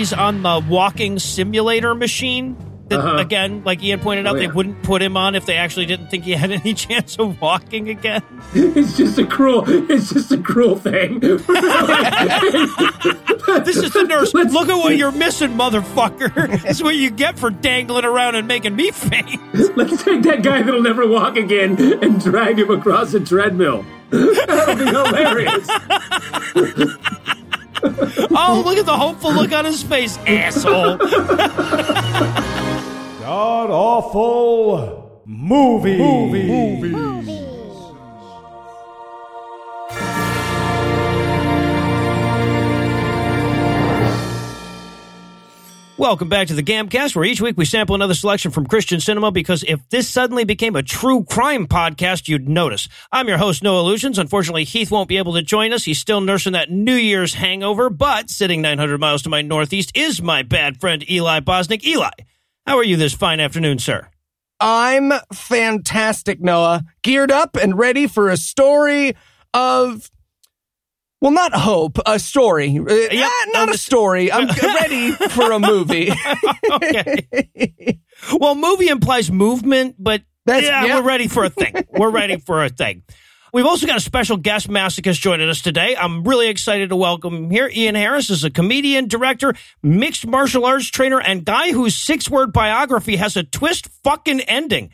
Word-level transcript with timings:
he's 0.00 0.12
on 0.14 0.42
the 0.42 0.64
walking 0.68 1.18
simulator 1.18 1.94
machine. 1.94 2.56
That, 2.88 2.98
Uh-huh. 3.00 3.16
Again, 3.18 3.62
like 3.64 3.82
Ian 3.84 4.00
pointed 4.00 4.26
out, 4.26 4.34
Oh, 4.34 4.38
they 4.38 4.48
wouldn't 4.48 4.82
put 4.82 5.00
him 5.00 5.16
on 5.16 5.34
if 5.36 5.46
they 5.46 5.56
actually 5.56 5.86
didn't 5.86 6.08
think 6.08 6.24
he 6.24 6.32
had 6.32 6.50
any 6.60 6.74
chance 6.74 7.16
of 7.18 7.40
walking 7.40 7.88
again. 7.88 8.22
It's 8.54 8.96
just 8.96 9.16
a 9.18 9.24
cruel. 9.26 9.62
It's 9.68 10.12
just 10.12 10.32
a 10.32 10.38
cruel 10.38 10.76
thing. 10.76 11.20
This 13.64 13.76
is 13.78 13.92
the 13.92 14.04
nurse. 14.04 14.32
Look 14.32 14.68
at 14.68 14.76
what 14.76 14.96
you're 14.96 15.10
missing, 15.12 15.50
motherfucker. 15.50 16.62
This 16.62 16.76
is 16.78 16.82
what 16.82 16.94
you 16.94 17.10
get 17.10 17.38
for 17.38 17.50
dangling 17.50 18.04
around 18.04 18.36
and 18.36 18.46
making 18.46 18.76
me 18.76 18.90
faint. 18.92 19.40
Let's 19.76 20.02
take 20.04 20.22
that 20.22 20.42
guy 20.42 20.62
that'll 20.62 20.82
never 20.82 21.06
walk 21.06 21.36
again 21.36 21.76
and 22.02 22.20
drag 22.22 22.58
him 22.60 22.70
across 22.70 23.12
a 23.14 23.20
treadmill. 23.20 23.84
That'll 24.10 24.76
be 24.76 24.84
hilarious. 24.86 25.68
Oh, 27.82 28.62
look 28.64 28.78
at 28.78 28.86
the 28.86 28.96
hopeful 28.96 29.32
look 29.32 29.52
on 29.52 29.64
his 29.64 29.82
face, 29.82 30.18
asshole. 30.26 30.96
God 33.20 33.70
awful 33.70 35.22
movie. 35.24 35.98
Welcome 46.00 46.30
back 46.30 46.48
to 46.48 46.54
the 46.54 46.62
Gamcast, 46.62 47.14
where 47.14 47.26
each 47.26 47.42
week 47.42 47.58
we 47.58 47.66
sample 47.66 47.94
another 47.94 48.14
selection 48.14 48.52
from 48.52 48.64
Christian 48.64 49.00
cinema 49.00 49.30
because 49.30 49.62
if 49.64 49.86
this 49.90 50.08
suddenly 50.08 50.44
became 50.44 50.74
a 50.74 50.82
true 50.82 51.24
crime 51.24 51.66
podcast, 51.66 52.26
you'd 52.26 52.48
notice. 52.48 52.88
I'm 53.12 53.28
your 53.28 53.36
host, 53.36 53.62
Noah 53.62 53.82
Lugeons. 53.82 54.18
Unfortunately, 54.18 54.64
Heath 54.64 54.90
won't 54.90 55.10
be 55.10 55.18
able 55.18 55.34
to 55.34 55.42
join 55.42 55.74
us. 55.74 55.84
He's 55.84 55.98
still 55.98 56.22
nursing 56.22 56.54
that 56.54 56.70
New 56.70 56.94
Year's 56.94 57.34
hangover, 57.34 57.90
but 57.90 58.30
sitting 58.30 58.62
900 58.62 58.98
miles 58.98 59.20
to 59.24 59.28
my 59.28 59.42
northeast 59.42 59.92
is 59.94 60.22
my 60.22 60.42
bad 60.42 60.80
friend, 60.80 61.04
Eli 61.10 61.40
Bosnick. 61.40 61.84
Eli, 61.84 62.08
how 62.66 62.78
are 62.78 62.84
you 62.84 62.96
this 62.96 63.12
fine 63.12 63.38
afternoon, 63.38 63.78
sir? 63.78 64.08
I'm 64.58 65.12
fantastic, 65.34 66.40
Noah. 66.40 66.84
Geared 67.02 67.30
up 67.30 67.56
and 67.56 67.76
ready 67.76 68.06
for 68.06 68.30
a 68.30 68.38
story 68.38 69.16
of. 69.52 70.10
Well, 71.20 71.32
not 71.32 71.52
hope, 71.54 71.98
a 72.06 72.18
story. 72.18 72.78
Uh, 72.78 72.84
eh, 72.84 73.28
not 73.52 73.68
a 73.68 73.76
story. 73.76 74.32
I'm 74.32 74.48
ready 74.62 75.12
for 75.12 75.52
a 75.52 75.58
movie. 75.58 76.10
okay. 76.72 77.98
well, 78.38 78.54
movie 78.54 78.88
implies 78.88 79.30
movement, 79.30 79.96
but 79.98 80.22
That's- 80.46 80.64
yeah, 80.64 80.84
yeah. 80.86 80.96
we're 81.00 81.06
ready 81.06 81.28
for 81.28 81.44
a 81.44 81.50
thing. 81.50 81.74
We're 81.90 82.10
ready 82.10 82.38
for 82.38 82.64
a 82.64 82.70
thing. 82.70 83.02
We've 83.52 83.66
also 83.66 83.86
got 83.86 83.96
a 83.96 84.00
special 84.00 84.36
guest 84.36 84.68
masochist 84.70 85.20
joining 85.20 85.48
us 85.48 85.60
today. 85.60 85.96
I'm 85.96 86.22
really 86.22 86.48
excited 86.48 86.90
to 86.90 86.96
welcome 86.96 87.34
him 87.34 87.50
here. 87.50 87.68
Ian 87.70 87.96
Harris 87.96 88.30
is 88.30 88.44
a 88.44 88.50
comedian, 88.50 89.08
director, 89.08 89.54
mixed 89.82 90.24
martial 90.26 90.64
arts 90.64 90.86
trainer, 90.88 91.20
and 91.20 91.44
guy 91.44 91.72
whose 91.72 91.96
six 91.96 92.30
word 92.30 92.52
biography 92.52 93.16
has 93.16 93.36
a 93.36 93.42
twist 93.42 93.88
fucking 94.04 94.40
ending. 94.42 94.90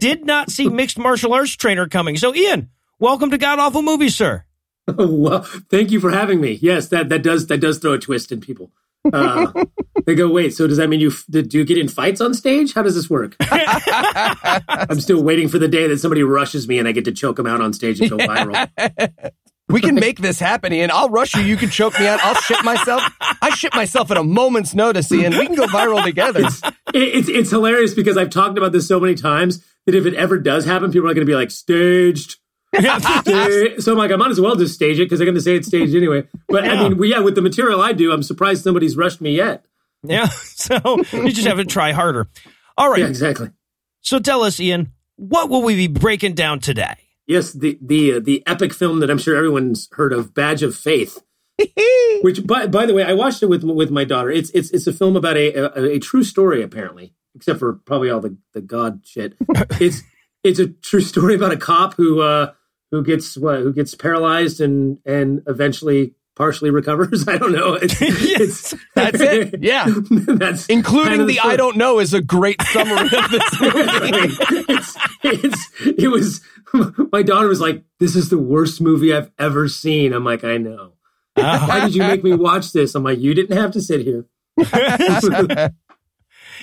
Did 0.00 0.24
not 0.24 0.50
see 0.50 0.68
mixed 0.70 0.98
martial 0.98 1.34
arts 1.34 1.54
trainer 1.54 1.86
coming. 1.86 2.16
So, 2.16 2.34
Ian, 2.34 2.70
welcome 2.98 3.30
to 3.30 3.38
God 3.38 3.58
Awful 3.58 3.82
Movies, 3.82 4.16
sir. 4.16 4.44
Oh, 4.88 5.06
well, 5.14 5.42
thank 5.70 5.90
you 5.90 6.00
for 6.00 6.10
having 6.10 6.40
me. 6.40 6.58
Yes, 6.62 6.88
that 6.88 7.08
that 7.10 7.22
does 7.22 7.46
that 7.48 7.58
does 7.58 7.78
throw 7.78 7.92
a 7.92 7.98
twist 7.98 8.32
in 8.32 8.40
people. 8.40 8.70
Uh, 9.12 9.52
they 10.06 10.14
go, 10.14 10.28
wait. 10.30 10.54
So 10.54 10.66
does 10.66 10.78
that 10.78 10.88
mean 10.88 11.00
you 11.00 11.10
f- 11.10 11.24
did 11.28 11.54
you 11.54 11.64
get 11.64 11.78
in 11.78 11.88
fights 11.88 12.20
on 12.20 12.34
stage? 12.34 12.74
How 12.74 12.82
does 12.82 12.94
this 12.94 13.08
work? 13.08 13.36
I'm 13.40 15.00
still 15.00 15.22
waiting 15.22 15.48
for 15.48 15.58
the 15.58 15.68
day 15.68 15.86
that 15.86 15.98
somebody 15.98 16.22
rushes 16.22 16.66
me 16.68 16.78
and 16.78 16.88
I 16.88 16.92
get 16.92 17.04
to 17.04 17.12
choke 17.12 17.36
them 17.36 17.46
out 17.46 17.60
on 17.60 17.72
stage 17.72 18.00
and 18.00 18.10
go 18.10 18.16
viral. 18.16 18.68
we 19.68 19.80
can 19.80 19.94
make 19.94 20.18
this 20.18 20.38
happen, 20.38 20.72
Ian. 20.72 20.90
I'll 20.90 21.10
rush 21.10 21.34
you. 21.36 21.42
You 21.42 21.56
can 21.56 21.70
choke 21.70 21.98
me 22.00 22.06
out. 22.06 22.20
I'll 22.22 22.34
shit 22.34 22.64
myself. 22.64 23.02
I 23.20 23.50
shit 23.50 23.74
myself 23.74 24.10
at 24.10 24.16
a 24.16 24.24
moment's 24.24 24.74
notice, 24.74 25.12
Ian. 25.12 25.38
We 25.38 25.46
can 25.46 25.54
go 25.54 25.66
viral 25.66 26.02
together. 26.02 26.40
It, 26.40 26.68
it's 26.94 27.28
it's 27.28 27.50
hilarious 27.50 27.94
because 27.94 28.16
I've 28.16 28.30
talked 28.30 28.58
about 28.58 28.72
this 28.72 28.88
so 28.88 28.98
many 28.98 29.14
times 29.14 29.64
that 29.86 29.94
if 29.94 30.06
it 30.06 30.14
ever 30.14 30.38
does 30.38 30.64
happen, 30.64 30.90
people 30.90 31.08
are 31.08 31.14
going 31.14 31.26
to 31.26 31.30
be 31.30 31.36
like 31.36 31.50
staged. 31.50 32.36
So 33.80 33.92
I'm 33.92 33.98
like, 33.98 34.10
I 34.10 34.16
might 34.16 34.30
as 34.30 34.40
well 34.40 34.56
just 34.56 34.74
stage 34.74 34.98
it 34.98 35.04
because 35.04 35.18
they're 35.18 35.26
going 35.26 35.34
to 35.34 35.40
say 35.40 35.56
it's 35.56 35.68
staged 35.68 35.94
anyway. 35.94 36.24
But 36.48 36.68
I 36.68 36.82
mean, 36.82 36.98
well, 36.98 37.08
yeah, 37.08 37.20
with 37.20 37.34
the 37.34 37.40
material 37.42 37.80
I 37.80 37.92
do, 37.92 38.12
I'm 38.12 38.22
surprised 38.22 38.62
somebody's 38.62 38.96
rushed 38.96 39.20
me 39.20 39.36
yet. 39.36 39.64
Yeah. 40.02 40.28
So 40.58 40.98
you 41.12 41.30
just 41.30 41.46
have 41.46 41.58
to 41.58 41.64
try 41.64 41.92
harder. 41.92 42.28
All 42.76 42.90
right. 42.90 43.00
Yeah, 43.00 43.06
exactly. 43.06 43.50
So 44.00 44.18
tell 44.18 44.42
us, 44.42 44.60
Ian, 44.60 44.92
what 45.16 45.48
will 45.48 45.62
we 45.62 45.76
be 45.76 45.86
breaking 45.86 46.34
down 46.34 46.60
today? 46.60 46.94
Yes, 47.26 47.52
the 47.52 47.78
the 47.80 48.14
uh, 48.14 48.20
the 48.20 48.42
epic 48.46 48.74
film 48.74 49.00
that 49.00 49.10
I'm 49.10 49.18
sure 49.18 49.36
everyone's 49.36 49.88
heard 49.92 50.12
of, 50.12 50.34
Badge 50.34 50.62
of 50.62 50.74
Faith. 50.74 51.22
Which, 52.22 52.46
by 52.46 52.66
by 52.66 52.86
the 52.86 52.92
way, 52.94 53.04
I 53.04 53.14
watched 53.14 53.42
it 53.42 53.46
with 53.46 53.62
with 53.64 53.90
my 53.90 54.04
daughter. 54.04 54.30
It's 54.30 54.50
it's 54.50 54.70
it's 54.70 54.86
a 54.86 54.92
film 54.92 55.16
about 55.16 55.36
a 55.36 55.78
a, 55.78 55.96
a 55.96 55.98
true 55.98 56.24
story, 56.24 56.62
apparently, 56.62 57.14
except 57.34 57.58
for 57.58 57.74
probably 57.74 58.10
all 58.10 58.20
the 58.20 58.36
the 58.54 58.60
God 58.60 59.02
shit. 59.04 59.34
It's 59.80 60.02
it's 60.42 60.58
a 60.58 60.68
true 60.68 61.00
story 61.00 61.34
about 61.34 61.52
a 61.52 61.56
cop 61.56 61.94
who 61.94 62.20
uh 62.20 62.52
who 62.90 63.02
gets 63.02 63.36
what 63.36 63.60
who 63.60 63.72
gets 63.72 63.94
paralyzed 63.94 64.60
and 64.60 64.98
and 65.04 65.42
eventually 65.46 66.14
partially 66.38 66.70
recovers. 66.70 67.28
I 67.28 67.36
don't 67.36 67.52
know. 67.52 67.74
It's, 67.74 67.96
it's 68.00 68.74
That's 68.94 69.20
it. 69.20 69.60
Yeah. 69.60 69.84
that's 70.10 70.66
kind 70.66 70.78
Including 70.78 71.20
of 71.20 71.26
the 71.26 71.34
story. 71.34 71.52
I 71.52 71.56
don't 71.56 71.76
know 71.76 71.98
is 71.98 72.14
a 72.14 72.22
great 72.22 72.62
summary 72.62 73.00
of 73.00 73.30
this 73.30 73.60
movie. 73.60 74.36
it's, 74.68 74.96
it's, 75.22 75.70
it 75.98 76.08
was, 76.08 76.40
my 77.12 77.22
daughter 77.22 77.48
was 77.48 77.60
like, 77.60 77.84
this 77.98 78.14
is 78.16 78.30
the 78.30 78.38
worst 78.38 78.80
movie 78.80 79.12
I've 79.12 79.30
ever 79.38 79.68
seen. 79.68 80.14
I'm 80.14 80.24
like, 80.24 80.44
I 80.44 80.56
know. 80.56 80.92
Ah. 81.36 81.64
Why 81.68 81.80
did 81.80 81.94
you 81.94 82.02
make 82.02 82.24
me 82.24 82.34
watch 82.34 82.72
this? 82.72 82.94
I'm 82.94 83.02
like, 83.02 83.18
you 83.18 83.34
didn't 83.34 83.56
have 83.56 83.72
to 83.72 83.80
sit 83.82 84.00
here. 84.06 84.26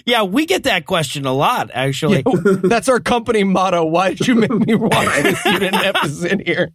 Yeah, 0.05 0.23
we 0.23 0.45
get 0.45 0.63
that 0.63 0.85
question 0.85 1.25
a 1.25 1.33
lot, 1.33 1.71
actually. 1.73 2.23
That's 2.43 2.89
our 2.89 2.99
company 2.99 3.43
motto. 3.43 3.85
Why 3.85 4.09
did 4.13 4.27
you 4.27 4.35
make 4.35 4.51
me 4.51 4.75
watch 4.75 5.23
this? 5.23 5.43
You 5.45 5.59
didn't 5.59 5.73
have 5.83 6.01
to 6.01 6.09
sit 6.09 6.45
here. 6.47 6.71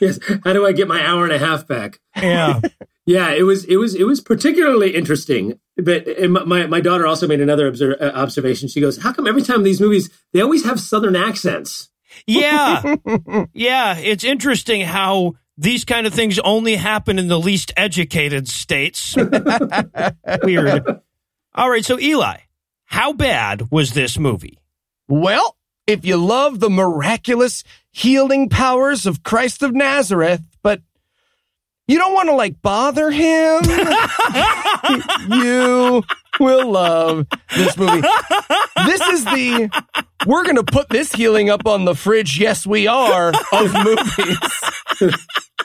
Yes. 0.00 0.18
How 0.44 0.52
do 0.52 0.66
I 0.66 0.72
get 0.72 0.88
my 0.88 1.04
hour 1.04 1.24
and 1.24 1.32
a 1.32 1.38
half 1.38 1.66
back? 1.66 2.00
Yeah. 2.16 2.60
Yeah, 3.06 3.30
it 3.30 3.42
was, 3.42 3.64
it 3.64 3.74
was, 3.76 3.96
it 3.96 4.04
was 4.04 4.20
particularly 4.20 4.94
interesting. 4.94 5.58
But 5.76 6.06
my- 6.30 6.44
my, 6.44 6.66
my 6.68 6.80
daughter 6.80 7.08
also 7.08 7.26
made 7.26 7.40
another 7.40 7.66
obser- 7.66 7.96
uh, 8.00 8.10
observation. 8.12 8.68
She 8.68 8.80
goes, 8.80 9.02
how 9.02 9.12
come 9.12 9.26
every 9.26 9.42
time 9.42 9.64
these 9.64 9.80
movies, 9.80 10.10
they 10.32 10.40
always 10.40 10.64
have 10.64 10.78
Southern 10.78 11.16
accents? 11.16 11.88
Yeah. 12.26 12.94
Yeah. 13.52 13.96
It's 13.98 14.22
interesting 14.22 14.82
how 14.82 15.32
these 15.56 15.84
kind 15.84 16.06
of 16.06 16.14
things 16.14 16.38
only 16.40 16.76
happen 16.76 17.18
in 17.18 17.26
the 17.26 17.40
least 17.40 17.72
educated 17.76 18.46
states. 18.48 19.16
Weird. 20.44 21.00
All 21.54 21.68
right. 21.70 21.84
So, 21.84 21.98
Eli, 21.98 22.38
how 22.84 23.12
bad 23.12 23.70
was 23.70 23.92
this 23.92 24.18
movie? 24.18 24.58
Well, 25.08 25.56
if 25.86 26.04
you 26.04 26.16
love 26.16 26.60
the 26.60 26.70
miraculous 26.70 27.64
healing 27.90 28.48
powers 28.48 29.06
of 29.06 29.22
Christ 29.22 29.62
of 29.62 29.74
Nazareth, 29.74 30.42
but 30.62 30.80
you 31.88 31.98
don't 31.98 32.14
want 32.14 32.28
to 32.28 32.36
like 32.36 32.62
bother 32.62 33.10
him, 33.10 33.62
you 35.28 36.04
will 36.38 36.70
love 36.70 37.26
this 37.56 37.76
movie. 37.76 38.06
This 38.86 39.00
is 39.08 39.24
the 39.24 39.84
we're 40.26 40.44
going 40.44 40.56
to 40.56 40.64
put 40.64 40.88
this 40.88 41.12
healing 41.12 41.50
up 41.50 41.66
on 41.66 41.84
the 41.84 41.96
fridge. 41.96 42.38
Yes, 42.38 42.64
we 42.66 42.86
are 42.86 43.32
of 43.52 43.74
movies. 43.74 45.14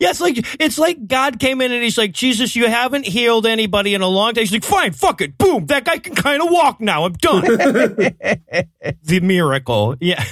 Yeah, 0.00 0.10
it's 0.10 0.20
like 0.20 0.36
it's 0.60 0.78
like 0.78 1.06
God 1.06 1.38
came 1.38 1.60
in 1.60 1.72
and 1.72 1.82
he's 1.82 1.98
like, 1.98 2.12
Jesus, 2.12 2.56
you 2.56 2.68
haven't 2.68 3.06
healed 3.06 3.46
anybody 3.46 3.94
in 3.94 4.02
a 4.02 4.08
long 4.08 4.34
time. 4.34 4.42
He's 4.42 4.52
like, 4.52 4.64
fine, 4.64 4.92
fuck 4.92 5.20
it, 5.20 5.38
boom, 5.38 5.66
that 5.66 5.84
guy 5.84 5.98
can 5.98 6.14
kind 6.14 6.42
of 6.42 6.50
walk 6.50 6.80
now. 6.80 7.04
I'm 7.04 7.12
done. 7.14 7.42
the 7.42 9.20
miracle, 9.22 9.96
yeah, 10.00 10.24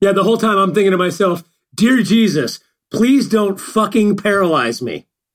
Yeah, 0.00 0.12
the 0.12 0.24
whole 0.24 0.38
time 0.38 0.58
I'm 0.58 0.74
thinking 0.74 0.90
to 0.92 0.98
myself, 0.98 1.42
Dear 1.74 2.02
Jesus, 2.02 2.60
please 2.92 3.28
don't 3.28 3.60
fucking 3.60 4.16
paralyze 4.16 4.80
me. 4.80 5.06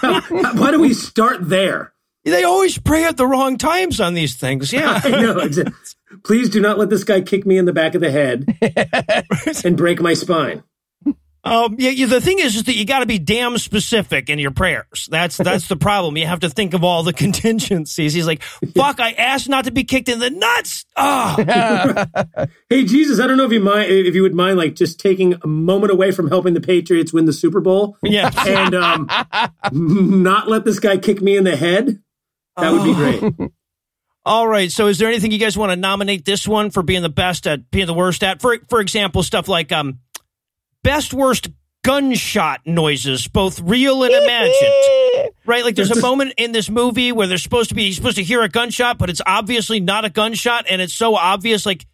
Why 0.00 0.70
do 0.70 0.80
we 0.80 0.92
start 0.92 1.48
there? 1.48 1.92
they 2.24 2.44
always 2.44 2.78
pray 2.78 3.04
at 3.04 3.16
the 3.16 3.26
wrong 3.26 3.58
times 3.58 4.00
on 4.00 4.14
these 4.14 4.36
things. 4.36 4.72
Yeah, 4.72 5.00
I 5.04 5.10
know. 5.10 5.48
Please 6.24 6.50
do 6.50 6.60
not 6.60 6.78
let 6.78 6.90
this 6.90 7.04
guy 7.04 7.20
kick 7.20 7.46
me 7.46 7.58
in 7.58 7.64
the 7.64 7.72
back 7.72 7.94
of 7.94 8.00
the 8.00 8.10
head 8.10 8.46
and 9.64 9.76
break 9.76 10.00
my 10.00 10.14
spine. 10.14 10.62
Um, 11.44 11.76
yeah. 11.78 12.06
The 12.06 12.20
thing 12.20 12.38
is, 12.38 12.54
is 12.56 12.64
that 12.64 12.76
you 12.76 12.84
got 12.84 13.00
to 13.00 13.06
be 13.06 13.18
damn 13.18 13.58
specific 13.58 14.30
in 14.30 14.38
your 14.38 14.52
prayers. 14.52 15.08
That's 15.10 15.36
that's 15.36 15.66
the 15.66 15.76
problem. 15.76 16.16
You 16.16 16.26
have 16.26 16.40
to 16.40 16.50
think 16.50 16.72
of 16.74 16.84
all 16.84 17.02
the 17.02 17.12
contingencies. 17.12 18.12
He's 18.12 18.26
like, 18.26 18.42
fuck, 18.42 19.00
I 19.00 19.12
asked 19.12 19.48
not 19.48 19.64
to 19.64 19.72
be 19.72 19.84
kicked 19.84 20.08
in 20.08 20.20
the 20.20 20.30
nuts. 20.30 20.84
Oh, 20.96 22.46
Hey 22.70 22.84
Jesus, 22.84 23.20
I 23.20 23.26
don't 23.26 23.36
know 23.36 23.44
if 23.44 23.52
you 23.52 23.60
mind 23.60 23.90
if 23.90 24.14
you 24.14 24.22
would 24.22 24.34
mind 24.34 24.56
like 24.56 24.74
just 24.74 25.00
taking 25.00 25.34
a 25.42 25.46
moment 25.46 25.92
away 25.92 26.12
from 26.12 26.28
helping 26.28 26.54
the 26.54 26.60
Patriots 26.60 27.12
win 27.12 27.24
the 27.24 27.32
Super 27.32 27.60
Bowl 27.60 27.96
yeah. 28.02 28.30
and 28.46 28.74
um, 28.74 29.08
not 29.72 30.48
let 30.48 30.64
this 30.64 30.78
guy 30.78 30.96
kick 30.96 31.20
me 31.20 31.36
in 31.36 31.44
the 31.44 31.56
head. 31.56 32.02
That 32.56 32.72
would 32.72 32.84
be 32.84 32.94
great. 32.94 33.52
All 34.24 34.46
right. 34.46 34.70
So, 34.70 34.86
is 34.86 34.98
there 34.98 35.08
anything 35.08 35.32
you 35.32 35.38
guys 35.38 35.58
want 35.58 35.72
to 35.72 35.76
nominate 35.76 36.24
this 36.24 36.46
one 36.46 36.70
for 36.70 36.82
being 36.82 37.02
the 37.02 37.08
best 37.08 37.46
at, 37.46 37.70
being 37.70 37.86
the 37.86 37.94
worst 37.94 38.22
at? 38.22 38.40
For 38.40 38.58
for 38.68 38.80
example, 38.80 39.22
stuff 39.22 39.48
like 39.48 39.72
um, 39.72 39.98
best 40.82 41.14
worst 41.14 41.48
gunshot 41.82 42.60
noises, 42.64 43.26
both 43.26 43.60
real 43.60 44.02
and 44.02 44.12
imagined. 44.12 44.72
Right? 45.44 45.64
Like 45.64 45.74
there's 45.74 45.90
a 45.90 46.00
moment 46.00 46.34
in 46.36 46.52
this 46.52 46.70
movie 46.70 47.10
where 47.10 47.26
there's 47.26 47.42
supposed 47.42 47.70
to 47.70 47.74
be, 47.74 47.86
he's 47.86 47.96
supposed 47.96 48.16
to 48.16 48.22
hear 48.22 48.42
a 48.42 48.48
gunshot, 48.48 48.96
but 48.96 49.10
it's 49.10 49.20
obviously 49.26 49.80
not 49.80 50.04
a 50.04 50.10
gunshot. 50.10 50.66
And 50.70 50.80
it's 50.80 50.94
so 50.94 51.16
obvious, 51.16 51.66
like, 51.66 51.84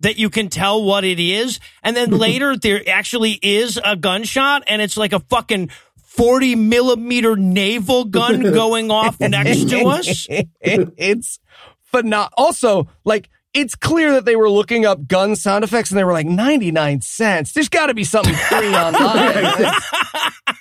that 0.00 0.18
you 0.18 0.28
can 0.28 0.50
tell 0.50 0.84
what 0.84 1.04
it 1.04 1.18
is. 1.18 1.58
And 1.82 1.96
then 1.96 2.10
later 2.18 2.54
there 2.54 2.82
actually 2.86 3.38
is 3.40 3.80
a 3.82 3.96
gunshot 3.96 4.64
and 4.66 4.82
it's 4.82 4.98
like 4.98 5.14
a 5.14 5.20
fucking 5.20 5.70
40 6.04 6.54
millimeter 6.56 7.34
naval 7.34 8.04
gun 8.04 8.42
going 8.52 8.90
off 8.90 9.18
next 9.20 9.70
to 9.70 9.86
us. 9.86 10.26
it's 10.30 11.38
phenomenal. 11.84 12.28
Also, 12.36 12.88
like, 13.04 13.30
it's 13.54 13.74
clear 13.74 14.12
that 14.12 14.24
they 14.24 14.36
were 14.36 14.50
looking 14.50 14.84
up 14.84 15.06
gun 15.08 15.36
sound 15.36 15.64
effects 15.64 15.90
and 15.90 15.98
they 15.98 16.04
were 16.04 16.12
like 16.12 16.26
99 16.26 17.00
cents. 17.00 17.52
There's 17.52 17.68
got 17.68 17.86
to 17.86 17.94
be 17.94 18.04
something 18.04 18.34
free 18.34 18.74
online. 18.74 19.72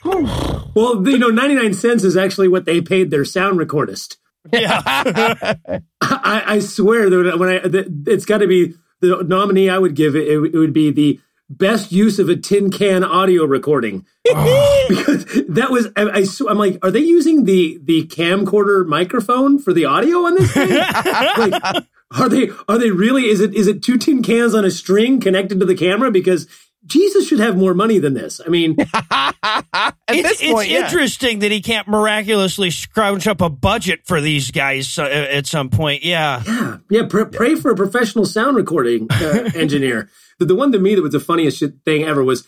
well, 0.75 1.07
you 1.07 1.17
know, 1.17 1.29
99 1.29 1.73
cents 1.73 2.03
is 2.03 2.17
actually 2.17 2.47
what 2.47 2.65
they 2.65 2.81
paid 2.81 3.11
their 3.11 3.25
sound 3.25 3.59
recordist. 3.59 4.17
Yeah. 4.51 4.81
I, 6.01 6.43
I, 6.45 6.59
swear 6.59 7.09
that 7.09 7.37
when 7.37 7.49
I, 7.49 7.59
that 7.67 8.03
it's 8.07 8.25
got 8.25 8.37
to 8.37 8.47
be 8.47 8.75
the 9.01 9.23
nominee 9.23 9.69
I 9.69 9.77
would 9.77 9.95
give 9.95 10.15
it, 10.15 10.27
it, 10.27 10.37
it 10.53 10.57
would 10.57 10.73
be 10.73 10.91
the 10.91 11.19
best 11.49 11.91
use 11.91 12.19
of 12.19 12.29
a 12.29 12.35
tin 12.35 12.69
can 12.71 13.03
audio 13.03 13.45
recording 13.45 14.05
because 14.25 15.25
that 15.47 15.67
was 15.69 15.87
I, 15.95 16.03
I 16.03 16.51
am 16.51 16.57
like 16.57 16.77
are 16.83 16.91
they 16.91 16.99
using 16.99 17.45
the 17.45 17.79
the 17.81 18.05
camcorder 18.07 18.85
microphone 18.85 19.57
for 19.57 19.71
the 19.71 19.85
audio 19.85 20.25
on 20.25 20.35
this 20.35 20.51
thing 20.51 20.69
like, 20.71 21.85
are 22.15 22.29
they 22.29 22.49
are 22.67 22.77
they 22.77 22.91
really 22.91 23.27
is 23.27 23.41
it 23.41 23.53
is 23.53 23.67
it 23.67 23.83
two 23.83 23.97
tin 23.97 24.23
cans 24.23 24.53
on 24.53 24.63
a 24.63 24.71
string 24.71 25.19
connected 25.19 25.59
to 25.59 25.65
the 25.65 25.75
camera 25.75 26.11
because 26.11 26.47
Jesus 26.85 27.27
should 27.27 27.39
have 27.39 27.57
more 27.57 27.73
money 27.73 27.99
than 27.99 28.13
this. 28.13 28.39
I 28.45 28.49
mean, 28.49 28.75
it's, 28.79 28.91
point, 28.91 29.09
it's 30.07 30.67
yeah. 30.67 30.85
interesting 30.85 31.39
that 31.39 31.51
he 31.51 31.61
can't 31.61 31.85
miraculously 31.85 32.71
scrounge 32.71 33.27
up 33.27 33.41
a 33.41 33.49
budget 33.49 34.01
for 34.05 34.21
these 34.21 34.51
guys 34.51 34.97
uh, 34.97 35.03
at 35.03 35.47
some 35.47 35.69
point. 35.69 36.05
Yeah, 36.05 36.41
yeah, 36.45 36.77
yeah. 36.89 37.05
Pr- 37.09 37.25
pray 37.25 37.55
for 37.55 37.71
a 37.71 37.75
professional 37.75 38.25
sound 38.25 38.55
recording 38.55 39.07
uh, 39.11 39.49
engineer. 39.55 40.09
the, 40.39 40.45
the 40.45 40.55
one 40.55 40.71
to 40.71 40.79
me 40.79 40.95
that 40.95 41.01
was 41.01 41.11
the 41.11 41.19
funniest 41.19 41.61
thing 41.83 42.03
ever 42.03 42.23
was 42.23 42.47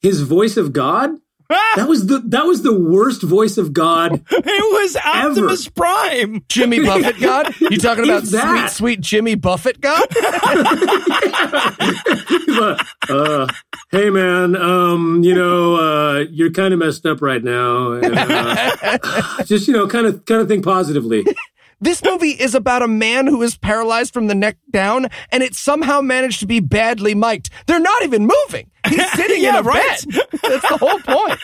his 0.00 0.20
voice 0.20 0.56
of 0.56 0.72
God 0.72 1.10
that 1.76 1.88
was 1.88 2.06
the 2.06 2.18
that 2.26 2.44
was 2.44 2.62
the 2.62 2.78
worst 2.78 3.22
voice 3.22 3.58
of 3.58 3.72
God. 3.72 4.22
It 4.30 4.44
was 4.44 4.96
Optimus 4.96 5.66
ever. 5.66 5.74
Prime. 5.74 6.44
Jimmy 6.48 6.80
Buffett 6.84 7.20
God? 7.20 7.54
You 7.60 7.78
talking 7.78 8.04
about 8.04 8.26
sweet, 8.26 8.70
sweet 8.70 9.00
Jimmy 9.00 9.34
Buffett 9.34 9.80
God? 9.80 10.06
uh, 13.08 13.46
hey 13.90 14.10
man, 14.10 14.56
um, 14.56 15.22
you 15.22 15.34
know, 15.34 15.76
uh, 15.76 16.24
you're 16.30 16.50
kind 16.50 16.72
of 16.72 16.80
messed 16.80 17.06
up 17.06 17.22
right 17.22 17.42
now. 17.42 17.92
And, 17.92 18.14
uh, 18.16 18.98
just 19.44 19.68
you 19.68 19.74
know, 19.74 19.86
kind 19.88 20.06
of 20.06 20.24
kind 20.24 20.40
of 20.40 20.48
think 20.48 20.64
positively. 20.64 21.24
This 21.82 22.00
movie 22.04 22.30
is 22.30 22.54
about 22.54 22.82
a 22.82 22.88
man 22.88 23.26
who 23.26 23.42
is 23.42 23.56
paralyzed 23.56 24.14
from 24.14 24.28
the 24.28 24.36
neck 24.36 24.56
down, 24.70 25.08
and 25.32 25.42
it 25.42 25.56
somehow 25.56 26.00
managed 26.00 26.38
to 26.38 26.46
be 26.46 26.60
badly 26.60 27.12
mic'd. 27.12 27.50
They're 27.66 27.80
not 27.80 28.04
even 28.04 28.22
moving. 28.22 28.70
He's 28.88 29.10
sitting 29.14 29.42
yeah, 29.42 29.48
in 29.48 29.54
a 29.56 29.62
right. 29.62 30.06
bed. 30.08 30.28
That's 30.42 30.68
the 30.68 30.76
whole 30.78 31.00
point. 31.00 31.40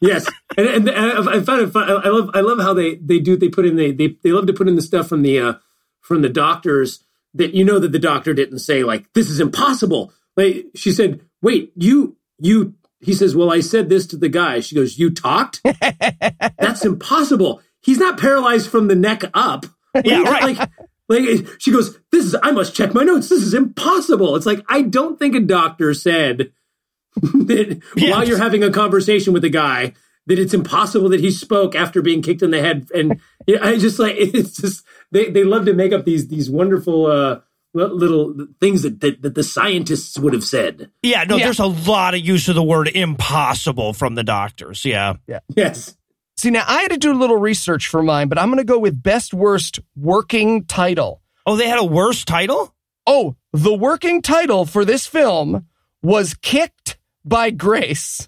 Yes, 0.00 0.30
and, 0.56 0.68
and, 0.68 0.88
and 0.88 1.28
I 1.28 1.40
find 1.40 1.62
it 1.62 1.72
fun. 1.72 1.90
I 1.90 2.08
love 2.08 2.30
I 2.34 2.40
love 2.40 2.60
how 2.60 2.72
they 2.72 2.94
they 2.96 3.18
do 3.18 3.36
they 3.36 3.48
put 3.48 3.66
in 3.66 3.74
the 3.74 3.90
they 3.90 4.16
they 4.22 4.30
love 4.30 4.46
to 4.46 4.52
put 4.52 4.68
in 4.68 4.76
the 4.76 4.82
stuff 4.82 5.08
from 5.08 5.22
the 5.22 5.40
uh 5.40 5.54
from 6.00 6.22
the 6.22 6.28
doctors 6.28 7.04
that 7.34 7.54
you 7.54 7.64
know 7.64 7.80
that 7.80 7.90
the 7.90 7.98
doctor 7.98 8.32
didn't 8.32 8.60
say 8.60 8.84
like 8.84 9.12
this 9.12 9.28
is 9.28 9.40
impossible. 9.40 10.12
Like 10.36 10.66
she 10.76 10.92
said, 10.92 11.20
wait, 11.42 11.72
you 11.74 12.16
you. 12.38 12.74
He 13.02 13.14
says, 13.14 13.34
well, 13.34 13.50
I 13.50 13.60
said 13.60 13.88
this 13.88 14.06
to 14.08 14.16
the 14.16 14.28
guy. 14.28 14.60
She 14.60 14.74
goes, 14.74 14.98
you 14.98 15.10
talked. 15.10 15.62
That's 16.58 16.84
impossible. 16.84 17.62
He's 17.80 17.98
not 17.98 18.20
paralyzed 18.20 18.68
from 18.68 18.88
the 18.88 18.94
neck 18.94 19.22
up. 19.32 19.64
yeah, 20.04 20.22
right. 20.22 20.56
Like, 20.56 20.70
like 21.08 21.46
she 21.58 21.72
goes, 21.72 21.98
"This 22.12 22.24
is. 22.24 22.36
I 22.42 22.52
must 22.52 22.74
check 22.74 22.94
my 22.94 23.02
notes. 23.02 23.28
This 23.28 23.42
is 23.42 23.54
impossible." 23.54 24.36
It's 24.36 24.46
like 24.46 24.64
I 24.68 24.82
don't 24.82 25.18
think 25.18 25.34
a 25.34 25.40
doctor 25.40 25.94
said 25.94 26.52
that 27.22 27.82
yeah. 27.96 28.10
while 28.10 28.26
you're 28.26 28.38
having 28.38 28.62
a 28.62 28.70
conversation 28.70 29.32
with 29.32 29.44
a 29.44 29.50
guy 29.50 29.94
that 30.26 30.38
it's 30.38 30.54
impossible 30.54 31.08
that 31.08 31.20
he 31.20 31.30
spoke 31.30 31.74
after 31.74 32.02
being 32.02 32.22
kicked 32.22 32.42
in 32.42 32.52
the 32.52 32.60
head. 32.60 32.88
And 32.94 33.20
you 33.46 33.56
know, 33.56 33.66
I 33.66 33.78
just 33.78 33.98
like 33.98 34.14
it's 34.18 34.56
just 34.56 34.84
they 35.10 35.30
they 35.30 35.44
love 35.44 35.66
to 35.66 35.74
make 35.74 35.92
up 35.92 36.04
these 36.04 36.28
these 36.28 36.50
wonderful. 36.50 37.06
uh 37.06 37.40
little 37.72 38.34
things 38.60 38.82
that, 38.82 39.00
that, 39.00 39.22
that 39.22 39.34
the 39.34 39.44
scientists 39.44 40.18
would 40.18 40.32
have 40.32 40.44
said. 40.44 40.90
Yeah, 41.02 41.24
no, 41.24 41.36
yeah. 41.36 41.44
there's 41.44 41.60
a 41.60 41.66
lot 41.66 42.14
of 42.14 42.20
use 42.20 42.48
of 42.48 42.56
the 42.56 42.62
word 42.62 42.88
impossible 42.88 43.92
from 43.92 44.16
the 44.16 44.24
doctors. 44.24 44.84
Yeah. 44.84 45.14
Yeah. 45.28 45.38
Yes. 45.54 45.96
See, 46.40 46.48
now 46.48 46.64
I 46.66 46.80
had 46.80 46.92
to 46.92 46.96
do 46.96 47.12
a 47.12 47.20
little 47.20 47.36
research 47.36 47.88
for 47.88 48.02
mine, 48.02 48.28
but 48.28 48.38
I'm 48.38 48.48
going 48.48 48.56
to 48.56 48.64
go 48.64 48.78
with 48.78 49.02
best 49.02 49.34
worst 49.34 49.78
working 49.94 50.64
title. 50.64 51.20
Oh, 51.44 51.54
they 51.54 51.68
had 51.68 51.78
a 51.78 51.84
worst 51.84 52.26
title? 52.26 52.74
Oh, 53.06 53.36
the 53.52 53.74
working 53.74 54.22
title 54.22 54.64
for 54.64 54.86
this 54.86 55.06
film 55.06 55.66
was 56.02 56.32
Kicked 56.32 56.96
by 57.26 57.50
Grace. 57.50 58.26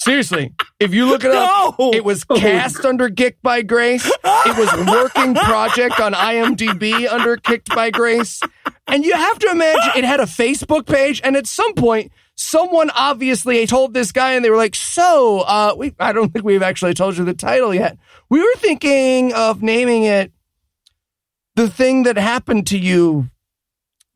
Seriously, 0.00 0.54
if 0.80 0.94
you 0.94 1.04
look 1.04 1.24
it 1.24 1.32
up, 1.32 1.78
no! 1.78 1.92
it 1.92 2.02
was 2.02 2.24
oh 2.30 2.38
cast 2.38 2.86
under 2.86 3.10
Kicked 3.10 3.42
by 3.42 3.60
Grace. 3.60 4.06
It 4.06 4.56
was 4.56 4.86
working 4.88 5.34
project 5.34 6.00
on 6.00 6.14
IMDb 6.14 7.06
under 7.12 7.36
Kicked 7.36 7.68
by 7.74 7.90
Grace. 7.90 8.40
And 8.86 9.04
you 9.04 9.12
have 9.12 9.38
to 9.40 9.50
imagine 9.50 9.90
it 9.96 10.04
had 10.04 10.20
a 10.20 10.24
Facebook 10.24 10.86
page, 10.86 11.20
and 11.22 11.36
at 11.36 11.46
some 11.46 11.74
point, 11.74 12.10
someone 12.36 12.90
obviously 12.90 13.66
told 13.66 13.94
this 13.94 14.12
guy 14.12 14.32
and 14.32 14.44
they 14.44 14.50
were 14.50 14.56
like, 14.56 14.74
so, 14.74 15.40
uh, 15.40 15.74
we, 15.76 15.94
I 15.98 16.12
don't 16.12 16.32
think 16.32 16.44
we've 16.44 16.62
actually 16.62 16.94
told 16.94 17.16
you 17.16 17.24
the 17.24 17.34
title 17.34 17.74
yet. 17.74 17.98
We 18.28 18.40
were 18.40 18.54
thinking 18.56 19.32
of 19.34 19.62
naming 19.62 20.04
it 20.04 20.32
The 21.56 21.68
Thing 21.68 22.04
That 22.04 22.16
Happened 22.16 22.66
to 22.68 22.78
You 22.78 23.30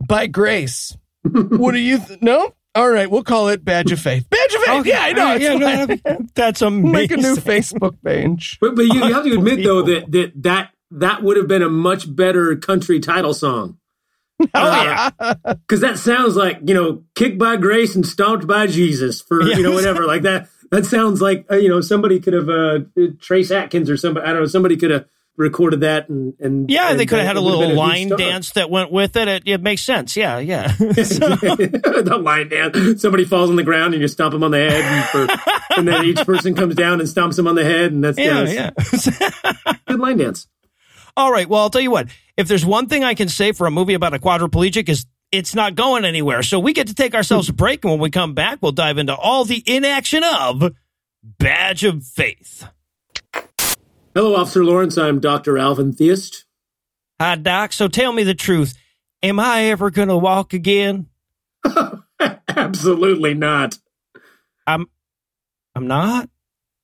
by 0.07 0.27
Grace. 0.27 0.97
what 1.23 1.73
do 1.73 1.79
you, 1.79 1.99
th- 1.99 2.23
no? 2.23 2.55
All 2.75 2.91
right, 2.91 3.11
we'll 3.11 3.25
call 3.25 3.49
it 3.49 3.65
Badge 3.65 3.91
of 3.91 4.01
Faith. 4.01 4.29
Badge 4.29 4.55
of 4.55 4.63
Faith. 4.63 4.81
Okay. 4.81 4.91
Yeah, 4.91 5.01
I 5.01 5.13
know. 5.13 5.29
Uh, 5.29 5.35
yeah, 5.37 5.55
no, 5.55 6.19
that's 6.35 6.61
amazing. 6.61 6.93
Make 6.93 7.11
a 7.11 7.17
new 7.17 7.37
Facebook 7.37 7.97
page. 8.05 8.59
But, 8.61 8.77
but 8.77 8.83
you, 8.83 9.03
you 9.03 9.15
have 9.15 9.25
to 9.25 9.33
admit 9.39 9.65
though 9.65 9.81
that 9.81 10.13
that 10.13 10.43
that 10.43 10.71
that 10.91 11.23
would 11.23 11.39
have 11.39 11.49
been 11.49 11.63
a 11.63 11.71
much 11.71 12.15
better 12.15 12.55
country 12.57 13.01
title 13.01 13.33
song. 13.33 13.79
Oh 14.41 14.47
uh, 14.55 15.11
yeah, 15.19 15.35
because 15.67 15.81
that 15.81 15.99
sounds 15.99 16.37
like 16.37 16.61
you 16.65 16.75
know, 16.75 17.05
kicked 17.15 17.39
by 17.39 17.57
grace 17.57 17.95
and 17.95 18.07
stomped 18.07 18.47
by 18.47 18.67
Jesus 18.67 19.21
for 19.21 19.43
you 19.43 19.63
know 19.63 19.73
whatever 19.73 20.07
like 20.07 20.23
that. 20.23 20.49
That 20.71 20.85
sounds 20.85 21.23
like 21.23 21.47
uh, 21.51 21.57
you 21.57 21.69
know 21.69 21.81
somebody 21.81 22.21
could 22.21 22.35
have 22.35 22.49
uh, 22.49 22.81
Trace 23.21 23.51
Atkins 23.51 23.89
or 23.89 23.97
somebody 23.97 24.27
I 24.27 24.33
don't 24.33 24.43
know 24.43 24.47
somebody 24.47 24.77
could 24.77 24.91
have 24.91 25.07
recorded 25.37 25.81
that 25.81 26.09
and 26.09 26.35
and 26.41 26.71
yeah 26.71 26.91
and, 26.91 26.99
they 26.99 27.05
could 27.05 27.19
have 27.19 27.27
had 27.27 27.37
a 27.37 27.41
little 27.41 27.75
line 27.75 28.09
dance 28.09 28.53
that 28.53 28.71
went 28.71 28.91
with 28.91 29.17
it. 29.17 29.29
it. 29.29 29.43
it 29.47 29.61
makes 29.61 29.85
sense 29.85 30.17
yeah 30.17 30.39
yeah 30.39 30.69
the 30.79 32.19
line 32.21 32.49
dance 32.49 33.03
somebody 33.03 33.25
falls 33.25 33.51
on 33.51 33.57
the 33.57 33.63
ground 33.63 33.93
and 33.93 34.01
you 34.01 34.09
stomp 34.09 34.33
them 34.33 34.43
on 34.43 34.51
the 34.51 34.59
head 34.59 34.73
and, 34.73 35.05
for, 35.05 35.77
and 35.77 35.87
then 35.89 36.05
each 36.05 36.25
person 36.25 36.55
comes 36.55 36.75
down 36.75 37.01
and 37.01 37.09
stomps 37.09 37.37
them 37.37 37.47
on 37.47 37.55
the 37.55 37.65
head 37.65 37.93
and 37.93 38.03
that's 38.03 38.19
yeah, 38.19 38.45
yeah. 38.45 38.71
good 39.87 40.01
line 40.01 40.17
dance 40.17 40.47
all 41.17 41.33
right 41.33 41.49
well 41.49 41.63
i'll 41.63 41.71
tell 41.71 41.81
you 41.81 41.91
what 41.91 42.09
if 42.37 42.49
there's 42.49 42.67
one 42.67 42.87
thing 42.87 43.03
I 43.03 43.15
can 43.15 43.29
say 43.29 43.53
for 43.53 43.67
a 43.67 43.71
movie 43.71 43.95
about 43.95 44.15
a 44.15 44.19
quadriplegic 44.19 44.89
is 44.89 45.07
it's 45.33 45.55
not 45.55 45.75
going 45.75 46.05
anywhere. 46.05 46.43
So 46.43 46.59
we 46.59 46.73
get 46.73 46.89
to 46.89 46.95
take 46.95 47.15
ourselves 47.15 47.49
a 47.49 47.53
break, 47.53 47.85
and 47.85 47.93
when 47.93 48.01
we 48.01 48.11
come 48.11 48.35
back, 48.35 48.59
we'll 48.61 48.73
dive 48.73 48.99
into 48.99 49.15
all 49.15 49.45
the 49.45 49.63
inaction 49.67 50.23
of 50.23 50.75
Badge 51.23 51.85
of 51.85 52.05
Faith. 52.05 52.69
Hello, 54.15 54.37
Officer 54.37 54.65
Lawrence. 54.65 54.97
I'm 54.97 55.19
Dr. 55.19 55.59
Alvin 55.59 55.93
Theist. 55.93 56.45
Hi, 57.21 57.35
Doc. 57.35 57.73
So 57.73 57.89
tell 57.89 58.13
me 58.13 58.23
the 58.23 58.35
truth. 58.35 58.75
Am 59.23 59.41
I 59.41 59.65
ever 59.65 59.91
going 59.91 60.09
to 60.09 60.17
walk 60.17 60.53
again? 60.53 61.07
Absolutely 62.49 63.35
not. 63.35 63.79
I'm 64.67 64.87
I'm 65.75 65.87
not? 65.87 66.29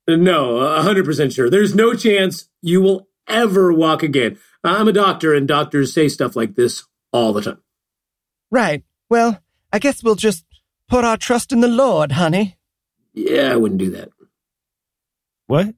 No, 0.08 0.54
100% 0.54 1.34
sure. 1.34 1.48
There's 1.48 1.74
no 1.74 1.94
chance 1.94 2.48
you 2.60 2.80
will 2.82 3.08
ever 3.28 3.72
walk 3.72 4.02
again. 4.02 4.38
I'm 4.64 4.88
a 4.88 4.92
doctor, 4.92 5.34
and 5.34 5.48
doctors 5.48 5.92
say 5.92 6.08
stuff 6.08 6.36
like 6.36 6.54
this 6.54 6.84
all 7.12 7.32
the 7.32 7.42
time. 7.42 7.62
Right. 8.50 8.84
Well, 9.08 9.40
I 9.72 9.78
guess 9.78 10.02
we'll 10.02 10.14
just 10.14 10.44
put 10.88 11.04
our 11.04 11.16
trust 11.16 11.52
in 11.52 11.60
the 11.60 11.68
Lord, 11.68 12.12
honey. 12.12 12.56
Yeah, 13.14 13.52
I 13.52 13.56
wouldn't 13.56 13.80
do 13.80 13.90
that. 13.90 14.10
What? 15.46 15.74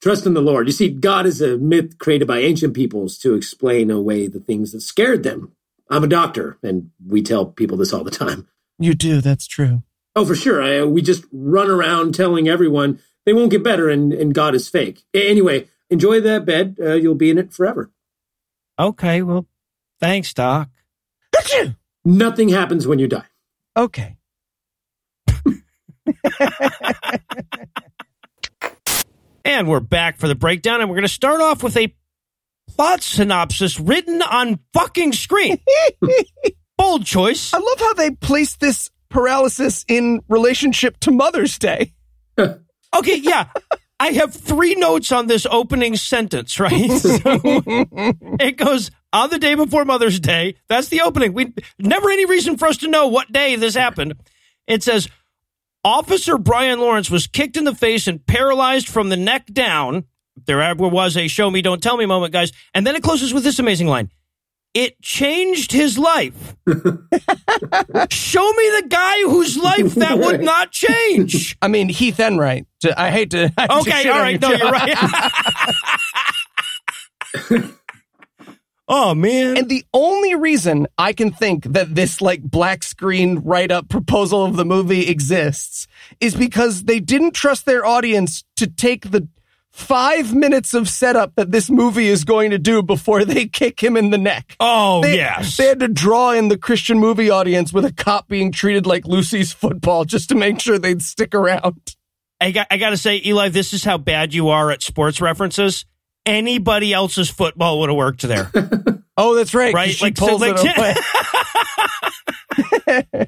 Trust 0.00 0.26
in 0.26 0.34
the 0.34 0.40
Lord. 0.40 0.66
You 0.66 0.72
see, 0.72 0.90
God 0.90 1.26
is 1.26 1.40
a 1.40 1.58
myth 1.58 1.98
created 1.98 2.28
by 2.28 2.38
ancient 2.38 2.74
peoples 2.74 3.18
to 3.18 3.34
explain 3.34 3.90
away 3.90 4.28
the 4.28 4.40
things 4.40 4.72
that 4.72 4.80
scared 4.80 5.22
them. 5.22 5.52
I'm 5.90 6.04
a 6.04 6.08
doctor, 6.08 6.58
and 6.62 6.90
we 7.04 7.22
tell 7.22 7.46
people 7.46 7.76
this 7.76 7.92
all 7.92 8.04
the 8.04 8.10
time. 8.10 8.46
You 8.78 8.94
do, 8.94 9.20
that's 9.20 9.46
true. 9.46 9.82
Oh, 10.14 10.24
for 10.24 10.34
sure. 10.34 10.62
I, 10.62 10.84
we 10.84 11.02
just 11.02 11.24
run 11.32 11.68
around 11.68 12.14
telling 12.14 12.48
everyone 12.48 13.00
they 13.24 13.32
won't 13.32 13.50
get 13.50 13.62
better 13.62 13.88
and, 13.88 14.12
and 14.12 14.34
God 14.34 14.54
is 14.54 14.68
fake. 14.68 15.02
Anyway, 15.12 15.68
enjoy 15.90 16.20
that 16.20 16.44
bed. 16.44 16.76
Uh, 16.80 16.94
you'll 16.94 17.14
be 17.14 17.30
in 17.30 17.38
it 17.38 17.52
forever. 17.52 17.90
Okay, 18.78 19.22
well, 19.22 19.46
thanks, 20.00 20.32
Doc. 20.34 20.68
Nothing 22.04 22.48
happens 22.48 22.86
when 22.86 22.98
you 22.98 23.08
die. 23.08 23.26
Okay. 23.76 24.16
And 29.48 29.66
we're 29.66 29.80
back 29.80 30.18
for 30.18 30.28
the 30.28 30.34
breakdown, 30.34 30.82
and 30.82 30.90
we're 30.90 30.96
going 30.96 31.06
to 31.06 31.12
start 31.12 31.40
off 31.40 31.62
with 31.62 31.74
a 31.78 31.94
plot 32.68 33.02
synopsis 33.02 33.80
written 33.80 34.20
on 34.20 34.58
fucking 34.74 35.14
screen. 35.14 35.58
Bold 36.76 37.06
choice. 37.06 37.54
I 37.54 37.58
love 37.58 37.80
how 37.80 37.94
they 37.94 38.10
place 38.10 38.56
this 38.56 38.90
paralysis 39.08 39.86
in 39.88 40.20
relationship 40.28 41.00
to 41.00 41.10
Mother's 41.10 41.58
Day. 41.58 41.94
Okay, 42.96 43.16
yeah. 43.16 43.48
I 44.00 44.12
have 44.12 44.32
three 44.32 44.74
notes 44.76 45.10
on 45.10 45.26
this 45.26 45.46
opening 45.50 45.96
sentence, 45.96 46.60
right? 46.60 46.90
So 46.90 47.18
it 47.24 48.56
goes 48.56 48.90
on 49.12 49.30
the 49.30 49.38
day 49.38 49.54
before 49.54 49.84
Mother's 49.84 50.20
Day. 50.20 50.54
That's 50.68 50.88
the 50.88 51.00
opening. 51.00 51.32
We 51.32 51.52
never 51.78 52.10
any 52.10 52.24
reason 52.26 52.56
for 52.56 52.68
us 52.68 52.76
to 52.78 52.88
know 52.88 53.08
what 53.08 53.32
day 53.32 53.56
this 53.56 53.74
happened. 53.74 54.14
It 54.66 54.82
says 54.82 55.08
Officer 55.84 56.38
Brian 56.38 56.78
Lawrence 56.78 57.10
was 57.10 57.26
kicked 57.26 57.56
in 57.56 57.64
the 57.64 57.74
face 57.74 58.06
and 58.06 58.24
paralyzed 58.24 58.88
from 58.88 59.08
the 59.08 59.16
neck 59.16 59.46
down. 59.46 60.04
There 60.46 60.62
ever 60.62 60.86
was 60.86 61.16
a 61.16 61.26
show 61.26 61.50
me, 61.50 61.62
don't 61.62 61.82
tell 61.82 61.96
me 61.96 62.06
moment, 62.06 62.32
guys. 62.32 62.52
And 62.74 62.86
then 62.86 62.94
it 62.94 63.02
closes 63.02 63.34
with 63.34 63.42
this 63.42 63.58
amazing 63.58 63.88
line. 63.88 64.10
It 64.74 65.00
changed 65.02 65.72
his 65.72 65.98
life. 65.98 66.54
Show 66.66 66.76
me 68.52 68.70
the 68.80 68.86
guy 68.88 69.20
whose 69.22 69.56
life 69.56 69.94
that 69.96 70.18
would 70.18 70.40
not 70.44 70.70
change. 70.70 71.56
I 71.60 71.68
mean, 71.68 71.88
Heath 71.88 72.20
Enright. 72.20 72.66
I 72.96 73.10
hate 73.10 73.30
to. 73.32 73.52
I 73.58 73.62
hate 73.62 73.70
Okay, 73.80 74.02
shit 74.02 74.12
all 74.12 74.20
on 74.20 74.30
your 74.30 74.38
No, 74.40 74.50
job. 74.56 74.60
you're 74.60 74.70
right. 77.60 77.74
oh 78.88 79.14
man. 79.14 79.56
And 79.56 79.68
the 79.68 79.84
only 79.92 80.34
reason 80.34 80.86
I 80.96 81.12
can 81.12 81.30
think 81.32 81.64
that 81.64 81.94
this 81.94 82.20
like 82.20 82.42
black 82.42 82.82
screen 82.82 83.38
write 83.38 83.70
up 83.70 83.88
proposal 83.88 84.44
of 84.44 84.56
the 84.56 84.64
movie 84.64 85.08
exists 85.08 85.86
is 86.20 86.34
because 86.34 86.84
they 86.84 87.00
didn't 87.00 87.34
trust 87.34 87.66
their 87.66 87.84
audience 87.84 88.44
to 88.56 88.66
take 88.66 89.10
the 89.10 89.28
five 89.78 90.34
minutes 90.34 90.74
of 90.74 90.88
setup 90.88 91.34
that 91.36 91.52
this 91.52 91.70
movie 91.70 92.08
is 92.08 92.24
going 92.24 92.50
to 92.50 92.58
do 92.58 92.82
before 92.82 93.24
they 93.24 93.46
kick 93.46 93.80
him 93.82 93.96
in 93.96 94.10
the 94.10 94.18
neck. 94.18 94.56
oh 94.60 95.02
They, 95.02 95.16
yes. 95.16 95.56
They 95.56 95.66
had 95.66 95.80
to 95.80 95.88
draw 95.88 96.32
in 96.32 96.48
the 96.48 96.58
Christian 96.58 96.98
movie 96.98 97.30
audience 97.30 97.72
with 97.72 97.84
a 97.84 97.92
cop 97.92 98.28
being 98.28 98.50
treated 98.52 98.86
like 98.86 99.06
Lucy's 99.06 99.52
football 99.52 100.04
just 100.04 100.28
to 100.30 100.34
make 100.34 100.60
sure 100.60 100.78
they'd 100.78 101.00
stick 101.02 101.34
around. 101.34 101.94
I 102.40 102.50
got. 102.52 102.66
I 102.70 102.76
got 102.76 102.90
to 102.90 102.96
say, 102.96 103.20
Eli, 103.24 103.48
this 103.48 103.72
is 103.72 103.84
how 103.84 103.98
bad 103.98 104.32
you 104.34 104.48
are 104.50 104.70
at 104.70 104.82
sports 104.82 105.20
references. 105.20 105.84
Anybody 106.26 106.92
else's 106.92 107.30
football 107.30 107.80
would 107.80 107.88
have 107.88 107.96
worked 107.96 108.22
there, 108.22 108.50
Oh, 109.16 109.34
that's 109.34 109.54
right. 109.54 109.72
right? 109.74 109.90
She 109.90 110.12
so, 110.14 110.26
pulls 110.26 110.42
it 110.44 110.58
away. 110.76 110.94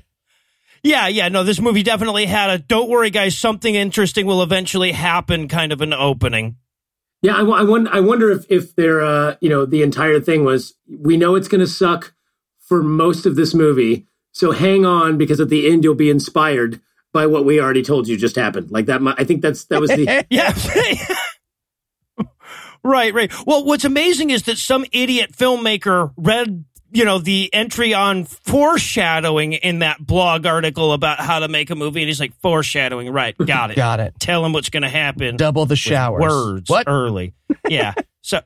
yeah, 0.82 1.08
yeah. 1.08 1.28
No, 1.28 1.44
this 1.44 1.60
movie 1.60 1.82
definitely 1.82 2.26
had 2.26 2.50
a. 2.50 2.58
Don't 2.58 2.88
worry, 2.88 3.10
guys. 3.10 3.37
Something 3.37 3.75
interesting 3.75 4.26
will 4.26 4.42
eventually 4.42 4.92
happen. 4.92 5.49
Kind 5.49 5.72
of 5.72 5.80
an 5.80 5.92
opening. 5.92 6.56
Yeah, 7.22 7.37
I, 7.37 7.42
I 7.42 7.62
wonder. 7.62 7.90
I 7.92 8.00
wonder 8.00 8.30
if 8.30 8.46
if 8.49 8.75
they're, 8.76 9.02
uh, 9.02 9.37
you 9.40 9.49
know, 9.49 9.66
the 9.66 9.82
entire 9.82 10.20
thing 10.20 10.44
was. 10.44 10.75
We 10.88 11.16
know 11.16 11.34
it's 11.34 11.49
going 11.49 11.60
to 11.60 11.66
suck 11.66 12.14
for 12.60 12.82
most 12.82 13.26
of 13.26 13.37
this 13.37 13.54
movie, 13.54 14.06
so 14.32 14.52
hang 14.52 14.87
on 14.87 15.18
because 15.18 15.40
at 15.40 15.49
the 15.49 15.70
end 15.70 15.84
you'll 15.84 15.94
be 15.94 16.10
inspired 16.10 16.80
by 17.12 17.26
what 17.26 17.44
we 17.44 17.60
already 17.60 17.82
told 17.82 18.08
you 18.08 18.16
just 18.16 18.37
happened. 18.37 18.70
Like 18.70 18.87
that. 18.87 19.00
I 19.18 19.25
think 19.25 19.42
that's 19.42 19.64
that 19.66 19.80
was 19.80 19.90
the. 19.90 20.25
Yeah. 20.30 20.54
right, 22.84 23.12
right. 23.12 23.32
Well, 23.46 23.64
what's 23.64 23.84
amazing 23.84 24.30
is 24.30 24.44
that 24.44 24.58
some 24.58 24.84
idiot 24.92 25.32
filmmaker 25.32 26.12
read, 26.16 26.64
you 26.92 27.04
know, 27.04 27.18
the 27.18 27.49
entry 27.52 27.94
on 27.94 28.25
foreshadowing 28.25 29.52
in 29.54 29.80
that 29.80 30.04
blog 30.04 30.47
article 30.47 30.92
about 30.92 31.18
how 31.20 31.40
to 31.40 31.49
make 31.49 31.70
a 31.70 31.75
movie, 31.75 32.00
and 32.02 32.09
he's 32.09 32.20
like, 32.20 32.35
foreshadowing, 32.40 33.11
right? 33.12 33.37
Got 33.38 33.70
it. 33.73 33.76
Got 33.76 34.00
it. 34.00 34.14
Tell 34.18 34.44
him 34.44 34.52
what's 34.52 34.70
going 34.70 34.82
to 34.82 34.88
happen. 34.88 35.37
Double 35.37 35.66
the 35.66 35.73
with 35.73 35.78
showers. 35.78 36.20
Words 36.20 36.70
What? 36.70 36.88
early. 36.88 37.35
Yeah. 37.68 37.94
So. 38.23 38.38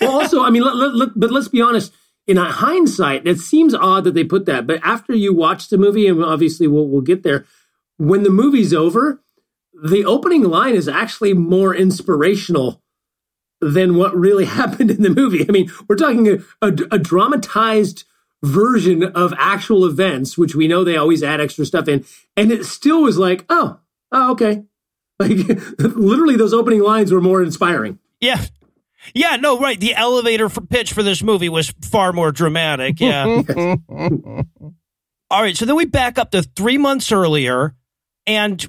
well, 0.00 0.12
also, 0.22 0.42
I 0.42 0.48
mean, 0.48 0.62
let, 0.62 0.76
let, 0.76 0.94
let- 0.94 1.08
but 1.14 1.30
let's 1.30 1.48
be 1.48 1.60
honest. 1.60 1.92
In 2.26 2.38
hindsight, 2.38 3.26
it 3.26 3.38
seems 3.38 3.74
odd 3.74 4.04
that 4.04 4.14
they 4.14 4.24
put 4.24 4.46
that. 4.46 4.66
But 4.66 4.80
after 4.82 5.14
you 5.14 5.34
watch 5.34 5.68
the 5.68 5.76
movie, 5.76 6.06
and 6.06 6.24
obviously 6.24 6.66
we'll 6.66 6.88
we'll 6.88 7.02
get 7.02 7.22
there, 7.22 7.44
when 7.98 8.22
the 8.22 8.30
movie's 8.30 8.72
over, 8.72 9.20
the 9.84 10.06
opening 10.06 10.44
line 10.44 10.74
is 10.74 10.88
actually 10.88 11.34
more 11.34 11.74
inspirational 11.76 12.82
than 13.60 13.96
what 13.96 14.14
really 14.14 14.44
happened 14.46 14.90
in 14.90 15.02
the 15.02 15.10
movie. 15.10 15.46
I 15.48 15.52
mean, 15.52 15.70
we're 15.88 15.96
talking 15.96 16.28
a, 16.28 16.38
a, 16.62 16.72
a 16.92 16.98
dramatized 16.98 18.04
version 18.42 19.02
of 19.02 19.34
actual 19.36 19.84
events, 19.84 20.38
which 20.38 20.54
we 20.54 20.66
know 20.66 20.82
they 20.82 20.96
always 20.96 21.22
add 21.22 21.40
extra 21.40 21.66
stuff 21.66 21.88
in, 21.88 22.04
and 22.36 22.50
it 22.50 22.64
still 22.64 23.02
was 23.02 23.18
like, 23.18 23.44
oh, 23.48 23.78
oh, 24.12 24.32
okay. 24.32 24.64
Like 25.20 25.36
literally, 25.78 26.36
those 26.36 26.54
opening 26.54 26.80
lines 26.80 27.12
were 27.12 27.20
more 27.20 27.42
inspiring. 27.42 27.98
Yeah. 28.22 28.42
Yeah, 29.14 29.36
no, 29.36 29.58
right. 29.58 29.78
The 29.78 29.94
elevator 29.94 30.48
for 30.48 30.62
pitch 30.62 30.94
for 30.94 31.02
this 31.02 31.22
movie 31.22 31.50
was 31.50 31.74
far 31.82 32.14
more 32.14 32.32
dramatic. 32.32 33.00
Yeah. 33.00 33.42
All 35.30 35.42
right, 35.42 35.54
so 35.56 35.66
then 35.66 35.76
we 35.76 35.84
back 35.84 36.18
up 36.18 36.30
to 36.30 36.42
three 36.42 36.78
months 36.78 37.12
earlier, 37.12 37.74
and 38.26 38.66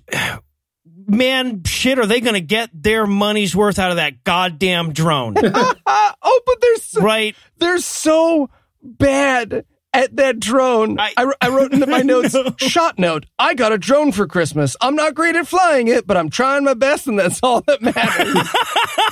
man, 1.08 1.64
shit, 1.64 2.00
are 2.00 2.06
they 2.06 2.22
going 2.22 2.34
to 2.36 2.42
get 2.42 2.70
their 2.74 3.06
money's 3.08 3.56
worth 3.56 3.80
out 3.80 3.92
of 3.92 3.98
that 3.98 4.24
goddamn 4.24 4.94
drone? 4.94 5.36
Oh, 6.24 6.42
but 6.46 6.62
they're 6.62 6.78
so, 6.78 7.02
right? 7.02 7.36
they're 7.58 7.80
so 7.80 8.50
bad 8.82 9.66
at 9.94 10.16
that 10.18 10.40
drone. 10.40 11.00
I- 11.00 11.14
I, 11.18 11.32
I 11.42 11.50
wrote 11.50 11.74
into 11.74 11.88
my 11.88 12.02
notes, 12.02 12.36
shot 12.58 12.98
note, 12.98 13.26
I 13.38 13.54
got 13.54 13.72
a 13.74 13.78
drone 13.78 14.12
for 14.12 14.26
Christmas. 14.28 14.76
I'm 14.82 14.96
not 14.96 15.14
great 15.16 15.36
at 15.36 15.48
flying 15.48 15.88
it, 15.88 16.08
but 16.08 16.18
I'm 16.18 16.30
trying 16.30 16.64
my 16.64 16.74
best, 16.74 17.08
and 17.08 17.20
that's 17.20 17.40
all 17.44 17.62
that 17.62 17.82
matters. 17.82 18.36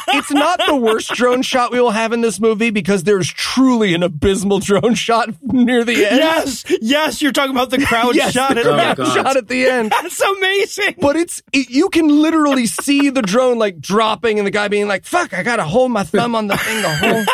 it's 0.10 0.32
not 0.32 0.60
the 0.68 0.76
worst 0.76 1.10
drone 1.14 1.42
shot 1.42 1.72
we 1.72 1.80
will 1.82 1.92
have 1.92 2.14
in 2.14 2.22
this 2.22 2.40
movie 2.40 2.70
because 2.70 3.04
there's 3.04 3.28
truly 3.28 3.94
an 3.94 4.04
abysmal 4.04 4.60
drone 4.60 4.94
shot 4.96 5.30
near 5.42 5.84
the 5.84 5.94
end. 6.06 6.18
Yes, 6.18 6.66
yes, 6.82 7.22
you're 7.22 7.32
talking 7.32 7.52
about 7.56 7.70
the 7.70 7.84
crowd 7.86 8.16
Yes, 8.16 8.32
shot 8.34 8.54
the 8.56 8.62
at 8.62 8.96
crowd 8.98 9.08
shot 9.14 9.38
at 9.38 9.48
the 9.48 9.66
end. 9.68 9.92
That's 9.92 10.22
amazing. 10.22 10.96
But 11.00 11.16
it's 11.16 11.42
it, 11.54 11.70
you 11.70 11.90
can 11.90 12.08
literally 12.22 12.66
see 12.66 13.10
the 13.10 13.22
drone 13.22 13.58
like 13.60 13.80
dropping 13.80 14.38
and 14.40 14.48
the 14.48 14.52
guy 14.52 14.68
being 14.68 14.88
like, 14.88 15.06
"Fuck, 15.06 15.34
I 15.34 15.44
gotta 15.44 15.64
hold 15.64 15.92
my 15.92 16.04
thumb 16.04 16.36
on 16.36 16.48
the 16.48 16.58
thing 16.58 16.82
the 16.82 16.90
whole 16.96 17.26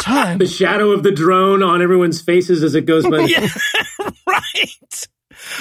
time." 0.00 0.38
The 0.38 0.46
shadow 0.46 0.90
of 0.90 1.02
the 1.02 1.12
drone 1.12 1.62
on 1.62 1.82
everyone's 1.82 2.20
faces 2.20 2.62
as 2.62 2.74
it 2.74 2.86
goes 2.86 3.04
by. 3.06 3.20
Yeah, 3.26 3.48
right. 4.26 5.08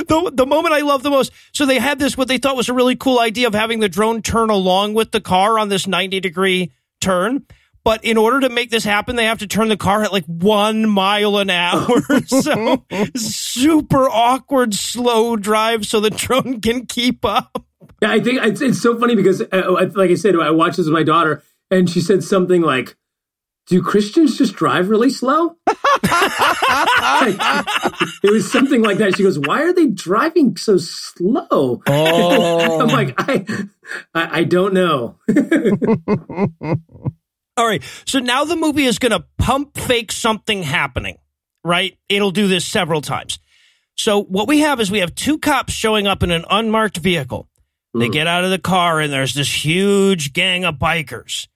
The 0.07 0.31
the 0.33 0.45
moment 0.45 0.73
I 0.73 0.81
love 0.81 1.03
the 1.03 1.09
most. 1.09 1.31
So 1.53 1.65
they 1.65 1.79
had 1.79 1.99
this 1.99 2.17
what 2.17 2.27
they 2.27 2.37
thought 2.37 2.55
was 2.55 2.69
a 2.69 2.73
really 2.73 2.95
cool 2.95 3.19
idea 3.19 3.47
of 3.47 3.53
having 3.53 3.79
the 3.79 3.89
drone 3.89 4.21
turn 4.21 4.49
along 4.49 4.93
with 4.93 5.11
the 5.11 5.21
car 5.21 5.59
on 5.59 5.69
this 5.69 5.87
90 5.87 6.19
degree 6.19 6.71
turn. 7.01 7.45
But 7.85 8.03
in 8.03 8.17
order 8.17 8.39
to 8.39 8.49
make 8.49 8.71
this 8.71 8.83
happen, 8.83 9.15
they 9.15 9.25
have 9.25 9.37
to 9.39 9.47
turn 9.47 9.67
the 9.67 9.77
car 9.77 10.03
at 10.03 10.11
like 10.11 10.25
one 10.25 10.89
mile 10.89 11.37
an 11.37 11.51
hour. 11.51 12.01
so 12.25 12.83
super 13.15 14.09
awkward, 14.09 14.73
slow 14.73 15.35
drive 15.35 15.85
so 15.85 15.99
the 15.99 16.09
drone 16.09 16.61
can 16.61 16.87
keep 16.87 17.23
up. 17.23 17.63
Yeah, 18.01 18.11
I 18.11 18.19
think 18.19 18.43
it's, 18.43 18.59
it's 18.59 18.81
so 18.81 18.99
funny 18.99 19.15
because, 19.15 19.41
uh, 19.41 19.89
like 19.93 20.09
I 20.09 20.15
said, 20.15 20.35
I 20.35 20.49
watched 20.49 20.77
this 20.77 20.87
with 20.87 20.93
my 20.93 21.03
daughter, 21.03 21.43
and 21.69 21.87
she 21.87 22.01
said 22.01 22.23
something 22.23 22.63
like, 22.63 22.97
"Do 23.67 23.81
Christians 23.81 24.37
just 24.37 24.55
drive 24.55 24.89
really 24.89 25.09
slow?" 25.09 25.57
It 28.23 28.31
was 28.31 28.51
something 28.51 28.81
like 28.81 28.97
that. 28.97 29.15
She 29.15 29.23
goes, 29.23 29.39
"Why 29.39 29.63
are 29.63 29.73
they 29.73 29.87
driving 29.87 30.57
so 30.57 30.77
slow?" 30.77 31.81
Oh. 31.87 32.81
I'm 32.81 32.87
like, 32.87 33.13
I, 33.17 33.45
I, 34.13 34.39
I 34.39 34.43
don't 34.43 34.73
know. 34.73 35.17
All 37.57 37.65
right. 37.65 37.83
So 38.05 38.19
now 38.19 38.43
the 38.43 38.55
movie 38.55 38.85
is 38.85 38.99
going 38.99 39.11
to 39.13 39.25
pump 39.37 39.77
fake 39.77 40.11
something 40.11 40.63
happening, 40.63 41.17
right? 41.63 41.97
It'll 42.09 42.31
do 42.31 42.47
this 42.47 42.65
several 42.65 43.01
times. 43.01 43.39
So 43.95 44.23
what 44.23 44.47
we 44.47 44.59
have 44.59 44.81
is 44.81 44.91
we 44.91 44.99
have 44.99 45.15
two 45.15 45.37
cops 45.37 45.73
showing 45.73 46.05
up 46.05 46.21
in 46.21 46.31
an 46.31 46.43
unmarked 46.49 46.97
vehicle. 46.97 47.47
They 47.93 48.07
hmm. 48.07 48.11
get 48.11 48.27
out 48.27 48.43
of 48.43 48.49
the 48.49 48.59
car 48.59 48.99
and 48.99 49.11
there's 49.11 49.33
this 49.33 49.65
huge 49.65 50.33
gang 50.33 50.65
of 50.65 50.75
bikers. 50.75 51.47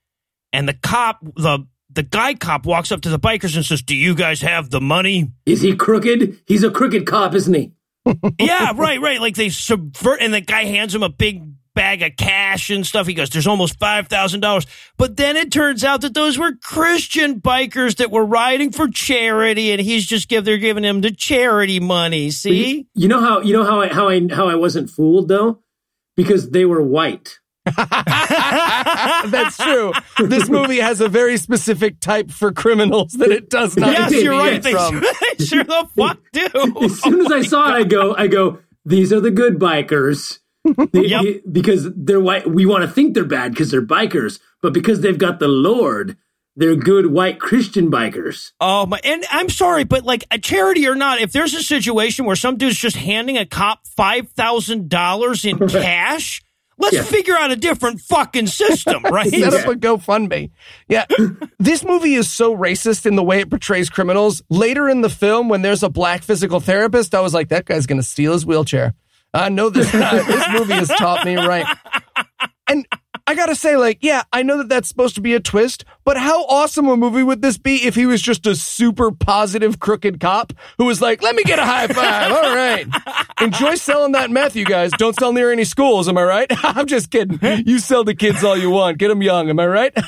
And 0.52 0.66
the 0.66 0.74
cop, 0.74 1.20
the 1.36 1.66
the 1.92 2.02
guy 2.02 2.34
cop 2.34 2.66
walks 2.66 2.92
up 2.92 3.00
to 3.02 3.08
the 3.08 3.18
bikers 3.18 3.56
and 3.56 3.64
says, 3.64 3.82
"Do 3.82 3.96
you 3.96 4.14
guys 4.14 4.40
have 4.42 4.70
the 4.70 4.80
money?" 4.80 5.32
Is 5.46 5.62
he 5.62 5.74
crooked? 5.74 6.38
He's 6.46 6.62
a 6.62 6.70
crooked 6.70 7.06
cop, 7.06 7.34
isn't 7.34 7.54
he? 7.54 7.72
yeah, 8.38 8.72
right, 8.74 9.00
right. 9.00 9.20
Like 9.20 9.36
they 9.36 9.48
subvert, 9.48 10.20
and 10.20 10.32
the 10.32 10.40
guy 10.40 10.64
hands 10.64 10.94
him 10.94 11.02
a 11.02 11.08
big 11.08 11.42
bag 11.74 12.02
of 12.02 12.16
cash 12.16 12.70
and 12.70 12.86
stuff. 12.86 13.06
He 13.06 13.14
goes, 13.14 13.30
"There's 13.30 13.46
almost 13.46 13.78
five 13.78 14.08
thousand 14.08 14.40
dollars." 14.40 14.66
But 14.96 15.16
then 15.16 15.36
it 15.36 15.52
turns 15.52 15.84
out 15.84 16.00
that 16.02 16.14
those 16.14 16.38
were 16.38 16.52
Christian 16.62 17.40
bikers 17.40 17.96
that 17.96 18.10
were 18.10 18.24
riding 18.24 18.70
for 18.70 18.88
charity, 18.88 19.72
and 19.72 19.80
he's 19.80 20.06
just 20.06 20.28
give 20.28 20.44
they're 20.44 20.58
giving 20.58 20.84
him 20.84 21.00
the 21.00 21.10
charity 21.10 21.80
money. 21.80 22.30
See? 22.30 22.86
You 22.94 23.08
know 23.08 23.20
how 23.20 23.40
you 23.40 23.52
know 23.52 23.64
how 23.64 23.80
I 23.80 23.88
how 23.88 24.08
I 24.08 24.20
how 24.32 24.48
I 24.48 24.54
wasn't 24.54 24.90
fooled 24.90 25.28
though, 25.28 25.62
because 26.16 26.50
they 26.50 26.64
were 26.64 26.82
white. 26.82 27.39
That's 27.76 29.56
true. 29.58 29.92
This 30.18 30.48
movie 30.48 30.78
has 30.78 31.00
a 31.00 31.08
very 31.08 31.36
specific 31.36 32.00
type 32.00 32.30
for 32.30 32.52
criminals 32.52 33.12
that 33.12 33.30
it 33.30 33.50
does 33.50 33.76
not. 33.76 33.92
yes, 33.92 34.12
you're 34.12 34.32
right. 34.32 34.62
They 34.62 34.70
yes. 34.72 34.90
sure, 34.90 35.00
they 35.38 35.44
sure 35.44 35.64
the 35.64 35.88
fuck 35.96 36.18
do. 36.32 36.84
As 36.84 37.00
soon 37.00 37.20
as 37.20 37.32
I 37.32 37.38
oh 37.38 37.42
saw 37.42 37.68
it, 37.70 37.74
I 37.74 37.84
go, 37.84 38.14
I 38.14 38.26
go, 38.28 38.58
these 38.84 39.12
are 39.12 39.20
the 39.20 39.30
good 39.30 39.58
bikers. 39.58 40.38
The- 40.64 40.88
Yep. 41.08 41.22
the- 41.22 41.42
because 41.50 41.88
they're 41.96 42.20
white. 42.20 42.46
We 42.48 42.66
want 42.66 42.82
to 42.84 42.88
think 42.90 43.14
they're 43.14 43.24
bad 43.24 43.52
because 43.52 43.70
they're 43.70 43.80
bikers, 43.84 44.40
but 44.62 44.72
because 44.74 45.00
they've 45.00 45.16
got 45.16 45.38
the 45.38 45.48
Lord, 45.48 46.18
they're 46.56 46.76
good 46.76 47.06
white 47.06 47.40
Christian 47.40 47.90
bikers. 47.90 48.52
Oh 48.60 48.84
my! 48.84 49.00
And 49.02 49.24
I'm 49.30 49.48
sorry, 49.48 49.84
but 49.84 50.04
like 50.04 50.24
a 50.30 50.38
charity 50.38 50.86
or 50.86 50.94
not, 50.94 51.18
if 51.20 51.32
there's 51.32 51.54
a 51.54 51.62
situation 51.62 52.26
where 52.26 52.36
some 52.36 52.56
dude's 52.58 52.76
just 52.76 52.96
handing 52.96 53.38
a 53.38 53.46
cop 53.46 53.86
five 53.86 54.28
thousand 54.32 54.90
dollars 54.90 55.46
in 55.46 55.58
cash, 55.68 56.42
let's 56.80 56.96
Yeah. 56.96 57.02
figure 57.02 57.36
out 57.36 57.50
a 57.52 57.56
different 57.56 58.00
fucking 58.00 58.48
system, 58.48 59.02
right? 59.10 59.28
Set 59.30 59.54
up 59.54 59.66
a 59.66 59.74
GoFundMe. 59.74 60.50
Yeah. 60.88 61.06
this 61.58 61.84
movie 61.84 62.14
is 62.14 62.32
so 62.32 62.56
racist 62.56 63.06
in 63.06 63.14
the 63.16 63.22
way 63.22 63.40
it 63.40 63.50
portrays 63.50 63.88
criminals. 63.90 64.42
Later 64.50 64.88
in 64.88 65.02
the 65.02 65.08
film, 65.10 65.48
when 65.48 65.62
there's 65.62 65.82
a 65.82 65.88
black 65.88 66.22
physical 66.22 66.58
therapist, 66.60 67.14
I 67.14 67.20
was 67.20 67.32
like, 67.34 67.50
that 67.50 67.66
guy's 67.66 67.86
going 67.86 68.00
to 68.00 68.06
steal 68.06 68.32
his 68.32 68.44
wheelchair. 68.44 68.94
I 69.32 69.48
know 69.48 69.70
this 69.70 69.92
guy. 69.92 70.22
this 70.24 70.44
movie 70.52 70.72
has 70.74 70.88
taught 70.88 71.24
me 71.24 71.36
right. 71.36 71.64
And 72.66 72.84
I 73.30 73.34
got 73.36 73.46
to 73.46 73.54
say, 73.54 73.76
like, 73.76 73.98
yeah, 74.00 74.24
I 74.32 74.42
know 74.42 74.58
that 74.58 74.68
that's 74.68 74.88
supposed 74.88 75.14
to 75.14 75.20
be 75.20 75.34
a 75.34 75.40
twist, 75.40 75.84
but 76.04 76.16
how 76.16 76.42
awesome 76.46 76.88
a 76.88 76.96
movie 76.96 77.22
would 77.22 77.42
this 77.42 77.58
be 77.58 77.76
if 77.86 77.94
he 77.94 78.04
was 78.04 78.20
just 78.20 78.44
a 78.44 78.56
super 78.56 79.12
positive, 79.12 79.78
crooked 79.78 80.18
cop 80.18 80.52
who 80.78 80.86
was 80.86 81.00
like, 81.00 81.22
let 81.22 81.36
me 81.36 81.44
get 81.44 81.60
a 81.60 81.64
high 81.64 81.86
five. 81.86 82.32
All 82.32 82.56
right. 82.56 82.88
Enjoy 83.40 83.76
selling 83.76 84.10
that 84.12 84.32
meth, 84.32 84.56
you 84.56 84.64
guys. 84.64 84.90
Don't 84.98 85.14
sell 85.14 85.32
near 85.32 85.52
any 85.52 85.62
schools. 85.62 86.08
Am 86.08 86.18
I 86.18 86.24
right? 86.24 86.46
I'm 86.64 86.86
just 86.86 87.12
kidding. 87.12 87.38
You 87.64 87.78
sell 87.78 88.02
the 88.02 88.16
kids 88.16 88.42
all 88.42 88.56
you 88.56 88.68
want. 88.68 88.98
Get 88.98 89.06
them 89.06 89.22
young. 89.22 89.48
Am 89.48 89.60
I 89.60 89.66
right? 89.68 89.96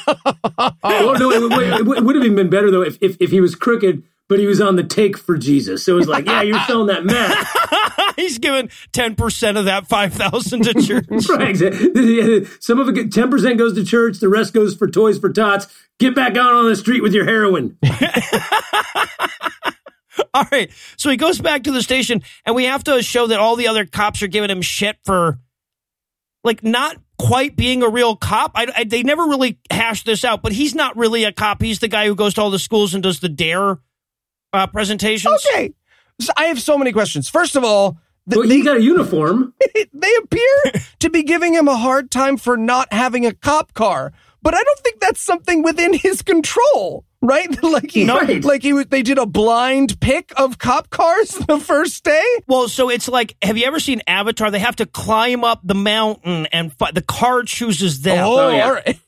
Oh 0.84 1.14
no, 1.18 1.30
it, 1.30 1.42
it 1.42 1.80
it 1.98 2.04
would 2.04 2.16
have 2.16 2.24
even 2.24 2.36
been 2.36 2.50
better 2.50 2.70
though 2.70 2.82
if, 2.82 2.98
if 3.00 3.16
if 3.20 3.30
he 3.30 3.40
was 3.40 3.54
crooked, 3.54 4.02
but 4.32 4.38
he 4.40 4.46
was 4.46 4.62
on 4.62 4.76
the 4.76 4.82
take 4.82 5.18
for 5.18 5.36
Jesus. 5.36 5.84
So 5.84 5.92
it 5.92 5.96
was 5.96 6.08
like, 6.08 6.24
yeah, 6.24 6.40
you're 6.40 6.58
selling 6.66 6.86
that 6.86 7.04
meth. 7.04 8.16
He's 8.16 8.38
giving 8.38 8.70
ten 8.92 9.14
percent 9.14 9.58
of 9.58 9.66
that 9.66 9.86
five 9.88 10.14
thousand 10.14 10.64
to 10.64 10.74
church. 10.74 11.06
Right. 11.28 11.56
Some 12.60 12.78
of 12.78 12.88
it, 12.96 13.12
ten 13.12 13.30
percent 13.30 13.58
goes 13.58 13.74
to 13.74 13.84
church. 13.84 14.18
The 14.20 14.28
rest 14.30 14.54
goes 14.54 14.74
for 14.74 14.88
toys 14.90 15.18
for 15.18 15.30
tots. 15.30 15.66
Get 15.98 16.14
back 16.14 16.36
out 16.36 16.52
on 16.54 16.66
the 16.68 16.76
street 16.76 17.02
with 17.02 17.12
your 17.12 17.24
heroin. 17.26 17.76
all 20.34 20.44
right, 20.50 20.70
so 20.96 21.10
he 21.10 21.16
goes 21.16 21.38
back 21.40 21.64
to 21.64 21.72
the 21.72 21.82
station, 21.82 22.22
and 22.46 22.54
we 22.54 22.64
have 22.64 22.84
to 22.84 23.02
show 23.02 23.26
that 23.28 23.38
all 23.38 23.56
the 23.56 23.68
other 23.68 23.84
cops 23.86 24.22
are 24.22 24.26
giving 24.28 24.50
him 24.50 24.62
shit 24.62 24.96
for, 25.04 25.38
like, 26.44 26.62
not 26.62 26.96
quite 27.18 27.56
being 27.56 27.82
a 27.82 27.88
real 27.88 28.16
cop. 28.16 28.52
I, 28.54 28.66
I- 28.76 28.84
they 28.84 29.02
never 29.02 29.22
really 29.24 29.58
hashed 29.70 30.04
this 30.06 30.24
out, 30.24 30.42
but 30.42 30.52
he's 30.52 30.74
not 30.74 30.96
really 30.96 31.24
a 31.24 31.32
cop. 31.32 31.62
He's 31.62 31.78
the 31.78 31.88
guy 31.88 32.06
who 32.06 32.14
goes 32.14 32.34
to 32.34 32.42
all 32.42 32.50
the 32.50 32.58
schools 32.58 32.94
and 32.94 33.02
does 33.02 33.20
the 33.20 33.28
dare 33.28 33.78
uh, 34.52 34.66
presentations. 34.66 35.44
okay. 35.54 35.74
So 36.20 36.32
I 36.36 36.44
have 36.46 36.60
so 36.60 36.76
many 36.78 36.92
questions. 36.92 37.28
First 37.28 37.56
of 37.56 37.64
all, 37.64 37.98
th- 38.30 38.38
Well, 38.38 38.48
he 38.48 38.62
got 38.62 38.76
a 38.76 38.82
uniform. 38.82 39.54
they 39.92 40.14
appear 40.22 40.72
to 41.00 41.10
be 41.10 41.22
giving 41.22 41.54
him 41.54 41.68
a 41.68 41.76
hard 41.76 42.10
time 42.10 42.36
for 42.36 42.56
not 42.56 42.92
having 42.92 43.26
a 43.26 43.32
cop 43.32 43.72
car, 43.74 44.12
but 44.42 44.54
I 44.54 44.62
don't 44.62 44.78
think 44.80 45.00
that's 45.00 45.20
something 45.20 45.62
within 45.62 45.94
his 45.94 46.20
control, 46.22 47.04
right? 47.22 47.60
like 47.62 47.90
he, 47.90 48.04
No. 48.04 48.16
like 48.42 48.62
he, 48.62 48.72
was- 48.72 48.86
they 48.86 49.02
did 49.02 49.18
a 49.18 49.26
blind 49.26 49.98
pick 50.00 50.32
of 50.36 50.58
cop 50.58 50.90
cars 50.90 51.30
the 51.48 51.58
first 51.58 52.04
day. 52.04 52.24
Well, 52.46 52.68
so 52.68 52.88
it's 52.90 53.08
like, 53.08 53.34
have 53.42 53.56
you 53.56 53.64
ever 53.66 53.80
seen 53.80 54.02
Avatar? 54.06 54.50
They 54.50 54.58
have 54.60 54.76
to 54.76 54.86
climb 54.86 55.42
up 55.44 55.60
the 55.64 55.74
mountain, 55.74 56.46
and 56.52 56.72
fi- 56.74 56.92
the 56.92 57.02
car 57.02 57.42
chooses 57.42 58.02
them. 58.02 58.22
Oh, 58.24 58.50
yeah. 58.50 58.66
all 58.66 58.74
right. 58.74 58.98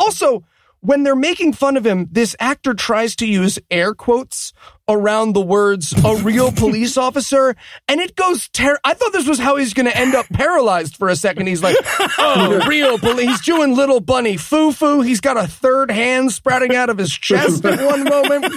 Also, 0.00 0.44
when 0.80 1.02
they're 1.02 1.16
making 1.16 1.52
fun 1.52 1.76
of 1.76 1.84
him, 1.84 2.08
this 2.10 2.34
actor 2.40 2.72
tries 2.74 3.16
to 3.16 3.26
use 3.26 3.58
air 3.70 3.92
quotes 3.94 4.52
around 4.88 5.32
the 5.32 5.40
words 5.40 5.92
"a 6.04 6.16
real 6.16 6.52
police 6.56 6.96
officer," 6.96 7.54
and 7.88 8.00
it 8.00 8.16
goes. 8.16 8.48
Ter- 8.48 8.78
I 8.84 8.94
thought 8.94 9.12
this 9.12 9.28
was 9.28 9.38
how 9.38 9.56
he's 9.56 9.74
going 9.74 9.86
to 9.86 9.96
end 9.96 10.14
up 10.14 10.26
paralyzed 10.32 10.96
for 10.96 11.08
a 11.08 11.16
second. 11.16 11.46
He's 11.46 11.62
like, 11.62 11.76
"Oh, 12.18 12.64
real 12.68 12.98
police." 12.98 13.26
He's 13.28 13.40
doing 13.40 13.74
little 13.74 14.00
bunny 14.00 14.36
foo 14.36 14.72
foo. 14.72 15.00
He's 15.00 15.20
got 15.20 15.36
a 15.36 15.46
third 15.48 15.90
hand 15.90 16.32
sprouting 16.32 16.74
out 16.76 16.90
of 16.90 16.98
his 16.98 17.12
chest 17.12 17.64
at 17.64 17.84
one 17.84 18.04
moment. 18.04 18.54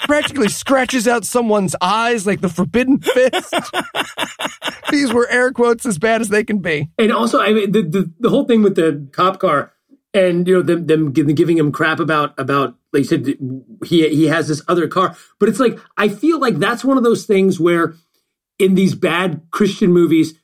Practically 0.00 0.48
scratches 0.48 1.06
out 1.06 1.24
someone's 1.24 1.76
eyes 1.80 2.26
like 2.26 2.40
the 2.40 2.48
forbidden 2.48 2.98
fist. 2.98 3.54
These 4.90 5.12
were 5.12 5.28
air 5.28 5.52
quotes 5.52 5.86
as 5.86 5.98
bad 5.98 6.20
as 6.20 6.30
they 6.30 6.42
can 6.42 6.58
be. 6.58 6.90
And 6.98 7.12
also, 7.12 7.40
I 7.40 7.52
mean, 7.52 7.70
the, 7.70 7.82
the, 7.82 8.12
the 8.18 8.28
whole 8.30 8.44
thing 8.44 8.62
with 8.62 8.74
the 8.74 9.08
cop 9.12 9.38
car 9.38 9.72
and, 10.12 10.46
you 10.46 10.54
know, 10.54 10.62
them, 10.62 10.86
them 10.86 11.12
giving 11.12 11.56
him 11.56 11.70
crap 11.72 12.00
about, 12.00 12.38
about, 12.38 12.76
like 12.92 13.00
you 13.00 13.04
said, 13.04 13.26
he, 13.84 14.08
he 14.08 14.26
has 14.26 14.48
this 14.48 14.62
other 14.66 14.88
car. 14.88 15.16
But 15.38 15.48
it's 15.48 15.60
like, 15.60 15.78
I 15.96 16.08
feel 16.08 16.40
like 16.40 16.56
that's 16.56 16.84
one 16.84 16.96
of 16.98 17.04
those 17.04 17.26
things 17.26 17.60
where 17.60 17.94
in 18.58 18.74
these 18.74 18.94
bad 18.94 19.42
Christian 19.50 19.92
movies, 19.92 20.34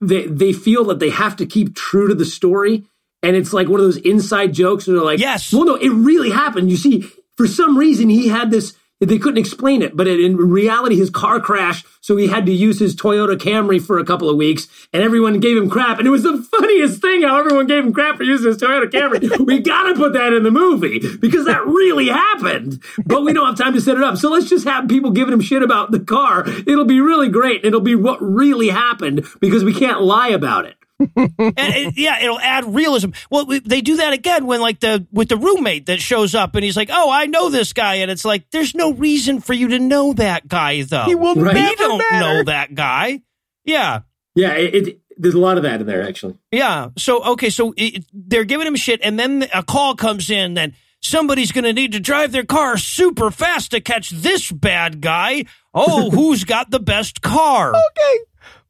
they, 0.00 0.26
they 0.26 0.52
feel 0.52 0.84
that 0.84 0.98
they 0.98 1.10
have 1.10 1.36
to 1.36 1.46
keep 1.46 1.74
true 1.74 2.08
to 2.08 2.14
the 2.14 2.24
story. 2.24 2.84
And 3.22 3.36
it's 3.36 3.52
like 3.52 3.68
one 3.68 3.80
of 3.80 3.86
those 3.86 3.98
inside 3.98 4.52
jokes 4.54 4.86
where 4.86 4.96
they're 4.96 5.04
like, 5.04 5.20
Yes. 5.20 5.52
well, 5.52 5.64
no, 5.64 5.74
it 5.76 5.90
really 5.90 6.30
happened. 6.30 6.70
You 6.70 6.76
see, 6.76 7.02
for 7.36 7.46
some 7.46 7.78
reason, 7.78 8.08
he 8.08 8.28
had 8.28 8.50
this, 8.50 8.74
they 9.08 9.18
couldn't 9.18 9.38
explain 9.38 9.82
it, 9.82 9.96
but 9.96 10.06
it, 10.06 10.20
in 10.20 10.36
reality, 10.36 10.96
his 10.96 11.10
car 11.10 11.40
crashed. 11.40 11.86
So 12.00 12.16
he 12.16 12.26
had 12.26 12.46
to 12.46 12.52
use 12.52 12.80
his 12.80 12.96
Toyota 12.96 13.36
Camry 13.36 13.80
for 13.80 13.98
a 13.98 14.04
couple 14.04 14.28
of 14.28 14.36
weeks 14.36 14.68
and 14.92 15.02
everyone 15.02 15.40
gave 15.40 15.56
him 15.56 15.70
crap. 15.70 15.98
And 15.98 16.06
it 16.06 16.10
was 16.10 16.24
the 16.24 16.42
funniest 16.42 17.00
thing 17.00 17.22
how 17.22 17.38
everyone 17.38 17.66
gave 17.66 17.84
him 17.84 17.92
crap 17.92 18.16
for 18.16 18.24
using 18.24 18.48
his 18.48 18.58
Toyota 18.58 18.90
Camry. 18.90 19.38
we 19.46 19.60
got 19.60 19.84
to 19.84 19.94
put 19.94 20.12
that 20.14 20.32
in 20.32 20.42
the 20.42 20.50
movie 20.50 21.00
because 21.18 21.46
that 21.46 21.64
really 21.66 22.08
happened, 22.08 22.82
but 23.06 23.22
we 23.22 23.32
don't 23.32 23.46
have 23.46 23.56
time 23.56 23.74
to 23.74 23.80
set 23.80 23.96
it 23.96 24.02
up. 24.02 24.16
So 24.16 24.30
let's 24.30 24.48
just 24.48 24.66
have 24.66 24.88
people 24.88 25.12
giving 25.12 25.32
him 25.32 25.40
shit 25.40 25.62
about 25.62 25.92
the 25.92 26.00
car. 26.00 26.44
It'll 26.46 26.84
be 26.84 27.00
really 27.00 27.28
great. 27.28 27.64
It'll 27.64 27.80
be 27.80 27.94
what 27.94 28.20
really 28.20 28.68
happened 28.68 29.24
because 29.40 29.62
we 29.64 29.74
can't 29.74 30.02
lie 30.02 30.28
about 30.28 30.64
it. 30.66 30.76
And 31.16 31.34
it, 31.38 31.98
yeah, 31.98 32.20
it'll 32.22 32.38
add 32.40 32.74
realism. 32.74 33.10
Well, 33.30 33.46
we, 33.46 33.58
they 33.60 33.80
do 33.80 33.96
that 33.96 34.12
again 34.12 34.46
when 34.46 34.60
like 34.60 34.80
the 34.80 35.06
with 35.12 35.28
the 35.28 35.36
roommate 35.36 35.86
that 35.86 36.00
shows 36.00 36.34
up 36.34 36.54
and 36.54 36.64
he's 36.64 36.76
like, 36.76 36.90
"Oh, 36.92 37.10
I 37.10 37.26
know 37.26 37.48
this 37.50 37.72
guy," 37.72 37.96
and 37.96 38.10
it's 38.10 38.24
like, 38.24 38.50
"There's 38.50 38.74
no 38.74 38.92
reason 38.92 39.40
for 39.40 39.52
you 39.52 39.68
to 39.68 39.78
know 39.78 40.12
that 40.14 40.48
guy, 40.48 40.82
though. 40.82 41.04
He 41.04 41.14
will 41.14 41.34
Right. 41.34 41.54
We 41.54 41.60
never 41.60 41.76
don't 41.76 41.98
matter. 41.98 42.18
know 42.18 42.44
that 42.44 42.74
guy." 42.74 43.22
Yeah, 43.64 44.00
Yeah, 44.34 44.52
it, 44.54 44.74
it, 44.88 45.00
there's 45.16 45.34
a 45.34 45.38
lot 45.38 45.56
of 45.56 45.62
that 45.62 45.80
in 45.80 45.86
there, 45.86 46.02
actually. 46.06 46.36
yeah. 46.50 46.88
So 46.98 47.22
okay, 47.32 47.50
so 47.50 47.74
it, 47.76 48.04
they're 48.12 48.44
giving 48.44 48.66
him 48.66 48.76
shit, 48.76 49.00
and 49.02 49.18
then 49.18 49.46
a 49.54 49.62
call 49.62 49.94
comes 49.94 50.30
in. 50.30 50.54
Then 50.54 50.74
somebody's 51.00 51.52
going 51.52 51.64
to 51.64 51.72
need 51.72 51.92
to 51.92 52.00
drive 52.00 52.32
their 52.32 52.44
car 52.44 52.76
super 52.76 53.30
fast 53.30 53.70
to 53.72 53.80
catch 53.80 54.10
this 54.10 54.50
bad 54.50 55.00
guy. 55.00 55.44
Oh, 55.74 56.10
who's 56.14 56.44
got 56.44 56.70
the 56.70 56.80
best 56.80 57.22
car? 57.22 57.70
Okay, 57.70 58.18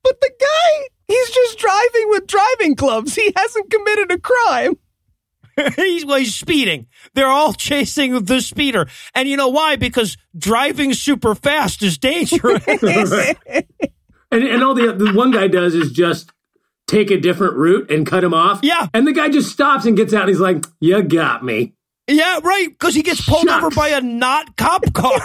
but 0.03 0.21
the 0.21 0.31
guy, 0.41 0.87
he's 1.13 1.31
just 1.31 1.59
driving 1.59 2.09
with 2.09 2.27
driving 2.27 2.75
gloves. 2.75 3.15
He 3.15 3.33
hasn't 3.37 3.71
committed 3.71 4.13
a 4.13 4.19
crime. 4.19 4.77
he's, 5.77 6.07
well, 6.07 6.17
he's 6.19 6.35
speeding. 6.35 6.87
They're 7.15 7.29
all 7.29 7.53
chasing 7.69 8.25
the 8.25 8.41
speeder. 8.41 8.87
And 9.15 9.29
you 9.29 9.37
know 9.37 9.49
why? 9.49 9.77
Because 9.77 10.17
driving 10.37 10.95
super 10.95 11.35
fast 11.35 11.83
is 11.83 11.99
dangerous. 11.99 12.65
And, 14.31 14.45
and 14.45 14.65
all 14.65 14.75
the, 14.75 14.95
the 14.95 15.13
one 15.13 15.31
guy 15.31 15.47
does 15.47 15.75
is 15.75 15.93
just 15.93 16.33
take 16.87 17.11
a 17.11 17.19
different 17.21 17.55
route 17.55 17.91
and 17.91 18.07
cut 18.07 18.25
him 18.25 18.33
off. 18.33 18.61
Yeah. 18.63 18.87
And 18.95 19.07
the 19.07 19.13
guy 19.13 19.29
just 19.29 19.53
stops 19.53 19.85
and 19.85 19.95
gets 19.95 20.15
out 20.15 20.23
and 20.23 20.31
he's 20.31 20.41
like, 20.41 20.65
You 20.81 21.03
got 21.03 21.45
me. 21.45 21.75
yeah, 22.09 22.41
right. 22.43 22.69
Because 22.71 22.95
he 22.95 23.03
gets 23.03 23.21
pulled 23.29 23.45
Shucks. 23.47 23.63
over 23.63 23.75
by 23.77 23.89
a 23.89 24.01
not 24.01 24.57
cop 24.57 24.91
car. 24.95 25.21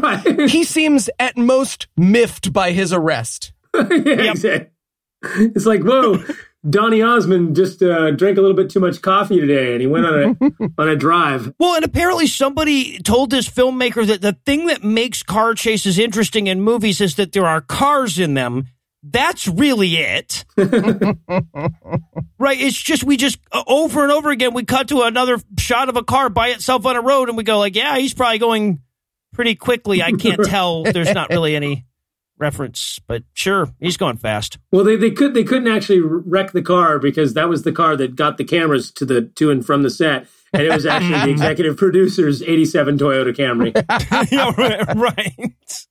right. 0.00 0.48
He 0.48 0.64
seems 0.64 1.10
at 1.18 1.36
most 1.36 1.88
miffed 1.94 2.50
by 2.54 2.70
his 2.70 2.90
arrest. 2.90 3.52
yeah, 3.74 3.82
exactly. 4.30 4.70
It's 5.54 5.66
like, 5.66 5.82
whoa, 5.82 6.22
Donny 6.68 7.02
Osmond 7.02 7.56
just 7.56 7.82
uh, 7.82 8.10
drank 8.12 8.38
a 8.38 8.40
little 8.40 8.56
bit 8.56 8.70
too 8.70 8.80
much 8.80 9.00
coffee 9.00 9.40
today 9.40 9.72
and 9.72 9.80
he 9.80 9.86
went 9.86 10.06
on 10.06 10.36
a 10.40 10.68
on 10.78 10.88
a 10.88 10.96
drive. 10.96 11.52
well, 11.58 11.74
and 11.74 11.84
apparently 11.84 12.26
somebody 12.26 12.98
told 12.98 13.30
this 13.30 13.48
filmmaker 13.48 14.06
that 14.06 14.22
the 14.22 14.36
thing 14.44 14.66
that 14.66 14.82
makes 14.82 15.22
car 15.22 15.54
chases 15.54 15.98
interesting 15.98 16.46
in 16.46 16.60
movies 16.60 17.00
is 17.00 17.16
that 17.16 17.32
there 17.32 17.46
are 17.46 17.60
cars 17.60 18.18
in 18.18 18.34
them. 18.34 18.68
That's 19.02 19.46
really 19.46 19.96
it. 19.96 20.44
right. 20.56 22.60
It's 22.60 22.76
just, 22.76 23.04
we 23.04 23.16
just 23.16 23.38
uh, 23.52 23.62
over 23.66 24.02
and 24.02 24.10
over 24.10 24.30
again, 24.30 24.52
we 24.52 24.64
cut 24.64 24.88
to 24.88 25.02
another 25.02 25.38
shot 25.58 25.88
of 25.88 25.96
a 25.96 26.02
car 26.02 26.28
by 26.28 26.48
itself 26.48 26.84
on 26.84 26.96
a 26.96 27.00
road 27.00 27.28
and 27.28 27.36
we 27.36 27.44
go 27.44 27.58
like, 27.58 27.76
yeah, 27.76 27.96
he's 27.96 28.12
probably 28.12 28.38
going 28.38 28.80
pretty 29.32 29.54
quickly. 29.54 30.02
I 30.02 30.12
can't 30.12 30.44
tell. 30.44 30.82
There's 30.82 31.14
not 31.14 31.30
really 31.30 31.54
any 31.54 31.86
reference, 32.38 32.98
but 33.06 33.22
sure, 33.34 33.68
he's 33.80 33.96
going 33.96 34.16
fast. 34.16 34.58
Well, 34.72 34.84
they, 34.84 34.96
they 34.96 35.10
could 35.10 35.34
they 35.34 35.44
couldn't 35.44 35.68
actually 35.68 36.00
wreck 36.00 36.52
the 36.52 36.62
car 36.62 36.98
because 36.98 37.34
that 37.34 37.48
was 37.48 37.62
the 37.62 37.72
car 37.72 37.96
that 37.96 38.16
got 38.16 38.36
the 38.36 38.44
cameras 38.44 38.90
to 38.92 39.04
the 39.04 39.22
to 39.36 39.50
and 39.50 39.64
from 39.64 39.82
the 39.82 39.90
set, 39.90 40.26
and 40.52 40.62
it 40.62 40.72
was 40.72 40.86
actually 40.86 41.20
the 41.20 41.30
executive 41.30 41.76
producer's 41.76 42.42
'87 42.42 42.98
Toyota 42.98 43.34
Camry. 43.34 43.72
yeah, 44.32 44.52
right, 44.56 44.96
right. 44.96 45.86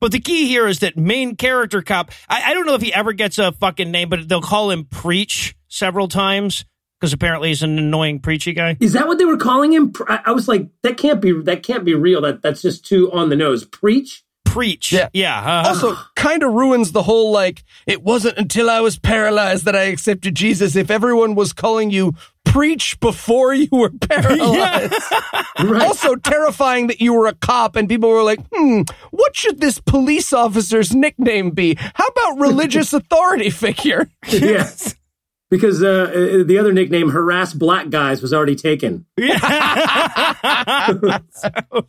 But 0.00 0.12
the 0.12 0.20
key 0.20 0.48
here 0.48 0.66
is 0.66 0.80
that 0.80 0.96
main 0.96 1.36
character 1.36 1.80
cop. 1.80 2.10
I, 2.28 2.50
I 2.50 2.54
don't 2.54 2.66
know 2.66 2.74
if 2.74 2.82
he 2.82 2.92
ever 2.92 3.12
gets 3.12 3.38
a 3.38 3.52
fucking 3.52 3.90
name, 3.90 4.10
but 4.10 4.28
they'll 4.28 4.42
call 4.42 4.70
him 4.70 4.84
Preach 4.84 5.56
several 5.68 6.08
times 6.08 6.64
because 7.00 7.12
apparently 7.12 7.48
he's 7.48 7.62
an 7.62 7.78
annoying 7.78 8.18
preachy 8.18 8.52
guy. 8.52 8.76
Is 8.80 8.94
that 8.94 9.06
what 9.06 9.18
they 9.18 9.24
were 9.26 9.36
calling 9.36 9.72
him? 9.72 9.92
I, 10.08 10.20
I 10.26 10.30
was 10.32 10.48
like, 10.48 10.68
that 10.82 10.96
can't 10.96 11.20
be 11.20 11.32
that 11.42 11.62
can't 11.62 11.84
be 11.84 11.94
real. 11.94 12.22
That 12.22 12.42
that's 12.42 12.62
just 12.62 12.86
too 12.86 13.12
on 13.12 13.28
the 13.28 13.36
nose. 13.36 13.64
Preach. 13.64 14.23
Preach. 14.44 14.92
Yeah. 14.92 15.08
Yeah. 15.12 15.38
uh, 15.40 15.68
Also, 15.68 15.96
kind 16.14 16.42
of 16.42 16.52
ruins 16.52 16.92
the 16.92 17.02
whole 17.02 17.32
like, 17.32 17.64
it 17.86 18.02
wasn't 18.02 18.38
until 18.38 18.70
I 18.70 18.80
was 18.80 18.98
paralyzed 18.98 19.64
that 19.64 19.74
I 19.74 19.84
accepted 19.84 20.34
Jesus. 20.36 20.76
If 20.76 20.90
everyone 20.90 21.34
was 21.34 21.52
calling 21.52 21.90
you 21.90 22.14
preach 22.44 23.00
before 23.00 23.52
you 23.52 23.68
were 23.72 23.90
paralyzed. 24.00 24.94
Right. 25.56 25.82
Also 25.82 26.16
terrifying 26.16 26.88
that 26.88 27.00
you 27.00 27.14
were 27.14 27.26
a 27.28 27.32
cop 27.34 27.76
and 27.76 27.88
people 27.88 28.10
were 28.10 28.24
like, 28.24 28.40
hmm, 28.52 28.82
what 29.12 29.36
should 29.36 29.60
this 29.60 29.78
police 29.78 30.32
officer's 30.32 30.92
nickname 30.94 31.50
be? 31.50 31.76
How 31.78 32.06
about 32.08 32.38
religious 32.40 32.92
authority 32.92 33.50
figure? 33.50 34.08
yes. 34.28 34.96
Because 35.50 35.80
uh, 35.82 35.86
uh, 36.40 36.44
the 36.44 36.58
other 36.58 36.72
nickname, 36.72 37.10
harass 37.10 37.54
black 37.54 37.88
guys, 37.90 38.20
was 38.20 38.34
already 38.34 38.56
taken. 38.56 39.06
So, 41.30 41.86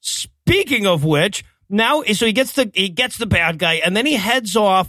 speaking 0.00 0.86
of 0.86 1.04
which, 1.04 1.44
now 1.68 2.02
so 2.02 2.26
he 2.26 2.32
gets 2.32 2.52
the 2.52 2.70
he 2.74 2.88
gets 2.88 3.18
the 3.18 3.26
bad 3.26 3.58
guy, 3.58 3.74
and 3.74 3.96
then 3.96 4.06
he 4.06 4.14
heads 4.14 4.56
off 4.56 4.88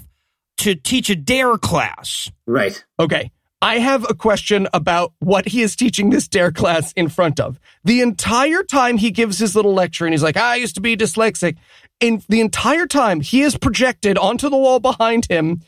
to 0.59 0.75
teach 0.75 1.09
a 1.09 1.15
dare 1.15 1.57
class. 1.57 2.29
Right. 2.45 2.83
Okay. 2.99 3.31
I 3.61 3.79
have 3.79 4.09
a 4.09 4.13
question 4.13 4.67
about 4.73 5.13
what 5.19 5.47
he 5.47 5.61
is 5.61 5.75
teaching 5.75 6.09
this 6.09 6.27
dare 6.29 6.51
class 6.51 6.93
in 6.93 7.09
front 7.09 7.39
of. 7.41 7.59
The 7.83 8.01
entire 8.01 8.63
time 8.63 8.97
he 8.97 9.11
gives 9.11 9.37
his 9.37 9.55
little 9.55 9.73
lecture 9.73 10.05
and 10.05 10.13
he's 10.13 10.23
like, 10.23 10.37
I 10.37 10.55
used 10.55 10.75
to 10.75 10.81
be 10.81 10.95
dyslexic. 10.95 11.57
In 11.99 12.23
the 12.29 12.39
entire 12.39 12.87
time 12.87 13.19
he 13.19 13.41
is 13.41 13.57
projected 13.57 14.17
onto 14.17 14.49
the 14.49 14.55
wall 14.55 14.79
behind 14.79 15.25
him, 15.29 15.61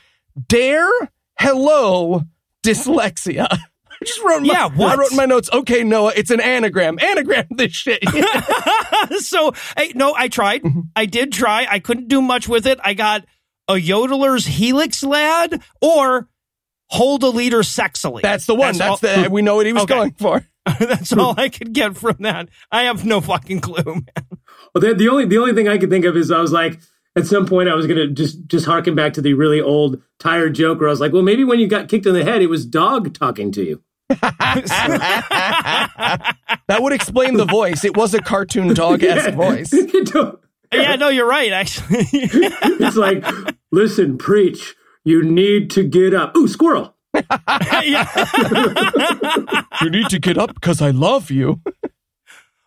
dare, 0.47 0.89
hello, 1.37 2.23
dyslexia. 2.63 3.47
I 3.51 4.05
just 4.05 4.23
wrote, 4.23 4.41
my, 4.41 4.53
Yeah, 4.53 4.69
what? 4.69 4.93
I 4.93 5.01
wrote 5.01 5.11
in 5.11 5.17
my 5.17 5.25
notes, 5.25 5.49
okay, 5.51 5.83
Noah, 5.83 6.13
it's 6.15 6.31
an 6.31 6.39
anagram. 6.39 6.97
Anagram 6.99 7.45
this 7.51 7.73
shit. 7.73 7.99
so 9.19 9.53
hey, 9.77 9.91
no, 9.95 10.13
I 10.15 10.27
tried. 10.27 10.63
Mm-hmm. 10.63 10.81
I 10.95 11.05
did 11.05 11.31
try. 11.31 11.67
I 11.69 11.79
couldn't 11.79 12.07
do 12.07 12.21
much 12.21 12.47
with 12.47 12.65
it. 12.67 12.79
I 12.83 12.93
got 12.93 13.25
a 13.67 13.73
yodeler's 13.73 14.45
helix 14.45 15.03
lad 15.03 15.61
or 15.81 16.27
hold 16.87 17.23
a 17.23 17.27
leader 17.29 17.59
sexily. 17.59 18.21
That's 18.21 18.45
the 18.45 18.55
one. 18.55 18.77
That's, 18.77 19.03
all, 19.03 19.23
the, 19.23 19.29
we 19.31 19.41
know 19.41 19.55
what 19.55 19.65
he 19.65 19.73
was 19.73 19.83
Okay. 19.83 19.93
going 19.93 20.11
for. 20.13 20.45
that's 20.79 21.13
all 21.13 21.33
I 21.37 21.49
could 21.49 21.73
get 21.73 21.97
from 21.97 22.17
that. 22.19 22.49
I 22.71 22.83
have 22.83 23.05
no 23.05 23.21
fucking 23.21 23.61
clue. 23.61 23.83
Man. 23.85 24.05
Well, 24.73 24.81
the, 24.81 24.93
the 24.93 25.09
only 25.09 25.25
the 25.25 25.37
only 25.37 25.53
thing 25.53 25.67
I 25.67 25.77
could 25.77 25.89
think 25.89 26.05
of 26.05 26.15
is 26.15 26.29
I 26.31 26.39
was 26.39 26.51
like, 26.51 26.79
at 27.15 27.25
some 27.25 27.45
point, 27.47 27.67
I 27.67 27.75
was 27.75 27.87
gonna 27.87 28.07
just 28.07 28.45
just 28.47 28.65
harken 28.65 28.93
back 28.93 29.13
to 29.13 29.21
the 29.21 29.33
really 29.33 29.59
old 29.59 30.01
tired 30.19 30.53
joke 30.53 30.79
where 30.79 30.87
I 30.87 30.91
was 30.91 30.99
like, 30.99 31.13
well, 31.13 31.23
maybe 31.23 31.43
when 31.43 31.59
you 31.59 31.67
got 31.67 31.89
kicked 31.89 32.05
in 32.05 32.13
the 32.13 32.23
head, 32.23 32.41
it 32.41 32.47
was 32.47 32.65
dog 32.65 33.13
talking 33.13 33.51
to 33.53 33.63
you. 33.63 33.81
That 36.67 36.81
would 36.81 36.93
explain 36.93 37.35
the 37.35 37.45
voice. 37.45 37.83
It 37.83 37.97
was 37.97 38.13
a 38.13 38.21
cartoon 38.21 38.73
dog 38.73 39.03
esque 39.03 39.33
voice. 39.35 39.73
Yeah, 40.73 40.95
no, 40.95 41.09
you're 41.09 41.27
right. 41.27 41.51
Actually, 41.51 42.07
it's 42.13 42.95
like, 42.95 43.25
listen, 43.73 44.17
preach. 44.17 44.73
You 45.03 45.21
need 45.21 45.69
to 45.71 45.83
get 45.83 46.13
up. 46.13 46.33
Ooh, 46.37 46.47
squirrel. 46.47 46.95
You 47.13 47.19
need 49.89 50.07
to 50.07 50.19
get 50.19 50.37
up 50.37 50.53
because 50.53 50.81
I 50.81 50.91
love 50.91 51.29
you. 51.29 51.59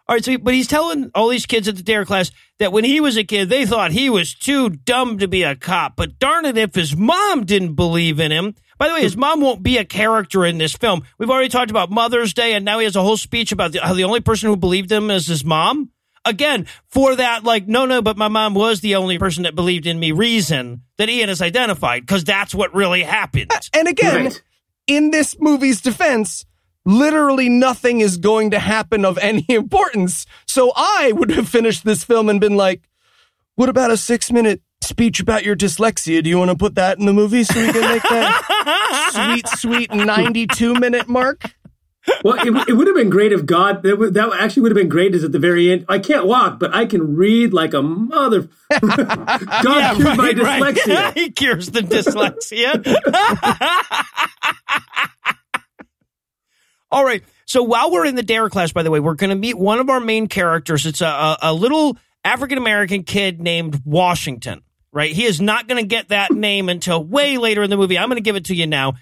All 0.07 0.14
right, 0.16 0.22
so 0.22 0.37
but 0.37 0.52
he's 0.52 0.66
telling 0.66 1.11
all 1.14 1.28
these 1.28 1.46
kids 1.46 1.66
at 1.66 1.76
the 1.76 1.83
dare 1.83 2.04
class 2.04 2.30
that 2.59 2.72
when 2.72 2.85
he 2.85 3.00
was 3.00 3.16
a 3.16 3.24
kid, 3.24 3.48
they 3.48 3.64
thought 3.64 3.90
he 3.92 4.11
was 4.11 4.35
too 4.35 4.68
dumb 4.68 5.16
to 5.16 5.26
be 5.26 5.42
a 5.42 5.57
cop. 5.57 5.96
But 5.96 6.18
darn 6.18 6.44
it, 6.44 6.59
if 6.59 6.74
his 6.74 6.94
mom 6.94 7.46
didn't 7.46 7.72
believe 7.74 8.20
in 8.20 8.30
him. 8.33 8.54
By 8.78 8.88
the 8.88 8.94
way, 8.94 9.02
his 9.02 9.16
mom 9.16 9.40
won't 9.40 9.62
be 9.62 9.78
a 9.78 9.84
character 9.84 10.44
in 10.44 10.58
this 10.58 10.72
film. 10.74 11.02
We've 11.18 11.30
already 11.30 11.48
talked 11.48 11.70
about 11.70 11.90
Mother's 11.90 12.34
Day, 12.34 12.54
and 12.54 12.64
now 12.64 12.78
he 12.78 12.84
has 12.84 12.96
a 12.96 13.02
whole 13.02 13.16
speech 13.16 13.52
about 13.52 13.72
the, 13.72 13.80
how 13.80 13.94
the 13.94 14.04
only 14.04 14.20
person 14.20 14.48
who 14.48 14.56
believed 14.56 14.90
him 14.90 15.10
is 15.10 15.26
his 15.26 15.44
mom. 15.44 15.90
Again, 16.26 16.66
for 16.88 17.14
that, 17.16 17.44
like, 17.44 17.68
no, 17.68 17.84
no, 17.87 18.00
but 18.00 18.16
my 18.16 18.28
mom 18.28 18.54
was 18.54 18.80
the 18.80 18.94
only 18.96 19.18
person 19.18 19.42
that 19.42 19.54
believed 19.54 19.87
in 19.87 20.00
me 20.00 20.10
reason 20.12 20.80
that 20.96 21.08
Ian 21.10 21.28
has 21.28 21.42
identified, 21.42 22.02
because 22.02 22.24
that's 22.24 22.54
what 22.54 22.74
really 22.74 23.02
happened. 23.02 23.50
And 23.74 23.87
again, 23.88 24.24
Right. 24.24 24.42
in 24.87 25.10
this 25.10 25.37
movie's 25.38 25.80
defense, 25.82 26.46
literally 26.87 27.48
nothing 27.48 28.00
is 28.00 28.16
going 28.16 28.50
to 28.52 28.58
happen 28.58 29.04
of 29.04 29.18
any 29.18 29.44
importance. 29.48 30.24
So 30.46 30.72
I 30.74 31.12
would 31.14 31.30
have 31.30 31.48
finished 31.48 31.84
this 31.84 32.04
film 32.04 32.28
and 32.30 32.40
been 32.40 32.56
like, 32.56 32.88
what 33.56 33.68
about 33.68 33.90
a 33.90 33.96
six 33.96 34.32
minute 34.32 34.62
speech 34.85 35.20
about 35.20 35.44
your 35.44 35.57
dyslexia? 35.57 36.23
Do 36.23 36.31
you 36.31 36.38
want 36.38 36.51
to 36.51 36.57
put 36.57 36.77
that 36.77 36.99
in 36.99 37.07
the 37.07 37.12
movie 37.12 37.44
so 37.44 37.61
we 37.61 37.73
can 37.73 37.83
make 37.83 38.03
that 38.03 39.42
sweet, 39.59 39.88
sweet 39.88 39.92
92 39.92 40.75
minute 40.75 41.09
mark? 41.09 41.55
Well, 42.23 42.35
it, 42.35 42.68
it 42.68 42.75
would 42.75 42.87
have 42.87 42.97
been 42.97 43.09
great 43.09 43.33
if 43.33 43.47
God, 43.47 43.83
that, 43.83 43.99
would, 43.99 44.14
that 44.14 44.31
actually 44.38 44.62
would 44.62 44.73
have 44.73 44.77
been 44.77 44.90
great 44.90 45.14
is 45.14 45.25
at 45.25 45.33
the 45.33 45.38
very 45.38 45.70
end. 45.70 45.87
I 45.88 45.99
can't 45.99 46.27
walk, 46.27 46.59
but 46.59 46.75
I 46.75 46.85
can 46.85 47.16
read 47.16 47.55
like 47.55 47.73
a 47.73 47.83
mother. 47.83 48.49
God 48.70 49.97
cured 49.97 50.16
my 50.18 50.33
dyslexia. 50.33 51.14
he 51.14 51.31
cures 51.31 51.70
the 51.70 51.81
dyslexia. 51.81 52.85
All 56.90 57.05
right. 57.05 57.25
So 57.47 57.62
while 57.62 57.90
we're 57.90 58.05
in 58.07 58.16
the 58.16 58.23
dare 58.23 58.51
class, 58.51 58.73
by 58.73 58.83
the 58.83 58.90
way, 58.90 59.01
we're 59.01 59.14
going 59.14 59.31
to 59.31 59.37
meet 59.37 59.57
one 59.57 59.81
of 59.81 59.88
our 59.88 60.01
main 60.01 60.29
characters. 60.29 60.87
It's 60.87 61.01
a, 61.01 61.07
a, 61.07 61.38
a 61.42 61.55
little 61.55 61.97
African 62.25 62.59
American 62.59 63.03
kid 63.03 63.40
named 63.40 63.83
Washington, 63.85 64.62
right? 64.94 65.12
He 65.12 65.24
is 65.24 65.40
not 65.40 65.68
going 65.68 65.83
to 65.83 65.87
get 65.87 66.09
that 66.09 66.30
name 66.30 66.68
until 66.70 67.04
way 67.04 67.37
later 67.37 67.62
in 67.62 67.68
the 67.68 67.76
movie. 67.76 67.98
I'm 67.98 68.09
going 68.09 68.16
to 68.16 68.22
give 68.22 68.37
it 68.37 68.46
to 68.46 68.54
you 68.54 68.66
now. 68.66 68.94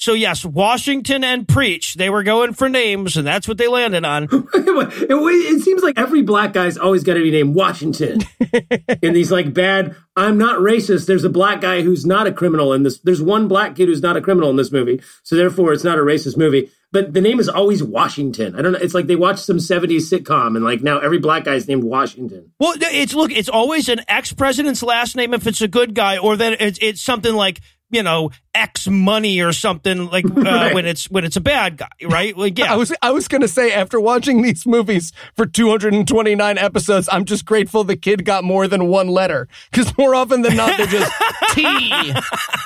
So 0.00 0.14
yes, 0.14 0.46
Washington 0.46 1.22
and 1.22 1.46
Preach, 1.46 1.96
they 1.96 2.08
were 2.08 2.22
going 2.22 2.54
for 2.54 2.70
names, 2.70 3.18
and 3.18 3.26
that's 3.26 3.46
what 3.46 3.58
they 3.58 3.68
landed 3.68 4.02
on. 4.02 4.24
it, 4.32 4.40
it 4.54 5.62
seems 5.62 5.82
like 5.82 5.98
every 5.98 6.22
black 6.22 6.54
guy's 6.54 6.78
always 6.78 7.04
got 7.04 7.14
to 7.14 7.22
be 7.22 7.30
named 7.30 7.54
Washington. 7.54 8.22
in 9.02 9.12
these 9.12 9.30
like 9.30 9.52
bad, 9.52 9.94
I'm 10.16 10.38
not 10.38 10.58
racist. 10.58 11.06
There's 11.06 11.24
a 11.24 11.28
black 11.28 11.60
guy 11.60 11.82
who's 11.82 12.06
not 12.06 12.26
a 12.26 12.32
criminal 12.32 12.72
in 12.72 12.82
this. 12.82 12.98
There's 13.00 13.20
one 13.20 13.46
black 13.46 13.76
kid 13.76 13.88
who's 13.88 14.00
not 14.00 14.16
a 14.16 14.22
criminal 14.22 14.48
in 14.48 14.56
this 14.56 14.72
movie. 14.72 15.02
So 15.22 15.36
therefore 15.36 15.74
it's 15.74 15.84
not 15.84 15.98
a 15.98 16.02
racist 16.02 16.38
movie. 16.38 16.70
But 16.92 17.12
the 17.12 17.20
name 17.20 17.38
is 17.38 17.48
always 17.48 17.82
Washington. 17.82 18.56
I 18.56 18.62
don't 18.62 18.72
know. 18.72 18.78
It's 18.80 18.94
like 18.94 19.06
they 19.06 19.16
watched 19.16 19.44
some 19.44 19.58
70s 19.58 20.10
sitcom 20.10 20.56
and 20.56 20.64
like 20.64 20.80
now 20.80 20.98
every 20.98 21.18
black 21.18 21.44
guy 21.44 21.54
is 21.54 21.68
named 21.68 21.84
Washington. 21.84 22.52
Well, 22.58 22.74
it's 22.80 23.14
look, 23.14 23.30
it's 23.30 23.50
always 23.50 23.88
an 23.90 24.00
ex 24.08 24.32
president's 24.32 24.82
last 24.82 25.14
name 25.14 25.34
if 25.34 25.46
it's 25.46 25.60
a 25.60 25.68
good 25.68 25.94
guy, 25.94 26.18
or 26.18 26.36
then 26.36 26.56
it's 26.58 26.78
it's 26.80 27.02
something 27.02 27.34
like 27.34 27.60
you 27.90 28.02
know 28.02 28.30
X 28.54 28.86
money 28.88 29.40
or 29.40 29.52
something 29.52 30.08
like 30.10 30.24
uh, 30.24 30.28
Right. 30.36 30.74
when 30.74 30.86
it's 30.86 31.10
when 31.10 31.24
it's 31.24 31.36
a 31.36 31.40
bad 31.40 31.76
guy, 31.78 31.88
right? 32.04 32.36
Like 32.36 32.58
yeah, 32.58 32.72
I 32.72 32.76
was 32.76 32.92
I 33.02 33.10
was 33.12 33.28
gonna 33.28 33.48
say 33.48 33.72
after 33.72 34.00
watching 34.00 34.42
these 34.42 34.66
movies 34.66 35.12
for 35.36 35.46
229 35.46 36.58
episodes, 36.58 37.08
I'm 37.10 37.24
just 37.24 37.44
grateful 37.44 37.84
the 37.84 37.96
kid 37.96 38.24
got 38.24 38.44
more 38.44 38.66
than 38.68 38.86
one 38.88 39.08
letter 39.08 39.48
because 39.70 39.96
more 39.98 40.14
often 40.14 40.42
than 40.42 40.56
not 40.56 40.76
they're 40.76 40.86
just 40.86 41.12
T 41.52 42.12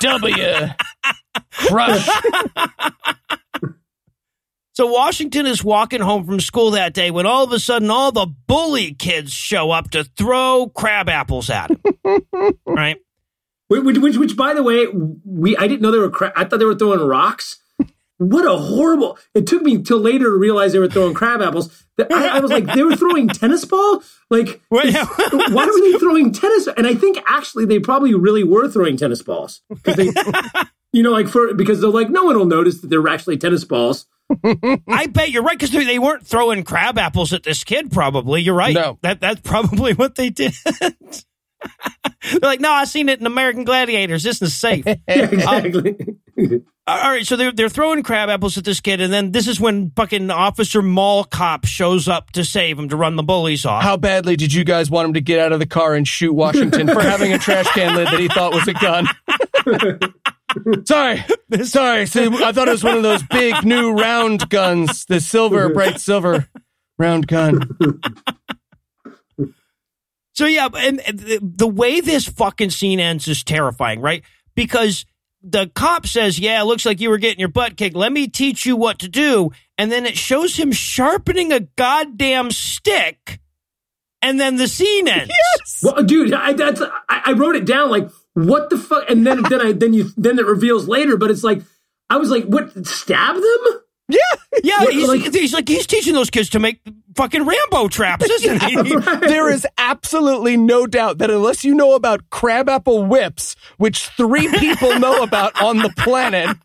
W 0.01 0.67
crush. 1.67 2.07
So 4.73 4.87
Washington 4.87 5.45
is 5.45 5.63
walking 5.63 6.01
home 6.01 6.25
from 6.25 6.41
school 6.41 6.71
that 6.71 6.93
day 6.93 7.09
when 7.09 7.25
all 7.25 7.45
of 7.45 7.51
a 7.53 7.59
sudden 7.59 7.89
all 7.89 8.11
the 8.11 8.25
bully 8.45 8.93
kids 8.93 9.31
show 9.31 9.71
up 9.71 9.91
to 9.91 10.03
throw 10.03 10.67
crab 10.75 11.07
apples 11.07 11.49
at 11.49 11.71
him. 11.71 11.81
right? 12.65 12.97
Which, 13.67 13.83
which, 13.83 13.97
which, 13.97 14.17
which, 14.17 14.37
by 14.37 14.53
the 14.53 14.63
way, 14.63 14.87
we 15.25 15.57
I 15.57 15.67
didn't 15.67 15.81
know 15.81 15.91
they 15.91 15.97
were. 15.99 16.09
Cra- 16.09 16.33
I 16.35 16.45
thought 16.45 16.59
they 16.59 16.65
were 16.65 16.75
throwing 16.75 16.99
rocks. 17.01 17.57
What 18.17 18.45
a 18.45 18.55
horrible! 18.55 19.17
It 19.33 19.45
took 19.45 19.61
me 19.61 19.81
till 19.83 19.99
later 19.99 20.23
to 20.31 20.37
realize 20.37 20.71
they 20.71 20.79
were 20.79 20.87
throwing 20.87 21.13
crab 21.13 21.41
apples. 21.41 21.83
I, 21.99 22.29
I 22.37 22.39
was 22.39 22.49
like, 22.49 22.65
they 22.65 22.81
were 22.81 22.95
throwing 22.95 23.27
tennis 23.27 23.65
ball. 23.65 24.03
Like, 24.29 24.61
Well, 24.71 24.87
yeah. 24.87 25.05
why 25.17 25.65
were 25.65 25.81
they 25.91 25.97
throwing 25.99 26.31
tennis? 26.31 26.69
And 26.77 26.87
I 26.87 26.95
think 26.95 27.17
actually 27.27 27.65
they 27.65 27.79
probably 27.79 28.13
really 28.13 28.45
were 28.45 28.69
throwing 28.69 28.95
tennis 28.95 29.21
balls. 29.21 29.63
'Cause 29.83 29.97
They, 29.97 30.13
you 30.93 31.03
know, 31.03 31.11
like 31.11 31.27
for 31.27 31.53
because 31.55 31.81
they're 31.81 31.89
like, 31.89 32.09
no 32.09 32.23
one 32.23 32.37
will 32.37 32.45
notice 32.45 32.79
that 32.79 32.87
they're 32.87 33.05
actually 33.05 33.35
tennis 33.37 33.65
balls. 33.65 34.05
I 34.89 35.07
bet 35.07 35.31
you're 35.31 35.43
right 35.43 35.59
because 35.59 35.71
they, 35.71 35.83
they 35.83 35.99
weren't 35.99 36.25
throwing 36.25 36.63
crab 36.63 36.97
apples 36.97 37.33
at 37.33 37.43
this 37.43 37.65
kid. 37.65 37.91
Probably 37.91 38.41
you're 38.41 38.55
right. 38.55 38.73
No. 38.75 38.97
that 39.01 39.19
that's 39.19 39.41
probably 39.41 39.93
what 39.93 40.15
they 40.15 40.29
did. 40.29 40.53
They're 42.31 42.39
like, 42.41 42.59
no, 42.59 42.71
I 42.71 42.85
seen 42.85 43.09
it 43.09 43.19
in 43.19 43.25
American 43.27 43.63
Gladiators. 43.63 44.23
This 44.23 44.41
is 44.41 44.55
safe. 44.55 44.85
Yeah, 45.07 45.25
um, 45.47 45.65
exactly. 45.65 45.95
All 46.87 47.11
right, 47.11 47.25
so 47.25 47.35
they're 47.35 47.51
they're 47.51 47.69
throwing 47.69 48.03
crab 48.03 48.29
apples 48.29 48.59
at 48.59 48.63
this 48.63 48.79
kid, 48.79 49.01
and 49.01 49.11
then 49.11 49.31
this 49.31 49.47
is 49.47 49.59
when 49.59 49.91
fucking 49.95 50.29
Officer 50.29 50.83
Mall 50.83 51.23
Cop 51.23 51.65
shows 51.65 52.07
up 52.07 52.29
to 52.31 52.43
save 52.43 52.77
him 52.77 52.89
to 52.89 52.95
run 52.95 53.15
the 53.15 53.23
bullies 53.23 53.65
off. 53.65 53.81
How 53.81 53.97
badly 53.97 54.35
did 54.35 54.53
you 54.53 54.63
guys 54.63 54.91
want 54.91 55.07
him 55.07 55.13
to 55.15 55.21
get 55.21 55.39
out 55.39 55.51
of 55.51 55.57
the 55.57 55.65
car 55.65 55.95
and 55.95 56.07
shoot 56.07 56.33
Washington 56.33 56.87
for 56.87 57.01
having 57.01 57.33
a 57.33 57.39
trash 57.39 57.67
can 57.69 57.95
lid 57.95 58.07
that 58.07 58.19
he 58.19 58.27
thought 58.27 58.53
was 58.53 58.67
a 58.67 58.73
gun? 58.73 59.07
sorry, 60.85 61.23
sorry. 61.63 62.05
See, 62.05 62.27
I 62.27 62.51
thought 62.51 62.67
it 62.67 62.71
was 62.71 62.83
one 62.83 62.97
of 62.97 63.03
those 63.03 63.23
big 63.23 63.63
new 63.65 63.93
round 63.93 64.47
guns, 64.49 65.05
the 65.05 65.19
silver, 65.19 65.69
bright 65.69 65.99
silver 65.99 66.47
round 66.99 67.25
gun. 67.25 67.67
So 70.35 70.45
yeah, 70.45 70.67
and 70.75 70.99
the, 70.99 71.39
the 71.41 71.67
way 71.67 72.01
this 72.01 72.27
fucking 72.27 72.69
scene 72.69 72.99
ends 72.99 73.27
is 73.27 73.43
terrifying, 73.43 74.01
right? 74.01 74.23
Because 74.53 75.05
the 75.41 75.71
cop 75.73 76.05
says, 76.05 76.37
"Yeah, 76.37 76.61
it 76.61 76.65
looks 76.65 76.85
like 76.85 76.99
you 76.99 77.09
were 77.09 77.17
getting 77.17 77.39
your 77.39 77.49
butt 77.49 77.77
kicked. 77.77 77.95
Let 77.95 78.11
me 78.11 78.27
teach 78.27 78.65
you 78.65 78.75
what 78.75 78.99
to 78.99 79.07
do." 79.07 79.51
And 79.77 79.91
then 79.91 80.05
it 80.05 80.17
shows 80.17 80.57
him 80.57 80.71
sharpening 80.71 81.53
a 81.53 81.61
goddamn 81.61 82.51
stick, 82.51 83.39
and 84.21 84.39
then 84.39 84.57
the 84.57 84.67
scene 84.67 85.07
ends. 85.07 85.31
Yes. 85.31 85.81
Well, 85.83 85.99
uh, 85.99 86.01
dude, 86.01 86.33
I, 86.33 86.51
that's 86.53 86.81
I, 86.81 87.21
I 87.27 87.31
wrote 87.33 87.55
it 87.55 87.65
down 87.65 87.89
like 87.89 88.09
what 88.33 88.69
the 88.69 88.77
fuck, 88.77 89.09
and 89.09 89.25
then 89.25 89.41
then 89.43 89.61
I 89.61 89.71
then 89.71 89.93
you 89.93 90.11
then 90.17 90.37
it 90.37 90.45
reveals 90.45 90.87
later, 90.87 91.15
but 91.15 91.31
it's 91.31 91.43
like 91.43 91.61
I 92.09 92.17
was 92.17 92.29
like, 92.29 92.43
what? 92.45 92.85
Stab 92.85 93.35
them? 93.35 93.81
Yeah. 94.07 94.17
Yeah, 94.63 94.83
What, 94.83 94.93
he's, 94.93 95.07
like- 95.07 95.33
he's 95.33 95.53
like 95.53 95.67
he's 95.67 95.87
teaching 95.87 96.13
those 96.13 96.29
kids 96.29 96.49
to 96.51 96.59
make 96.59 96.79
fucking 97.15 97.45
Rambo 97.45 97.87
traps, 97.87 98.25
isn't 98.29 98.61
he? 98.63 98.75
There 99.27 99.49
is 99.49 99.65
absolutely 99.77 100.57
no 100.57 100.85
doubt 100.85 101.17
that 101.19 101.29
unless 101.31 101.63
you 101.63 101.73
know 101.73 101.93
about 101.95 102.29
crabapple 102.29 103.03
whips, 103.05 103.55
which 103.77 104.07
three 104.09 104.47
people 104.59 104.99
know 104.99 105.23
about 105.23 105.59
on 105.61 105.77
the 105.77 105.89
planet, 105.97 106.55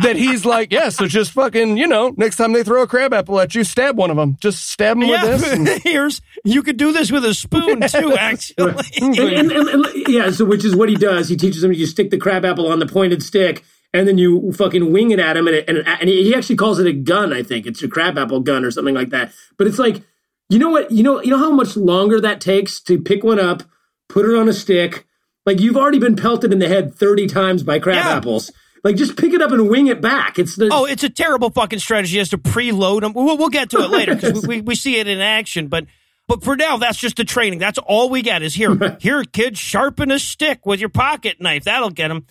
that 0.00 0.16
he's 0.16 0.44
like, 0.44 0.72
yeah, 0.72 0.88
so 0.88 1.06
just 1.06 1.32
fucking, 1.32 1.76
you 1.76 1.86
know, 1.86 2.12
next 2.16 2.36
time 2.36 2.52
they 2.52 2.62
throw 2.64 2.82
a 2.82 2.86
crabapple 2.86 3.38
at 3.40 3.54
you, 3.54 3.62
stab 3.64 3.96
one 3.96 4.10
of 4.10 4.16
them. 4.16 4.36
Just 4.40 4.68
stab 4.70 4.98
them 4.98 5.08
with 5.08 5.20
this. 5.22 5.52
and- 5.52 5.68
here's 5.84 6.20
you 6.44 6.62
could 6.62 6.76
do 6.76 6.92
this 6.92 7.10
with 7.12 7.24
a 7.24 7.34
spoon 7.34 7.80
too. 7.88 8.16
Actually, 8.18 8.74
And, 9.00 9.18
and, 9.18 9.52
and, 9.52 9.68
and- 9.68 9.86
yeah, 10.08 10.30
so 10.30 10.44
which 10.44 10.64
is 10.64 10.74
what 10.74 10.88
he 10.88 10.96
does. 10.96 11.28
He 11.28 11.36
teaches 11.36 11.62
them 11.62 11.72
you 11.72 11.86
stick 11.86 12.10
the 12.10 12.18
crabapple 12.18 12.66
on 12.70 12.78
the 12.80 12.86
pointed 12.86 13.22
stick, 13.22 13.64
and 13.92 14.06
then 14.06 14.18
you 14.18 14.52
fucking 14.52 14.92
wing 14.92 15.10
it 15.10 15.18
at 15.18 15.36
him, 15.36 15.46
and 15.46 15.56
it, 15.56 15.64
and, 15.68 15.78
and 15.86 16.08
he 16.08 16.34
actually 16.34 16.56
calls 16.56 16.78
it 16.78 16.86
a 16.86 16.92
gun. 16.92 17.32
I 17.32 17.42
think 17.42 17.66
it's 17.66 17.82
a 17.82 17.88
crabapple 17.88 18.40
gun 18.40 18.64
or 18.64 18.70
something 18.70 18.94
like 18.94 19.10
that. 19.10 19.32
But 19.58 19.66
it's 19.66 19.78
like, 19.78 20.02
you 20.48 20.58
know 20.58 20.70
what? 20.70 20.90
You 20.90 21.02
know, 21.02 21.22
you 21.22 21.30
know 21.30 21.38
how 21.38 21.50
much 21.50 21.76
longer 21.76 22.20
that 22.20 22.40
takes 22.40 22.80
to 22.82 23.00
pick 23.00 23.24
one 23.24 23.38
up, 23.40 23.62
put 24.08 24.24
it 24.26 24.34
on 24.36 24.48
a 24.48 24.52
stick. 24.52 25.06
Like 25.46 25.58
you've 25.60 25.76
already 25.76 25.98
been 25.98 26.16
pelted 26.16 26.52
in 26.52 26.58
the 26.58 26.68
head 26.68 26.94
thirty 26.94 27.26
times 27.26 27.62
by 27.62 27.78
crab 27.78 28.04
Yeah. 28.04 28.16
apples. 28.16 28.50
Like 28.82 28.96
just 28.96 29.16
pick 29.16 29.32
it 29.34 29.42
up 29.42 29.50
and 29.52 29.68
wing 29.68 29.88
it 29.88 30.00
back. 30.00 30.38
It's 30.38 30.56
the 30.56 30.68
oh, 30.72 30.84
it's 30.86 31.02
a 31.02 31.10
terrible 31.10 31.50
fucking 31.50 31.80
strategy. 31.80 32.12
He 32.12 32.18
has 32.18 32.30
to 32.30 32.38
preload 32.38 33.00
them. 33.02 33.12
We'll, 33.12 33.36
we'll 33.36 33.48
get 33.50 33.70
to 33.70 33.78
it 33.78 33.90
later 33.90 34.14
because 34.14 34.46
we, 34.46 34.60
we 34.60 34.74
see 34.74 34.96
it 34.96 35.06
in 35.06 35.20
action. 35.20 35.68
But 35.68 35.86
but 36.28 36.44
for 36.44 36.56
now, 36.56 36.76
that's 36.76 36.96
just 36.98 37.16
the 37.16 37.24
training. 37.24 37.58
That's 37.58 37.78
all 37.78 38.08
we 38.08 38.22
get 38.22 38.42
is 38.42 38.54
here. 38.54 38.96
Here, 39.00 39.24
kids, 39.24 39.58
sharpen 39.58 40.10
a 40.12 40.18
stick 40.18 40.64
with 40.64 40.78
your 40.78 40.88
pocket 40.88 41.40
knife. 41.40 41.64
That'll 41.64 41.90
get 41.90 42.08
them. 42.08 42.26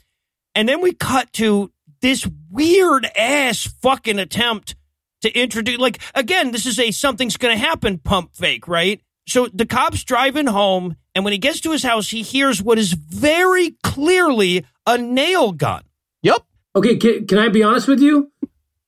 And 0.56 0.68
then 0.68 0.82
we 0.82 0.94
cut 0.94 1.32
to 1.34 1.72
this 2.02 2.28
weird 2.50 3.06
ass 3.18 3.68
fucking 3.82 4.20
attempt 4.20 4.76
to 5.22 5.32
introduce. 5.32 5.78
Like 5.80 6.00
again, 6.16 6.52
this 6.52 6.66
is 6.66 6.80
a 6.80 6.92
something's 6.92 7.38
going 7.38 7.58
to 7.58 7.60
happen 7.60 7.98
pump 8.00 8.36
fake, 8.36 8.68
right? 8.68 9.02
So 9.28 9.48
the 9.54 9.66
cop's 9.66 10.04
driving 10.04 10.48
home, 10.48 10.96
and 11.14 11.24
when 11.24 11.34
he 11.34 11.38
gets 11.38 11.60
to 11.62 11.72
his 11.72 11.84
house, 11.84 12.10
he 12.10 12.24
hears 12.24 12.64
what 12.64 12.80
is 12.80 12.94
very 12.94 13.78
clearly 13.84 14.66
a 14.88 14.98
nail 14.98 15.52
gun. 15.52 15.84
Yep. 16.24 16.44
Okay, 16.76 16.98
can, 16.98 17.28
can 17.28 17.38
I 17.38 17.50
be 17.50 17.62
honest 17.62 17.88
with 17.88 18.00
you? 18.00 18.32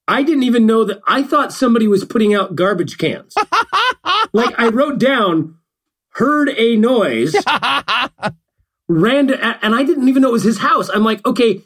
I 0.07 0.23
didn't 0.23 0.43
even 0.43 0.65
know 0.65 0.83
that. 0.85 0.99
I 1.07 1.21
thought 1.21 1.53
somebody 1.53 1.87
was 1.87 2.03
putting 2.05 2.33
out 2.33 2.55
garbage 2.55 2.97
cans. 2.97 3.35
like 4.33 4.59
I 4.59 4.69
wrote 4.69 4.97
down, 4.97 5.57
heard 6.09 6.49
a 6.49 6.75
noise, 6.75 7.33
ran 8.87 9.27
to, 9.27 9.65
and 9.65 9.73
I 9.75 9.83
didn't 9.83 10.07
even 10.09 10.21
know 10.21 10.29
it 10.29 10.33
was 10.33 10.43
his 10.43 10.57
house. 10.59 10.89
I'm 10.89 11.03
like, 11.03 11.25
okay, 11.25 11.61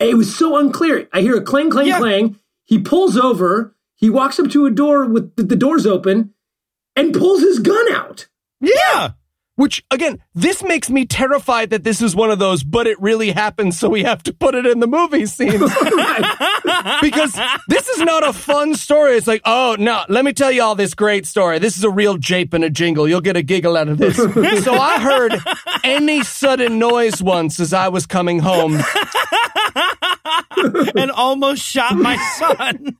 it 0.00 0.16
was 0.16 0.34
so 0.36 0.58
unclear. 0.58 1.08
I 1.12 1.20
hear 1.20 1.36
a 1.36 1.42
clang, 1.42 1.70
clang, 1.70 1.86
Yeah. 1.86 1.98
clang. 1.98 2.36
He 2.64 2.78
pulls 2.80 3.16
over. 3.16 3.74
He 3.96 4.10
walks 4.10 4.38
up 4.40 4.50
to 4.50 4.66
a 4.66 4.70
door 4.70 5.04
with 5.06 5.36
the, 5.36 5.42
the 5.44 5.56
doors 5.56 5.86
open, 5.86 6.34
and 6.96 7.14
pulls 7.14 7.40
his 7.42 7.58
gun 7.60 7.92
out. 7.92 8.26
Yeah. 8.60 9.12
Which 9.56 9.84
again, 9.90 10.20
this 10.34 10.64
makes 10.64 10.90
me 10.90 11.06
terrified 11.06 11.70
that 11.70 11.84
this 11.84 12.02
is 12.02 12.16
one 12.16 12.30
of 12.30 12.40
those, 12.40 12.64
but 12.64 12.88
it 12.88 13.00
really 13.00 13.30
happened, 13.30 13.74
so 13.74 13.88
we 13.88 14.02
have 14.02 14.22
to 14.24 14.32
put 14.32 14.56
it 14.56 14.66
in 14.66 14.80
the 14.80 14.88
movie 14.88 15.26
scenes. 15.26 15.54
because 17.00 17.38
this 17.68 17.88
is 17.88 18.00
not 18.00 18.26
a 18.26 18.32
fun 18.32 18.74
story. 18.74 19.16
It's 19.16 19.26
like, 19.26 19.42
oh 19.44 19.76
no, 19.78 20.04
let 20.08 20.24
me 20.24 20.32
tell 20.32 20.50
you 20.50 20.62
all 20.62 20.74
this 20.74 20.94
great 20.94 21.26
story. 21.26 21.58
This 21.58 21.76
is 21.76 21.84
a 21.84 21.90
real 21.90 22.16
jape 22.16 22.52
and 22.52 22.64
a 22.64 22.70
jingle. 22.70 23.08
You'll 23.08 23.20
get 23.20 23.36
a 23.36 23.42
giggle 23.42 23.76
out 23.76 23.88
of 23.88 23.98
this. 23.98 24.16
so 24.64 24.74
I 24.74 25.00
heard 25.00 25.34
any 25.84 26.22
sudden 26.24 26.78
noise 26.78 27.22
once 27.22 27.60
as 27.60 27.72
I 27.72 27.88
was 27.88 28.06
coming 28.06 28.40
home. 28.40 28.80
and 30.96 31.10
almost 31.10 31.62
shot 31.62 31.96
my 31.96 32.16
son. 32.38 32.96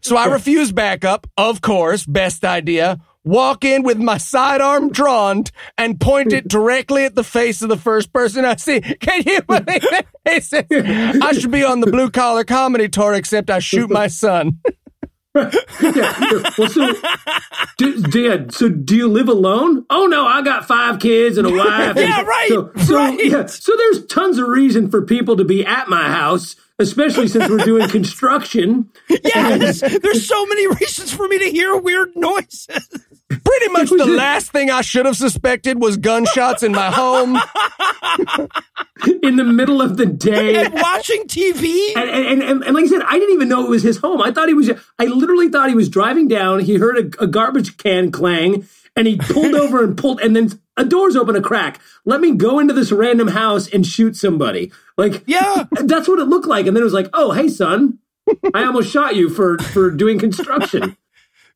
So 0.00 0.16
I 0.16 0.26
refuse 0.26 0.72
backup, 0.72 1.26
of 1.36 1.60
course, 1.60 2.06
best 2.06 2.44
idea. 2.44 2.98
Walk 3.24 3.64
in 3.64 3.82
with 3.82 3.98
my 3.98 4.18
sidearm 4.18 4.90
drawn 4.90 5.44
and 5.78 5.98
point 5.98 6.32
it 6.34 6.46
directly 6.46 7.04
at 7.04 7.14
the 7.14 7.24
face 7.24 7.62
of 7.62 7.70
the 7.70 7.76
first 7.78 8.12
person 8.12 8.44
I 8.44 8.56
see. 8.56 8.80
Can 9.00 9.22
you 9.24 9.42
believe 9.42 9.64
it? 9.66 10.44
Says, 10.44 10.64
I 10.70 11.32
should 11.32 11.50
be 11.50 11.64
on 11.64 11.80
the 11.80 11.90
blue 11.90 12.10
collar 12.10 12.44
comedy 12.44 12.88
tour, 12.88 13.14
except 13.14 13.48
I 13.50 13.60
shoot 13.60 13.90
my 13.90 14.08
son. 14.08 14.58
yeah. 15.34 16.50
Well, 16.56 16.68
so, 16.68 16.92
do, 17.76 18.02
do, 18.02 18.20
yeah, 18.20 18.44
so 18.50 18.68
do 18.68 18.94
you 18.94 19.08
live 19.08 19.28
alone? 19.28 19.84
Oh 19.90 20.06
no, 20.06 20.24
I 20.24 20.42
got 20.42 20.64
five 20.68 21.00
kids 21.00 21.38
and 21.38 21.46
a 21.46 21.50
wife. 21.50 21.96
Yeah, 21.96 22.18
And 22.20 22.28
right, 22.28 22.48
So, 22.48 22.70
so, 22.84 22.94
right. 22.96 23.18
Yeah, 23.24 23.46
so 23.46 23.72
there's 23.76 24.06
tons 24.06 24.38
of 24.38 24.46
reason 24.46 24.90
for 24.90 25.02
people 25.02 25.36
to 25.36 25.44
be 25.44 25.66
at 25.66 25.88
my 25.88 26.08
house, 26.08 26.54
especially 26.78 27.28
since 27.28 27.48
we're 27.48 27.58
doing 27.58 27.88
construction. 27.90 28.90
yes, 29.08 29.80
there's 29.80 30.26
so 30.26 30.46
many 30.46 30.66
reasons 30.68 31.12
for 31.12 31.28
me 31.28 31.38
to 31.38 31.50
hear 31.50 31.76
weird 31.76 32.10
noises. 32.16 32.88
Pretty 33.28 33.68
much 33.72 33.90
the 33.90 34.06
last 34.06 34.52
thing 34.52 34.70
I 34.70 34.82
should 34.82 35.06
have 35.06 35.16
suspected 35.16 35.80
was 35.80 35.96
gunshots 35.96 36.62
in 36.62 36.72
my 36.72 36.90
home. 36.90 37.36
in 39.22 39.36
the 39.36 39.44
middle 39.44 39.80
of 39.80 39.96
the 39.96 40.06
day. 40.06 40.64
And 40.64 40.74
watching 40.74 41.24
TV. 41.26 41.96
And, 41.96 42.08
and, 42.10 42.42
and, 42.42 42.64
and 42.64 42.74
like 42.74 42.84
I 42.84 42.88
said, 42.88 43.02
I 43.02 43.18
didn't 43.18 43.34
even 43.34 43.48
know 43.48 43.64
it 43.64 43.70
was 43.70 43.82
his 43.82 43.98
home. 43.98 44.20
I 44.20 44.30
thought 44.30 44.48
he 44.48 44.54
was, 44.54 44.70
I 44.98 45.06
literally 45.06 45.48
thought 45.48 45.68
he 45.68 45.74
was 45.74 45.88
driving 45.88 46.28
down. 46.28 46.60
He 46.60 46.76
heard 46.76 46.98
a, 46.98 47.24
a 47.24 47.26
garbage 47.26 47.76
can 47.76 48.12
clang 48.12 48.66
and 48.96 49.06
he 49.06 49.16
pulled 49.16 49.54
over 49.54 49.82
and 49.82 49.96
pulled, 49.96 50.20
and 50.20 50.34
then 50.36 50.50
a 50.76 50.84
door's 50.84 51.16
open 51.16 51.36
a 51.36 51.40
crack. 51.42 51.80
Let 52.04 52.20
me 52.20 52.32
go 52.32 52.58
into 52.58 52.74
this 52.74 52.92
random 52.92 53.28
house 53.28 53.68
and 53.68 53.86
shoot 53.86 54.16
somebody. 54.16 54.72
Like, 54.96 55.22
Yeah. 55.26 55.64
that's 55.82 56.08
what 56.08 56.18
it 56.18 56.24
looked 56.24 56.46
like. 56.46 56.66
And 56.66 56.76
then 56.76 56.82
it 56.82 56.84
was 56.84 56.92
like, 56.94 57.08
oh, 57.12 57.32
hey, 57.32 57.48
son, 57.48 57.98
I 58.54 58.64
almost 58.64 58.90
shot 58.90 59.16
you 59.16 59.28
for, 59.28 59.58
for 59.58 59.90
doing 59.90 60.18
construction. 60.18 60.96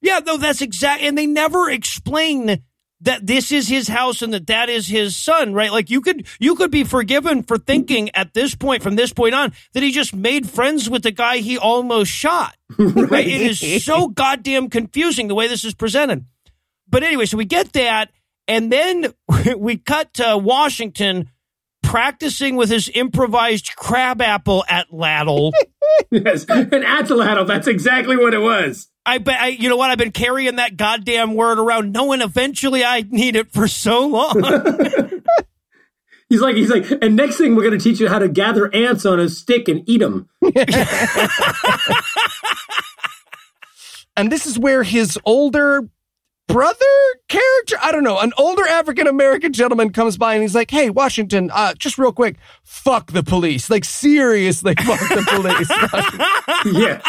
Yeah, 0.00 0.20
no, 0.24 0.36
that's 0.36 0.60
exact. 0.62 1.02
And 1.02 1.18
they 1.18 1.26
never 1.26 1.68
explain 1.70 2.62
that 3.00 3.26
this 3.26 3.52
is 3.52 3.68
his 3.68 3.88
house 3.88 4.22
and 4.22 4.32
that 4.34 4.46
that 4.48 4.68
is 4.68 4.88
his 4.88 5.16
son, 5.16 5.54
right? 5.54 5.70
Like 5.70 5.88
you 5.88 6.00
could 6.00 6.26
you 6.40 6.56
could 6.56 6.70
be 6.70 6.82
forgiven 6.84 7.42
for 7.44 7.56
thinking 7.56 8.10
at 8.14 8.34
this 8.34 8.54
point, 8.54 8.82
from 8.82 8.96
this 8.96 9.12
point 9.12 9.34
on, 9.34 9.52
that 9.72 9.82
he 9.82 9.92
just 9.92 10.14
made 10.14 10.48
friends 10.48 10.90
with 10.90 11.02
the 11.04 11.12
guy 11.12 11.38
he 11.38 11.56
almost 11.58 12.10
shot. 12.10 12.56
Right? 12.78 13.26
It 13.26 13.40
is 13.62 13.84
so 13.84 14.08
goddamn 14.08 14.68
confusing 14.68 15.28
the 15.28 15.34
way 15.34 15.48
this 15.48 15.64
is 15.64 15.74
presented. 15.74 16.26
But 16.90 17.02
anyway, 17.02 17.26
so 17.26 17.36
we 17.36 17.44
get 17.44 17.72
that, 17.74 18.10
and 18.46 18.72
then 18.72 19.12
we 19.56 19.76
cut 19.76 20.14
to 20.14 20.38
Washington 20.38 21.30
practicing 21.82 22.56
with 22.56 22.70
his 22.70 22.90
improvised 22.92 23.74
crab 23.76 24.20
apple 24.20 24.64
atlatl. 24.68 25.52
yes. 26.10 26.44
And 26.48 26.70
atlatl, 26.70 27.46
that's 27.46 27.66
exactly 27.66 28.16
what 28.16 28.34
it 28.34 28.40
was. 28.40 28.88
I 29.06 29.18
bet 29.18 29.40
I, 29.40 29.46
you 29.48 29.70
know 29.70 29.76
what 29.76 29.90
I've 29.90 29.98
been 29.98 30.12
carrying 30.12 30.56
that 30.56 30.76
goddamn 30.76 31.34
word 31.34 31.58
around, 31.58 31.92
knowing 31.92 32.20
eventually 32.20 32.84
I 32.84 33.06
need 33.08 33.36
it 33.36 33.50
for 33.50 33.66
so 33.66 34.06
long. 34.06 34.42
He's 36.28 36.42
like, 36.42 36.56
he's 36.56 36.68
like, 36.68 36.84
and 37.00 37.16
next 37.16 37.38
thing 37.38 37.56
we're 37.56 37.62
going 37.62 37.78
to 37.78 37.82
teach 37.82 38.00
you 38.00 38.08
how 38.10 38.18
to 38.18 38.28
gather 38.28 38.70
ants 38.74 39.06
on 39.06 39.18
a 39.18 39.30
stick 39.30 39.66
and 39.66 39.82
eat 39.88 40.00
them. 40.00 40.28
And 44.18 44.32
this 44.32 44.46
is 44.46 44.58
where 44.58 44.82
his 44.82 45.16
older 45.24 45.88
brother 46.48 46.86
character, 47.28 47.76
I 47.80 47.92
don't 47.92 48.02
know, 48.02 48.18
an 48.18 48.32
older 48.36 48.66
African 48.66 49.06
American 49.06 49.52
gentleman 49.52 49.90
comes 49.90 50.16
by 50.16 50.34
and 50.34 50.42
he's 50.42 50.54
like, 50.54 50.70
hey, 50.70 50.90
Washington, 50.90 51.50
uh, 51.52 51.74
just 51.74 51.98
real 51.98 52.10
quick, 52.10 52.36
fuck 52.64 53.12
the 53.12 53.22
police. 53.22 53.70
Like, 53.70 53.84
seriously, 53.84 54.74
fuck 54.84 54.98
the 55.00 55.24
police. 55.28 56.74
yeah. 56.74 57.00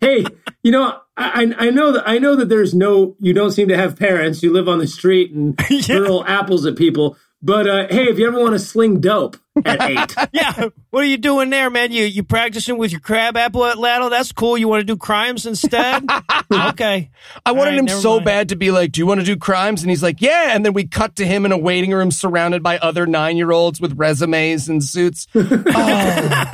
Hey, 0.00 0.24
you 0.62 0.70
know, 0.70 1.00
I, 1.16 1.54
I 1.58 1.70
know 1.70 1.92
that 1.92 2.06
I 2.06 2.18
know 2.18 2.36
that 2.36 2.48
there's 2.48 2.74
no 2.74 3.16
you 3.18 3.32
don't 3.32 3.50
seem 3.50 3.68
to 3.68 3.76
have 3.76 3.98
parents. 3.98 4.42
You 4.42 4.52
live 4.52 4.68
on 4.68 4.78
the 4.78 4.86
street 4.86 5.32
and 5.32 5.58
hurl 5.86 6.24
apples 6.26 6.66
at 6.66 6.76
people. 6.76 7.16
But 7.42 7.68
uh, 7.68 7.86
hey, 7.88 8.04
if 8.04 8.18
you 8.18 8.26
ever 8.26 8.40
want 8.40 8.54
to 8.54 8.58
sling 8.58 9.00
dope 9.00 9.36
at 9.64 9.82
eight, 9.90 10.14
yeah, 10.32 10.68
what 10.90 11.04
are 11.04 11.06
you 11.06 11.18
doing 11.18 11.50
there, 11.50 11.68
man? 11.68 11.92
You 11.92 12.04
you 12.04 12.22
practicing 12.22 12.78
with 12.78 12.92
your 12.92 13.00
crab 13.00 13.36
apple 13.36 13.64
at 13.66 13.78
Laddle? 13.78 14.08
That's 14.08 14.32
cool. 14.32 14.56
You 14.56 14.68
want 14.68 14.80
to 14.80 14.84
do 14.84 14.96
crimes 14.96 15.44
instead? 15.44 16.02
okay. 16.52 17.10
I 17.44 17.52
wanted 17.52 17.74
All 17.74 17.80
right, 17.80 17.90
him 17.90 18.00
so 18.00 18.14
mind. 18.14 18.24
bad 18.24 18.48
to 18.48 18.56
be 18.56 18.70
like, 18.70 18.92
do 18.92 19.00
you 19.00 19.06
want 19.06 19.20
to 19.20 19.26
do 19.26 19.36
crimes? 19.36 19.82
And 19.82 19.90
he's 19.90 20.02
like, 20.02 20.22
yeah. 20.22 20.56
And 20.56 20.64
then 20.64 20.72
we 20.72 20.86
cut 20.86 21.16
to 21.16 21.26
him 21.26 21.44
in 21.44 21.52
a 21.52 21.58
waiting 21.58 21.92
room 21.92 22.10
surrounded 22.10 22.62
by 22.62 22.78
other 22.78 23.06
nine 23.06 23.36
year 23.36 23.52
olds 23.52 23.80
with 23.80 23.92
resumes 23.98 24.68
and 24.68 24.82
suits. 24.82 25.26
oh, 25.34 26.52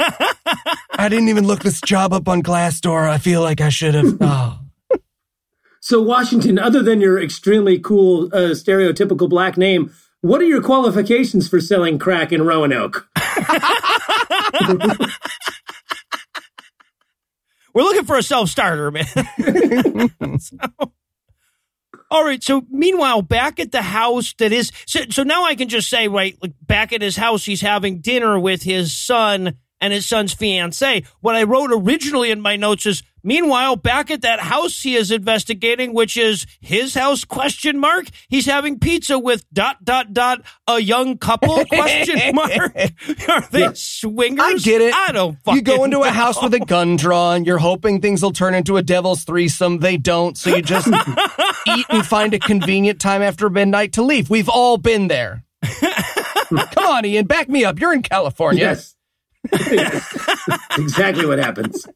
I 0.95 1.09
didn't 1.09 1.29
even 1.29 1.47
look 1.47 1.61
this 1.61 1.81
job 1.81 2.13
up 2.13 2.29
on 2.29 2.43
Glassdoor. 2.43 3.09
I 3.09 3.19
feel 3.19 3.41
like 3.41 3.61
I 3.61 3.69
should 3.69 3.95
have. 3.95 4.19
Oh. 4.21 4.59
so 5.81 6.03
Washington, 6.03 6.59
other 6.59 6.83
than 6.83 7.01
your 7.01 7.23
extremely 7.23 7.79
cool 7.79 8.27
uh, 8.27 8.51
stereotypical 8.51 9.29
black 9.29 9.57
name, 9.57 9.93
what 10.23 10.41
are 10.41 10.47
your 10.47 10.63
qualifications 10.63 11.49
for 11.49 11.61
selling 11.61 11.99
crack 11.99 12.33
in 12.33 12.43
Roanoke? 12.43 13.09
We're 17.75 17.83
looking 17.83 18.05
for 18.05 18.17
a 18.17 18.23
self 18.23 18.49
starter, 18.49 18.91
man. 18.91 19.07
so, 20.39 20.57
all 22.11 22.25
right. 22.25 22.43
So 22.43 22.65
meanwhile, 22.71 23.23
back 23.23 23.59
at 23.59 23.73
the 23.73 23.83
house 23.83 24.35
that 24.39 24.53
is 24.53 24.71
so, 24.87 25.01
so 25.11 25.23
now 25.23 25.45
I 25.45 25.55
can 25.55 25.69
just 25.69 25.91
say, 25.91 26.09
right, 26.09 26.37
like 26.41 26.53
back 26.63 26.93
at 26.93 27.03
his 27.03 27.17
house, 27.17 27.45
he's 27.45 27.61
having 27.61 28.01
dinner 28.01 28.39
with 28.39 28.63
his 28.63 28.97
son 28.97 29.57
and 29.81 29.93
his 29.93 30.07
son's 30.07 30.33
fiance. 30.33 31.05
What 31.21 31.35
I 31.35 31.43
wrote 31.43 31.71
originally 31.73 32.31
in 32.31 32.41
my 32.41 32.57
notes 32.57 32.87
is 32.87 33.03
Meanwhile, 33.25 33.77
back 33.77 34.11
at 34.11 34.23
that 34.23 34.41
house 34.41 34.83
he 34.83 34.97
is 34.97 35.11
investigating, 35.11 35.95
which 35.95 36.17
is 36.17 36.47
his 36.61 36.95
house 36.95 37.25
question 37.25 37.79
mark, 37.79 38.07
he's 38.29 38.47
having 38.47 38.79
pizza 38.79 39.19
with 39.19 39.45
dot 39.53 39.85
dot 39.85 40.13
dot 40.13 40.43
a 40.67 40.81
young 40.81 41.19
couple 41.19 41.65
question 41.67 42.19
mark. 42.35 42.53
Are 43.29 43.49
they 43.51 43.61
yeah. 43.61 43.73
swingers? 43.75 44.45
I 44.45 44.55
get 44.59 44.81
it. 44.81 44.95
I 44.95 45.13
don't 45.13 45.39
You 45.53 45.63
go 45.63 45.85
into 45.85 45.99
know. 45.99 46.05
a 46.05 46.11
house 46.11 46.43
with 46.43 46.55
a 46.55 46.61
gun 46.61 46.97
drawn, 46.97 47.45
you're 47.45 47.59
hoping 47.59 48.01
things 48.01 48.23
will 48.23 48.33
turn 48.33 48.55
into 48.55 48.77
a 48.77 48.83
devil's 48.83 49.25
threesome. 49.25 49.79
They 49.79 49.97
don't, 49.97 50.37
so 50.37 50.55
you 50.57 50.63
just 50.63 50.89
eat 51.69 51.87
and 51.91 52.05
find 52.07 52.35
a 52.35 52.39
convenient 52.39 53.01
time 53.01 53.23
after 53.23 53.49
midnight 53.49 53.93
to 53.95 54.03
leave. 54.03 54.31
We've 54.31 54.49
all 54.49 54.79
been 54.79 55.09
there. 55.09 55.45
Come 55.63 56.87
on, 56.87 57.05
Ian, 57.05 57.27
back 57.27 57.49
me 57.49 57.65
up. 57.65 57.79
You're 57.81 57.93
in 57.93 58.03
California. 58.03 58.63
Yes. 58.65 58.95
yes. 59.71 60.49
exactly 60.79 61.25
what 61.27 61.39
happens. 61.39 61.87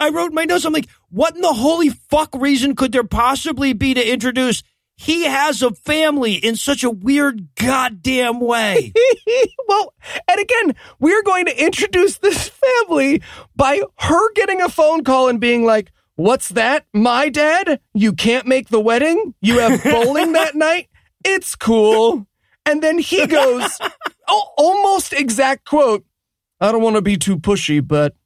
I 0.00 0.10
wrote 0.10 0.32
my 0.32 0.44
notes. 0.44 0.64
I'm 0.64 0.72
like, 0.72 0.88
what 1.10 1.34
in 1.34 1.42
the 1.42 1.52
holy 1.52 1.88
fuck 1.88 2.34
reason 2.34 2.76
could 2.76 2.92
there 2.92 3.04
possibly 3.04 3.72
be 3.72 3.94
to 3.94 4.12
introduce 4.12 4.62
he 5.00 5.26
has 5.26 5.62
a 5.62 5.70
family 5.70 6.34
in 6.34 6.56
such 6.56 6.82
a 6.82 6.90
weird 6.90 7.54
goddamn 7.54 8.40
way? 8.40 8.92
well, 9.68 9.94
and 10.28 10.40
again, 10.40 10.74
we're 10.98 11.22
going 11.22 11.46
to 11.46 11.64
introduce 11.64 12.18
this 12.18 12.48
family 12.48 13.22
by 13.54 13.80
her 13.98 14.32
getting 14.32 14.60
a 14.60 14.68
phone 14.68 15.04
call 15.04 15.28
and 15.28 15.40
being 15.40 15.64
like, 15.64 15.92
What's 16.18 16.48
that? 16.48 16.84
My 16.92 17.28
dad? 17.28 17.78
You 17.94 18.12
can't 18.12 18.44
make 18.44 18.70
the 18.70 18.80
wedding? 18.80 19.34
You 19.40 19.60
have 19.60 19.84
bowling 19.84 20.32
that 20.32 20.56
night? 20.56 20.88
It's 21.24 21.54
cool. 21.54 22.26
And 22.66 22.82
then 22.82 22.98
he 22.98 23.24
goes, 23.28 23.78
oh, 24.28 24.48
almost 24.58 25.12
exact 25.12 25.64
quote. 25.64 26.04
I 26.60 26.72
don't 26.72 26.82
want 26.82 26.96
to 26.96 27.02
be 27.02 27.16
too 27.16 27.38
pushy, 27.38 27.86
but 27.86 28.16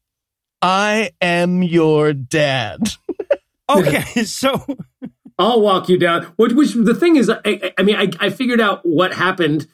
I 0.63 1.11
am 1.21 1.63
your 1.63 2.13
dad. 2.13 2.95
okay, 3.69 4.25
so 4.25 4.65
I'll 5.39 5.61
walk 5.61 5.89
you 5.89 5.99
down. 5.99 6.25
Which, 6.37 6.53
which 6.53 6.75
the 6.75 6.95
thing 6.95 7.17
is, 7.17 7.29
I, 7.29 7.73
I 7.77 7.83
mean, 7.83 7.97
I, 7.97 8.11
I 8.21 8.31
figured 8.31 8.61
out 8.61 8.81
what 8.85 9.13
happened 9.13 9.67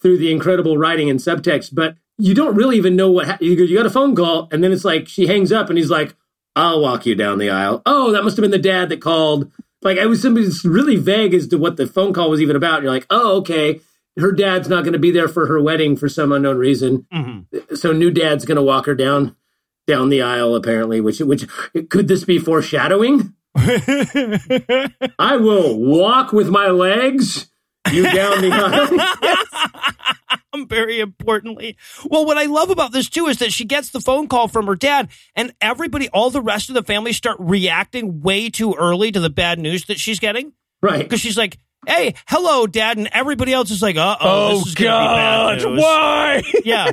through 0.00 0.18
the 0.18 0.30
incredible 0.30 0.78
writing 0.78 1.10
and 1.10 1.18
subtext, 1.18 1.70
but 1.72 1.96
you 2.16 2.32
don't 2.32 2.54
really 2.54 2.76
even 2.76 2.94
know 2.94 3.10
what 3.10 3.26
ha- 3.26 3.38
you, 3.40 3.54
you 3.54 3.76
got 3.76 3.86
a 3.86 3.90
phone 3.90 4.14
call, 4.14 4.48
and 4.52 4.62
then 4.62 4.72
it's 4.72 4.84
like 4.84 5.08
she 5.08 5.26
hangs 5.26 5.50
up, 5.50 5.68
and 5.68 5.76
he's 5.76 5.90
like, 5.90 6.14
"I'll 6.54 6.80
walk 6.80 7.06
you 7.06 7.16
down 7.16 7.38
the 7.38 7.50
aisle." 7.50 7.82
Oh, 7.84 8.12
that 8.12 8.22
must 8.22 8.36
have 8.36 8.42
been 8.42 8.52
the 8.52 8.58
dad 8.58 8.88
that 8.90 9.02
called. 9.02 9.50
Like 9.82 9.98
I 9.98 10.06
was 10.06 10.22
somebody's 10.22 10.64
really 10.64 10.96
vague 10.96 11.34
as 11.34 11.48
to 11.48 11.58
what 11.58 11.76
the 11.76 11.86
phone 11.86 12.12
call 12.12 12.30
was 12.30 12.40
even 12.40 12.56
about. 12.56 12.82
You're 12.82 12.92
like, 12.92 13.06
"Oh, 13.10 13.38
okay." 13.38 13.80
Her 14.18 14.32
dad's 14.32 14.66
not 14.66 14.82
going 14.82 14.94
to 14.94 14.98
be 14.98 15.10
there 15.10 15.28
for 15.28 15.46
her 15.46 15.60
wedding 15.60 15.94
for 15.94 16.08
some 16.08 16.32
unknown 16.32 16.56
reason. 16.56 17.06
Mm-hmm. 17.12 17.74
So 17.74 17.92
new 17.92 18.10
dad's 18.10 18.46
going 18.46 18.56
to 18.56 18.62
walk 18.62 18.86
her 18.86 18.94
down 18.94 19.36
down 19.86 20.08
the 20.08 20.22
aisle 20.22 20.54
apparently 20.54 21.00
which 21.00 21.20
which 21.20 21.46
could 21.88 22.08
this 22.08 22.24
be 22.24 22.38
foreshadowing? 22.38 23.34
I 23.56 25.36
will 25.38 25.78
walk 25.78 26.32
with 26.32 26.48
my 26.48 26.68
legs 26.68 27.48
you 27.92 28.02
down 28.02 28.42
the 28.42 28.50
aisle. 28.52 30.66
Very 30.68 31.00
importantly. 31.00 31.76
Well 32.06 32.24
what 32.24 32.38
i 32.38 32.46
love 32.46 32.70
about 32.70 32.92
this 32.92 33.08
too 33.08 33.26
is 33.26 33.38
that 33.38 33.52
she 33.52 33.64
gets 33.64 33.90
the 33.90 34.00
phone 34.00 34.26
call 34.26 34.48
from 34.48 34.66
her 34.66 34.74
dad 34.74 35.08
and 35.34 35.52
everybody 35.60 36.08
all 36.08 36.30
the 36.30 36.40
rest 36.40 36.70
of 36.70 36.74
the 36.74 36.82
family 36.82 37.12
start 37.12 37.36
reacting 37.38 38.22
way 38.22 38.48
too 38.48 38.74
early 38.74 39.12
to 39.12 39.20
the 39.20 39.30
bad 39.30 39.58
news 39.58 39.84
that 39.86 39.98
she's 39.98 40.18
getting. 40.18 40.52
Right. 40.82 41.02
Because 41.02 41.20
she's 41.20 41.36
like 41.36 41.58
hey 41.86 42.14
hello 42.26 42.66
dad 42.66 42.98
and 42.98 43.08
everybody 43.12 43.52
else 43.52 43.70
is 43.70 43.80
like 43.80 43.96
uh-oh 43.96 44.16
oh 44.20 44.58
this 44.58 44.68
is 44.68 44.74
god 44.74 45.64
why? 45.64 46.42
Yeah 46.64 46.92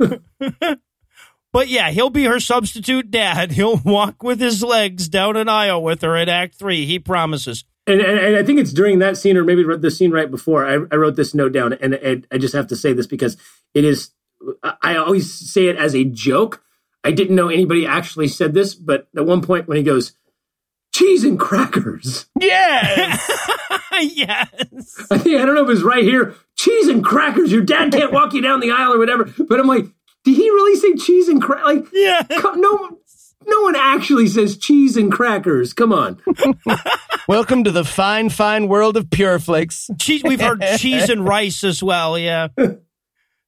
But 1.54 1.68
yeah, 1.68 1.92
he'll 1.92 2.10
be 2.10 2.24
her 2.24 2.40
substitute 2.40 3.12
dad. 3.12 3.52
He'll 3.54 3.76
walk 3.76 4.24
with 4.24 4.40
his 4.40 4.64
legs 4.64 5.08
down 5.08 5.36
an 5.36 5.48
aisle 5.48 5.84
with 5.84 6.02
her 6.02 6.16
at 6.16 6.28
Act 6.28 6.56
Three. 6.56 6.84
He 6.84 6.98
promises. 6.98 7.62
And, 7.86 8.00
and, 8.00 8.18
and 8.18 8.36
I 8.36 8.42
think 8.42 8.58
it's 8.58 8.72
during 8.72 8.98
that 8.98 9.16
scene, 9.16 9.36
or 9.36 9.44
maybe 9.44 9.62
the 9.62 9.90
scene 9.90 10.10
right 10.10 10.28
before. 10.28 10.66
I, 10.66 10.72
I 10.90 10.96
wrote 10.96 11.14
this 11.14 11.32
note 11.32 11.52
down, 11.52 11.72
and 11.74 11.94
I, 11.94 12.22
I 12.32 12.38
just 12.38 12.54
have 12.54 12.66
to 12.68 12.76
say 12.76 12.92
this 12.92 13.06
because 13.06 13.36
it 13.72 13.84
is. 13.84 14.10
I 14.82 14.96
always 14.96 15.32
say 15.32 15.68
it 15.68 15.76
as 15.76 15.94
a 15.94 16.02
joke. 16.02 16.60
I 17.04 17.12
didn't 17.12 17.36
know 17.36 17.48
anybody 17.48 17.86
actually 17.86 18.28
said 18.28 18.52
this, 18.52 18.74
but 18.74 19.06
at 19.16 19.24
one 19.24 19.40
point 19.40 19.68
when 19.68 19.76
he 19.76 19.84
goes, 19.84 20.12
cheese 20.92 21.22
and 21.22 21.38
crackers. 21.38 22.26
Yes. 22.40 23.30
yes. 24.00 25.06
I 25.08 25.18
think 25.18 25.40
I 25.40 25.46
don't 25.46 25.54
know 25.54 25.64
if 25.64 25.70
it's 25.70 25.82
right 25.82 26.02
here. 26.02 26.34
Cheese 26.56 26.88
and 26.88 27.04
crackers. 27.04 27.52
Your 27.52 27.62
dad 27.62 27.92
can't 27.92 28.12
walk 28.12 28.34
you 28.34 28.40
down 28.40 28.58
the 28.58 28.72
aisle 28.72 28.94
or 28.94 28.98
whatever. 28.98 29.32
But 29.38 29.60
I'm 29.60 29.68
like, 29.68 29.86
did 30.24 30.36
he 30.36 30.50
really 30.50 30.76
say 30.76 30.94
cheese 30.94 31.28
and 31.28 31.40
crack? 31.40 31.64
Like, 31.64 31.86
yeah. 31.92 32.22
No, 32.56 32.98
no 33.46 33.60
one 33.60 33.76
actually 33.76 34.26
says 34.26 34.56
cheese 34.56 34.96
and 34.96 35.12
crackers. 35.12 35.74
Come 35.74 35.92
on. 35.92 36.18
Welcome 37.28 37.64
to 37.64 37.70
the 37.70 37.84
fine, 37.84 38.30
fine 38.30 38.68
world 38.68 38.96
of 38.96 39.10
Pure 39.10 39.40
Flix. 39.40 39.90
Cheese. 39.98 40.22
We've 40.24 40.40
heard 40.40 40.62
cheese 40.78 41.10
and 41.10 41.26
rice 41.26 41.62
as 41.62 41.82
well. 41.82 42.18
Yeah. 42.18 42.48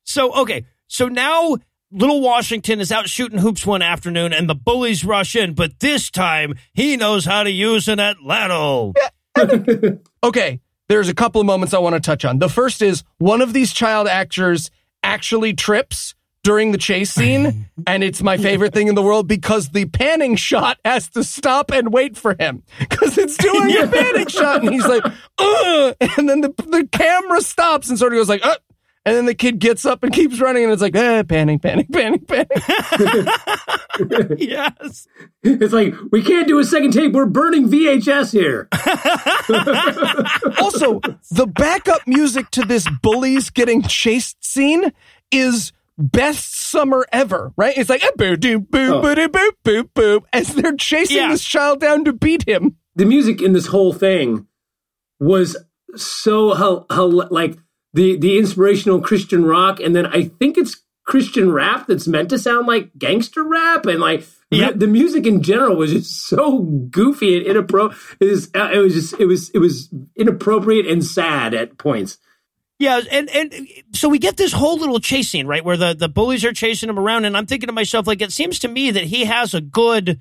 So 0.04 0.34
okay. 0.42 0.66
So 0.86 1.08
now 1.08 1.56
Little 1.90 2.20
Washington 2.20 2.80
is 2.80 2.92
out 2.92 3.08
shooting 3.08 3.38
hoops 3.38 3.64
one 3.64 3.80
afternoon, 3.80 4.34
and 4.34 4.50
the 4.50 4.54
bullies 4.54 5.02
rush 5.02 5.34
in. 5.34 5.54
But 5.54 5.80
this 5.80 6.10
time, 6.10 6.54
he 6.74 6.96
knows 6.98 7.24
how 7.24 7.42
to 7.42 7.50
use 7.50 7.88
an 7.88 7.98
atlatl. 7.98 8.94
okay. 10.22 10.60
There's 10.88 11.08
a 11.08 11.14
couple 11.14 11.40
of 11.40 11.46
moments 11.46 11.72
I 11.72 11.78
want 11.78 11.94
to 11.94 12.00
touch 12.00 12.24
on. 12.24 12.38
The 12.38 12.48
first 12.50 12.82
is 12.82 13.02
one 13.18 13.40
of 13.40 13.52
these 13.54 13.72
child 13.72 14.08
actors 14.08 14.70
actually 15.02 15.54
trips 15.54 16.14
during 16.46 16.70
the 16.70 16.78
chase 16.78 17.12
scene, 17.12 17.68
and 17.88 18.04
it's 18.04 18.22
my 18.22 18.36
favorite 18.36 18.72
thing 18.72 18.86
in 18.86 18.94
the 18.94 19.02
world 19.02 19.26
because 19.26 19.70
the 19.70 19.84
panning 19.86 20.36
shot 20.36 20.78
has 20.84 21.08
to 21.08 21.24
stop 21.24 21.72
and 21.72 21.92
wait 21.92 22.16
for 22.16 22.36
him 22.38 22.62
because 22.78 23.18
it's 23.18 23.36
doing 23.36 23.68
yeah. 23.68 23.82
a 23.82 23.88
panning 23.88 24.28
shot, 24.28 24.62
and 24.62 24.72
he's 24.72 24.86
like, 24.86 25.04
Ugh! 25.38 25.96
and 26.16 26.28
then 26.28 26.42
the 26.42 26.54
the 26.68 26.88
camera 26.92 27.40
stops 27.40 27.88
and 27.88 27.98
sort 27.98 28.12
of 28.12 28.18
goes 28.18 28.28
like, 28.28 28.42
Ugh! 28.44 28.58
and 29.04 29.16
then 29.16 29.26
the 29.26 29.34
kid 29.34 29.58
gets 29.58 29.84
up 29.84 30.04
and 30.04 30.12
keeps 30.12 30.38
running, 30.40 30.62
and 30.62 30.72
it's 30.72 30.80
like, 30.80 30.94
eh, 30.94 31.24
panning, 31.24 31.58
panning, 31.58 31.88
panning, 31.88 32.20
panning. 32.20 32.46
yes, 34.38 35.08
it's 35.42 35.72
like 35.72 35.94
we 36.12 36.22
can't 36.22 36.46
do 36.46 36.60
a 36.60 36.64
second 36.64 36.92
tape. 36.92 37.12
We're 37.12 37.26
burning 37.26 37.68
VHS 37.68 38.30
here. 38.30 38.68
also, 40.60 41.00
the 41.32 41.48
backup 41.48 42.06
music 42.06 42.50
to 42.52 42.62
this 42.62 42.86
bullies 43.02 43.50
getting 43.50 43.82
chased 43.82 44.44
scene 44.44 44.92
is 45.32 45.72
best 45.98 46.56
summer 46.56 47.06
ever, 47.12 47.52
right? 47.56 47.76
It's 47.76 47.90
like 47.90 48.02
eh, 48.02 48.08
a 48.08 48.10
oh. 48.10 48.16
boo 48.16 48.36
doo 48.36 48.60
boo 48.60 49.00
boo 49.00 49.14
doo 49.14 49.28
boop 49.28 49.52
boop 49.64 49.90
boop 49.94 50.22
as 50.32 50.54
they're 50.54 50.76
chasing 50.76 51.16
yeah. 51.16 51.28
this 51.28 51.44
child 51.44 51.80
down 51.80 52.04
to 52.04 52.12
beat 52.12 52.46
him. 52.48 52.76
The 52.94 53.04
music 53.04 53.42
in 53.42 53.52
this 53.52 53.66
whole 53.66 53.92
thing 53.92 54.46
was 55.18 55.56
so 55.96 56.54
how 56.54 56.86
like 57.30 57.56
the 57.94 58.16
the 58.18 58.38
inspirational 58.38 59.00
Christian 59.00 59.44
rock, 59.44 59.80
and 59.80 59.96
then 59.96 60.06
I 60.06 60.24
think 60.24 60.58
it's 60.58 60.82
Christian 61.04 61.52
rap 61.52 61.86
that's 61.86 62.06
meant 62.06 62.30
to 62.30 62.38
sound 62.38 62.66
like 62.66 62.90
gangster 62.98 63.42
rap, 63.42 63.86
and 63.86 64.00
like 64.00 64.26
yep. 64.50 64.74
the, 64.74 64.80
the, 64.80 64.86
music 64.86 65.26
in 65.26 65.42
general 65.42 65.76
was 65.76 65.92
just 65.92 66.26
so 66.26 66.60
goofy 66.60 67.38
and 67.38 67.46
inappropriate. 67.46 67.96
It 68.20 68.48
uh, 68.54 68.70
it 68.72 68.78
was 68.78 68.94
just 68.94 69.14
it 69.18 69.26
was 69.26 69.50
it 69.50 69.58
was 69.58 69.92
inappropriate 70.14 70.86
and 70.86 71.04
sad 71.04 71.54
at 71.54 71.78
points. 71.78 72.18
Yeah, 72.78 73.00
and 73.10 73.30
and 73.30 73.68
so 73.94 74.08
we 74.08 74.18
get 74.18 74.36
this 74.36 74.52
whole 74.52 74.76
little 74.78 75.00
chase 75.00 75.30
scene, 75.30 75.46
right, 75.46 75.64
where 75.64 75.78
the 75.78 75.94
the 75.94 76.08
bullies 76.08 76.44
are 76.44 76.52
chasing 76.52 76.90
him 76.90 76.98
around, 76.98 77.24
and 77.24 77.36
I'm 77.36 77.46
thinking 77.46 77.68
to 77.68 77.72
myself, 77.72 78.06
like, 78.06 78.20
it 78.20 78.32
seems 78.32 78.58
to 78.60 78.68
me 78.68 78.90
that 78.90 79.04
he 79.04 79.24
has 79.24 79.54
a 79.54 79.62
good 79.62 80.20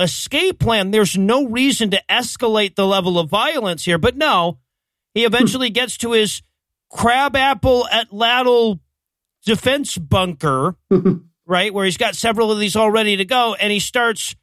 escape 0.00 0.58
plan. 0.58 0.90
There's 0.90 1.16
no 1.16 1.46
reason 1.46 1.90
to 1.90 2.02
escalate 2.10 2.74
the 2.74 2.86
level 2.86 3.18
of 3.18 3.30
violence 3.30 3.84
here, 3.84 3.98
but 3.98 4.16
no, 4.16 4.58
he 5.14 5.22
hmm. 5.22 5.26
eventually 5.26 5.70
gets 5.70 5.96
to 5.98 6.12
his 6.12 6.42
crabapple 6.90 7.86
atlatl 7.92 8.80
defense 9.46 9.96
bunker, 9.96 10.74
right, 11.46 11.72
where 11.72 11.84
he's 11.84 11.96
got 11.96 12.16
several 12.16 12.50
of 12.50 12.58
these 12.58 12.74
all 12.74 12.90
ready 12.90 13.16
to 13.16 13.24
go, 13.24 13.54
and 13.54 13.72
he 13.72 13.78
starts 13.78 14.34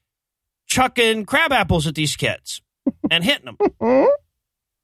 chucking 0.68 1.26
crab 1.26 1.52
apples 1.52 1.86
at 1.86 1.95
these 1.95 2.16
kids 2.16 2.62
and 3.10 3.26
hitting 3.26 3.54
them. 3.58 3.58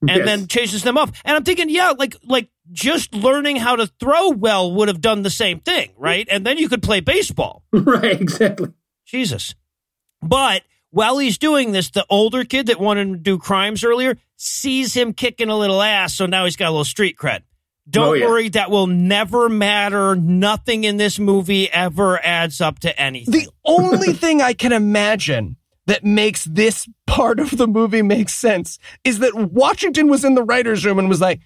and 0.01 0.09
yes. 0.09 0.26
then 0.26 0.47
chases 0.47 0.84
them 0.84 0.97
off. 0.97 1.11
And 1.26 1.36
I'm 1.36 1.43
thinking, 1.43 1.70
yeah, 1.70 1.93
like 1.97 2.15
like 2.24 2.49
just 2.72 3.13
learning 3.13 3.55
how 3.57 3.76
to 3.76 3.88
throw 3.99 4.30
well 4.30 4.72
would 4.74 4.88
have 4.88 5.01
done 5.01 5.24
the 5.24 5.30
same 5.30 5.59
thing, 5.59 5.91
right? 5.97 6.28
And 6.30 6.45
then 6.45 6.57
you 6.57 6.70
could 6.70 6.84
play 6.84 6.99
baseball. 6.99 7.63
right, 7.72 8.20
exactly. 8.20 8.74
Jesus. 9.05 9.55
But 10.22 10.63
while 10.91 11.18
he's 11.18 11.38
doing 11.38 11.72
this, 11.72 11.89
the 11.91 12.05
older 12.09 12.43
kid 12.43 12.68
that 12.68 12.80
wanted 12.80 13.05
to 13.11 13.18
do 13.18 13.38
crimes 13.38 13.84
earlier 13.84 14.18
sees 14.36 14.93
him 14.93 15.13
kicking 15.13 15.49
a 15.49 15.57
little 15.57 15.82
ass, 15.82 16.15
so 16.15 16.26
now 16.26 16.45
he's 16.45 16.55
got 16.55 16.68
a 16.70 16.72
little 16.72 16.84
street 16.86 17.18
cred. 17.18 17.41
Don't 17.89 18.07
Oh, 18.09 18.13
yeah. 18.13 18.26
worry, 18.26 18.49
that 18.49 18.70
will 18.70 18.88
never 18.88 19.47
matter. 19.47 20.13
Nothing 20.15 20.84
in 20.84 20.97
this 20.97 21.20
movie 21.20 21.72
ever 21.72 22.20
adds 22.24 22.59
up 22.59 22.80
to 22.80 22.99
anything. 22.99 23.32
The 23.32 23.49
only 23.63 24.11
thing 24.13 24.41
I 24.41 24.53
can 24.53 24.74
imagine 24.74 25.55
that 25.86 26.03
makes 26.03 26.43
this 26.43 26.86
part 27.05 27.39
of 27.39 27.51
the 27.57 27.65
movie 27.68 28.01
make 28.01 28.28
sense 28.28 28.78
is 29.05 29.20
that 29.20 29.34
Washington 29.36 30.09
was 30.09 30.26
in 30.26 30.36
the 30.36 30.43
writer's 30.43 30.86
room 30.86 30.99
and 30.99 31.07
was 31.07 31.22
like, 31.22 31.39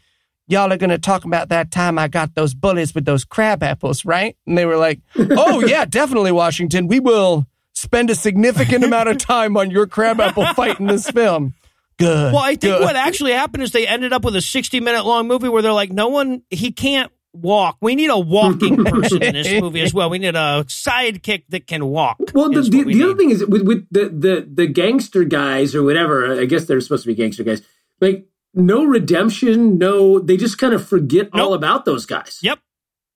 Y'all 0.51 0.71
are 0.71 0.77
going 0.77 0.89
to 0.89 0.99
talk 0.99 1.23
about 1.23 1.47
that 1.47 1.71
time 1.71 1.97
I 1.97 2.09
got 2.09 2.35
those 2.35 2.53
bullies 2.53 2.93
with 2.93 3.05
those 3.05 3.23
crab 3.23 3.63
apples, 3.63 4.03
right? 4.03 4.35
And 4.45 4.57
they 4.57 4.65
were 4.65 4.75
like, 4.75 4.99
Oh, 5.17 5.59
yeah, 5.65 5.85
definitely, 5.85 6.33
Washington. 6.33 6.87
We 6.87 6.99
will 6.99 7.47
spend 7.73 8.09
a 8.09 8.15
significant 8.15 8.83
amount 8.83 9.07
of 9.07 9.17
time 9.17 9.55
on 9.55 9.71
your 9.71 9.87
crab 9.87 10.19
apple 10.19 10.45
fight 10.53 10.77
in 10.79 10.87
this 10.87 11.09
film. 11.09 11.53
Good. 11.97 12.33
Well, 12.33 12.43
I 12.43 12.55
think 12.55 12.77
good. 12.77 12.81
what 12.81 12.97
actually 12.97 13.31
happened 13.31 13.63
is 13.63 13.71
they 13.71 13.87
ended 13.87 14.11
up 14.11 14.25
with 14.25 14.35
a 14.35 14.41
60 14.41 14.81
minute 14.81 15.05
long 15.05 15.25
movie 15.25 15.47
where 15.47 15.61
they're 15.61 15.71
like, 15.71 15.91
no 15.91 16.09
one, 16.09 16.41
he 16.49 16.73
can't 16.73 17.11
walk. 17.33 17.77
We 17.79 17.95
need 17.95 18.09
a 18.09 18.19
walking 18.19 18.83
person 18.85 19.23
in 19.23 19.35
this 19.35 19.61
movie 19.61 19.81
as 19.81 19.93
well. 19.93 20.09
We 20.09 20.19
need 20.19 20.35
a 20.35 20.65
sidekick 20.67 21.43
that 21.49 21.67
can 21.67 21.85
walk. 21.85 22.17
Well, 22.33 22.49
the, 22.49 22.61
the, 22.61 22.83
we 22.83 22.95
the 22.95 23.03
other 23.03 23.15
thing 23.15 23.29
is 23.29 23.45
with, 23.45 23.61
with 23.61 23.87
the, 23.91 24.09
the 24.09 24.49
the 24.51 24.67
gangster 24.67 25.23
guys 25.23 25.75
or 25.75 25.83
whatever. 25.83 26.39
I 26.39 26.45
guess 26.45 26.65
they're 26.65 26.81
supposed 26.81 27.03
to 27.03 27.07
be 27.07 27.15
gangster 27.15 27.43
guys. 27.43 27.61
Like 27.99 28.27
no 28.53 28.83
redemption, 28.83 29.77
no. 29.77 30.19
They 30.19 30.37
just 30.37 30.57
kind 30.57 30.73
of 30.73 30.87
forget 30.87 31.29
all 31.33 31.53
about 31.53 31.85
those 31.85 32.05
guys. 32.05 32.39
Yep. 32.41 32.59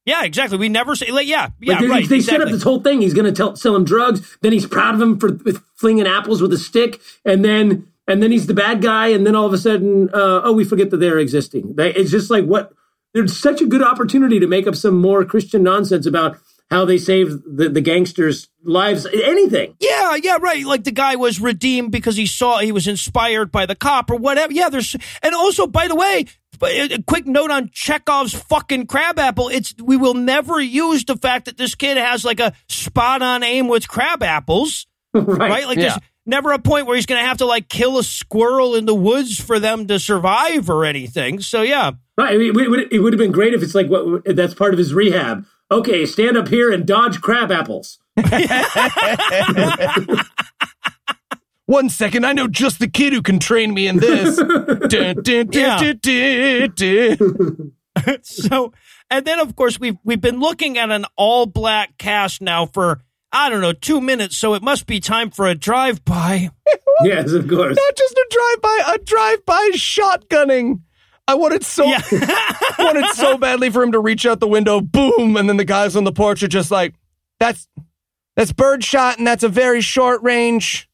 Yeah, 0.06 0.24
exactly. 0.24 0.60
We 0.60 0.70
never 0.70 0.96
say, 0.96 1.12
like, 1.12 1.28
yeah, 1.28 1.50
yeah, 1.60 1.74
Like 1.74 1.82
they, 1.82 1.88
right. 1.88 2.10
they 2.10 2.20
set 2.20 2.40
up 2.40 2.50
this 2.50 2.62
whole 2.62 2.80
thing. 2.82 3.02
He's 3.02 3.16
going 3.16 3.26
to 3.26 3.32
tell 3.32 3.56
sell 3.56 3.76
him 3.76 3.84
drugs. 3.84 4.38
Then 4.42 4.52
he's 4.52 4.68
proud 4.68 4.94
of 4.94 5.02
him 5.02 5.20
for 5.20 5.38
flinging 5.76 6.06
apples 6.06 6.42
with 6.42 6.54
a 6.54 6.60
stick, 6.60 7.02
and 7.26 7.44
then 7.44 7.88
and 8.08 8.22
then 8.22 8.32
he's 8.32 8.46
the 8.46 8.54
bad 8.54 8.84
guy. 8.84 9.08
And 9.08 9.26
then 9.26 9.36
all 9.36 9.48
of 9.48 9.54
a 9.54 9.58
sudden, 9.58 10.10
uh, 10.10 10.42
oh, 10.44 10.54
we 10.54 10.64
forget 10.64 10.92
that 10.92 10.98
they're 10.98 11.18
existing. 11.18 11.76
They, 11.76 11.94
it's 11.94 12.12
just 12.12 12.30
like 12.30 12.46
what. 12.46 12.72
There's 13.16 13.36
such 13.38 13.62
a 13.62 13.66
good 13.66 13.82
opportunity 13.82 14.42
to 14.42 14.48
make 14.48 14.68
up 14.68 14.76
some 14.76 15.00
more 15.00 15.24
Christian 15.24 15.64
nonsense 15.64 16.06
about 16.06 16.38
how 16.72 16.86
they 16.86 16.98
saved 16.98 17.32
the, 17.46 17.70
the 17.70 17.82
gangsters' 17.82 18.50
lives. 18.64 19.06
Anything. 19.06 19.76
Yeah, 19.80 20.16
yeah, 20.22 20.38
right. 20.42 20.66
Like 20.66 20.84
the 20.84 20.92
guy 20.92 21.16
was 21.16 21.40
redeemed 21.40 21.92
because 21.92 22.16
he 22.16 22.26
saw 22.26 22.60
he 22.60 22.72
was 22.72 22.88
inspired 22.88 23.52
by 23.52 23.66
the 23.66 23.76
cop 23.76 24.10
or 24.10 24.16
whatever. 24.16 24.52
Yeah, 24.52 24.70
there's 24.70 24.96
and 25.22 25.36
also 25.36 25.68
by 25.68 25.88
the 25.88 25.96
way, 25.96 26.26
uh, 26.62 26.68
a 26.68 27.04
quick 27.04 27.28
note 27.28 27.52
on 27.52 27.70
Chekhov's 27.72 28.34
fucking 28.34 28.88
crab 28.88 29.20
apple. 29.20 29.50
It's 29.50 29.76
we 29.84 29.98
will 29.98 30.16
never 30.16 30.60
use 30.60 31.06
the 31.06 31.18
fact 31.18 31.46
that 31.46 31.58
this 31.58 31.76
kid 31.76 31.98
has 31.98 32.26
like 32.26 32.40
a 32.40 32.54
spot 32.68 33.22
on 33.22 33.44
aim 33.44 33.68
with 33.68 33.88
crabapples, 33.88 34.86
right. 35.14 35.38
right? 35.38 35.68
Like 35.68 35.78
Yeah. 35.78 35.90
there's 35.90 36.00
never 36.26 36.52
a 36.52 36.60
point 36.60 36.88
where 36.88 36.96
he's 36.96 37.06
going 37.06 37.22
to 37.22 37.28
have 37.28 37.38
to 37.38 37.46
like 37.46 37.70
kill 37.70 38.00
a 38.00 38.04
squirrel 38.04 38.74
in 38.74 38.86
the 38.86 38.96
woods 38.96 39.40
for 39.40 39.60
them 39.60 39.86
to 39.88 40.00
survive 40.00 40.70
or 40.70 40.84
anything. 40.86 41.42
So 41.42 41.62
yeah. 41.62 41.92
Right. 42.18 42.40
It 42.42 42.56
would, 42.56 42.92
it 42.94 43.00
would 43.00 43.14
have 43.14 43.20
been 43.20 43.34
great 43.34 43.54
if 43.54 43.62
it's 43.62 43.76
like 43.76 43.88
what 43.88 44.24
that's 44.26 44.54
part 44.56 44.74
of 44.74 44.80
his 44.80 44.94
rehab. 44.94 45.46
Okay, 45.72 46.06
stand 46.06 46.38
up 46.38 46.48
here 46.50 46.72
and 46.72 46.86
dodge 46.86 47.22
crab 47.22 47.52
apples. 47.52 48.00
One 51.68 51.90
second, 51.90 52.26
I 52.26 52.34
know 52.34 52.48
just 52.48 52.78
the 52.80 52.88
kid 52.88 53.12
who 53.12 53.24
can 53.24 53.40
train 53.40 53.74
me 53.74 53.88
in 53.88 53.98
this. 53.98 54.38
Dun, 54.38 55.16
dun, 55.24 55.48
dun, 55.48 55.48
Yeah. 55.52 55.94
dun, 55.94 56.00
dun, 56.02 56.74
dun. 56.76 58.20
so 58.24 58.72
and 59.10 59.26
then 59.26 59.40
of 59.40 59.56
course 59.56 59.80
we've 59.80 59.96
we've 60.04 60.22
been 60.22 60.40
looking 60.40 60.78
at 60.78 60.92
an 60.92 61.06
all 61.16 61.46
black 61.48 61.98
cast 61.98 62.42
now 62.42 62.66
for 62.68 63.02
I 63.32 63.50
don't 63.50 63.62
know 63.62 63.74
two 63.74 64.00
minutes, 64.00 64.38
so 64.38 64.54
it 64.54 64.62
must 64.62 64.86
be 64.86 65.00
time 65.00 65.32
for 65.32 65.48
a 65.48 65.56
drive 65.56 66.06
by. 66.06 66.52
yes, 67.04 67.32
of 67.32 67.48
course. 67.50 67.76
Not 67.76 67.96
just 67.98 68.14
a 68.14 68.26
drive-by, 68.30 68.94
a 68.94 68.98
drive-by 69.00 69.70
shotgunning. 69.74 70.82
I 71.28 71.36
wanted 71.36 71.64
so 71.66 71.86
Yeah. 71.86 72.02
wanted 72.80 73.08
so 73.16 73.38
badly 73.38 73.70
for 73.70 73.82
him 73.84 73.92
to 73.94 74.00
reach 74.00 74.26
out 74.26 74.40
the 74.40 74.48
window, 74.48 74.80
boom, 74.82 75.38
and 75.38 75.50
then 75.50 75.58
the 75.58 75.66
guys 75.66 75.96
on 75.96 76.04
the 76.04 76.12
porch 76.12 76.44
are 76.44 76.48
just 76.48 76.70
like, 76.72 76.94
"That's 77.40 77.68
that's 78.36 78.52
birdshot, 78.54 79.18
and 79.18 79.26
that's 79.26 79.44
a 79.44 79.50
very 79.50 79.82
short 79.82 80.22
range 80.24 80.90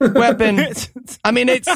weapon." 0.00 0.58
I 1.24 1.30
mean, 1.30 1.48
it's 1.48 1.68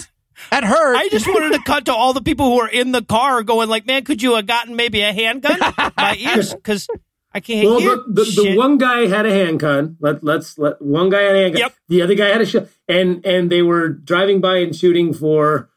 that 0.51 0.65
hurt. 0.65 0.97
I 0.97 1.09
just 1.09 1.27
wanted 1.29 1.53
to 1.53 1.63
cut 1.65 1.85
to 1.87 1.95
all 1.95 2.13
the 2.13 2.23
people 2.23 2.47
who 2.47 2.61
are 2.61 2.69
in 2.69 2.93
the 2.93 3.03
car 3.03 3.43
going 3.43 3.69
like, 3.69 3.87
"Man, 3.87 4.05
could 4.05 4.23
you 4.23 4.35
have 4.35 4.47
gotten 4.47 4.75
maybe 4.77 5.03
a 5.03 5.13
handgun?" 5.13 5.59
My 5.97 6.17
ears, 6.19 6.53
because 6.55 6.89
I 7.33 7.39
can't 7.41 7.65
Well, 7.69 7.79
hear. 7.79 7.97
the, 8.09 8.25
the, 8.25 8.43
the 8.43 8.57
one 8.57 8.77
guy 8.77 9.07
had 9.07 9.25
a 9.25 9.33
handgun. 9.33 9.97
Let 10.01 10.25
let's 10.25 10.59
let 10.59 10.83
one 10.83 11.11
guy 11.11 11.23
had 11.23 11.37
a 11.37 11.43
handgun. 11.43 11.61
Yep. 11.61 11.75
The 11.89 12.03
other 12.03 12.15
guy 12.17 12.27
had 12.29 12.41
a 12.41 12.47
shot, 12.47 12.67
and 12.89 13.25
and 13.25 13.51
they 13.53 13.63
were 13.63 13.89
driving 13.89 14.41
by 14.41 14.57
and 14.59 14.75
shooting 14.75 15.15
for 15.15 15.70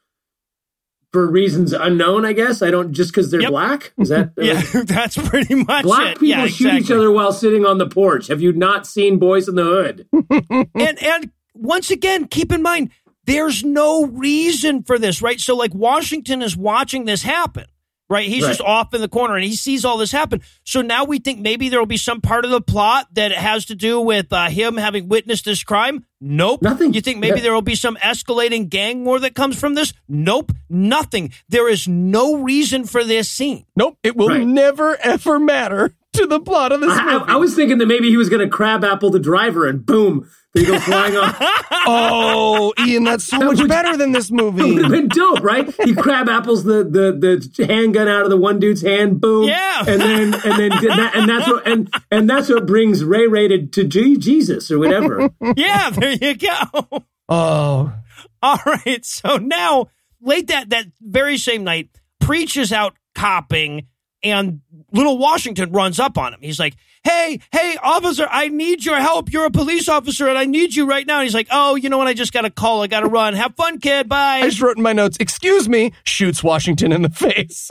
for 1.14 1.26
reasons 1.30 1.72
unknown. 1.72 2.26
I 2.26 2.34
guess 2.34 2.61
I 2.61 2.72
don't 2.72 2.91
just 2.91 3.11
because 3.11 3.32
they're 3.32 3.41
Yep. 3.41 3.51
black. 3.51 3.93
Is 3.99 4.09
that 4.09 4.32
yeah, 4.38 4.61
uh, 4.74 4.84
that's 4.84 5.16
pretty 5.16 5.55
much 5.55 5.84
Black 5.84 6.07
it. 6.07 6.20
people 6.20 6.28
yeah, 6.28 6.47
shoot 6.47 6.66
exactly. 6.66 6.80
each 6.82 6.91
other 6.91 7.11
while 7.11 7.32
sitting 7.32 7.66
on 7.66 7.78
the 7.78 7.88
porch. 7.88 8.28
Have 8.28 8.41
you 8.41 8.51
not 8.51 8.86
seen 8.88 9.20
Boyz 9.20 9.47
n 9.47 9.55
the 9.55 9.64
Hood? 9.64 10.07
and 10.76 11.01
and 11.03 11.32
once 11.53 11.91
again, 11.91 12.28
keep 12.28 12.51
in 12.51 12.61
mind, 12.64 12.89
there's 13.26 13.64
no 13.64 14.05
reason 14.07 14.84
for 14.84 14.97
this, 14.99 15.22
right? 15.22 15.39
So 15.39 15.55
like 15.55 15.74
Washington 15.74 16.41
is 16.41 16.57
watching 16.57 17.05
this 17.05 17.22
happen. 17.22 17.66
Right. 18.14 18.28
He's 18.30 18.43
Right. 18.43 18.49
just 18.49 18.61
off 18.61 18.93
in 18.93 19.01
the 19.01 19.07
corner 19.09 19.36
and 19.36 19.43
he 19.43 19.55
sees 19.55 19.84
all 19.84 19.97
this 19.97 20.11
happen. 20.11 20.41
So 20.64 20.82
now 20.82 21.03
we 21.03 21.18
think 21.20 21.39
maybe 21.39 21.70
there 21.70 21.80
will 21.80 21.86
be 21.88 21.97
some 21.97 22.22
part 22.22 22.45
of 22.45 22.51
the 22.51 22.61
plot 22.61 23.07
that 23.14 23.32
has 23.32 23.66
to 23.66 23.76
do 23.76 23.99
with 23.99 24.32
uh, 24.32 24.49
him 24.49 24.78
having 24.78 25.09
witnessed 25.09 25.45
this 25.45 25.64
crime. 25.64 26.05
Nope. 26.22 26.61
Nothing. 26.61 26.93
You 26.93 27.01
think 27.01 27.20
maybe 27.20 27.38
Yeah. 27.38 27.43
there 27.43 27.53
will 27.53 27.61
be 27.64 27.76
some 27.76 27.95
escalating 27.97 28.70
gang 28.70 29.03
war 29.03 29.20
that 29.20 29.34
comes 29.36 29.59
from 29.59 29.74
this? 29.74 29.93
Nope. 30.07 30.51
Nothing. 30.70 31.32
There 31.49 31.68
is 31.68 31.88
no 31.88 32.36
reason 32.36 32.86
for 32.86 33.03
this 33.03 33.30
scene. 33.30 33.66
nope, 33.76 33.97
it 34.03 34.16
will 34.16 34.30
Right. 34.30 34.45
never 34.47 34.95
ever 35.01 35.39
matter 35.39 35.95
to 36.14 36.28
the 36.28 36.39
plot 36.39 36.72
of 36.72 36.80
this 36.82 36.91
I, 36.97 37.03
movie. 37.14 37.26
I, 37.28 37.34
I 37.34 37.36
was 37.38 37.55
thinking 37.55 37.80
that 37.80 37.88
maybe 37.88 38.09
he 38.09 38.18
was 38.18 38.30
going 38.30 38.41
to 38.41 38.47
crab 38.47 38.84
apple 38.84 39.09
the 39.09 39.20
driver, 39.20 39.66
and 39.68 39.84
boom, 39.86 40.30
they 40.54 40.66
go 40.66 40.80
flying 40.80 41.16
off. 41.18 41.36
oh, 41.88 42.74
Ian, 42.86 43.04
that's 43.06 43.24
so 43.24 43.39
much 43.39 43.68
better 43.68 43.97
than 43.97 44.12
this 44.12 44.30
movie. 44.32 44.62
It 44.62 44.74
would 44.74 44.82
have 44.84 44.91
movie. 44.91 45.01
been 45.01 45.08
dope, 45.10 45.41
right? 45.41 45.74
He 45.84 45.93
crab 45.95 46.30
apples 46.30 46.64
the, 46.64 46.84
the 46.84 47.49
the 47.58 47.66
handgun 47.68 48.08
out 48.08 48.24
of 48.24 48.30
the 48.30 48.38
one 48.38 48.60
dude's 48.60 48.82
hand, 48.82 49.20
boom, 49.20 49.47
Yeah. 49.47 49.80
and 49.88 50.01
then 50.01 50.34
and 50.34 50.43
then 50.60 50.70
that, 50.70 51.12
and 51.16 51.30
that's 51.30 51.47
what 51.47 51.68
and 51.68 51.93
and 52.12 52.30
that's 52.30 52.49
what 52.49 52.66
brings 52.66 53.04
Ray 53.04 53.28
Ray 53.28 53.47
to, 53.49 53.66
to 53.68 53.84
G- 53.86 54.18
Jesus 54.18 54.70
or 54.72 54.80
whatever. 54.80 55.30
yeah, 55.56 55.89
there 55.89 56.14
you 56.14 56.36
go. 56.36 57.04
Oh, 57.30 57.93
All 58.41 58.60
right. 58.66 59.04
So 59.06 59.38
now, 59.38 59.88
late 60.22 60.47
that 60.47 60.70
that 60.70 60.86
very 61.01 61.38
same 61.38 61.64
night, 61.64 61.89
Preach 62.20 62.58
is 62.58 62.72
out 62.72 62.95
copping, 63.16 63.88
and 64.24 64.61
little 64.91 65.17
Washington 65.17 65.71
runs 65.71 65.99
up 65.99 66.17
on 66.17 66.34
him. 66.34 66.39
He's 66.41 66.59
like, 66.59 66.76
"Hey, 67.03 67.39
hey, 67.51 67.78
officer, 67.82 68.28
I 68.30 68.47
need 68.47 68.86
your 68.86 68.97
help. 68.99 69.32
You're 69.32 69.45
a 69.45 69.51
police 69.51 69.89
officer, 69.89 70.28
and 70.28 70.38
I 70.38 70.45
need 70.45 70.76
you 70.76 70.86
right 70.86 71.05
now." 71.05 71.17
And 71.19 71.24
he's 71.24 71.34
like, 71.34 71.47
"Oh, 71.51 71.76
you 71.76 71.89
know 71.89 71.97
what? 71.97 72.07
I 72.07 72.13
just 72.13 72.34
got 72.34 72.45
a 72.45 72.49
call. 72.49 72.82
I 72.82 72.88
got 72.88 73.01
to 73.01 73.07
run. 73.07 73.34
Have 73.34 73.55
fun, 73.55 73.80
kid. 73.80 74.07
Bye." 74.09 74.39
I 74.39 74.49
just 74.49 74.61
wrote 74.61 74.78
in 74.78 74.84
my 74.84 74.93
notes, 74.93 75.17
excuse 75.19 75.67
me, 75.67 75.93
shoots 76.03 76.43
Washington 76.43 76.91
in 76.91 77.01
the 77.01 77.09
face. 77.09 77.69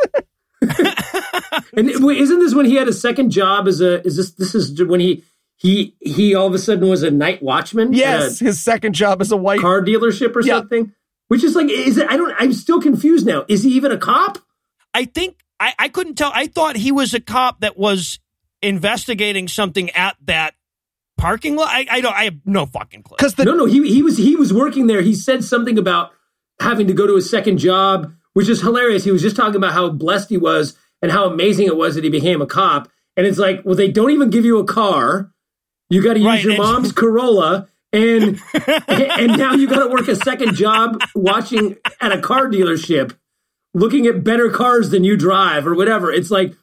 and 1.76 1.88
isn't 1.90 2.38
this 2.38 2.55
when 2.55 2.66
he 2.66 2.76
had 2.76 2.88
a 2.88 2.92
second 2.92 3.30
job 3.30 3.66
as 3.68 3.80
a? 3.80 4.05
Is 4.07 4.16
this 4.16 4.32
this 4.32 4.55
is 4.55 4.82
when 4.82 5.00
he 5.00 5.24
he 5.57 5.94
he 6.00 6.34
all 6.34 6.46
of 6.46 6.55
a 6.55 6.59
sudden 6.59 6.88
was 6.88 7.03
a 7.03 7.11
night 7.11 7.42
watchman? 7.42 7.92
yes, 7.92 8.40
at 8.40 8.46
his 8.46 8.61
second 8.61 8.94
job 8.94 9.20
as 9.20 9.32
a 9.32 9.34
a 9.34 9.38
white. 9.38 9.61
car 9.61 9.82
dealership 9.82 10.34
or 10.36 10.42
Yeah. 10.42 10.59
something. 10.59 10.92
Which 11.28 11.42
is 11.44 11.55
like, 11.57 11.70
is 11.70 11.96
it? 11.96 12.07
I 12.11 12.16
don't. 12.18 12.34
I'm 12.38 12.53
still 12.53 12.80
confused 12.80 13.26
now. 13.26 13.44
Is 13.48 13.62
he 13.62 13.70
even 13.70 13.90
a 13.90 13.96
cop? 13.96 14.38
I 14.92 15.07
think 15.07 15.36
I, 15.63 15.75
I 15.79 15.89
couldn't 15.89 16.17
tell. 16.17 16.33
I 16.35 16.49
thought 16.49 16.77
he 16.77 16.91
was 16.91 17.15
a 17.15 17.21
cop 17.21 17.61
that 17.61 17.79
was 17.79 18.19
investigating 18.63 19.47
something 19.47 19.91
at 19.91 20.17
that 20.25 20.55
parking 21.17 21.55
lot. 21.55 21.69
I, 21.69 21.87
I 21.89 22.01
don't. 22.01 22.15
I 22.15 22.25
have 22.25 22.37
no 22.45 22.67
fucking 22.67 23.05
clue. 23.05 23.17
Because 23.17 23.35
the 23.35 23.45
no, 23.45 23.55
no, 23.55 23.67
he 23.67 23.87
he 23.89 24.03
was 24.03 24.17
he 24.17 24.35
was 24.35 24.53
working 24.53 24.89
there. 24.89 25.03
He 25.03 25.15
said 25.15 25.45
something 25.45 25.79
about 25.79 26.11
having 26.61 26.89
to 26.89 26.93
go 26.93 27.07
to 27.07 27.15
a 27.15 27.23
second 27.23 27.59
job, 27.59 28.13
which 28.33 28.49
is 28.49 28.61
hilarious. 28.61 29.05
He 29.05 29.13
was 29.13 29.23
just 29.23 29.37
talking 29.37 29.57
about 29.57 29.73
how 29.73 29.89
blessed 29.91 30.31
he 30.31 30.37
was 30.37 30.77
and 31.01 31.13
how 31.13 31.27
amazing 31.27 31.67
it 31.67 31.77
was 31.77 31.95
that 31.95 32.03
he 32.03 32.11
became 32.11 32.43
a 32.43 32.47
cop. 32.47 32.89
And 33.17 33.25
it's 33.25 33.39
like, 33.39 33.63
well, 33.65 33.77
they 33.77 33.91
don't 33.91 34.11
even 34.11 34.31
give 34.31 34.45
you 34.45 34.59
a 34.59 34.65
car. 34.65 35.31
You 35.91 36.03
got 36.03 36.15
to 36.15 36.21
use 36.21 36.27
Right, 36.27 36.43
your 36.43 36.57
mom's 36.57 36.91
Corolla, 36.91 37.69
and 37.93 38.41
and 38.67 39.39
now 39.39 39.53
you 39.53 39.69
got 39.69 39.85
to 39.85 39.91
work 39.91 40.09
a 40.09 40.17
second 40.17 40.55
job 40.55 41.01
watching 41.15 41.77
at 42.01 42.11
a 42.11 42.21
car 42.21 42.49
dealership, 42.49 43.17
looking 43.75 44.07
at 44.07 44.25
better 44.25 44.51
cars 44.51 44.91
than 44.91 45.05
you 45.05 45.16
drive 45.16 45.66
or 45.66 45.75
whatever. 45.75 46.11
It's 46.11 46.31
like. 46.31 46.55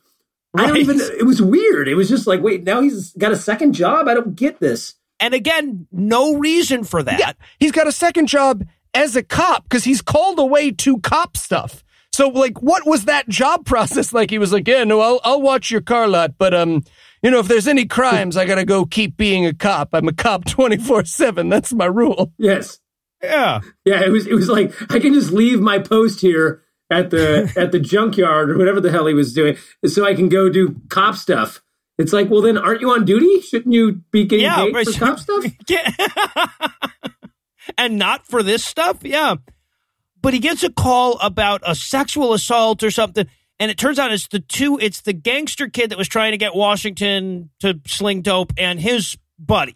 I 0.57 0.65
don't 0.65 0.77
even. 0.77 0.99
It 0.99 1.27
was 1.27 1.39
weird. 1.39 1.87
It 1.87 1.93
was 1.93 2.09
just 2.09 2.25
like, 2.25 2.41
wait, 2.41 2.63
now 2.63 2.81
he's 2.81 3.13
got 3.13 3.31
a 3.31 3.35
second 3.35 3.73
job. 3.73 4.07
I 4.07 4.15
don't 4.15 4.35
get 4.35 4.59
this. 4.59 4.95
And 5.19 5.35
again, 5.35 5.85
no 5.91 6.37
reason 6.37 6.83
for 6.83 7.03
that. 7.03 7.19
Yeah, 7.19 7.33
he's 7.59 7.71
got 7.71 7.87
a 7.87 7.91
second 7.91 8.27
job 8.27 8.65
as 8.93 9.15
a 9.15 9.21
cop 9.21 9.63
because 9.63 9.83
he's 9.83 10.01
called 10.01 10.39
away 10.39 10.71
to 10.71 10.99
cop 10.99 11.37
stuff. 11.37 11.83
So, 12.11 12.29
like, 12.29 12.61
what 12.61 12.87
was 12.87 13.05
that 13.05 13.29
job 13.29 13.65
process 13.67 14.13
like? 14.13 14.31
He 14.31 14.39
was 14.39 14.51
like, 14.51 14.67
"Yeah, 14.67 14.83
no, 14.83 15.01
I'll 15.01 15.19
I'll 15.23 15.41
watch 15.41 15.69
your 15.69 15.81
car 15.81 16.07
lot, 16.07 16.37
but 16.37 16.53
um, 16.53 16.83
you 17.21 17.29
know, 17.29 17.39
if 17.39 17.47
there's 17.47 17.67
any 17.67 17.85
crimes, 17.85 18.37
I 18.37 18.45
gotta 18.45 18.65
go 18.65 18.85
keep 18.85 19.17
being 19.17 19.45
a 19.45 19.53
cop. 19.53 19.89
I'm 19.93 20.07
a 20.07 20.13
cop 20.13 20.45
twenty 20.47 20.77
four 20.77 21.05
seven. 21.05 21.49
That's 21.49 21.73
my 21.73 21.85
rule." 21.85 22.33
Yes. 22.37 22.79
Yeah. 23.21 23.59
Yeah, 23.83 24.01
it 24.01 24.09
was 24.09 24.25
it 24.25 24.33
was 24.33 24.47
like 24.47 24.73
I 24.91 24.99
can 24.99 25.13
just 25.13 25.31
leave 25.31 25.59
my 25.59 25.79
post 25.79 26.21
here 26.21 26.63
at 26.89 27.09
the 27.11 27.51
at 27.55 27.71
the 27.71 27.79
junkyard 27.79 28.49
or 28.51 28.57
whatever 28.57 28.81
the 28.81 28.91
hell 28.91 29.05
he 29.07 29.13
was 29.13 29.33
doing, 29.33 29.57
so 29.85 30.05
I 30.05 30.15
can 30.15 30.29
go 30.29 30.49
do 30.49 30.75
cop 30.89 31.15
stuff. 31.15 31.61
It's 31.97 32.13
like, 32.13 32.29
well, 32.29 32.41
then 32.41 32.57
aren't 32.57 32.79
you 32.81 32.91
on 32.91 33.03
duty? 33.03 33.41
Shouldn't 33.41 33.73
you 33.73 34.01
be 34.11 34.23
getting 34.23 34.45
Yeah, 34.45 34.69
paid 34.71 34.87
for 34.87 34.99
cop 34.99 35.19
stuff? 35.19 35.45
Yeah. 35.67 35.89
and 37.77 37.97
not 37.97 38.25
for 38.25 38.41
this 38.41 38.63
stuff? 38.63 38.99
Yeah. 39.03 39.35
But 40.21 40.33
he 40.33 40.39
gets 40.39 40.63
a 40.63 40.69
call 40.71 41.17
about 41.19 41.61
a 41.65 41.75
sexual 41.75 42.33
assault 42.33 42.83
or 42.83 42.91
something. 42.91 43.27
And 43.59 43.69
it 43.69 43.77
turns 43.77 43.99
out 43.99 44.11
it's 44.13 44.27
the 44.29 44.39
two, 44.39 44.77
it's 44.79 45.01
the 45.01 45.11
gangster 45.13 45.67
kid 45.67 45.89
that 45.91 45.97
was 45.97 46.07
trying 46.07 46.31
to 46.31 46.37
get 46.37 46.55
Washington 46.55 47.49
to 47.59 47.79
sling 47.85 48.21
dope 48.21 48.53
and 48.57 48.79
his 48.79 49.17
buddy. 49.37 49.75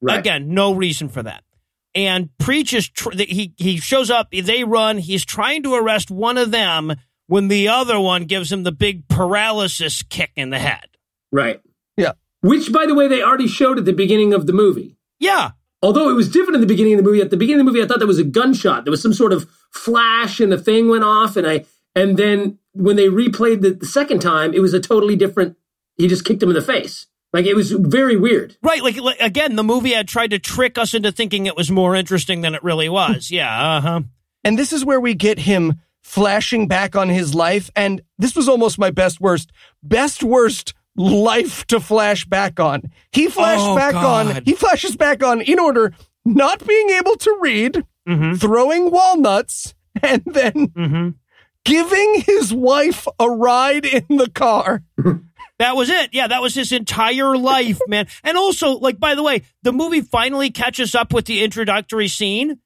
Right. 0.00 0.18
Again, 0.20 0.54
no 0.54 0.72
reason 0.72 1.08
for 1.08 1.24
that. 1.24 1.42
And 1.98 2.30
preaches. 2.38 2.88
tr- 2.88 3.10
he, 3.10 3.54
he 3.56 3.78
shows 3.78 4.08
up, 4.08 4.30
they 4.30 4.62
run, 4.62 4.98
he's 4.98 5.24
trying 5.24 5.64
to 5.64 5.74
arrest 5.74 6.12
one 6.12 6.38
of 6.38 6.52
them 6.52 6.94
when 7.26 7.48
the 7.48 7.66
other 7.66 7.98
one 7.98 8.26
gives 8.26 8.52
him 8.52 8.62
the 8.62 8.70
big 8.70 9.08
paralysis 9.08 10.04
kick 10.04 10.30
in 10.36 10.50
the 10.50 10.60
head. 10.60 10.86
Right. 11.32 11.60
Yeah. 11.96 12.12
Which, 12.40 12.72
by 12.72 12.86
the 12.86 12.94
way, 12.94 13.08
they 13.08 13.20
already 13.20 13.48
showed 13.48 13.78
at 13.78 13.84
the 13.84 13.92
beginning 13.92 14.32
of 14.32 14.46
the 14.46 14.52
movie. 14.52 14.96
Yeah. 15.18 15.50
Although 15.82 16.08
it 16.08 16.14
was 16.14 16.30
different 16.30 16.54
in 16.54 16.60
the 16.60 16.68
beginning 16.68 16.94
of 16.94 16.98
the 16.98 17.02
movie. 17.02 17.20
At 17.20 17.30
the 17.30 17.36
beginning 17.36 17.62
of 17.62 17.66
the 17.66 17.72
movie, 17.72 17.82
I 17.82 17.88
thought 17.88 17.98
there 17.98 18.06
was 18.06 18.20
a 18.20 18.24
gunshot. 18.24 18.84
There 18.84 18.92
was 18.92 19.02
some 19.02 19.12
sort 19.12 19.32
of 19.32 19.50
flash, 19.72 20.38
and 20.38 20.52
the 20.52 20.58
thing 20.58 20.88
went 20.88 21.02
off. 21.02 21.36
And 21.36 21.48
I, 21.48 21.64
and 21.96 22.16
then 22.16 22.60
when 22.74 22.94
they 22.94 23.08
replayed 23.08 23.62
the, 23.62 23.72
the 23.72 23.86
second 23.86 24.20
time, 24.20 24.54
it 24.54 24.60
was 24.60 24.72
a 24.72 24.78
totally 24.78 25.16
different. 25.16 25.56
He 25.96 26.06
just 26.06 26.24
kicked 26.24 26.44
him 26.44 26.50
in 26.50 26.54
the 26.54 26.62
face. 26.62 27.08
Like 27.32 27.46
it 27.46 27.54
was 27.54 27.70
very 27.72 28.16
weird. 28.16 28.56
Right, 28.62 28.82
like, 28.82 28.96
like 29.00 29.20
again, 29.20 29.56
the 29.56 29.62
movie 29.64 29.92
had 29.92 30.08
tried 30.08 30.30
to 30.30 30.38
trick 30.38 30.78
us 30.78 30.94
into 30.94 31.12
thinking 31.12 31.46
it 31.46 31.56
was 31.56 31.70
more 31.70 31.94
interesting 31.94 32.40
than 32.40 32.54
it 32.54 32.62
really 32.64 32.88
was. 32.88 33.30
Yeah, 33.30 33.76
uh 33.76 33.80
huh. 33.80 34.00
And 34.44 34.58
this 34.58 34.72
is 34.72 34.84
where 34.84 35.00
we 35.00 35.14
get 35.14 35.38
him 35.40 35.80
flashing 36.02 36.68
back 36.68 36.96
on 36.96 37.08
his 37.10 37.34
life. 37.34 37.70
And 37.76 38.00
this 38.18 38.34
was 38.34 38.48
almost 38.48 38.78
my 38.78 38.90
best 38.90 39.20
worst, 39.20 39.52
best 39.82 40.22
worst 40.22 40.72
life 40.96 41.66
to 41.66 41.80
flash 41.80 42.24
back 42.24 42.58
on. 42.58 42.82
He 43.12 43.28
flashed 43.28 43.62
Oh, 43.62 43.76
back 43.76 43.94
on, 43.94 44.42
he 44.44 44.54
flashes 44.54 44.96
back 44.96 45.22
on 45.22 45.42
in 45.42 45.58
order 45.58 45.92
not 46.24 46.66
being 46.66 46.90
able 46.90 47.16
to 47.16 47.38
read, 47.40 47.84
Mm-hmm. 48.08 48.34
throwing 48.36 48.90
walnuts, 48.90 49.74
and 50.02 50.22
then 50.24 50.52
Mm-hmm. 50.68 51.08
giving 51.66 52.22
his 52.26 52.54
wife 52.54 53.06
a 53.20 53.28
ride 53.28 53.84
in 53.84 54.04
the 54.16 54.30
car. 54.30 54.82
That 55.58 55.76
was 55.76 55.88
it. 55.88 56.10
Yeah, 56.12 56.28
that 56.28 56.40
was 56.40 56.54
his 56.54 56.72
entire 56.72 57.36
life, 57.36 57.80
man. 57.88 58.06
And 58.22 58.36
also, 58.36 58.78
like, 58.78 59.00
by 59.00 59.14
the 59.14 59.22
way, 59.22 59.42
the 59.62 59.72
movie 59.72 60.00
finally 60.00 60.50
catches 60.50 60.94
up 60.94 61.12
with 61.12 61.24
the 61.24 61.42
introductory 61.42 62.08
scene, 62.08 62.60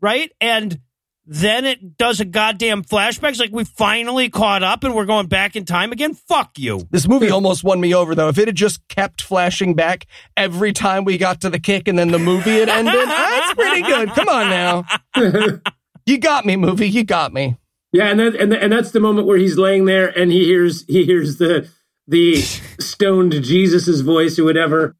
right? 0.00 0.30
And 0.40 0.80
then 1.26 1.64
it 1.66 1.98
does 1.98 2.20
a 2.20 2.24
goddamn 2.24 2.84
flashback. 2.84 3.30
It's 3.30 3.40
like 3.40 3.52
we 3.52 3.64
finally 3.64 4.30
caught 4.30 4.62
up 4.62 4.84
and 4.84 4.94
we're 4.94 5.04
going 5.04 5.26
back 5.26 5.56
in 5.56 5.64
time 5.64 5.92
again. 5.92 6.14
Fuck 6.14 6.58
you. 6.58 6.86
This 6.90 7.06
movie 7.06 7.28
almost 7.28 7.64
won 7.64 7.80
me 7.80 7.94
over, 7.94 8.14
though. 8.14 8.28
If 8.28 8.38
it 8.38 8.48
had 8.48 8.56
just 8.56 8.86
kept 8.88 9.20
flashing 9.20 9.74
back 9.74 10.06
every 10.36 10.72
time 10.72 11.04
we 11.04 11.18
got 11.18 11.42
to 11.42 11.50
the 11.50 11.58
kick 11.58 11.86
and 11.86 11.98
then 11.98 12.12
the 12.12 12.18
movie 12.18 12.60
had 12.60 12.68
ended, 12.68 12.94
that's 13.08 13.54
pretty 13.54 13.82
good. 13.82 14.10
Come 14.10 14.28
on 14.28 14.48
now. 14.48 14.84
You 16.08 16.16
got 16.16 16.46
me, 16.46 16.56
movie. 16.56 16.88
You 16.88 17.04
got 17.04 17.34
me. 17.34 17.58
Yeah, 17.92 18.06
and 18.06 18.18
that, 18.18 18.34
and 18.36 18.54
and 18.54 18.72
that's 18.72 18.92
the 18.92 19.00
moment 19.00 19.26
where 19.26 19.36
he's 19.36 19.58
laying 19.58 19.84
there 19.84 20.08
and 20.08 20.32
he 20.32 20.46
hears 20.46 20.86
he 20.86 21.04
hears 21.04 21.36
the 21.36 21.68
the 22.08 22.36
stoned 22.80 23.32
Jesus's 23.32 24.00
voice 24.00 24.38
or 24.38 24.44
whatever 24.44 24.96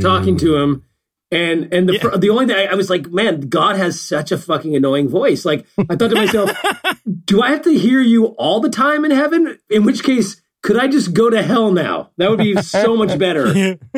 talking 0.00 0.38
to 0.38 0.56
him. 0.56 0.84
And 1.30 1.72
and 1.74 1.88
the 1.88 1.98
fir- 1.98 2.16
the 2.16 2.30
only 2.30 2.46
thing 2.46 2.56
I, 2.56 2.66
I 2.66 2.74
was 2.74 2.88
like, 2.88 3.08
man, 3.10 3.48
God 3.48 3.76
has 3.76 4.00
such 4.00 4.30
a 4.30 4.38
fucking 4.38 4.76
annoying 4.76 5.08
voice. 5.08 5.44
Like 5.44 5.66
I 5.90 5.96
thought 5.96 6.10
to 6.10 6.14
myself, 6.14 6.50
do 7.24 7.42
I 7.42 7.50
have 7.50 7.62
to 7.62 7.76
hear 7.76 8.00
you 8.00 8.26
all 8.26 8.60
the 8.60 8.68
time 8.70 9.04
in 9.04 9.10
heaven? 9.10 9.58
In 9.68 9.84
which 9.84 10.04
case, 10.04 10.40
could 10.62 10.78
I 10.78 10.86
just 10.86 11.12
go 11.12 11.28
to 11.30 11.42
hell 11.42 11.72
now? 11.72 12.10
That 12.18 12.30
would 12.30 12.38
be 12.38 12.56
so 12.62 12.96
much 12.96 13.18
better. 13.18 13.78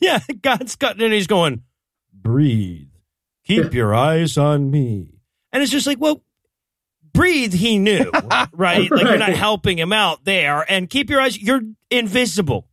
Yeah, 0.00 0.20
God's 0.42 0.76
got 0.76 1.00
and 1.00 1.14
he's 1.14 1.26
going, 1.26 1.62
breathe. 2.12 2.88
Keep 3.44 3.72
your 3.72 3.94
eyes 3.94 4.36
on 4.36 4.70
me. 4.70 5.20
And 5.52 5.62
it's 5.62 5.72
just 5.72 5.86
like, 5.86 5.98
well, 5.98 6.22
breathe, 7.12 7.52
he 7.52 7.78
knew, 7.78 8.10
right? 8.52 8.90
Like 8.90 9.02
you're 9.02 9.18
not 9.18 9.30
helping 9.30 9.78
him 9.78 9.92
out 9.92 10.24
there. 10.24 10.64
And 10.70 10.88
keep 10.90 11.10
your 11.10 11.20
eyes, 11.20 11.40
you're 11.40 11.62
invisible. 11.90 12.68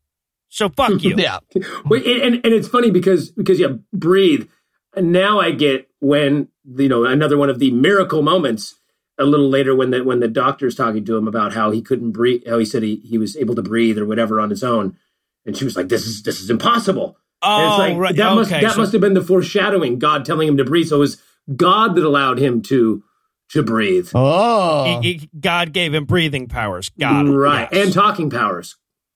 So 0.50 0.70
fuck 0.70 1.04
you. 1.04 1.16
Yeah. 1.18 1.40
Wait, 1.86 2.06
and, 2.06 2.22
and 2.36 2.46
and 2.46 2.54
it's 2.54 2.68
funny 2.68 2.92
because 2.92 3.30
because 3.32 3.60
yeah, 3.60 3.74
breathe. 3.94 4.48
And 4.96 5.12
now 5.12 5.40
I 5.40 5.52
get 5.52 5.88
when 6.00 6.48
you 6.66 6.90
know 6.90 7.06
another 7.06 7.38
one 7.38 7.50
of 7.50 7.60
the 7.60 7.72
miracle 7.72 8.22
moments 8.24 8.76
a 9.20 9.26
little 9.26 9.50
later 9.50 9.76
when 9.76 9.92
the 9.92 10.04
when 10.04 10.20
the 10.22 10.28
doctor's 10.28 10.76
talking 10.76 11.06
to 11.06 11.16
him 11.18 11.28
about 11.28 11.54
how 11.54 11.70
he 11.72 11.82
couldn't 11.82 12.12
breathe, 12.12 12.42
how 12.48 12.58
he 12.58 12.66
said 12.66 12.82
he, 12.82 12.96
he 12.98 13.18
was 13.18 13.38
able 13.38 13.54
to 13.56 13.62
breathe 13.62 13.98
or 14.00 14.06
whatever 14.06 14.40
on 14.40 14.50
his 14.50 14.64
own, 14.64 14.98
and 15.46 15.56
she 15.56 15.66
was 15.66 15.76
like, 15.76 15.90
"This 15.90 16.08
is 16.08 16.24
this 16.24 16.42
is 16.42 16.50
impossible." 16.50 17.18
and 17.44 17.66
it's 17.68 17.74
Oh, 17.76 17.78
like 17.78 17.98
right. 17.98 18.16
that 18.16 18.34
must 18.36 18.50
that 18.50 18.72
so- 18.74 18.78
must 18.80 18.92
have 18.94 19.02
been 19.02 19.14
the 19.14 19.22
foreshadowing, 19.24 20.00
God 20.00 20.26
telling 20.26 20.48
him 20.48 20.58
to 20.58 20.64
breathe. 20.66 20.88
So 20.88 20.96
it 20.96 21.00
was 21.00 21.22
God 21.56 21.96
that 21.96 22.04
allowed 22.04 22.40
him 22.40 22.62
to 22.64 23.04
to 23.50 23.64
breathe, 23.64 24.10
Oh, 24.16 25.00
he- 25.02 25.14
he- 25.14 25.30
God 25.40 25.74
gave 25.74 25.94
him 25.94 26.06
breathing 26.06 26.48
powers. 26.48 26.90
God, 27.00 27.28
right, 27.30 27.68
Yes. 27.72 27.86
and 27.86 27.94
talking 27.94 28.30
powers, 28.30 28.76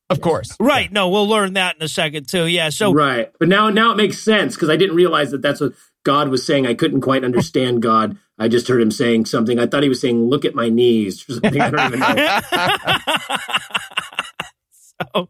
of 0.10 0.22
course. 0.22 0.56
right. 0.60 0.92
No, 0.92 1.10
we'll 1.10 1.28
learn 1.28 1.54
that 1.54 1.76
in 1.78 1.84
a 1.84 1.88
second 1.88 2.28
too. 2.28 2.46
Yeah. 2.48 2.70
So 2.70 2.94
right. 2.94 3.32
But 3.40 3.48
now 3.50 3.70
now 3.70 3.92
it 3.92 3.98
makes 3.98 4.20
sense 4.20 4.56
because 4.56 4.70
I 4.70 4.76
didn't 4.76 4.96
realize 4.96 5.32
that 5.32 5.42
that's 5.42 5.62
what 5.62 5.74
God 6.04 6.30
was 6.30 6.46
saying. 6.46 6.68
I 6.68 6.74
couldn't 6.74 7.02
quite 7.02 7.24
understand 7.24 7.82
God. 7.82 8.18
I 8.40 8.48
just 8.48 8.68
heard 8.68 8.82
him 8.82 8.92
saying 8.92 9.26
something. 9.26 9.60
I 9.60 9.68
thought 9.68 9.84
he 9.84 9.90
was 9.90 10.02
saying, 10.02 10.30
"Look 10.30 10.46
at 10.46 10.56
my 10.56 10.70
knees" 10.70 11.24
or 11.30 11.34
something. 11.34 11.62
I 11.62 11.70
don't 11.70 11.88
even 11.94 12.00
know. 12.00 12.40
so, 15.16 15.30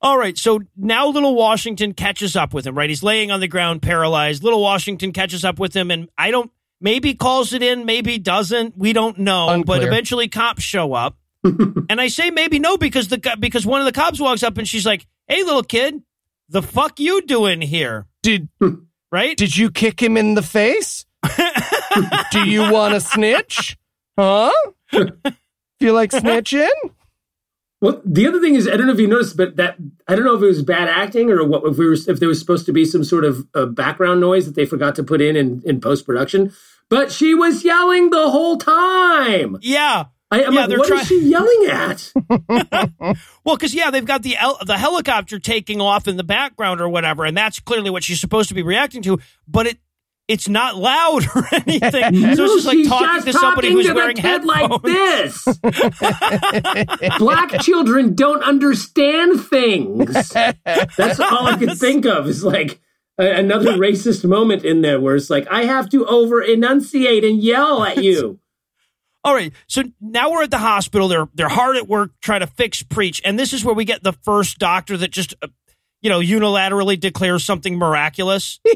all 0.00 0.18
right. 0.18 0.36
So 0.36 0.60
now 0.76 1.08
little 1.08 1.34
Washington 1.34 1.94
catches 1.94 2.36
up 2.36 2.52
with 2.54 2.66
him, 2.66 2.76
right? 2.76 2.88
He's 2.88 3.02
laying 3.02 3.30
on 3.30 3.40
the 3.40 3.48
ground 3.48 3.82
paralyzed. 3.82 4.42
Little 4.44 4.62
Washington 4.62 5.12
catches 5.12 5.44
up 5.44 5.58
with 5.58 5.74
him, 5.74 5.90
and 5.90 6.08
I 6.18 6.30
don't, 6.30 6.50
maybe 6.80 7.14
calls 7.14 7.52
it 7.52 7.62
in, 7.62 7.84
maybe 7.84 8.18
doesn't. 8.18 8.76
We 8.76 8.92
don't 8.92 9.18
know. 9.18 9.62
But 9.64 9.82
eventually 9.84 10.28
cops 10.28 10.62
show 10.62 10.92
up. 10.92 11.16
and 11.44 12.00
I 12.00 12.08
say 12.08 12.30
maybe 12.30 12.58
no 12.58 12.76
because 12.76 13.08
the 13.08 13.36
because 13.38 13.64
one 13.64 13.80
of 13.80 13.86
the 13.86 13.92
cops 13.92 14.20
walks 14.20 14.42
up 14.42 14.58
and 14.58 14.66
she's 14.66 14.84
like, 14.84 15.06
"Hey, 15.28 15.44
little 15.44 15.62
kid, 15.62 16.02
the 16.48 16.62
fuck 16.62 16.98
you 16.98 17.22
doing 17.22 17.60
here?" 17.60 18.06
Did 18.22 18.48
Right? 19.10 19.36
did 19.36 19.56
you 19.56 19.70
kick 19.70 20.02
him 20.02 20.16
in 20.16 20.34
the 20.34 20.42
face? 20.42 21.06
Do 22.30 22.44
you 22.44 22.70
want 22.70 22.92
to 22.94 23.00
snitch? 23.00 23.76
Huh? 24.18 24.52
Feel 25.80 25.94
like 25.94 26.10
snitching? 26.10 26.68
Well, 27.80 28.00
the 28.04 28.26
other 28.26 28.40
thing 28.40 28.56
is, 28.56 28.66
I 28.66 28.76
don't 28.76 28.86
know 28.88 28.92
if 28.92 28.98
you 28.98 29.06
noticed, 29.06 29.36
but 29.36 29.56
that 29.56 29.76
I 30.08 30.16
don't 30.16 30.24
know 30.24 30.34
if 30.36 30.42
it 30.42 30.46
was 30.46 30.62
bad 30.62 30.88
acting 30.88 31.30
or 31.30 31.44
what 31.44 31.62
if 31.64 31.78
we 31.78 31.86
were 31.86 31.92
if 31.92 32.18
there 32.18 32.28
was 32.28 32.40
supposed 32.40 32.66
to 32.66 32.72
be 32.72 32.84
some 32.84 33.04
sort 33.04 33.24
of 33.24 33.46
uh, 33.54 33.66
background 33.66 34.20
noise 34.20 34.46
that 34.46 34.54
they 34.56 34.66
forgot 34.66 34.96
to 34.96 35.04
put 35.04 35.20
in 35.20 35.36
in, 35.36 35.62
in 35.64 35.80
post 35.80 36.04
production. 36.04 36.52
But 36.90 37.12
she 37.12 37.34
was 37.34 37.64
yelling 37.64 38.10
the 38.10 38.30
whole 38.30 38.56
time. 38.56 39.58
yeah. 39.62 40.06
I, 40.30 40.44
I'm 40.44 40.52
Yeah, 40.52 40.66
like, 40.66 40.78
what 40.78 40.90
is 40.90 41.06
she 41.06 41.20
yelling 41.22 41.66
at? 41.70 42.12
Well, 43.44 43.56
because 43.56 43.74
yeah, 43.74 43.90
they've 43.90 44.04
got 44.04 44.22
the 44.22 44.36
el- 44.36 44.58
the 44.66 44.76
helicopter 44.76 45.38
taking 45.38 45.80
off 45.80 46.06
in 46.06 46.18
the 46.18 46.24
background 46.24 46.82
or 46.82 46.88
whatever, 46.90 47.24
and 47.24 47.34
that's 47.36 47.60
clearly 47.60 47.88
what 47.88 48.04
she's 48.04 48.20
supposed 48.20 48.48
to 48.50 48.54
be 48.54 48.62
reacting 48.62 49.00
to. 49.02 49.18
But 49.46 49.66
it 49.68 49.78
it's 50.28 50.48
not 50.48 50.76
loud 50.76 51.26
or 51.34 51.48
anything, 51.52 51.90
so 52.36 52.44
it's 52.44 52.54
just 52.54 52.66
like 52.66 52.86
talking 52.86 53.06
just 53.06 53.26
to 53.26 53.32
somebody 53.32 53.68
talking 53.68 53.72
who's 53.72 53.86
to 53.86 53.94
wearing 53.94 54.16
headphones. 54.16 54.46
like 54.46 54.82
this. 54.82 55.44
Black 57.18 57.60
children 57.62 58.14
don't 58.14 58.42
understand 58.42 59.40
things. 59.40 60.28
That's 60.30 61.18
all 61.18 61.46
I 61.46 61.56
could 61.58 61.78
think 61.78 62.04
of 62.04 62.28
is 62.28 62.44
like 62.44 62.80
another 63.16 63.72
racist 63.72 64.28
moment 64.28 64.64
in 64.64 64.82
there 64.82 65.00
where 65.00 65.16
it's 65.16 65.30
like 65.30 65.48
I 65.50 65.64
have 65.64 65.88
to 65.90 66.06
over 66.06 66.42
enunciate 66.42 67.24
and 67.24 67.42
yell 67.42 67.82
at 67.82 68.02
you. 68.02 68.38
All 69.24 69.34
right, 69.34 69.52
so 69.66 69.82
now 70.00 70.30
we're 70.30 70.44
at 70.44 70.50
the 70.50 70.58
hospital. 70.58 71.08
They're 71.08 71.28
they're 71.34 71.48
hard 71.48 71.76
at 71.76 71.88
work 71.88 72.12
trying 72.20 72.40
to 72.40 72.46
fix 72.46 72.82
preach, 72.82 73.20
and 73.24 73.38
this 73.38 73.52
is 73.52 73.64
where 73.64 73.74
we 73.74 73.84
get 73.84 74.02
the 74.02 74.12
first 74.12 74.58
doctor 74.58 74.96
that 74.96 75.10
just 75.10 75.34
uh, 75.42 75.48
you 76.00 76.10
know 76.10 76.20
unilaterally 76.20 76.98
declares 76.98 77.44
something 77.44 77.76
miraculous. 77.76 78.60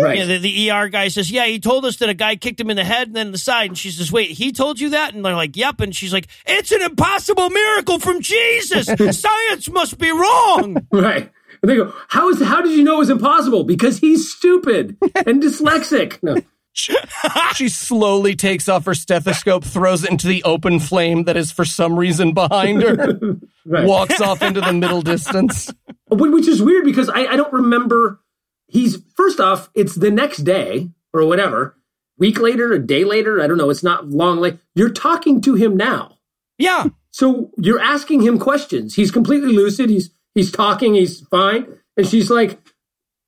Right. 0.00 0.18
Yeah, 0.18 0.26
the, 0.26 0.38
the 0.38 0.70
ER 0.70 0.88
guy 0.88 1.08
says, 1.08 1.28
"Yeah, 1.28 1.46
he 1.46 1.58
told 1.58 1.84
us 1.84 1.96
that 1.96 2.08
a 2.08 2.14
guy 2.14 2.36
kicked 2.36 2.60
him 2.60 2.70
in 2.70 2.76
the 2.76 2.84
head 2.84 3.08
and 3.08 3.16
then 3.16 3.32
the 3.32 3.38
side." 3.38 3.70
And 3.70 3.76
she 3.76 3.90
says, 3.90 4.12
"Wait, 4.12 4.30
he 4.30 4.52
told 4.52 4.78
you 4.78 4.90
that?" 4.90 5.12
And 5.12 5.24
they're 5.24 5.34
like, 5.34 5.56
"Yep." 5.56 5.80
And 5.80 5.92
she's 5.92 6.12
like, 6.12 6.28
"It's 6.46 6.70
an 6.70 6.82
impossible 6.82 7.50
miracle 7.50 7.98
from 7.98 8.20
Jesus. 8.20 8.86
Science 9.20 9.68
must 9.68 9.98
be 9.98 10.12
wrong." 10.12 10.86
Right. 10.92 11.32
And 11.62 11.70
they 11.70 11.76
go, 11.76 11.92
How 12.08 12.28
is 12.28 12.40
how 12.40 12.60
did 12.62 12.72
you 12.72 12.84
know 12.84 12.96
it 12.96 12.98
was 12.98 13.10
impossible? 13.10 13.64
Because 13.64 13.98
he's 13.98 14.30
stupid 14.32 14.96
and 15.14 15.42
dyslexic. 15.42 16.18
No. 16.28 16.36
She 17.54 17.68
slowly 17.68 18.36
takes 18.36 18.68
off 18.68 18.84
her 18.84 18.94
stethoscope, 18.94 19.64
throws 19.64 20.04
it 20.04 20.10
into 20.10 20.26
the 20.28 20.42
open 20.44 20.78
flame 20.80 21.24
that 21.24 21.36
is 21.36 21.50
for 21.50 21.64
some 21.64 21.98
reason 21.98 22.32
behind 22.34 22.82
her, 22.82 23.18
Right. 23.66 23.86
walks 23.86 24.20
off 24.20 24.42
into 24.42 24.60
the 24.60 24.72
middle 24.72 25.02
distance. 25.02 25.72
Which 26.10 26.46
is 26.48 26.62
weird 26.62 26.84
because 26.84 27.08
I, 27.08 27.26
I 27.26 27.36
don't 27.36 27.52
remember 27.52 28.20
he's 28.68 28.98
first 29.16 29.40
off, 29.40 29.68
it's 29.74 29.94
the 29.96 30.10
next 30.10 30.38
day. 30.38 30.90
or 31.12 31.24
whatever. 31.26 31.76
Week 32.18 32.38
later, 32.40 32.72
a 32.72 32.78
day 32.78 33.04
later, 33.04 33.40
I 33.42 33.46
don't 33.46 33.58
know. 33.58 33.70
It's 33.70 33.82
not 33.82 34.08
long. 34.08 34.38
Like 34.40 34.58
you're 34.74 34.90
talking 34.90 35.40
to 35.42 35.54
him 35.54 35.76
now. 35.76 36.18
Yeah. 36.58 36.86
So 37.10 37.50
you're 37.58 37.80
asking 37.80 38.22
him 38.22 38.38
questions. 38.38 38.94
He's 38.94 39.10
completely 39.10 39.52
lucid. 39.52 39.88
He's 39.90 40.10
he's 40.34 40.50
talking. 40.52 40.94
He's 40.94 41.20
fine. 41.28 41.66
And 41.96 42.06
she's 42.06 42.30
like, 42.30 42.58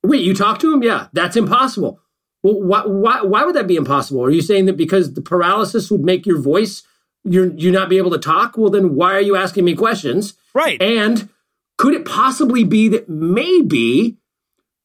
"Wait, 0.03 0.21
you 0.21 0.33
talked 0.33 0.61
to 0.61 0.73
him? 0.73 0.83
Yeah, 0.83 1.07
that's 1.13 1.35
impossible. 1.37 1.99
Well, 2.43 2.61
why 2.61 2.81
why 2.85 3.21
why 3.21 3.43
would 3.43 3.55
that 3.55 3.67
be 3.67 3.75
impossible? 3.75 4.23
Are 4.23 4.31
you 4.31 4.41
saying 4.41 4.65
that 4.65 4.77
because 4.77 5.13
the 5.13 5.21
paralysis 5.21 5.91
would 5.91 6.01
make 6.01 6.25
your 6.25 6.39
voice 6.39 6.83
you 7.23 7.53
you 7.55 7.71
not 7.71 7.89
be 7.89 7.97
able 7.97 8.11
to 8.11 8.17
talk? 8.17 8.57
Well, 8.57 8.71
then 8.71 8.95
why 8.95 9.13
are 9.13 9.21
you 9.21 9.35
asking 9.35 9.65
me 9.65 9.75
questions? 9.75 10.33
Right. 10.53 10.81
And 10.81 11.29
could 11.77 11.93
it 11.93 12.05
possibly 12.05 12.63
be 12.63 12.87
that 12.89 13.09
maybe 13.09 14.17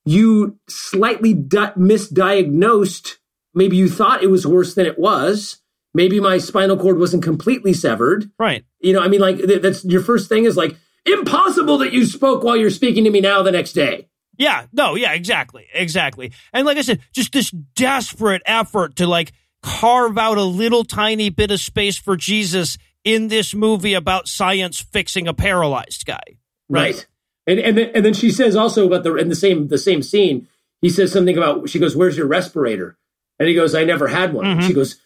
you 0.04 0.58
slightly 0.68 1.34
di- 1.34 1.72
misdiagnosed? 1.72 3.16
Maybe 3.54 3.76
you 3.76 3.88
thought 3.88 4.22
it 4.22 4.30
was 4.30 4.46
worse 4.46 4.74
than 4.74 4.86
it 4.86 4.98
was. 4.98 5.58
Maybe 5.94 6.20
my 6.20 6.36
spinal 6.36 6.76
cord 6.76 6.98
wasn't 6.98 7.22
completely 7.22 7.72
severed. 7.72 8.30
Right. 8.38 8.64
You 8.80 8.92
know, 8.92 9.00
I 9.00 9.08
mean, 9.08 9.20
like 9.20 9.38
th- 9.38 9.62
that's 9.62 9.84
your 9.84 10.02
first 10.02 10.28
thing 10.28 10.44
is 10.44 10.56
like 10.56 10.76
impossible 11.06 11.78
that 11.78 11.92
you 11.92 12.04
spoke 12.04 12.44
while 12.44 12.56
you're 12.56 12.70
speaking 12.70 13.04
to 13.04 13.10
me 13.10 13.20
now 13.20 13.42
the 13.42 13.52
next 13.52 13.72
day. 13.72 14.08
Yeah. 14.38 14.66
No. 14.72 14.94
Yeah. 14.94 15.12
Exactly. 15.12 15.66
Exactly. 15.72 16.32
And 16.52 16.66
like 16.66 16.78
I 16.78 16.82
said, 16.82 17.00
just 17.12 17.32
this 17.32 17.50
desperate 17.50 18.42
effort 18.46 18.96
to 18.96 19.06
like 19.06 19.32
carve 19.62 20.18
out 20.18 20.38
a 20.38 20.42
little 20.42 20.84
tiny 20.84 21.28
bit 21.30 21.50
of 21.50 21.60
space 21.60 21.98
for 21.98 22.16
Jesus 22.16 22.78
in 23.04 23.28
this 23.28 23.54
movie 23.54 23.94
about 23.94 24.28
science 24.28 24.80
fixing 24.80 25.28
a 25.28 25.34
paralyzed 25.34 26.04
guy. 26.06 26.38
Right. 26.68 27.06
And 27.46 27.60
and 27.60 27.78
then, 27.78 27.90
and 27.94 28.04
then 28.04 28.14
she 28.14 28.30
says 28.30 28.56
also 28.56 28.86
about 28.86 29.04
the 29.04 29.14
in 29.14 29.28
the 29.28 29.36
same 29.36 29.68
the 29.68 29.78
same 29.78 30.02
scene, 30.02 30.48
he 30.80 30.90
says 30.90 31.12
something 31.12 31.36
about 31.36 31.68
she 31.68 31.78
goes, 31.78 31.94
"Where's 31.96 32.16
your 32.16 32.26
respirator?" 32.26 32.98
And 33.38 33.48
he 33.48 33.54
goes, 33.54 33.74
"I 33.74 33.84
never 33.84 34.08
had 34.08 34.32
one." 34.32 34.44
Mhm. 34.44 34.66
She 34.66 34.72
goes, 34.72 35.00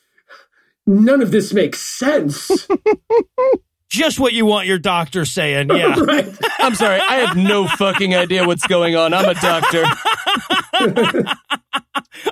"None 0.87 1.21
of 1.21 1.31
this 1.31 1.53
makes 1.53 1.81
sense." 1.81 2.67
Just 3.91 4.21
what 4.21 4.33
you 4.33 4.47
want 4.47 4.67
your 4.69 4.79
doctor 4.79 5.25
saying. 5.25 5.69
Yeah. 5.71 5.99
right. 6.01 6.29
I'm 6.61 6.75
sorry, 6.77 7.01
I 7.01 7.17
have 7.27 7.37
no 7.37 7.67
fucking 7.67 8.15
idea 8.15 8.47
what's 8.47 8.67
going 8.67 8.95
on. 8.97 9.13
I'm 9.13 9.25
a 9.29 9.35
doctor. 9.35 9.85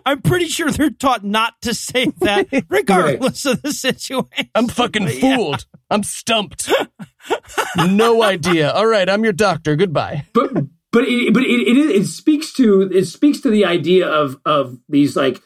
I'm 0.07 0.23
pretty 0.23 0.47
sure 0.49 0.71
they're 0.71 0.91
taught 0.91 1.25
not 1.25 1.55
to 1.63 1.75
say 1.75 2.07
that, 2.21 2.47
regardless 2.69 3.45
of 3.45 3.63
the 3.63 3.73
situation. 3.73 4.49
I'm 4.55 4.69
fucking 4.69 5.05
But 5.05 5.15
yeah. 5.17 5.37
fooled. 5.37 5.67
I'm 5.91 6.03
stumped. 6.03 6.71
No 7.77 8.23
idea. 8.23 8.71
All 8.71 8.87
right, 8.87 9.09
I'm 9.09 9.25
your 9.25 9.33
doctor. 9.33 9.77
Goodbye. 9.77 10.27
but 10.33 10.53
but 10.93 11.05
it 11.05 11.35
but 11.35 11.43
it, 11.43 11.69
it 11.69 11.77
is- 11.77 11.91
it 12.03 12.07
speaks 12.07 12.53
to 12.55 12.83
it 12.83 13.05
speaks 13.07 13.41
to 13.41 13.51
the 13.51 13.65
idea 13.65 14.07
of 14.09 14.39
of 14.45 14.79
these 14.89 15.17
like 15.17 15.43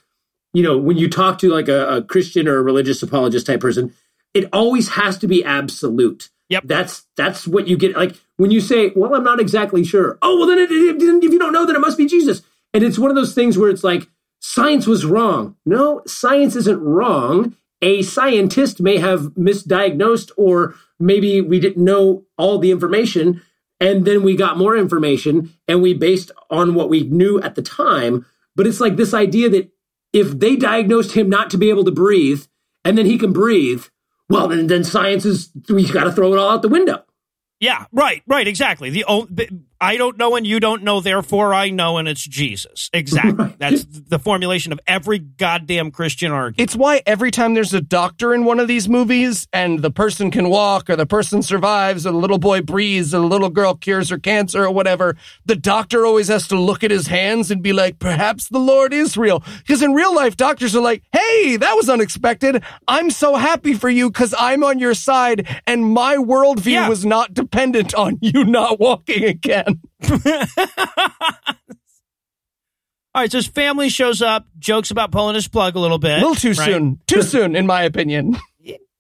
you 0.53 0.63
know 0.63 0.79
when 0.79 0.97
you 0.99 1.09
talk 1.09 1.39
to 1.39 1.49
like 1.51 1.69
a, 1.69 1.97
a 1.97 2.03
Christian 2.03 2.47
or 2.49 2.59
a 2.59 2.63
religious 2.63 3.03
apologist 3.03 3.47
type 3.47 3.61
person, 3.61 3.93
it 4.35 4.49
always 4.53 4.91
has 4.91 5.19
to 5.19 5.29
be 5.29 5.45
absolute. 5.45 6.31
Yep. 6.49 6.65
That's 6.67 7.07
that's 7.17 7.47
what 7.47 7.67
you 7.67 7.77
get. 7.77 7.97
Like 7.97 8.17
when 8.37 8.51
you 8.51 8.61
say, 8.61 8.93
"Well, 8.95 9.15
I'm 9.15 9.25
not 9.25 9.41
exactly 9.41 9.85
sure." 9.85 10.19
Oh, 10.21 10.37
well, 10.39 10.47
then 10.47 10.59
it, 10.59 10.71
it, 10.71 11.25
if 11.25 11.33
you 11.33 11.39
don't 11.39 11.53
know, 11.53 11.65
then 11.65 11.77
it 11.77 11.81
must 11.81 11.99
be 11.99 12.07
Jesus. 12.07 12.43
And 12.75 12.83
it's 12.85 12.99
one 12.99 13.11
of 13.11 13.17
those 13.17 13.35
things 13.35 13.57
where 13.57 13.71
it's 13.71 13.85
like 13.85 14.09
science 14.41 14.87
was 14.87 15.07
wrong. 15.07 15.57
No, 15.65 16.03
science 16.07 16.57
isn't 16.57 16.81
wrong. 16.81 17.57
A 17.81 18.03
scientist 18.03 18.81
may 18.81 18.99
have 18.99 19.33
misdiagnosed, 19.35 20.31
or 20.37 20.75
maybe 21.01 21.41
we 21.41 21.59
didn't 21.59 21.83
know 21.83 22.25
all 22.39 22.59
the 22.59 22.71
information, 22.71 23.43
and 23.81 24.05
then 24.05 24.23
we 24.23 24.37
got 24.37 24.59
more 24.59 24.77
information, 24.77 25.55
and 25.67 25.83
we 25.83 25.95
based 25.95 26.31
on 26.51 26.75
what 26.75 26.89
we 26.89 27.03
knew 27.05 27.41
at 27.41 27.55
the 27.55 27.63
time. 27.63 28.25
But 28.55 28.67
it's 28.67 28.81
like 28.81 28.97
this 28.97 29.15
idea 29.15 29.49
that 29.49 29.71
if 30.13 30.39
they 30.39 30.57
diagnosed 30.57 31.13
him 31.13 31.29
not 31.29 31.51
to 31.51 31.59
be 31.59 31.71
able 31.71 31.85
to 31.85 31.91
breathe, 31.91 32.45
and 32.85 32.99
then 32.99 33.07
he 33.07 33.19
can 33.19 33.33
breathe, 33.33 33.87
well, 34.33 34.49
then 34.49 34.67
then 34.67 34.83
science 34.83 35.27
is 35.27 35.51
we 35.69 35.87
got 35.87 36.05
to 36.05 36.13
throw 36.13 36.33
it 36.33 36.39
all 36.39 36.49
out 36.49 36.63
the 36.63 36.69
window. 36.69 37.05
Yeah, 37.61 37.85
right, 37.93 38.23
right, 38.27 38.49
exactly. 38.49 38.91
The 38.91 39.05
I 39.83 39.97
don't 39.97 40.17
know 40.17 40.37
and 40.37 40.47
you 40.47 40.61
don't 40.61 40.85
know, 40.85 41.01
therefore 41.01 41.53
I 41.53 41.71
know, 41.71 41.99
and 41.99 42.07
it's 42.07 42.23
Jesus. 42.25 42.89
Exactly. 42.93 43.53
That's 43.59 43.85
the 43.85 44.21
formulation 44.21 44.71
of 44.73 44.79
every 44.87 45.19
goddamn 45.19 45.91
Christian 45.91 46.31
argument. 46.31 46.61
It's 46.61 46.77
why 46.77 47.03
every 47.05 47.33
time 47.33 47.55
there's 47.55 47.75
a 47.75 47.81
doctor 47.81 48.33
in 48.33 48.45
one 48.45 48.61
of 48.61 48.69
these 48.69 48.89
movies 48.89 49.49
and 49.53 49.81
the 49.83 49.91
person 49.91 50.31
can 50.31 50.49
walk 50.49 50.89
or 50.89 50.95
the 50.95 51.05
person 51.05 51.43
survives 51.43 52.07
or 52.07 52.13
the 52.13 52.17
little 52.19 52.39
boy 52.39 52.63
breathes 52.63 53.13
or 53.13 53.19
the 53.19 53.27
little 53.27 53.51
girl 53.51 53.75
cures 53.75 54.09
her 54.11 54.19
cancer 54.19 54.65
or 54.65 54.71
whatever, 54.71 55.17
the 55.47 55.57
doctor 55.57 56.07
always 56.07 56.29
has 56.29 56.47
to 56.49 56.57
look 56.59 56.85
at 56.85 56.93
his 56.93 57.09
hands 57.09 57.51
and 57.51 57.61
be 57.61 57.73
like, 57.73 57.99
perhaps 57.99 58.49
the 58.49 58.61
Lord 58.61 58.93
is 58.95 59.17
real. 59.17 59.43
Because 59.59 59.83
in 59.83 59.95
real 59.95 60.15
life, 60.15 60.37
doctors 60.37 60.77
are 60.77 60.81
like, 60.83 61.03
hey, 61.13 61.57
that 61.57 61.75
was 61.75 61.89
unexpected. 61.89 62.63
I'm 62.87 63.11
so 63.11 63.35
happy 63.35 63.75
for 63.75 63.91
you 63.91 64.11
because 64.11 64.33
I'm 64.39 64.63
on 64.63 64.79
your 64.79 64.95
side 64.95 65.49
and 65.67 65.85
my 65.85 66.17
worldview 66.17 66.73
Yeah. 66.73 66.89
was 66.89 67.05
not 67.05 67.35
dependent 67.35 67.95
on 67.97 68.19
you 68.21 68.45
not 68.45 68.79
walking 68.79 69.25
again. 69.25 69.72
All 73.15 73.21
right, 73.21 73.31
so 73.31 73.39
his 73.39 73.47
family 73.47 73.91
shows 73.91 74.23
up, 74.23 74.47
jokes 74.59 74.91
about 74.91 75.13
pulling 75.13 75.35
his 75.35 75.47
plug 75.47 75.77
a 75.77 75.79
little 75.79 75.99
bit. 75.99 76.13
A 76.23 76.27
little 76.27 76.35
too 76.35 76.53
right? 76.53 76.65
soon. 76.73 76.99
Too 77.07 77.23
soon, 77.23 77.55
in 77.55 77.67
my 77.67 77.83
opinion. 77.83 78.39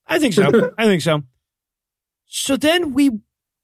I 0.07 0.18
think 0.18 0.35
so. 0.35 0.73
I 0.79 0.85
think 0.85 1.01
so. 1.01 1.23
So 2.27 2.59
then 2.59 2.93
we 2.93 3.11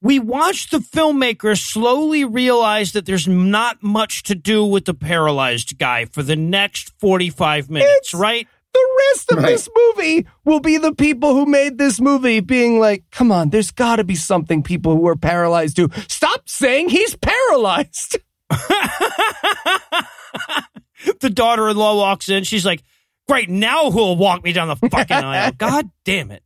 we 0.01 0.19
watch 0.19 0.71
the 0.71 0.79
filmmaker 0.79 1.59
slowly 1.59 2.25
realize 2.25 2.93
that 2.93 3.05
there's 3.05 3.29
not 3.29 3.83
much 3.83 4.23
to 4.25 4.35
do 4.35 4.65
with 4.65 4.87
the 4.87 4.95
paralyzed 4.95 5.77
guy 5.77 6.07
for 6.07 6.23
the 6.23 6.37
next 6.37 6.93
45 6.99 7.69
minutes, 7.69 8.15
It's- 8.15 8.15
right? 8.15 8.47
The 8.75 8.99
rest 9.13 9.33
of 9.33 9.39
Right. 9.39 9.47
this 9.47 9.69
movie 9.77 10.27
will 10.45 10.61
be 10.61 10.77
the 10.79 10.95
people 10.95 11.35
who 11.35 11.47
made 11.47 11.79
this 11.79 12.01
movie 12.01 12.41
being 12.41 12.79
like, 12.79 13.05
come 13.11 13.33
on, 13.33 13.51
there's 13.51 13.71
got 13.71 13.97
to 13.97 14.05
be 14.05 14.15
something 14.15 14.63
people 14.63 14.95
who 14.97 15.07
are 15.09 15.17
paralyzed 15.17 15.77
do. 15.77 15.89
Stop 16.09 16.49
saying 16.49 16.91
he's 16.91 17.17
paralyzed. 17.17 18.19
the 21.21 21.31
daughter-in-law 21.31 21.97
walks 21.97 22.29
in. 22.29 22.45
She's 22.45 22.65
like, 22.67 22.83
"Great, 23.27 23.49
now 23.49 23.91
who'll 23.91 24.17
walk 24.17 24.43
me 24.45 24.53
down 24.53 24.69
the 24.69 24.77
fucking 24.77 25.17
aisle?" 25.17 25.53
God 25.59 25.91
damn 26.05 26.31
it! 26.31 26.43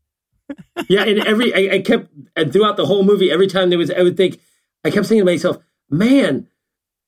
yeah, 0.88 1.04
and 1.04 1.20
every 1.26 1.54
I, 1.54 1.76
I 1.76 1.78
kept 1.80 2.08
and 2.36 2.52
throughout 2.52 2.76
the 2.76 2.86
whole 2.86 3.04
movie, 3.04 3.30
every 3.30 3.46
time 3.46 3.70
there 3.70 3.78
was, 3.78 3.90
I 3.90 4.02
would 4.02 4.16
think, 4.16 4.40
I 4.84 4.90
kept 4.90 5.06
saying 5.06 5.20
to 5.20 5.24
myself, 5.24 5.58
"Man, 5.88 6.48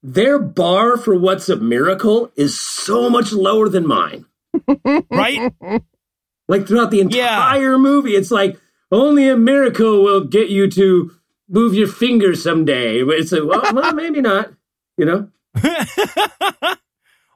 their 0.02 0.38
bar 0.38 0.96
for 0.96 1.14
what's 1.18 1.48
a 1.48 1.56
miracle 1.56 2.30
is 2.36 2.58
so 2.58 3.10
much 3.10 3.32
lower 3.32 3.68
than 3.68 3.86
mine." 3.86 4.26
Right? 5.10 5.52
Like 6.48 6.66
throughout 6.66 6.90
the 6.90 6.98
Yeah. 6.98 7.36
entire 7.36 7.78
movie, 7.78 8.14
it's 8.16 8.30
like 8.30 8.58
only 8.92 9.28
a 9.28 9.36
miracle 9.36 10.02
will 10.02 10.24
get 10.24 10.48
you 10.50 10.68
to 10.70 11.10
move 11.48 11.74
your 11.74 11.88
finger 11.88 12.34
someday. 12.34 13.00
It's 13.00 13.32
like, 13.32 13.44
well, 13.44 13.74
well 13.74 13.94
maybe 13.94 14.20
not. 14.20 14.52
You 14.96 15.06
know, 15.06 15.28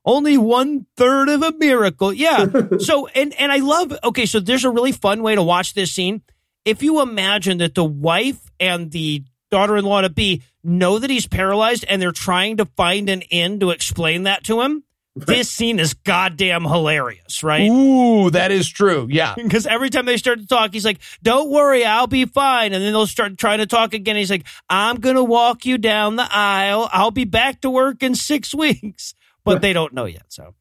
Only 0.04 0.38
one 0.38 0.86
third 0.96 1.28
of 1.28 1.42
a 1.42 1.52
miracle. 1.52 2.12
Yeah. 2.12 2.46
so 2.78 3.08
and 3.08 3.34
and 3.38 3.52
I 3.52 3.58
love. 3.58 3.92
Okay, 4.04 4.24
so 4.26 4.40
there's 4.40 4.64
a 4.64 4.70
really 4.70 4.92
fun 4.92 5.22
way 5.22 5.34
to 5.34 5.42
watch 5.42 5.74
this 5.74 5.92
scene. 5.92 6.22
If 6.64 6.82
you 6.82 7.02
imagine 7.02 7.58
that 7.58 7.74
the 7.74 7.84
wife 7.84 8.50
and 8.60 8.90
the 8.90 9.24
daughter-in-law 9.50 10.02
to 10.02 10.10
be 10.10 10.42
know 10.62 10.98
that 10.98 11.10
he's 11.10 11.26
paralyzed 11.26 11.84
and 11.88 12.00
they're 12.00 12.12
trying 12.12 12.58
to 12.58 12.64
find 12.64 13.08
an 13.08 13.22
end 13.30 13.60
to 13.60 13.70
explain 13.70 14.22
that 14.24 14.44
to 14.44 14.60
him, 14.62 14.84
this 15.26 15.50
scene 15.50 15.78
is 15.78 15.94
goddamn 15.94 16.64
hilarious, 16.64 17.42
right? 17.42 17.70
Ooh, 17.70 18.30
that 18.30 18.50
is 18.52 18.68
true. 18.68 19.06
Yeah. 19.10 19.34
Because 19.48 19.66
every 19.66 19.88
time 19.90 20.04
they 20.04 20.16
start 20.18 20.40
to 20.40 20.46
talk, 20.46 20.72
he's 20.74 20.84
like, 20.84 20.98
"Don't 21.22 21.48
worry, 21.50 21.84
I'll 21.84 22.06
be 22.06 22.26
fine." 22.26 22.72
And 22.72 22.84
then 22.84 22.92
they'll 22.92 23.06
start 23.06 23.38
trying 23.38 23.58
to 23.58 23.66
talk 23.66 23.94
again. 23.94 24.16
He's 24.16 24.30
like, 24.30 24.46
"I'm 24.68 24.96
gonna 24.96 25.24
walk 25.24 25.64
you 25.64 25.78
down 25.78 26.16
the 26.16 26.28
aisle. 26.30 26.88
I'll 26.92 27.10
be 27.10 27.24
back 27.24 27.62
to 27.62 27.70
work 27.70 28.02
in 28.02 28.14
six 28.14 28.54
weeks." 28.64 29.14
But 29.44 29.62
they 29.62 29.72
don't 29.72 29.94
know 29.94 30.04
yet. 30.04 30.26
So 30.28 30.54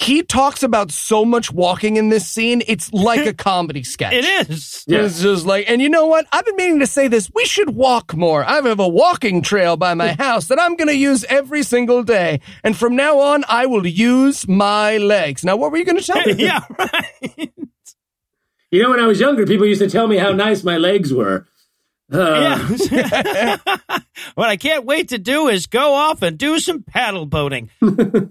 He 0.00 0.22
talks 0.22 0.62
about 0.62 0.92
so 0.92 1.24
much 1.24 1.50
walking 1.52 1.96
in 1.96 2.08
this 2.08 2.26
scene. 2.28 2.62
It's 2.68 2.92
like 2.92 3.26
a 3.26 3.34
comedy 3.50 3.82
sketch. 3.82 4.12
it 4.12 4.48
is. 4.48 4.84
Yeah. 4.86 5.00
It's 5.04 5.20
just 5.20 5.44
like, 5.44 5.68
and 5.68 5.82
you 5.82 5.88
know 5.88 6.06
what? 6.06 6.24
I've 6.30 6.44
been 6.46 6.54
meaning 6.54 6.78
to 6.78 6.86
say 6.86 7.08
this. 7.08 7.28
We 7.34 7.44
should 7.44 7.70
walk 7.74 8.14
more. 8.14 8.44
I 8.44 8.60
have 8.62 8.78
a 8.78 8.86
walking 8.88 9.42
trail 9.42 9.76
by 9.76 9.94
my 9.94 10.12
house 10.18 10.46
that 10.48 10.60
I'm 10.60 10.76
going 10.76 10.86
to 10.86 10.96
use 10.96 11.24
every 11.24 11.64
single 11.64 12.04
day. 12.04 12.40
And 12.62 12.76
from 12.76 12.94
now 12.94 13.18
on, 13.18 13.44
I 13.48 13.66
will 13.66 13.84
use 13.86 14.46
my 14.46 14.98
legs. 14.98 15.44
Now, 15.44 15.56
what 15.56 15.72
were 15.72 15.78
you 15.78 15.84
going 15.84 15.98
to 15.98 16.04
tell 16.04 16.24
me? 16.24 16.32
yeah, 16.44 16.60
right. 16.78 17.52
you 18.70 18.82
know, 18.82 18.90
when 18.90 19.00
I 19.00 19.06
was 19.08 19.18
younger, 19.18 19.46
people 19.46 19.66
used 19.66 19.82
to 19.82 19.90
tell 19.90 20.06
me 20.06 20.16
how 20.16 20.30
nice 20.30 20.62
my 20.62 20.76
legs 20.78 21.12
were. 21.12 21.46
Uh, 22.12 22.68
Yeah. 22.90 23.56
what 24.36 24.48
I 24.48 24.56
can't 24.56 24.84
wait 24.84 25.08
to 25.08 25.18
do 25.18 25.48
is 25.48 25.66
go 25.66 25.92
off 25.94 26.22
and 26.22 26.38
do 26.38 26.58
some 26.60 26.82
paddle 26.82 27.26
boating. 27.26 27.68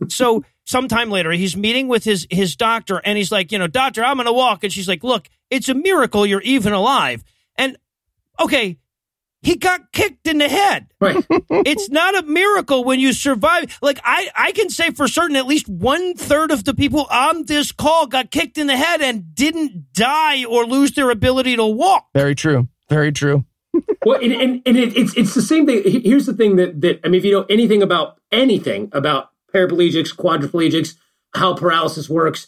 so 0.07 0.43
sometime 0.67 1.09
later, 1.09 1.31
he's 1.31 1.57
meeting 1.57 1.87
with 1.87 2.03
his 2.03 2.27
his 2.29 2.55
doctor, 2.55 3.01
and 3.03 3.17
he's 3.17 3.31
like, 3.31 3.51
you 3.51 3.57
know, 3.57 3.67
doctor, 3.67 4.03
I'm 4.03 4.17
gonna 4.17 4.33
walk, 4.33 4.63
and 4.63 4.71
she's 4.71 4.87
like, 4.87 5.03
look, 5.03 5.27
it's 5.49 5.69
a 5.69 5.73
miracle 5.73 6.25
you're 6.25 6.41
even 6.41 6.73
alive. 6.73 7.23
And 7.55 7.77
okay, 8.39 8.77
he 9.41 9.55
got 9.55 9.91
kicked 9.91 10.27
in 10.27 10.39
the 10.39 10.49
head. 10.49 10.87
Right. 10.99 11.25
it's 11.49 11.89
not 11.89 12.17
a 12.17 12.23
miracle 12.23 12.83
when 12.83 12.99
you 12.99 13.13
survive. 13.13 13.77
Like 13.81 13.99
I, 14.03 14.29
I 14.35 14.51
can 14.51 14.69
say 14.69 14.91
for 14.91 15.07
certain, 15.07 15.35
at 15.35 15.47
least 15.47 15.67
one 15.67 16.15
third 16.15 16.51
of 16.51 16.65
the 16.65 16.73
people 16.73 17.07
on 17.09 17.45
this 17.45 17.71
call 17.71 18.07
got 18.07 18.29
kicked 18.29 18.57
in 18.57 18.67
the 18.67 18.77
head 18.77 19.01
and 19.01 19.33
didn't 19.33 19.93
die 19.93 20.43
or 20.43 20.65
lose 20.65 20.91
their 20.91 21.09
ability 21.09 21.55
to 21.55 21.65
walk. 21.65 22.07
Very 22.13 22.35
true. 22.35 22.67
Very 22.89 23.11
true. 23.11 23.45
well, 24.05 24.19
and, 24.21 24.33
and, 24.33 24.61
and 24.65 24.77
it, 24.77 24.97
it's 24.97 25.15
it's 25.15 25.33
the 25.33 25.41
same 25.41 25.65
thing. 25.65 25.83
Here's 26.03 26.25
the 26.25 26.33
thing 26.33 26.55
that 26.55 26.81
that 26.81 26.99
I 27.03 27.09
mean, 27.09 27.19
if 27.19 27.25
you 27.25 27.31
know 27.31 27.45
anything 27.49 27.81
about 27.81 28.19
anything 28.31 28.89
about 28.91 29.31
paraplegics, 29.53 30.15
quadriplegics, 30.15 30.95
how 31.33 31.53
paralysis 31.53 32.09
works, 32.09 32.47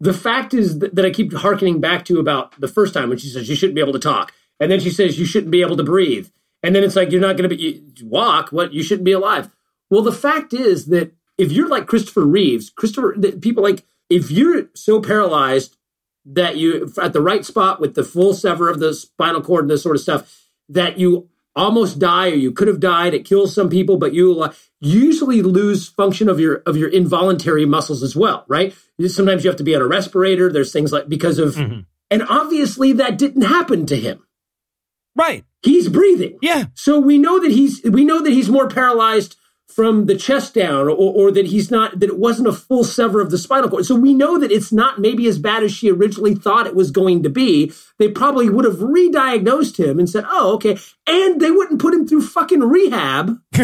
the 0.00 0.12
fact 0.12 0.54
is 0.54 0.78
that, 0.78 0.94
that 0.94 1.04
I 1.04 1.10
keep 1.10 1.32
harkening 1.32 1.80
back 1.80 2.04
to 2.06 2.20
about 2.20 2.58
the 2.60 2.68
first 2.68 2.94
time 2.94 3.08
when 3.08 3.18
she 3.18 3.28
says 3.28 3.48
you 3.48 3.56
shouldn't 3.56 3.74
be 3.74 3.80
able 3.80 3.92
to 3.92 3.98
talk, 3.98 4.32
and 4.60 4.70
then 4.70 4.80
she 4.80 4.90
says 4.90 5.18
you 5.18 5.26
shouldn't 5.26 5.50
be 5.50 5.60
able 5.60 5.76
to 5.76 5.84
breathe, 5.84 6.28
and 6.62 6.74
then 6.74 6.84
it's 6.84 6.96
like 6.96 7.10
you're 7.10 7.20
not 7.20 7.36
going 7.36 7.48
to 7.48 7.56
be 7.56 7.82
walk. 8.02 8.50
What 8.50 8.72
you 8.72 8.82
shouldn't 8.82 9.04
be 9.04 9.12
alive. 9.12 9.50
Well, 9.90 10.02
the 10.02 10.12
fact 10.12 10.52
is 10.52 10.86
that 10.86 11.12
if 11.36 11.50
you're 11.52 11.68
like 11.68 11.86
Christopher 11.86 12.24
Reeves, 12.24 12.70
Christopher, 12.70 13.16
people 13.40 13.62
like 13.62 13.84
if 14.08 14.30
you're 14.30 14.68
so 14.74 15.00
paralyzed 15.00 15.76
that 16.26 16.56
you 16.56 16.92
at 17.00 17.12
the 17.12 17.22
right 17.22 17.44
spot 17.44 17.80
with 17.80 17.94
the 17.94 18.04
full 18.04 18.34
sever 18.34 18.68
of 18.68 18.80
the 18.80 18.94
spinal 18.94 19.40
cord 19.40 19.64
and 19.64 19.70
this 19.70 19.82
sort 19.82 19.96
of 19.96 20.02
stuff 20.02 20.48
that 20.68 20.98
you 20.98 21.28
almost 21.58 21.98
die 21.98 22.30
or 22.30 22.34
you 22.34 22.52
could 22.52 22.68
have 22.68 22.80
died. 22.80 23.14
It 23.14 23.24
kills 23.24 23.54
some 23.54 23.68
people 23.68 23.98
but 23.98 24.14
you 24.14 24.40
uh, 24.40 24.52
usually 24.80 25.42
lose 25.42 25.88
function 25.88 26.28
of 26.28 26.40
your 26.40 26.62
of 26.66 26.76
your 26.76 26.88
involuntary 26.88 27.66
muscles 27.66 28.02
as 28.02 28.16
well 28.16 28.44
right? 28.48 28.74
Sometimes 29.06 29.44
you 29.44 29.50
have 29.50 29.58
to 29.58 29.64
be 29.64 29.74
on 29.74 29.82
a 29.82 29.86
respirator. 29.86 30.50
There's 30.50 30.72
things 30.72 30.92
like 30.92 31.08
because 31.08 31.38
of 31.38 31.56
mm-hmm. 31.56 31.80
and 32.10 32.22
obviously 32.28 32.92
that 32.94 33.18
didn't 33.18 33.42
happen 33.42 33.86
to 33.86 33.96
him. 33.96 34.24
Right. 35.16 35.44
He's 35.62 35.88
breathing. 35.88 36.38
Yeah. 36.40 36.66
So 36.74 37.00
we 37.00 37.18
know 37.18 37.40
that 37.40 37.50
he's 37.50 37.82
we 37.82 38.04
know 38.04 38.22
that 38.22 38.32
he's 38.32 38.48
more 38.48 38.68
paralyzed 38.68 39.36
from 39.78 40.06
the 40.06 40.16
chest 40.16 40.54
down 40.54 40.88
or, 40.88 40.90
or 40.90 41.30
that 41.30 41.46
he's 41.46 41.70
not 41.70 42.00
that 42.00 42.08
it 42.08 42.18
wasn't 42.18 42.48
a 42.48 42.52
full 42.52 42.82
sever 42.82 43.20
of 43.20 43.30
the 43.30 43.38
spinal 43.38 43.70
cord. 43.70 43.86
So 43.86 43.94
we 43.94 44.12
know 44.12 44.36
that 44.36 44.50
it's 44.50 44.72
not 44.72 44.98
maybe 44.98 45.28
as 45.28 45.38
bad 45.38 45.62
as 45.62 45.72
she 45.72 45.88
originally 45.88 46.34
thought 46.34 46.66
it 46.66 46.74
was 46.74 46.90
going 46.90 47.22
to 47.22 47.30
be. 47.30 47.72
They 48.00 48.08
probably 48.10 48.50
would 48.50 48.64
have 48.64 48.82
re-diagnosed 48.82 49.78
him 49.78 50.00
and 50.00 50.10
said 50.10 50.24
oh 50.28 50.54
okay. 50.54 50.76
And 51.06 51.40
they 51.40 51.52
wouldn't 51.52 51.80
put 51.80 51.94
him 51.94 52.08
through 52.08 52.22
fucking 52.22 52.58
rehab. 52.58 53.38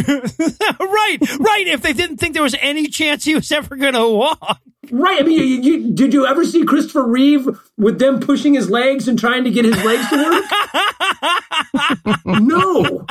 Right 0.79 1.19
right. 1.41 1.67
If 1.67 1.83
they 1.83 1.93
didn't 1.93 2.19
think 2.19 2.35
there 2.35 2.43
was 2.45 2.55
any 2.61 2.87
chance 2.87 3.25
he 3.25 3.35
was 3.35 3.51
ever 3.51 3.75
going 3.75 3.95
to 3.95 4.09
walk. 4.09 4.61
Right. 4.93 5.21
I 5.21 5.25
mean, 5.25 5.39
you, 5.39 5.45
you, 5.45 5.93
did 5.93 6.13
you 6.13 6.27
ever 6.27 6.45
see 6.45 6.65
Christopher 6.65 7.07
Reeve 7.07 7.49
with 7.77 7.99
them 7.99 8.21
pushing 8.21 8.55
his 8.55 8.71
legs 8.71 9.09
and 9.09 9.19
trying 9.19 9.43
to 9.45 9.51
get 9.51 9.65
his 9.65 9.83
legs 9.85 10.09
to 10.11 10.17
work? 12.25 12.25
no 12.41 13.07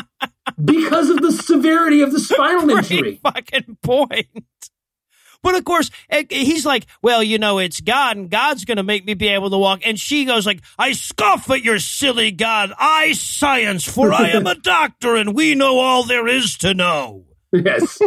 because 0.63 1.09
of 1.09 1.21
the 1.21 1.31
severity 1.31 2.01
of 2.01 2.11
the 2.11 2.19
spinal 2.19 2.69
injury. 2.69 3.19
fucking 3.23 3.77
point. 3.81 4.27
But 5.41 5.55
of 5.55 5.65
course, 5.65 5.91
eh, 6.09 6.23
he's 6.29 6.65
like, 6.65 6.87
well, 7.01 7.21
you 7.21 7.37
know, 7.37 7.59
it's 7.59 7.81
God 7.81 8.15
and 8.15 8.29
God's 8.29 8.63
going 8.63 8.77
to 8.77 8.83
make 8.83 9.05
me 9.05 9.13
be 9.13 9.27
able 9.27 9.49
to 9.49 9.57
walk. 9.57 9.81
And 9.85 9.99
she 9.99 10.23
goes 10.23 10.45
like, 10.45 10.61
I 10.79 10.93
scoff 10.93 11.49
at 11.49 11.63
your 11.63 11.79
silly 11.79 12.31
God. 12.31 12.71
I 12.79 13.11
science, 13.11 13.83
for 13.83 14.13
I 14.13 14.29
am 14.29 14.47
a 14.47 14.55
doctor 14.61 15.15
and 15.15 15.35
we 15.35 15.53
know 15.53 15.79
all 15.79 16.03
there 16.03 16.27
is 16.27 16.57
to 16.59 16.73
know. 16.73 17.25
Yes. 17.51 17.99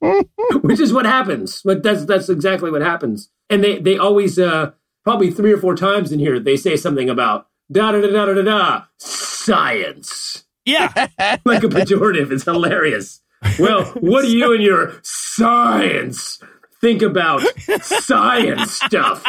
Which 0.62 0.80
is 0.80 0.92
what 0.92 1.04
happens. 1.04 1.62
But 1.64 1.82
that's, 1.82 2.04
that's 2.04 2.28
exactly 2.28 2.70
what 2.70 2.80
happens. 2.80 3.28
And 3.50 3.62
they, 3.62 3.80
they 3.80 3.98
always, 3.98 4.38
uh, 4.38 4.70
probably 5.02 5.30
three 5.30 5.52
or 5.52 5.58
four 5.58 5.76
times 5.76 6.12
in 6.12 6.18
here, 6.20 6.40
they 6.40 6.56
say 6.56 6.76
something 6.76 7.10
about 7.10 7.48
da 7.70 7.92
da 7.92 8.00
da 8.00 8.08
da 8.08 8.34
da 8.34 8.42
da 8.42 8.84
science. 8.98 10.43
Yeah. 10.64 10.92
like 11.44 11.62
a 11.64 11.68
pejorative. 11.68 12.30
It's 12.30 12.44
hilarious. 12.44 13.20
Well, 13.58 13.84
what 14.00 14.22
do 14.22 14.36
you 14.36 14.54
and 14.54 14.62
your 14.62 14.94
science 15.02 16.38
think 16.80 17.02
about 17.02 17.42
science 17.82 18.74
stuff? 18.74 19.24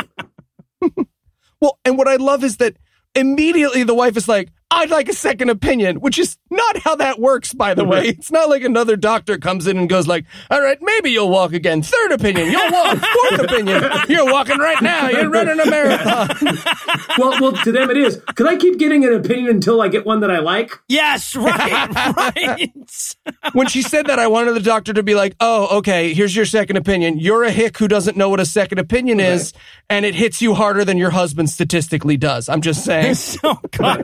Well, 1.61 1.79
and 1.85 1.97
what 1.97 2.07
I 2.07 2.17
love 2.17 2.43
is 2.43 2.57
that 2.57 2.75
immediately 3.15 3.83
the 3.83 3.95
wife 3.95 4.17
is 4.17 4.27
like, 4.27 4.49
I'd 4.75 4.89
like 4.89 5.07
a 5.07 5.13
second 5.13 5.49
opinion, 5.49 6.01
which 6.01 6.19
is 6.19 6.37
not 6.49 6.77
how 6.79 6.95
that 6.97 7.17
works, 7.17 7.53
by 7.53 7.73
the 7.73 7.85
way. 7.85 8.09
It's 8.09 8.29
not 8.29 8.49
like 8.49 8.61
another 8.63 8.97
doctor 8.97 9.37
comes 9.37 9.67
in 9.67 9.77
and 9.77 9.87
goes 9.87 10.05
like, 10.05 10.25
all 10.51 10.61
right, 10.61 10.77
maybe 10.81 11.11
you'll 11.11 11.29
walk 11.29 11.53
again. 11.53 11.81
Third 11.81 12.11
opinion, 12.11 12.51
you'll 12.51 12.71
walk. 12.71 12.97
Fourth 13.29 13.39
opinion, 13.39 13.89
you're 14.09 14.25
walking 14.25 14.57
right 14.57 14.81
now. 14.81 15.07
You're 15.07 15.29
running 15.29 15.61
a 15.61 15.69
marathon. 15.69 16.27
well, 17.17 17.39
well, 17.39 17.53
to 17.63 17.71
them 17.71 17.89
it 17.89 17.95
is. 17.95 18.21
Could 18.35 18.47
I 18.47 18.57
keep 18.57 18.77
getting 18.77 19.05
an 19.05 19.13
opinion 19.13 19.47
until 19.47 19.81
I 19.81 19.87
get 19.87 20.05
one 20.05 20.19
that 20.19 20.31
I 20.31 20.39
like? 20.39 20.77
Yes, 20.89 21.37
right, 21.37 22.13
right. 22.17 22.69
when 23.53 23.67
she 23.67 23.81
said 23.81 24.07
that, 24.07 24.19
I 24.19 24.27
wanted 24.27 24.55
the 24.55 24.59
doctor 24.59 24.91
to 24.91 25.03
be 25.03 25.15
like, 25.15 25.37
oh, 25.39 25.77
okay, 25.77 26.13
here's 26.13 26.35
your 26.35 26.45
second 26.45 26.75
opinion. 26.75 27.17
You're 27.17 27.43
a 27.43 27.51
hick 27.51 27.77
who 27.77 27.87
doesn't 27.87 28.17
know 28.17 28.27
what 28.27 28.41
a 28.41 28.45
second 28.45 28.79
opinion 28.79 29.19
right. 29.19 29.27
is, 29.27 29.53
and 29.89 30.05
it 30.05 30.15
hits 30.15 30.41
you 30.41 30.53
harder 30.53 30.83
than 30.83 30.97
your 30.97 31.11
husband 31.11 31.49
statistically 31.49 32.17
does. 32.17 32.49
I'm 32.49 32.61
just 32.61 32.83
saying. 32.83 33.15
oh, 33.45 33.59
God. 33.71 34.03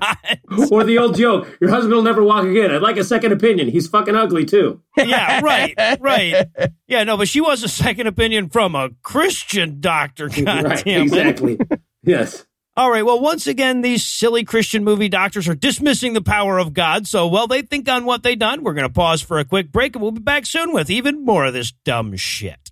or 0.71 0.83
the 0.83 0.97
old 0.97 1.15
joke, 1.15 1.57
your 1.59 1.69
husband 1.69 1.93
will 1.93 2.03
never 2.03 2.23
walk 2.23 2.45
again. 2.45 2.71
I'd 2.71 2.81
like 2.81 2.97
a 2.97 3.03
second 3.03 3.31
opinion. 3.31 3.69
He's 3.69 3.87
fucking 3.87 4.15
ugly 4.15 4.45
too. 4.45 4.81
Yeah, 4.97 5.41
right, 5.41 5.73
right. 5.99 6.47
Yeah, 6.87 7.03
no, 7.03 7.17
but 7.17 7.27
she 7.27 7.41
was 7.41 7.63
a 7.63 7.69
second 7.69 8.07
opinion 8.07 8.49
from 8.49 8.75
a 8.75 8.89
Christian 9.01 9.79
doctor. 9.79 10.29
God 10.29 10.63
right, 10.65 10.87
exactly. 10.87 11.57
yes. 12.03 12.45
All 12.77 12.89
right. 12.89 13.05
Well, 13.05 13.19
once 13.19 13.47
again, 13.47 13.81
these 13.81 14.05
silly 14.05 14.45
Christian 14.45 14.83
movie 14.83 15.09
doctors 15.09 15.47
are 15.49 15.55
dismissing 15.55 16.13
the 16.13 16.21
power 16.21 16.57
of 16.57 16.73
God. 16.73 17.05
So, 17.05 17.27
while 17.27 17.47
they 17.47 17.61
think 17.61 17.89
on 17.89 18.05
what 18.05 18.23
they 18.23 18.35
done, 18.35 18.63
we're 18.63 18.73
going 18.73 18.87
to 18.87 18.93
pause 18.93 19.21
for 19.21 19.39
a 19.39 19.45
quick 19.45 19.71
break 19.71 19.95
and 19.95 20.01
we'll 20.01 20.11
be 20.11 20.21
back 20.21 20.45
soon 20.45 20.71
with 20.71 20.89
even 20.89 21.25
more 21.25 21.45
of 21.45 21.53
this 21.53 21.73
dumb 21.83 22.15
shit. 22.15 22.71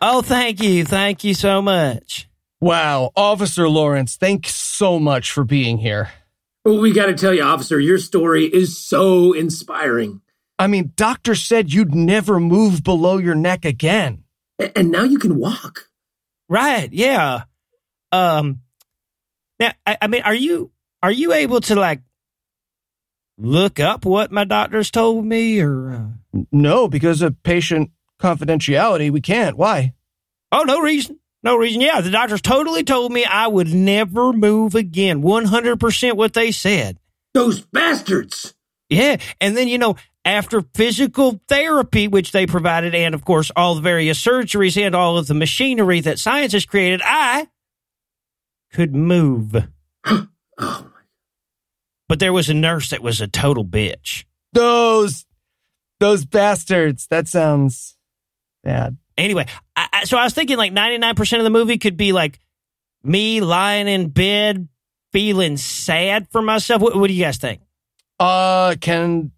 Oh, 0.00 0.22
thank 0.22 0.62
you. 0.62 0.84
Thank 0.84 1.24
you 1.24 1.34
so 1.34 1.60
much. 1.62 2.28
Wow. 2.64 3.10
Officer 3.14 3.68
Lawrence, 3.68 4.16
thanks 4.16 4.54
so 4.54 4.98
much 4.98 5.30
for 5.30 5.44
being 5.44 5.76
here. 5.76 6.10
Well, 6.64 6.80
we 6.80 6.92
got 6.92 7.06
to 7.06 7.14
tell 7.14 7.34
you, 7.34 7.42
officer, 7.42 7.78
your 7.78 7.98
story 7.98 8.46
is 8.46 8.78
so 8.78 9.34
inspiring. 9.34 10.22
I 10.58 10.66
mean, 10.66 10.94
doctor 10.96 11.34
said 11.34 11.74
you'd 11.74 11.94
never 11.94 12.40
move 12.40 12.82
below 12.82 13.18
your 13.18 13.34
neck 13.34 13.66
again. 13.66 14.24
And 14.74 14.90
now 14.90 15.02
you 15.02 15.18
can 15.18 15.36
walk. 15.36 15.90
Right. 16.48 16.90
Yeah. 16.90 17.42
Um, 18.12 18.60
now, 19.60 19.72
I, 19.86 19.98
I 20.00 20.06
mean, 20.06 20.22
are 20.22 20.34
you, 20.34 20.70
are 21.02 21.12
you 21.12 21.34
able 21.34 21.60
to 21.60 21.74
like 21.74 22.00
look 23.36 23.78
up 23.78 24.06
what 24.06 24.32
my 24.32 24.44
doctors 24.44 24.90
told 24.90 25.26
me 25.26 25.60
or? 25.60 25.90
Uh... 25.90 26.40
No, 26.50 26.88
because 26.88 27.20
of 27.20 27.42
patient 27.42 27.90
confidentiality, 28.18 29.10
we 29.10 29.20
can't. 29.20 29.58
Why? 29.58 29.92
Oh, 30.50 30.62
no 30.62 30.80
reason. 30.80 31.18
No 31.44 31.56
reason. 31.56 31.82
Yeah, 31.82 32.00
the 32.00 32.10
doctors 32.10 32.40
totally 32.40 32.82
told 32.82 33.12
me 33.12 33.26
I 33.26 33.46
would 33.46 33.72
never 33.72 34.32
move 34.32 34.74
again. 34.74 35.22
100% 35.22 36.16
what 36.16 36.32
they 36.32 36.50
said. 36.50 36.98
Those 37.34 37.60
bastards. 37.60 38.54
Yeah. 38.88 39.18
And 39.42 39.54
then, 39.54 39.68
you 39.68 39.76
know, 39.76 39.96
after 40.24 40.62
physical 40.74 41.42
therapy, 41.46 42.08
which 42.08 42.32
they 42.32 42.46
provided, 42.46 42.94
and 42.94 43.14
of 43.14 43.26
course, 43.26 43.50
all 43.54 43.74
the 43.74 43.82
various 43.82 44.24
surgeries 44.24 44.82
and 44.82 44.94
all 44.94 45.18
of 45.18 45.26
the 45.26 45.34
machinery 45.34 46.00
that 46.00 46.18
science 46.18 46.54
has 46.54 46.64
created, 46.64 47.02
I 47.04 47.48
could 48.72 48.94
move. 48.94 49.54
oh, 50.06 50.28
my. 50.58 50.78
But 52.08 52.20
there 52.20 52.32
was 52.32 52.48
a 52.48 52.54
nurse 52.54 52.88
that 52.88 53.02
was 53.02 53.20
a 53.20 53.28
total 53.28 53.66
bitch. 53.66 54.24
Those, 54.54 55.26
those 56.00 56.24
bastards. 56.24 57.06
That 57.08 57.28
sounds 57.28 57.98
bad. 58.62 58.96
Anyway, 59.16 59.46
I, 59.76 59.88
I, 59.92 60.04
so 60.04 60.16
I 60.16 60.24
was 60.24 60.34
thinking 60.34 60.56
like 60.56 60.72
99% 60.72 61.38
of 61.38 61.44
the 61.44 61.50
movie 61.50 61.78
could 61.78 61.96
be 61.96 62.12
like 62.12 62.40
me 63.02 63.40
lying 63.40 63.86
in 63.88 64.08
bed 64.08 64.68
feeling 65.12 65.56
sad 65.56 66.26
for 66.30 66.42
myself. 66.42 66.82
What, 66.82 66.96
what 66.96 67.06
do 67.06 67.14
you 67.14 67.24
guys 67.24 67.36
think? 67.36 67.60
Uh, 68.18 68.74
can 68.80 69.32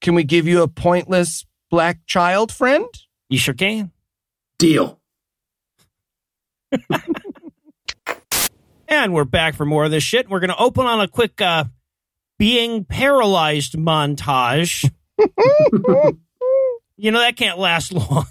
can 0.00 0.14
we 0.14 0.24
give 0.24 0.46
you 0.46 0.62
a 0.62 0.68
pointless 0.68 1.46
black 1.70 2.04
child 2.06 2.52
friend? 2.52 2.86
You 3.28 3.38
sure 3.38 3.54
can. 3.54 3.90
Deal. 4.58 5.00
and 8.88 9.14
we're 9.14 9.24
back 9.24 9.54
for 9.54 9.64
more 9.64 9.84
of 9.84 9.90
this 9.90 10.02
shit. 10.02 10.28
We're 10.28 10.40
going 10.40 10.50
to 10.50 10.58
open 10.58 10.86
on 10.86 11.00
a 11.00 11.08
quick 11.08 11.40
uh, 11.40 11.64
being 12.38 12.84
paralyzed 12.84 13.74
montage. 13.74 14.90
You 16.96 17.10
know, 17.10 17.18
that 17.18 17.36
can't 17.36 17.58
last 17.58 17.92
long. 17.92 18.26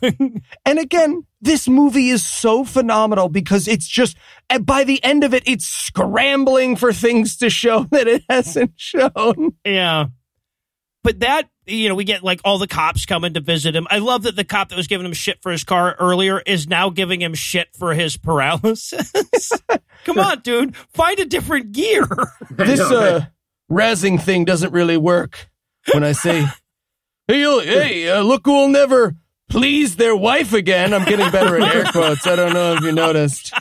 and 0.66 0.80
again, 0.80 1.26
this 1.42 1.68
movie 1.68 2.10
is 2.10 2.26
so 2.26 2.64
phenomenal 2.64 3.28
because 3.28 3.68
it's 3.68 3.88
just, 3.88 4.16
by 4.62 4.84
the 4.86 5.04
end 5.04 5.24
of 5.24 5.34
it, 5.34 5.44
it's 5.46 5.66
scrambling 5.66 6.76
for 6.78 6.94
things 6.94 7.38
to 7.38 7.50
show 7.50 7.84
that 7.92 8.08
it 8.08 8.24
hasn't 8.30 8.72
shown. 8.78 9.54
Yeah. 9.66 10.06
but 11.04 11.20
that 11.20 11.50
you 11.66 11.88
know 11.90 11.96
we 11.96 12.04
get 12.04 12.24
like 12.24 12.42
all 12.44 12.58
the 12.58 12.68
cops 12.68 13.06
coming 13.06 13.34
to 13.34 13.40
visit 13.42 13.76
him. 13.76 13.88
I 13.90 14.00
love 14.00 14.24
that 14.24 14.36
the 14.36 14.44
cop 14.44 14.70
that 14.70 14.76
was 14.76 14.88
giving 14.88 15.06
him 15.06 15.14
shit 15.14 15.42
for 15.42 15.52
his 15.52 15.64
car 15.64 15.96
earlier 16.00 16.40
is 16.40 16.68
now 16.68 16.90
giving 16.90 17.22
him 17.22 17.34
shit 17.34 17.70
for 17.78 17.94
his 17.94 18.18
paralysis. 18.18 19.12
Come 20.06 20.20
on, 20.20 20.40
dude, 20.42 20.76
find 20.76 21.20
a 21.20 21.26
different 21.26 21.72
gear. 21.72 22.08
This 22.52 22.80
uh, 22.80 23.22
right? 23.22 23.28
razzing 23.72 24.22
thing 24.22 24.44
doesn't 24.46 24.74
really 24.74 24.98
work 24.98 25.50
when 25.94 26.04
I 26.04 26.12
say, 26.14 26.46
hey, 27.28 27.42
hey 27.66 28.10
uh, 28.10 28.22
look 28.22 28.42
who'll 28.46 28.68
never 28.68 29.16
please 29.50 29.96
their 29.98 30.16
wife 30.16 30.52
again. 30.54 30.94
I'm 30.94 31.06
getting 31.06 31.30
better 31.32 31.60
at 31.62 31.76
air 31.76 31.86
quotes. 31.92 32.26
I 32.26 32.36
don't 32.36 32.54
know 32.54 32.74
if 32.74 32.82
you 32.82 32.92
noticed. 32.92 33.54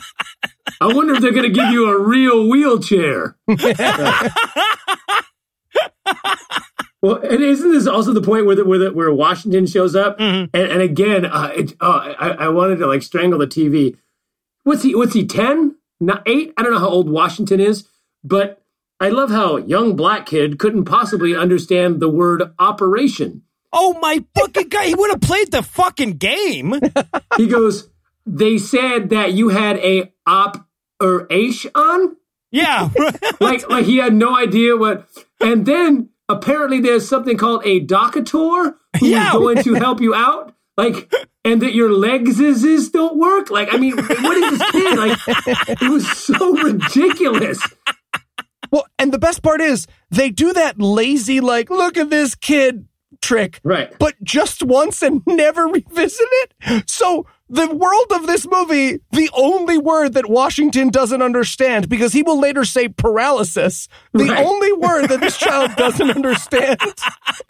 I 0.81 0.87
wonder 0.93 1.13
if 1.13 1.21
they're 1.21 1.31
going 1.31 1.43
to 1.43 1.49
give 1.49 1.69
you 1.69 1.89
a 1.89 1.99
real 1.99 2.49
wheelchair. 2.49 3.37
well, 7.01 7.17
and 7.17 7.43
isn't 7.43 7.71
this 7.71 7.85
also 7.85 8.11
the 8.11 8.21
point 8.21 8.45
where 8.45 8.55
the, 8.55 8.65
where 8.65 8.79
the, 8.79 8.91
where 8.91 9.13
Washington 9.13 9.67
shows 9.67 9.95
up? 9.95 10.19
And, 10.53 10.71
and 10.71 10.81
again, 10.81 11.25
uh, 11.25 11.51
it, 11.55 11.75
oh, 11.79 12.15
I, 12.19 12.29
I 12.31 12.49
wanted 12.49 12.77
to 12.77 12.87
like 12.87 13.03
strangle 13.03 13.39
the 13.39 13.47
TV. 13.47 13.97
What's 14.63 14.83
he? 14.83 14.95
What's 14.95 15.13
he? 15.13 15.25
Ten? 15.25 15.75
Not 15.99 16.23
eight? 16.27 16.53
I 16.57 16.63
don't 16.63 16.73
know 16.73 16.79
how 16.79 16.89
old 16.89 17.09
Washington 17.09 17.59
is, 17.59 17.87
but 18.23 18.63
I 18.99 19.09
love 19.09 19.29
how 19.29 19.57
young 19.57 19.95
black 19.95 20.25
kid 20.25 20.57
couldn't 20.57 20.85
possibly 20.85 21.35
understand 21.35 21.99
the 21.99 22.09
word 22.09 22.51
operation. 22.57 23.43
Oh 23.75 23.97
my 23.99 24.23
fucking 24.37 24.69
god, 24.69 24.85
he 24.85 24.93
would 24.95 25.09
have 25.09 25.21
played 25.21 25.51
the 25.51 25.63
fucking 25.63 26.17
game. 26.17 26.79
He 27.37 27.47
goes, 27.47 27.89
"They 28.27 28.57
said 28.59 29.09
that 29.09 29.33
you 29.33 29.49
had 29.49 29.77
a 29.77 30.13
operation." 31.01 31.71
Yeah. 32.51 32.89
like 33.39 33.67
like 33.69 33.85
he 33.85 33.97
had 33.97 34.13
no 34.13 34.37
idea 34.37 34.77
what 34.77 35.07
and 35.41 35.65
then 35.65 36.09
apparently 36.29 36.79
there's 36.79 37.07
something 37.09 37.35
called 37.37 37.63
a 37.65 37.83
docator 37.85 38.75
who's 38.99 39.09
Yeah. 39.09 39.31
going 39.33 39.63
to 39.63 39.73
help 39.73 39.99
you 40.01 40.13
out 40.13 40.53
like 40.77 41.11
and 41.43 41.61
that 41.63 41.73
your 41.73 41.91
legs 41.91 42.39
is, 42.39 42.63
is 42.63 42.89
don't 42.91 43.17
work 43.17 43.49
like 43.49 43.73
i 43.73 43.77
mean 43.77 43.97
what 43.97 44.37
is 44.37 44.57
this 44.59 44.71
kid 44.71 44.97
like 44.97 45.17
it 45.81 45.89
was 45.89 46.07
so 46.11 46.53
ridiculous 46.61 47.59
Well, 48.71 48.85
and 48.99 49.11
the 49.11 49.19
best 49.19 49.41
part 49.43 49.59
is 49.61 49.85
they 50.09 50.29
do 50.31 50.53
that 50.53 50.79
lazy, 50.79 51.41
like, 51.41 51.69
look 51.69 51.95
at 51.97 52.09
this 52.09 52.33
kid 52.35 52.87
trick. 53.23 53.59
right 53.63 53.93
but 53.99 54.13
just 54.23 54.61
once 54.63 55.01
and 55.01 55.21
never 55.27 55.67
revisit 55.67 56.27
it. 56.61 56.89
So 56.89 57.25
the 57.49 57.67
world 57.67 58.05
of 58.11 58.25
this 58.27 58.47
movie, 58.47 58.99
the 59.11 59.29
only 59.33 59.77
word 59.77 60.13
that 60.13 60.27
Washington 60.29 60.89
doesn't 60.89 61.21
understand, 61.21 61.87
because 61.87 62.11
he 62.13 62.23
will 62.23 62.39
later 62.39 62.65
say 62.65 62.89
paralysis, 62.89 63.87
the 64.13 64.25
Right. 64.25 64.43
only 64.45 64.73
word 64.73 65.07
that 65.09 65.19
this 65.19 65.37
child 65.37 65.75
doesn't 65.77 66.09
understand 66.09 66.79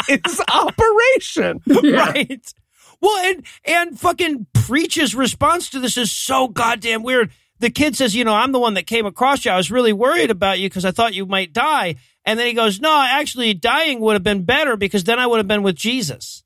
is 0.09 0.41
operation. 0.51 1.61
yeah 1.65 2.05
right. 2.11 2.53
Well, 3.01 3.17
and 3.25 3.45
and 3.65 3.99
fucking 3.99 4.47
preach's 4.53 5.13
response 5.13 5.69
to 5.71 5.79
this 5.79 5.97
is 5.97 6.11
so 6.11 6.47
goddamn 6.47 7.03
weird. 7.03 7.31
The 7.63 7.69
kid 7.71 7.95
says, 7.95 8.13
"You 8.15 8.23
know, 8.25 8.33
I'm 8.35 8.51
the 8.51 8.59
one 8.59 8.73
that 8.75 8.85
came 8.87 9.05
across 9.05 9.45
you. 9.45 9.51
I 9.51 9.57
was 9.57 9.71
really 9.71 9.93
worried 9.93 10.29
about 10.29 10.59
you 10.59 10.67
because 10.69 10.85
I 10.85 10.91
thought 10.91 11.13
you 11.13 11.25
might 11.25 11.53
die." 11.53 11.95
And 12.25 12.37
then 12.37 12.45
he 12.47 12.53
goes, 12.53 12.79
"No, 12.79 13.01
actually, 13.01 13.53
dying 13.53 13.99
would 14.01 14.13
have 14.13 14.23
been 14.23 14.43
better 14.43 14.75
because 14.77 15.03
then 15.05 15.17
I 15.17 15.27
would 15.27 15.37
have 15.37 15.47
been 15.47 15.63
with 15.63 15.75
Jesus." 15.75 16.43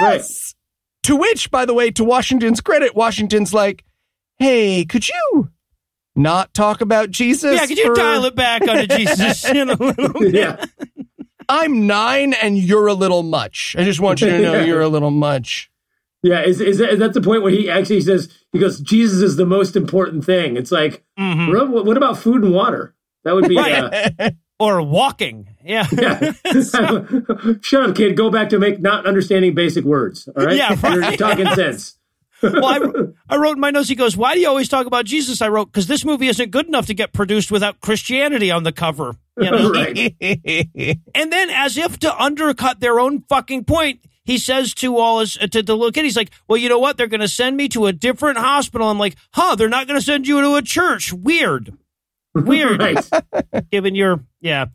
Yes. 0.00 0.54
To 1.04 1.16
which, 1.16 1.50
by 1.50 1.64
the 1.66 1.74
way, 1.74 1.90
to 1.92 2.04
Washington's 2.04 2.60
credit, 2.60 2.94
Washington's 2.94 3.52
like, 3.54 3.84
hey, 4.38 4.84
could 4.84 5.06
you 5.08 5.50
not 6.16 6.54
talk 6.54 6.80
about 6.80 7.10
Jesus? 7.10 7.58
Yeah, 7.60 7.66
could 7.66 7.78
you 7.78 7.86
for- 7.88 7.94
dial 7.94 8.24
it 8.24 8.34
back 8.34 8.62
onto 8.66 8.86
Jesus 8.86 9.44
in 9.44 9.68
a 9.70 9.74
little 9.74 10.20
bit? 10.20 10.34
yeah 10.34 10.64
I'm 11.48 11.86
nine 11.86 12.32
and 12.32 12.56
you're 12.58 12.86
a 12.86 12.94
little 12.94 13.22
much. 13.22 13.76
I 13.78 13.84
just 13.84 14.00
want 14.00 14.22
you 14.22 14.28
to 14.30 14.38
know 14.40 14.54
Yeah. 14.60 14.64
you're 14.64 14.80
a 14.80 14.88
little 14.88 15.10
much. 15.10 15.70
Yeah 16.24 16.42
is, 16.42 16.60
is, 16.60 16.78
that, 16.78 16.90
is 16.94 16.98
that 16.98 17.12
the 17.12 17.20
point 17.20 17.42
where 17.42 17.52
he 17.52 17.70
actually 17.70 18.00
says 18.00 18.28
he 18.52 18.58
goes 18.58 18.80
jesus 18.80 19.22
is 19.22 19.36
the 19.36 19.46
most 19.46 19.76
important 19.76 20.24
thing 20.24 20.56
it's 20.56 20.72
like 20.72 21.04
Mhm. 21.18 21.70
what, 21.70 21.84
what 21.86 21.96
about 21.96 22.18
food 22.18 22.42
and 22.42 22.52
water 22.52 22.94
that 23.24 23.34
would 23.34 23.48
be 23.48 23.56
uh, 23.58 24.30
Or 24.60 24.80
walking. 24.82 25.48
Yeah. 25.64 25.84
Yeah. 25.90 26.32
Shut 27.60 27.90
up, 27.90 27.96
kid. 27.96 28.16
Go 28.16 28.30
back 28.30 28.50
to 28.50 28.58
make 28.60 28.80
not 28.80 29.04
understanding 29.04 29.52
basic 29.52 29.84
words. 29.84 30.28
All 30.28 30.44
right. 30.46 30.56
Yeah, 30.56 30.78
You're 30.94 31.16
talking 31.16 31.46
sense. 31.56 31.98
well, 32.40 32.64
I, 32.64 32.78
I 33.34 33.36
wrote 33.36 33.54
in 33.54 33.60
my 33.60 33.70
notes, 33.72 33.88
he 33.88 33.96
goes, 33.96 34.16
Why 34.16 34.34
do 34.34 34.40
you 34.40 34.46
always 34.48 34.68
talk 34.68 34.86
about 34.86 35.06
Jesus? 35.06 35.42
I 35.42 35.48
wrote, 35.48 35.72
Because 35.72 35.88
this 35.88 36.04
movie 36.04 36.28
isn't 36.28 36.52
good 36.52 36.66
enough 36.68 36.86
to 36.86 36.94
get 36.94 37.12
produced 37.12 37.50
without 37.50 37.80
Christianity 37.80 38.52
on 38.52 38.62
the 38.62 38.70
cover. 38.72 39.16
You 39.36 39.50
know? 39.50 39.70
right. 39.72 40.14
And 41.14 41.32
then, 41.32 41.50
as 41.50 41.76
if 41.76 41.98
to 42.00 42.16
undercut 42.16 42.78
their 42.78 43.00
own 43.00 43.22
fucking 43.28 43.64
point, 43.64 44.00
he 44.24 44.38
says 44.38 44.74
to 44.74 44.96
all 44.98 45.20
his 45.20 45.34
to 45.34 45.62
the 45.62 45.76
little 45.76 45.92
kid, 45.92 46.04
he's 46.04 46.16
like, 46.16 46.30
"Well, 46.48 46.56
you 46.56 46.68
know 46.68 46.78
what? 46.78 46.96
They're 46.96 47.06
going 47.06 47.20
to 47.20 47.28
send 47.28 47.56
me 47.56 47.68
to 47.70 47.86
a 47.86 47.92
different 47.92 48.38
hospital." 48.38 48.88
I'm 48.88 48.98
like, 48.98 49.16
"Huh? 49.32 49.54
They're 49.54 49.68
not 49.68 49.86
going 49.86 49.98
to 49.98 50.04
send 50.04 50.26
you 50.26 50.40
to 50.40 50.54
a 50.56 50.62
church? 50.62 51.12
Weird, 51.12 51.76
weird." 52.34 52.98
Given 53.70 53.94
your 53.94 54.20
yeah. 54.40 54.66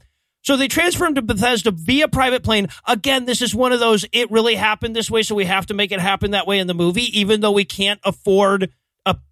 So 0.42 0.56
they 0.56 0.68
transfer 0.70 1.06
him 1.06 1.16
to 1.16 1.22
Bethesda 1.22 1.72
via 1.72 2.08
private 2.08 2.44
plane. 2.44 2.70
Again, 2.88 3.26
this 3.26 3.42
is 3.42 3.54
one 3.54 3.74
of 3.74 3.80
those. 3.80 4.06
It 4.14 4.32
really 4.32 4.56
happened 4.56 4.96
this 4.96 5.12
way, 5.12 5.22
so 5.22 5.36
we 5.36 5.46
have 5.46 5.66
to 5.68 5.74
make 5.74 5.92
it 5.92 6.00
happen 6.00 6.32
that 6.32 6.48
way 6.48 6.60
in 6.60 6.68
the 6.68 6.74
movie, 6.74 7.20
even 7.20 7.42
though 7.42 7.52
we 7.52 7.66
can't 7.66 8.00
afford 8.04 8.72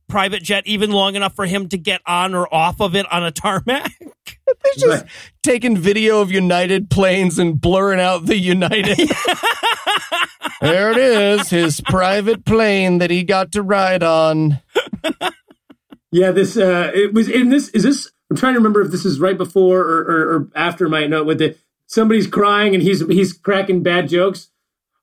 private 0.08 0.42
jet 0.44 0.66
even 0.68 0.92
long 0.92 1.16
enough 1.16 1.36
for 1.36 1.46
him 1.46 1.68
to 1.70 1.78
get 1.78 2.02
on 2.06 2.34
or 2.34 2.54
off 2.54 2.80
of 2.82 2.96
it 2.96 3.06
on 3.12 3.24
a 3.24 3.32
tarmac. 3.32 3.92
They're 4.00 4.74
just 4.78 5.04
Right. 5.04 5.12
taking 5.44 5.78
video 5.78 6.22
of 6.22 6.32
United 6.32 6.90
planes 6.90 7.38
and 7.40 7.60
blurring 7.60 8.00
out 8.00 8.26
the 8.26 8.38
United. 8.38 8.98
there 10.62 10.92
it 10.92 10.98
is, 10.98 11.50
his 11.50 11.82
private 11.82 12.46
plane 12.46 13.00
that 13.00 13.10
he 13.12 13.24
got 13.24 13.52
to 13.54 13.62
ride 13.62 14.04
on. 14.04 14.60
Yeah. 16.12 16.32
This. 16.32 16.58
Uh. 16.58 16.92
It 16.94 17.14
was 17.14 17.28
in 17.30 17.50
this. 17.50 17.70
Is 17.70 17.84
this? 17.84 18.12
I'm 18.30 18.38
trying 18.38 18.54
to 18.54 18.60
remember 18.60 18.82
if 18.82 18.92
this 18.92 19.06
is 19.06 19.20
right 19.20 19.38
before 19.38 19.80
or, 19.82 20.00
or, 20.02 20.36
or 20.36 20.50
after 20.56 20.90
my 20.90 21.06
note 21.08 21.26
with 21.28 21.40
the 21.40 21.56
somebody's 21.86 22.28
crying 22.28 22.74
and 22.74 22.82
he's 22.84 23.06
he's 23.08 23.34
cracking 23.34 23.84
bad 23.84 24.10
jokes. 24.10 24.50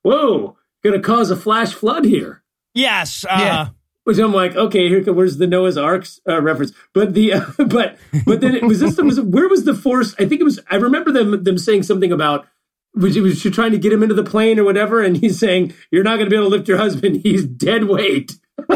Whoa! 0.03 0.57
Gonna 0.83 1.01
cause 1.01 1.31
a 1.31 1.37
flash 1.37 1.73
flood 1.73 2.05
here. 2.05 2.43
yes. 2.75 3.25
Uh, 3.29 3.37
Yeah. 3.39 3.69
Which 4.05 4.19
I'm 4.19 4.35
like, 4.35 4.55
okay, 4.55 4.89
here 4.89 5.03
where's 5.13 5.39
the 5.39 5.47
Noah's 5.47 5.79
Ark 5.79 6.07
uh, 6.29 6.43
reference? 6.43 6.73
But 6.93 7.15
the 7.15 7.33
uh, 7.35 7.47
but 7.67 7.97
but 8.27 8.41
then 8.41 8.55
it 8.55 8.63
was 8.63 8.81
this 8.81 8.99
was 8.99 9.21
where 9.21 9.49
was 9.49 9.65
the 9.65 9.75
force? 9.75 10.15
I 10.19 10.27
think 10.27 10.41
it 10.41 10.45
was. 10.45 10.61
I 10.71 10.77
remember 10.77 11.11
them 11.11 11.43
them 11.43 11.59
saying 11.59 11.85
something 11.85 12.13
about 12.13 12.47
was 12.95 13.19
was 13.19 13.41
she 13.41 13.51
trying 13.51 13.73
to 13.73 13.79
get 13.79 13.93
him 13.93 14.03
into 14.03 14.15
the 14.15 14.25
plane 14.25 14.59
or 14.59 14.65
whatever, 14.65 15.03
and 15.03 15.17
he's 15.17 15.39
saying 15.39 15.73
you're 15.91 16.05
not 16.05 16.17
going 16.17 16.27
to 16.27 16.31
be 16.31 16.37
able 16.37 16.51
to 16.51 16.57
lift 16.57 16.69
your 16.69 16.79
husband. 16.79 17.23
He's 17.23 17.47
dead 17.47 17.85
weight. 17.85 18.33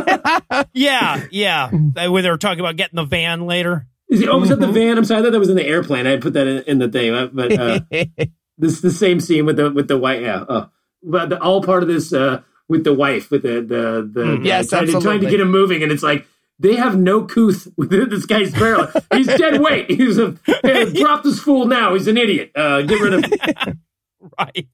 Yeah, 0.72 1.24
yeah. 1.30 1.70
When 1.70 1.92
they 1.94 2.08
were 2.08 2.38
talking 2.38 2.60
about 2.60 2.76
getting 2.76 2.96
the 2.96 3.04
van 3.04 3.46
later. 3.46 3.86
Is 4.08 4.22
it, 4.22 4.28
oh, 4.28 4.38
was 4.38 4.48
that 4.48 4.60
the 4.60 4.68
van? 4.68 4.96
I'm 4.96 5.04
sorry, 5.04 5.20
I 5.20 5.22
thought 5.22 5.32
that 5.32 5.38
was 5.38 5.50
in 5.50 5.56
the 5.56 5.66
airplane. 5.66 6.06
I 6.06 6.16
put 6.16 6.32
that 6.32 6.46
in, 6.46 6.62
in 6.64 6.78
the 6.78 6.88
thing, 6.88 7.30
but 7.32 7.52
uh, 7.52 7.80
this 8.58 8.80
the 8.80 8.90
same 8.90 9.20
scene 9.20 9.44
with 9.44 9.56
the 9.56 9.70
with 9.70 9.88
the 9.88 9.98
white. 9.98 10.22
Yeah, 10.22 10.44
oh. 10.48 10.70
but 11.02 11.30
the, 11.30 11.40
all 11.40 11.62
part 11.62 11.82
of 11.82 11.88
this 11.88 12.12
uh, 12.12 12.42
with 12.68 12.84
the 12.84 12.94
wife 12.94 13.30
with 13.30 13.42
the 13.42 13.60
the 13.60 14.08
the 14.12 14.24
Mm. 14.24 14.44
Yes, 14.44 14.68
trying, 14.68 14.86
to, 14.86 15.00
trying 15.00 15.20
to 15.20 15.30
get 15.30 15.40
him 15.40 15.50
moving, 15.50 15.82
and 15.82 15.90
it's 15.90 16.02
like 16.02 16.26
they 16.58 16.74
have 16.76 16.98
no 16.98 17.24
couth 17.24 17.68
with 17.76 17.90
this 18.10 18.26
guy's 18.26 18.52
barrel. 18.52 18.88
He's 19.12 19.26
dead 19.26 19.60
weight. 19.60 19.90
He's 19.90 20.18
a 20.18 20.36
hey, 20.62 20.92
drop 20.92 21.22
this 21.22 21.38
fool 21.40 21.66
now. 21.66 21.94
He's 21.94 22.06
an 22.08 22.16
idiot. 22.18 22.52
Uh, 22.54 22.82
get 22.82 23.00
rid 23.00 23.14
of. 23.14 23.24
him. 23.24 23.80
Right. 24.36 24.66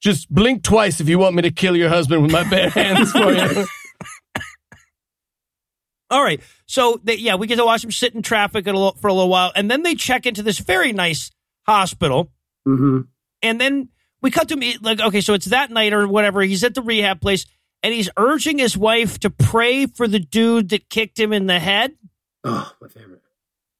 Just 0.00 0.32
blink 0.32 0.62
twice 0.62 1.00
if 1.00 1.08
you 1.08 1.18
want 1.18 1.36
me 1.36 1.42
to 1.42 1.50
kill 1.50 1.76
your 1.76 1.90
husband 1.90 2.22
with 2.22 2.32
my 2.32 2.48
bare 2.48 2.70
hands 2.70 3.12
for 3.12 3.30
you. 3.30 3.66
All 6.10 6.22
right. 6.22 6.40
So, 6.66 7.00
they, 7.04 7.16
yeah, 7.16 7.34
we 7.34 7.46
get 7.46 7.56
to 7.56 7.64
watch 7.64 7.82
them 7.82 7.90
sit 7.90 8.14
in 8.14 8.22
traffic 8.22 8.66
a 8.66 8.72
for 8.72 9.08
a 9.08 9.12
little 9.12 9.28
while. 9.28 9.52
And 9.54 9.70
then 9.70 9.82
they 9.82 9.94
check 9.94 10.24
into 10.26 10.42
this 10.42 10.58
very 10.58 10.92
nice 10.92 11.30
hospital. 11.66 12.30
hmm 12.64 13.00
And 13.42 13.60
then 13.60 13.88
we 14.24 14.30
cut 14.30 14.48
to 14.48 14.56
me, 14.56 14.78
like, 14.80 15.00
okay, 15.00 15.20
so 15.20 15.34
it's 15.34 15.44
that 15.46 15.70
night 15.70 15.92
or 15.92 16.08
whatever. 16.08 16.40
He's 16.40 16.64
at 16.64 16.74
the 16.74 16.80
rehab 16.80 17.20
place 17.20 17.44
and 17.82 17.92
he's 17.92 18.08
urging 18.16 18.56
his 18.56 18.74
wife 18.74 19.20
to 19.20 19.28
pray 19.28 19.84
for 19.84 20.08
the 20.08 20.18
dude 20.18 20.70
that 20.70 20.88
kicked 20.88 21.20
him 21.20 21.30
in 21.30 21.46
the 21.46 21.58
head. 21.58 21.92
Oh, 22.42 22.72
my 22.80 22.88
favorite. 22.88 23.20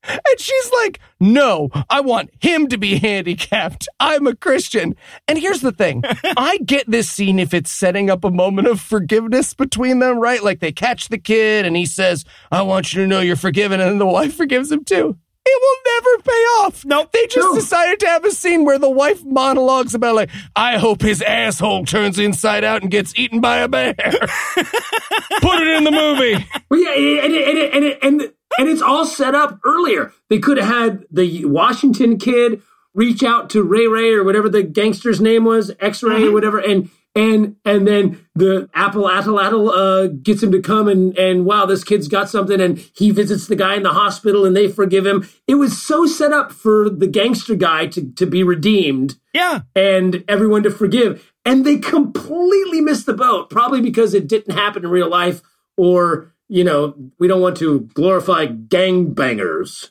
And 0.06 0.38
she's 0.38 0.70
like, 0.82 1.00
no, 1.18 1.70
I 1.88 2.02
want 2.02 2.28
him 2.42 2.66
to 2.68 2.76
be 2.76 2.98
handicapped. 2.98 3.88
I'm 3.98 4.26
a 4.26 4.36
Christian. 4.36 4.96
And 5.26 5.38
here's 5.38 5.62
the 5.62 5.72
thing 5.72 6.02
I 6.36 6.58
get 6.58 6.90
this 6.90 7.10
scene 7.10 7.38
if 7.38 7.54
it's 7.54 7.70
setting 7.70 8.10
up 8.10 8.22
a 8.22 8.30
moment 8.30 8.68
of 8.68 8.82
forgiveness 8.82 9.54
between 9.54 10.00
them, 10.00 10.18
right? 10.18 10.44
Like 10.44 10.60
they 10.60 10.72
catch 10.72 11.08
the 11.08 11.16
kid 11.16 11.64
and 11.64 11.74
he 11.74 11.86
says, 11.86 12.26
I 12.52 12.60
want 12.60 12.92
you 12.92 13.00
to 13.00 13.08
know 13.08 13.20
you're 13.20 13.36
forgiven. 13.36 13.80
And 13.80 13.98
the 13.98 14.04
wife 14.04 14.34
forgives 14.36 14.70
him 14.70 14.84
too. 14.84 15.16
It 15.46 15.62
will 15.62 15.92
never 15.94 16.22
pay 16.22 16.30
off. 16.64 16.84
Nope. 16.86 17.12
They 17.12 17.26
just 17.26 17.36
No. 17.36 17.54
decided 17.54 18.00
to 18.00 18.06
have 18.06 18.24
a 18.24 18.30
scene 18.30 18.64
where 18.64 18.78
the 18.78 18.88
wife 18.90 19.22
monologues 19.24 19.94
about, 19.94 20.14
like, 20.14 20.30
I 20.56 20.78
hope 20.78 21.02
his 21.02 21.20
asshole 21.20 21.84
turns 21.84 22.18
inside 22.18 22.64
out 22.64 22.80
and 22.82 22.90
gets 22.90 23.12
eaten 23.16 23.40
by 23.40 23.58
a 23.58 23.68
bear. 23.68 23.94
Put 23.96 25.60
it 25.60 25.68
in 25.68 25.84
the 25.84 25.90
movie. 25.90 26.46
Well, 26.70 26.80
yeah, 26.80 27.24
and 27.24 27.32
it, 27.34 27.48
and 27.48 27.58
it, 27.58 27.74
and 27.74 27.84
and 28.22 28.32
and 28.58 28.68
it's 28.68 28.82
all 28.82 29.04
set 29.04 29.34
up 29.34 29.60
earlier. 29.64 30.12
They 30.30 30.38
could 30.38 30.56
have 30.56 30.68
had 30.68 31.04
the 31.10 31.44
Washington 31.44 32.18
kid 32.18 32.62
reach 32.94 33.22
out 33.22 33.50
to 33.50 33.62
Ray 33.62 33.86
Ray 33.86 34.12
or 34.12 34.24
whatever 34.24 34.48
the 34.48 34.62
gangster's 34.62 35.20
name 35.20 35.44
was, 35.44 35.72
X 35.80 36.02
Ray 36.02 36.14
Mm-hmm. 36.20 36.28
or 36.28 36.32
whatever, 36.32 36.58
and 36.58 36.88
and 37.14 37.56
and 37.64 37.86
then 37.86 38.26
the 38.34 38.68
Apple 38.74 39.04
atlatl 39.08 39.70
uh, 39.72 40.08
gets 40.22 40.42
him 40.42 40.50
to 40.52 40.60
come 40.60 40.88
and 40.88 41.16
and 41.16 41.44
wow, 41.46 41.64
this 41.66 41.84
kid's 41.84 42.08
got 42.08 42.28
something, 42.28 42.60
and 42.60 42.78
he 42.96 43.10
visits 43.10 43.46
the 43.46 43.56
guy 43.56 43.76
in 43.76 43.82
the 43.84 43.90
hospital 43.92 44.44
and 44.44 44.56
they 44.56 44.68
forgive 44.68 45.06
him. 45.06 45.28
It 45.46 45.54
was 45.56 45.80
so 45.80 46.06
set 46.06 46.32
up 46.32 46.50
for 46.52 46.90
the 46.90 47.06
gangster 47.06 47.54
guy 47.54 47.86
to 47.88 48.10
to 48.12 48.26
be 48.26 48.42
redeemed 48.42 49.14
Yeah. 49.32 49.60
and 49.76 50.24
everyone 50.28 50.62
to 50.64 50.70
forgive. 50.70 51.30
And 51.46 51.64
they 51.66 51.76
completely 51.76 52.80
missed 52.80 53.06
the 53.06 53.12
boat, 53.14 53.50
probably 53.50 53.80
because 53.82 54.14
it 54.14 54.26
didn't 54.26 54.54
happen 54.54 54.82
in 54.84 54.90
real 54.90 55.10
life, 55.10 55.42
or, 55.76 56.32
you 56.48 56.64
know, 56.64 56.94
we 57.18 57.28
don't 57.28 57.42
want 57.42 57.58
to 57.58 57.80
glorify 57.92 58.46
gangbangers. 58.46 59.90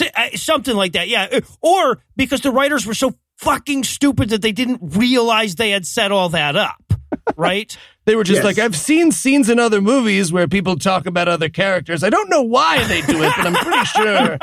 S- 0.00 0.10
uh, 0.16 0.36
Something 0.36 0.76
like 0.76 0.92
that, 0.92 1.08
yeah. 1.08 1.40
Or 1.60 2.02
because 2.16 2.40
the 2.40 2.50
writers 2.50 2.86
were 2.86 2.94
so 2.94 3.14
fucking 3.38 3.84
stupid 3.84 4.30
that 4.30 4.42
they 4.42 4.52
didn't 4.52 4.80
realize 4.82 5.54
they 5.56 5.70
had 5.70 5.86
set 5.86 6.12
all 6.12 6.28
that 6.30 6.56
up, 6.56 6.82
right? 7.36 7.76
They 8.06 8.16
were 8.16 8.24
just 8.24 8.38
Yes. 8.38 8.44
like, 8.44 8.58
I've 8.58 8.76
seen 8.76 9.12
scenes 9.12 9.48
in 9.48 9.58
other 9.58 9.80
movies 9.80 10.32
where 10.32 10.46
people 10.46 10.76
talk 10.76 11.06
about 11.06 11.26
other 11.28 11.48
characters. 11.48 12.02
I 12.04 12.10
don't 12.10 12.28
know 12.30 12.42
why 12.42 12.84
they 12.86 13.00
do 13.00 13.22
it, 13.22 13.32
but 13.36 13.46
I'm 13.46 13.54
pretty 13.54 13.84
sure 13.86 14.38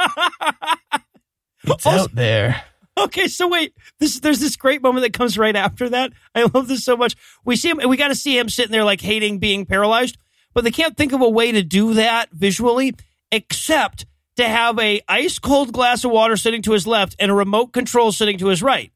it's 1.64 1.86
Also- 1.86 2.04
out 2.04 2.16
there. 2.16 2.64
Okay, 2.98 3.28
so 3.30 3.48
wait, 3.48 3.74
this 4.00 4.20
there's 4.20 4.42
this 4.42 4.58
great 4.58 4.82
moment 4.84 5.04
that 5.04 5.14
comes 5.14 5.38
right 5.38 5.56
after 5.56 5.88
that. 5.90 6.12
I 6.36 6.44
love 6.54 6.68
this 6.68 6.84
so 6.84 6.98
much. 6.98 7.16
We 7.46 7.56
see 7.56 7.70
him, 7.70 7.80
we 7.88 7.96
got 7.96 8.10
to 8.10 8.16
see 8.16 8.38
him 8.38 8.50
sitting 8.50 8.74
there 8.74 8.84
like 8.84 9.00
hating 9.00 9.40
being 9.40 9.66
paralyzed, 9.66 10.18
but 10.54 10.66
they 10.66 10.72
can't 10.72 10.98
think 10.98 11.14
of 11.14 11.22
a 11.22 11.30
way 11.30 11.54
to 11.54 11.64
do 11.64 11.94
that 11.94 12.30
visually 12.34 12.94
except 13.32 14.06
to 14.42 14.48
have 14.48 14.78
a 14.80 15.02
ice 15.08 15.40
cold 15.40 15.72
glass 15.72 16.04
of 16.04 16.12
water 16.12 16.38
sitting 16.38 16.62
to 16.64 16.74
his 16.74 16.86
left 16.86 17.16
and 17.20 17.32
a 17.32 17.34
remote 17.34 17.68
control 17.68 18.12
sitting 18.12 18.38
to 18.40 18.48
his 18.48 18.62
right. 18.62 18.92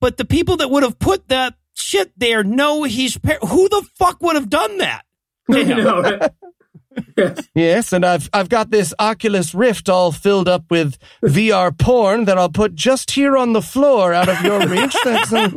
But 0.00 0.16
the 0.16 0.24
people 0.24 0.56
that 0.58 0.70
would 0.70 0.82
have 0.82 0.98
put 0.98 1.28
that 1.28 1.54
shit 1.74 2.12
there 2.16 2.42
know 2.42 2.84
he's 2.84 3.18
par- 3.18 3.38
who 3.40 3.68
the 3.68 3.86
fuck 3.96 4.20
would 4.22 4.36
have 4.36 4.48
done 4.50 4.78
that? 4.78 5.02
You 5.48 5.64
know, 5.64 6.00
right? 6.02 6.30
Yes. 7.16 7.48
Yes, 7.54 7.92
and 7.92 8.04
I've 8.04 8.30
I've 8.32 8.48
got 8.48 8.70
this 8.70 8.94
Oculus 8.98 9.54
Rift 9.54 9.88
all 9.88 10.12
filled 10.12 10.48
up 10.48 10.64
with 10.70 10.96
VR 11.22 11.76
porn 11.76 12.24
that 12.24 12.38
I'll 12.38 12.50
put 12.50 12.74
just 12.74 13.10
here 13.10 13.36
on 13.36 13.52
the 13.52 13.62
floor 13.62 14.12
out 14.14 14.28
of 14.28 14.40
your 14.42 14.66
reach. 14.66 14.96
That's, 15.04 15.32
um, 15.32 15.56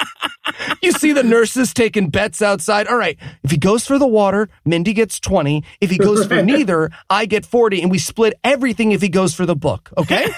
you 0.82 0.92
see 0.92 1.12
the 1.12 1.22
nurses 1.22 1.72
taking 1.72 2.08
bets 2.10 2.42
outside. 2.42 2.86
All 2.86 2.96
right, 2.96 3.18
if 3.42 3.50
he 3.50 3.56
goes 3.56 3.86
for 3.86 3.98
the 3.98 4.06
water, 4.06 4.48
Mindy 4.64 4.92
gets 4.92 5.20
20. 5.20 5.62
If 5.80 5.90
he 5.90 5.98
goes 5.98 6.26
for 6.26 6.42
neither, 6.42 6.90
I 7.08 7.26
get 7.26 7.46
40 7.46 7.82
and 7.82 7.90
we 7.90 7.98
split 7.98 8.34
everything 8.42 8.92
if 8.92 9.02
he 9.02 9.08
goes 9.08 9.34
for 9.34 9.46
the 9.46 9.56
book, 9.56 9.90
okay? 9.96 10.28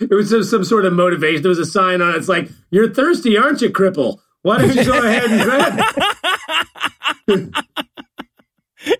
It 0.00 0.10
was 0.10 0.30
some, 0.30 0.44
some 0.44 0.64
sort 0.64 0.84
of 0.84 0.92
motivation. 0.92 1.42
There 1.42 1.48
was 1.48 1.58
a 1.58 1.66
sign 1.66 2.00
on 2.00 2.14
it. 2.14 2.18
It's 2.18 2.28
like, 2.28 2.50
you're 2.70 2.88
thirsty, 2.92 3.36
aren't 3.36 3.60
you, 3.60 3.70
cripple? 3.70 4.20
Why 4.42 4.58
don't 4.58 4.74
you 4.74 4.84
go 4.84 5.02
ahead 5.02 5.24
and 5.30 5.42
grab 5.42 5.80
it? 7.28 7.54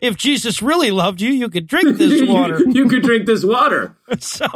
If 0.03 0.17
Jesus 0.17 0.61
really 0.61 0.91
loved 0.91 1.21
you, 1.21 1.31
you 1.31 1.49
could 1.49 1.67
drink 1.67 1.99
this 1.99 2.21
water. 2.29 2.61
You, 2.69 2.89
could 2.89 3.03
drink 3.03 3.27
this 3.27 3.45
water. 3.45 3.97
so 4.19 4.47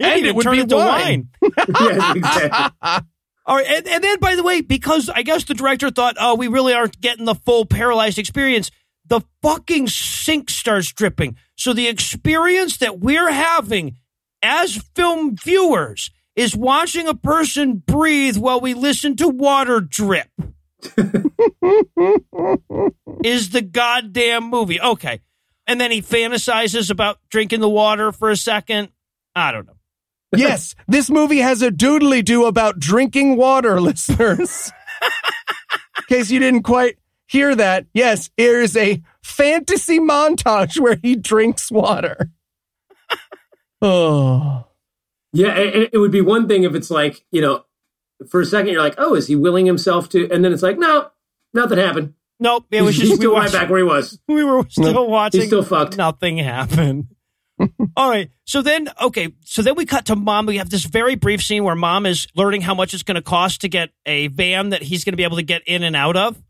And 0.00 0.26
it 0.26 0.34
would 0.34 0.42
turn 0.44 0.56
be 0.56 0.60
it 0.60 0.72
wine. 0.72 1.28
wine. 1.40 1.52
yes, 1.80 2.16
exactly. 2.16 3.08
All 3.46 3.56
right, 3.56 3.66
and, 3.66 3.88
and 3.88 4.04
then 4.04 4.18
by 4.20 4.36
the 4.36 4.42
way, 4.42 4.60
because 4.60 5.08
I 5.08 5.22
guess 5.22 5.44
the 5.44 5.54
director 5.54 5.90
thought, 5.90 6.16
oh, 6.20 6.34
we 6.34 6.48
really 6.48 6.72
aren't 6.74 7.00
getting 7.00 7.24
the 7.24 7.34
full 7.34 7.64
paralyzed 7.66 8.18
experience, 8.18 8.70
the 9.06 9.22
fucking 9.42 9.88
sink 9.88 10.50
starts 10.50 10.92
dripping. 10.92 11.36
So 11.56 11.72
the 11.72 11.88
experience 11.88 12.78
that 12.78 13.00
we're 13.00 13.32
having 13.32 13.96
as 14.42 14.76
film 14.94 15.36
viewers 15.36 16.10
is 16.36 16.56
watching 16.56 17.08
a 17.08 17.14
person 17.14 17.76
breathe 17.76 18.36
while 18.36 18.60
we 18.60 18.74
listen 18.74 19.16
to 19.16 19.28
water 19.28 19.80
drip. 19.80 20.28
is 23.24 23.50
the 23.50 23.62
goddamn 23.62 24.44
movie. 24.50 24.80
Okay. 24.80 25.20
And 25.66 25.80
then 25.80 25.90
he 25.90 26.02
fantasizes 26.02 26.90
about 26.90 27.18
drinking 27.30 27.60
the 27.60 27.68
water 27.68 28.12
for 28.12 28.30
a 28.30 28.36
second. 28.36 28.90
I 29.34 29.50
don't 29.52 29.66
know. 29.66 29.76
yes, 30.36 30.74
this 30.88 31.08
movie 31.08 31.38
has 31.38 31.62
a 31.62 31.70
doodly 31.70 32.24
do 32.24 32.44
about 32.44 32.78
drinking 32.78 33.36
water, 33.36 33.80
listeners. 33.80 34.70
In 35.02 36.04
case 36.08 36.30
you 36.30 36.38
didn't 36.38 36.64
quite 36.64 36.98
hear 37.26 37.54
that, 37.54 37.86
yes, 37.94 38.30
here 38.36 38.60
is 38.60 38.76
a 38.76 39.00
fantasy 39.22 39.98
montage 39.98 40.78
where 40.78 40.98
he 41.02 41.16
drinks 41.16 41.70
water. 41.70 42.30
Oh. 43.80 44.66
Yeah, 45.34 45.56
it, 45.56 45.90
it 45.92 45.98
would 45.98 46.12
be 46.12 46.20
one 46.20 46.46
thing 46.46 46.62
if 46.62 46.74
it's 46.74 46.90
like, 46.90 47.24
you 47.32 47.40
know, 47.40 47.64
for 48.30 48.40
a 48.40 48.46
second 48.46 48.72
you're 48.72 48.82
like, 48.82 48.94
oh, 48.98 49.14
is 49.14 49.26
he 49.26 49.34
willing 49.34 49.66
himself 49.66 50.08
to? 50.10 50.30
And 50.30 50.44
then 50.44 50.52
it's 50.52 50.62
like, 50.62 50.78
no, 50.78 51.10
nothing 51.52 51.78
happened. 51.78 52.14
Nope. 52.38 52.66
It 52.70 52.82
was 52.82 52.94
he's, 52.94 53.02
just 53.02 53.10
he's 53.12 53.18
we 53.18 53.22
still 53.24 53.36
right 53.36 53.52
back 53.52 53.68
where 53.68 53.78
he 53.78 53.84
was. 53.84 54.18
we 54.28 54.44
were 54.44 54.64
still 54.68 55.08
watching. 55.08 55.40
He's 55.40 55.50
still 55.50 55.64
fucked. 55.64 55.96
Nothing 55.96 56.38
happened. 56.38 57.08
All 57.96 58.08
right. 58.08 58.30
So 58.44 58.62
then, 58.62 58.88
okay. 59.00 59.32
So 59.44 59.62
then 59.62 59.74
we 59.74 59.86
cut 59.86 60.06
to 60.06 60.16
mom. 60.16 60.46
We 60.46 60.58
have 60.58 60.70
this 60.70 60.84
very 60.84 61.16
brief 61.16 61.42
scene 61.42 61.64
where 61.64 61.74
mom 61.74 62.06
is 62.06 62.28
learning 62.36 62.60
how 62.60 62.74
much 62.74 62.94
it's 62.94 63.02
going 63.02 63.16
to 63.16 63.22
cost 63.22 63.62
to 63.62 63.68
get 63.68 63.90
a 64.06 64.28
van 64.28 64.70
that 64.70 64.82
he's 64.82 65.04
going 65.04 65.12
to 65.12 65.16
be 65.16 65.24
able 65.24 65.36
to 65.36 65.42
get 65.42 65.62
in 65.66 65.82
and 65.82 65.96
out 65.96 66.16
of. 66.16 66.40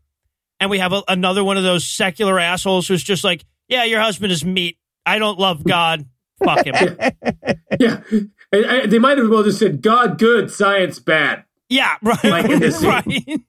And 0.59 0.69
we 0.69 0.77
have 0.79 0.93
a, 0.93 1.03
another 1.07 1.43
one 1.43 1.57
of 1.57 1.63
those 1.63 1.87
secular 1.87 2.39
assholes 2.39 2.87
who's 2.87 3.03
just 3.03 3.23
like, 3.23 3.43
yeah, 3.67 3.83
your 3.83 3.99
husband 3.99 4.31
is 4.31 4.45
meat. 4.45 4.77
I 5.05 5.19
don't 5.19 5.39
love 5.39 5.63
God. 5.63 6.05
Fuck 6.43 6.65
him. 6.65 6.97
Yeah. 7.77 8.01
I, 8.63 8.81
I, 8.83 8.85
they 8.85 8.99
might 8.99 9.17
have 9.17 9.29
well 9.29 9.43
just 9.43 9.59
said, 9.59 9.81
God 9.81 10.17
good, 10.17 10.51
science 10.51 10.99
bad. 10.99 11.43
Yeah, 11.69 11.95
right. 12.01 12.23
Like 12.23 12.49
in 12.49 12.59
this 12.59 12.79
scene. 12.79 12.89
right. 12.89 13.41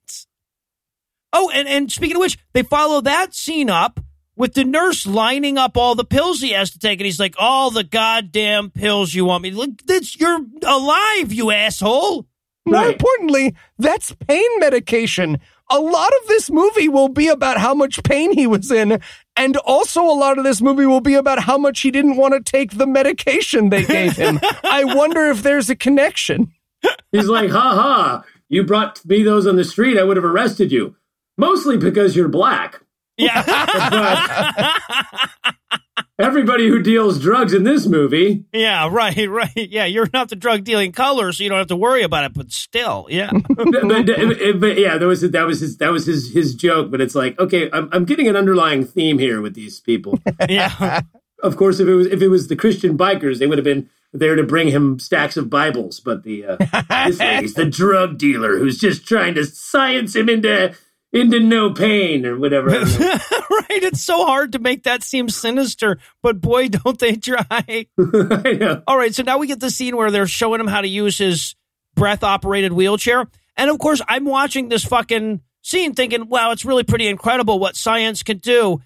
Oh, 1.32 1.50
and, 1.52 1.68
and 1.68 1.90
speaking 1.92 2.16
of 2.16 2.20
which, 2.20 2.38
they 2.52 2.62
follow 2.62 3.00
that 3.02 3.34
scene 3.34 3.68
up 3.68 4.00
with 4.36 4.54
the 4.54 4.64
nurse 4.64 5.06
lining 5.06 5.58
up 5.58 5.76
all 5.76 5.94
the 5.94 6.04
pills 6.04 6.40
he 6.40 6.50
has 6.52 6.70
to 6.70 6.78
take, 6.78 6.98
and 7.00 7.04
he's 7.04 7.20
like, 7.20 7.34
"All 7.38 7.70
the 7.70 7.84
goddamn 7.84 8.70
pills 8.70 9.12
you 9.14 9.24
want 9.24 9.42
me? 9.42 9.50
Look, 9.50 9.82
that's 9.86 10.18
you're 10.18 10.38
alive, 10.64 11.32
you 11.32 11.50
asshole." 11.50 12.26
More 12.64 12.80
Right. 12.82 12.92
importantly, 12.94 13.54
that's 13.78 14.12
pain 14.26 14.58
medication. 14.58 15.38
A 15.70 15.80
lot 15.80 16.12
of 16.22 16.28
this 16.28 16.50
movie 16.50 16.88
will 16.88 17.08
be 17.08 17.28
about 17.28 17.58
how 17.58 17.74
much 17.74 18.02
pain 18.04 18.32
he 18.32 18.46
was 18.46 18.70
in, 18.70 19.00
and 19.36 19.56
also 19.58 20.02
a 20.02 20.14
lot 20.14 20.38
of 20.38 20.44
this 20.44 20.62
movie 20.62 20.86
will 20.86 21.00
be 21.00 21.14
about 21.14 21.40
how 21.40 21.58
much 21.58 21.80
he 21.80 21.90
didn't 21.90 22.16
want 22.16 22.34
to 22.34 22.40
take 22.40 22.78
the 22.78 22.86
medication 22.86 23.70
they 23.70 23.84
gave 23.84 24.16
him. 24.16 24.38
I 24.64 24.84
wonder 24.84 25.26
if 25.26 25.42
there's 25.42 25.68
a 25.68 25.76
connection. 25.76 26.52
He's 27.10 27.28
like, 27.28 27.50
ha 27.50 27.74
ha, 27.74 28.24
you 28.48 28.62
brought 28.62 29.04
me 29.04 29.22
those 29.22 29.46
on 29.46 29.56
the 29.56 29.64
street, 29.64 29.98
I 29.98 30.04
would 30.04 30.16
have 30.16 30.24
arrested 30.24 30.70
you. 30.70 30.94
Mostly 31.36 31.76
because 31.76 32.14
you're 32.14 32.28
black. 32.28 32.80
Yeah. 33.16 33.42
Everybody 36.18 36.68
who 36.68 36.82
deals 36.82 37.20
drugs 37.20 37.52
in 37.52 37.64
this 37.64 37.86
movie, 37.86 38.44
yeah, 38.52 38.88
right, 38.90 39.28
right. 39.28 39.50
Yeah, 39.54 39.84
you're 39.84 40.08
not 40.12 40.28
the 40.28 40.36
drug 40.36 40.64
dealing 40.64 40.92
color, 40.92 41.32
so 41.32 41.42
you 41.42 41.48
don't 41.48 41.58
have 41.58 41.68
to 41.68 41.76
worry 41.76 42.02
about 42.02 42.24
it, 42.24 42.34
but 42.34 42.52
still, 42.52 43.06
yeah. 43.10 43.30
but, 43.48 43.70
but, 43.70 44.60
but 44.60 44.78
yeah, 44.78 44.98
that 44.98 45.06
was 45.06 45.20
that 45.22 45.46
was 45.46 45.60
his 45.60 45.76
that 45.78 45.90
was 45.90 46.06
his 46.06 46.32
his 46.32 46.54
joke. 46.54 46.90
But 46.90 47.00
it's 47.00 47.14
like, 47.14 47.38
okay, 47.38 47.70
I'm 47.72 47.88
I'm 47.92 48.04
getting 48.04 48.28
an 48.28 48.36
underlying 48.36 48.84
theme 48.84 49.18
here 49.18 49.40
with 49.40 49.54
these 49.54 49.80
people. 49.80 50.18
yeah. 50.48 51.02
of 51.42 51.56
course, 51.56 51.80
if 51.80 51.88
it 51.88 51.94
was 51.94 52.06
if 52.06 52.22
it 52.22 52.28
was 52.28 52.48
the 52.48 52.56
Christian 52.56 52.96
bikers, 52.96 53.38
they 53.38 53.46
would 53.46 53.58
have 53.58 53.64
been 53.64 53.88
there 54.12 54.36
to 54.36 54.42
bring 54.42 54.68
him 54.68 54.98
stacks 54.98 55.36
of 55.36 55.50
Bibles. 55.50 56.00
But 56.00 56.22
the 56.22 56.46
uh, 56.46 56.56
this 57.06 57.18
lady's 57.18 57.54
the 57.54 57.66
drug 57.66 58.18
dealer 58.18 58.58
who's 58.58 58.78
just 58.78 59.06
trying 59.06 59.34
to 59.34 59.44
science 59.44 60.16
him 60.16 60.28
into 60.28 60.74
into 61.12 61.40
no 61.40 61.72
pain 61.72 62.26
or 62.26 62.38
whatever. 62.38 62.70
I 62.70 62.84
don't 62.84 63.00
know. 63.00 63.18
right. 63.50 63.82
It's 63.82 64.02
so 64.02 64.24
hard 64.26 64.52
to 64.52 64.58
make 64.58 64.84
that 64.84 65.02
seem 65.02 65.28
sinister, 65.28 65.98
but 66.22 66.40
boy, 66.40 66.68
don't 66.68 66.98
they 66.98 67.16
try. 67.16 67.44
I 67.50 68.52
know. 68.58 68.82
All 68.86 68.98
right, 68.98 69.14
so 69.14 69.22
now 69.22 69.38
we 69.38 69.46
get 69.46 69.60
the 69.60 69.70
scene 69.70 69.96
where 69.96 70.10
they're 70.10 70.26
showing 70.26 70.60
him 70.60 70.66
how 70.66 70.80
to 70.80 70.88
use 70.88 71.18
his 71.18 71.54
breath 71.94 72.22
operated 72.22 72.72
wheelchair. 72.72 73.26
And 73.56 73.70
of 73.70 73.78
course, 73.78 74.02
I'm 74.08 74.24
watching 74.24 74.68
this 74.68 74.84
fucking 74.84 75.40
scene 75.62 75.94
thinking, 75.94 76.28
wow, 76.28 76.50
it's 76.52 76.64
really 76.64 76.84
pretty 76.84 77.08
incredible 77.08 77.58
what 77.58 77.76
science 77.76 78.22
can 78.22 78.38
do. 78.38 78.80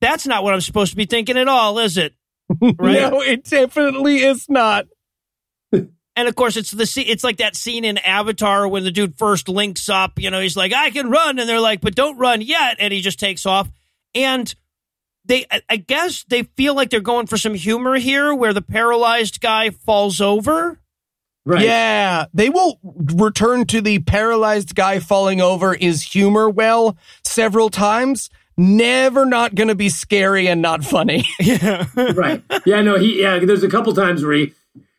That's 0.00 0.26
not 0.26 0.44
what 0.44 0.54
I'm 0.54 0.60
supposed 0.60 0.92
to 0.92 0.96
be 0.96 1.06
thinking 1.06 1.36
at 1.38 1.48
all, 1.48 1.78
is 1.78 1.96
it? 1.96 2.14
Right. 2.78 3.00
No, 3.10 3.20
it 3.20 3.44
definitely 3.44 4.22
is 4.22 4.46
not. 4.48 4.86
And 6.18 6.26
of 6.26 6.34
course, 6.34 6.56
it's 6.56 6.72
the 6.72 6.84
scene, 6.84 7.04
it's 7.06 7.22
like 7.22 7.36
that 7.36 7.54
scene 7.54 7.84
in 7.84 7.96
Avatar 7.98 8.66
when 8.66 8.82
the 8.82 8.90
dude 8.90 9.16
first 9.16 9.48
links 9.48 9.88
up, 9.88 10.18
you 10.18 10.30
know, 10.32 10.40
he's 10.40 10.56
like, 10.56 10.72
I 10.72 10.90
can 10.90 11.10
run. 11.10 11.38
And 11.38 11.48
they're 11.48 11.60
like, 11.60 11.80
but 11.80 11.94
don't 11.94 12.18
run 12.18 12.40
yet. 12.40 12.78
And 12.80 12.92
he 12.92 13.00
just 13.02 13.20
takes 13.20 13.46
off. 13.46 13.70
And 14.16 14.52
they, 15.24 15.46
I- 15.48 15.62
I 15.70 15.76
guess 15.76 16.24
they 16.24 16.42
feel 16.42 16.74
like 16.74 16.90
they're 16.90 16.98
going 16.98 17.28
for 17.28 17.36
some 17.36 17.54
humor 17.54 17.94
here 17.98 18.34
where 18.34 18.52
the 18.52 18.60
paralyzed 18.62 19.40
guy 19.40 19.70
falls 19.70 20.20
over. 20.20 20.80
Right. 21.46 21.64
Yeah, 21.64 22.24
they 22.34 22.50
will 22.50 22.80
return 22.82 23.64
to 23.66 23.80
the 23.80 24.00
paralyzed 24.00 24.74
guy 24.74 24.98
falling 24.98 25.40
over 25.40 25.72
is 25.72 26.02
humor 26.02 26.50
well 26.50 26.98
several 27.24 27.70
times. 27.70 28.28
Never 28.56 29.24
not 29.24 29.54
going 29.54 29.68
to 29.68 29.76
be 29.76 29.88
scary 29.88 30.48
and 30.48 30.60
not 30.60 30.82
funny. 30.84 31.24
Yeah. 31.38 31.86
right. 31.96 32.42
Yeah, 32.66 32.82
no, 32.82 32.98
he 32.98 33.22
yeah, 33.22 33.38
there's 33.38 33.62
a 33.62 33.68
couple 33.70 33.94
times 33.94 34.24
where 34.24 34.32
he 34.34 34.52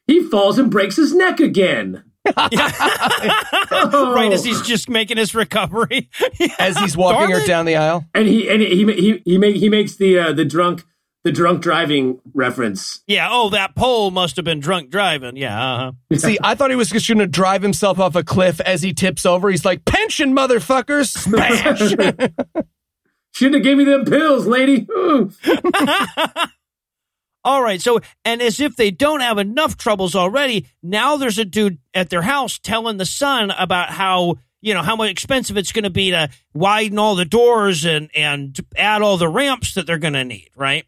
he 0.09 0.23
falls 0.23 0.57
and 0.57 0.71
breaks 0.71 0.95
his 0.95 1.13
neck 1.13 1.39
again. 1.39 2.03
Oh. 2.35 2.49
right 4.15 4.31
as 4.31 4.43
he's 4.43 4.61
just 4.61 4.89
making 4.89 5.17
his 5.17 5.33
recovery. 5.33 6.09
As 6.59 6.77
he's 6.77 6.95
walking 6.97 7.21
Darn 7.29 7.31
her 7.31 7.39
it. 7.39 7.47
down 7.47 7.65
the 7.65 7.75
aisle. 7.77 8.05
and 8.13 8.27
he 8.27 8.49
and 8.49 8.61
he 8.61 8.85
he 8.93 9.21
he, 9.25 9.37
make, 9.37 9.55
he 9.55 9.69
makes 9.69 9.95
the 9.95 10.19
uh, 10.19 10.33
the 10.33 10.45
drunk 10.45 10.83
the 11.23 11.31
drunk 11.31 11.61
driving 11.61 12.19
reference. 12.33 13.01
yeah. 13.07 13.27
Oh, 13.31 13.49
that 13.49 13.75
pole 13.75 14.11
must 14.11 14.35
have 14.35 14.45
been 14.45 14.59
drunk 14.59 14.89
driving. 14.89 15.37
Yeah. 15.37 15.73
Uh-huh. 15.73 15.91
See, 16.17 16.37
I 16.43 16.55
thought 16.55 16.69
he 16.69 16.75
was 16.75 16.89
just 16.89 17.07
going 17.07 17.17
to 17.19 17.27
drive 17.27 17.61
himself 17.61 17.99
off 17.99 18.15
a 18.15 18.23
cliff 18.23 18.59
as 18.61 18.81
he 18.81 18.93
tips 18.93 19.25
over. 19.25 19.49
He's 19.49 19.65
like, 19.65 19.85
pension, 19.85 20.33
motherfuckers! 20.35 21.07
Smash! 21.17 21.79
Shouldn't 23.33 23.55
have 23.55 23.63
gave 23.63 23.77
me 23.77 23.83
them 23.85 24.05
pills, 24.05 24.45
lady. 24.45 24.87
Ooh. 27.49 27.53
All 27.53 27.63
right. 27.63 27.81
So, 27.81 27.99
and 28.23 28.41
as 28.41 28.59
if 28.59 28.75
they 28.75 28.91
don't 28.91 29.21
have 29.21 29.37
enough 29.39 29.75
troubles 29.77 30.15
already, 30.15 30.67
now 30.83 31.17
there's 31.17 31.37
a 31.39 31.45
dude 31.45 31.79
at 31.93 32.09
their 32.09 32.21
house 32.21 32.59
telling 32.59 32.97
the 32.97 33.05
son 33.05 33.51
about 33.51 33.89
how, 33.89 34.35
you 34.61 34.73
know, 34.73 34.81
how 34.83 34.95
much 34.95 35.09
expensive 35.09 35.57
it's 35.57 35.71
going 35.71 35.83
to 35.83 35.89
be 35.89 36.11
to 36.11 36.29
widen 36.53 36.99
all 36.99 37.15
the 37.15 37.25
doors 37.25 37.85
and, 37.85 38.09
and 38.15 38.57
add 38.77 39.01
all 39.01 39.17
the 39.17 39.27
ramps 39.27 39.73
that 39.73 39.87
they're 39.87 39.97
going 39.97 40.13
to 40.13 40.23
need, 40.23 40.49
right? 40.55 40.85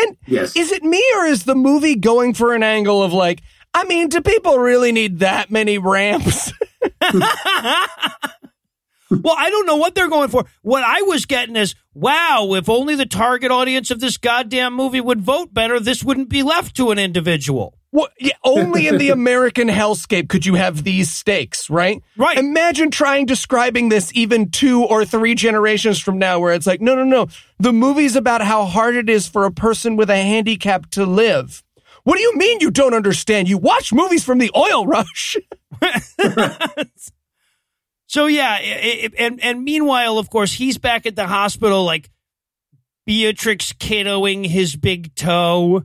and 0.00 0.16
Yes. 0.26 0.54
is 0.56 0.70
it 0.72 0.84
me 0.84 1.02
or 1.16 1.24
is 1.26 1.44
the 1.44 1.54
movie 1.54 1.96
going 1.96 2.34
for 2.34 2.54
an 2.54 2.62
angle 2.62 3.02
of 3.02 3.12
like, 3.12 3.40
I 3.74 3.84
mean, 3.84 4.08
do 4.08 4.20
people 4.20 4.58
really 4.58 4.92
need 4.92 5.20
that 5.20 5.50
many 5.50 5.78
ramps? 5.78 6.52
Well, 9.10 9.34
I 9.36 9.50
don't 9.50 9.66
know 9.66 9.76
what 9.76 9.94
they're 9.94 10.08
going 10.08 10.28
for. 10.28 10.44
What 10.62 10.84
I 10.84 11.02
was 11.02 11.24
getting 11.24 11.56
is, 11.56 11.74
wow, 11.94 12.52
if 12.54 12.68
only 12.68 12.94
the 12.94 13.06
target 13.06 13.50
audience 13.50 13.90
of 13.90 14.00
this 14.00 14.18
goddamn 14.18 14.74
movie 14.74 15.00
would 15.00 15.20
vote 15.20 15.54
better, 15.54 15.80
this 15.80 16.04
wouldn't 16.04 16.28
be 16.28 16.42
left 16.42 16.76
to 16.76 16.90
an 16.90 16.98
individual. 16.98 17.74
What, 17.90 18.12
yeah, 18.20 18.34
only 18.44 18.86
in 18.86 18.98
the 18.98 19.08
American 19.18 19.68
hellscape 19.68 20.28
could 20.28 20.44
you 20.44 20.56
have 20.56 20.84
these 20.84 21.10
stakes, 21.10 21.70
right? 21.70 22.02
Right. 22.18 22.36
Imagine 22.36 22.90
trying 22.90 23.24
describing 23.24 23.88
this 23.88 24.12
even 24.14 24.50
two 24.50 24.84
or 24.84 25.06
three 25.06 25.34
generations 25.34 25.98
from 25.98 26.18
now, 26.18 26.38
where 26.38 26.52
it's 26.52 26.66
like, 26.66 26.82
no, 26.82 26.94
no, 26.94 27.04
no. 27.04 27.28
The 27.58 27.72
movie's 27.72 28.14
about 28.14 28.42
how 28.42 28.66
hard 28.66 28.94
it 28.94 29.08
is 29.08 29.26
for 29.26 29.44
a 29.44 29.50
person 29.50 29.96
with 29.96 30.10
a 30.10 30.16
handicap 30.16 30.90
to 30.90 31.06
live. 31.06 31.62
What 32.04 32.16
do 32.16 32.22
you 32.22 32.36
mean 32.36 32.60
you 32.60 32.70
don't 32.70 32.94
understand? 32.94 33.48
You 33.48 33.58
watch 33.58 33.92
movies 33.92 34.24
from 34.24 34.38
the 34.38 34.50
oil 34.54 34.86
rush. 34.86 35.36
So 38.08 38.26
yeah, 38.26 38.50
i- 38.60 39.04
i- 39.04 39.10
and 39.18 39.38
and 39.42 39.62
meanwhile, 39.62 40.18
of 40.18 40.28
course, 40.30 40.52
he's 40.52 40.76
back 40.78 41.06
at 41.06 41.14
the 41.14 41.26
hospital, 41.28 41.84
like 41.84 42.10
Beatrix 43.06 43.72
kiddoing 43.74 44.44
his 44.44 44.76
big 44.76 45.14
toe. 45.14 45.84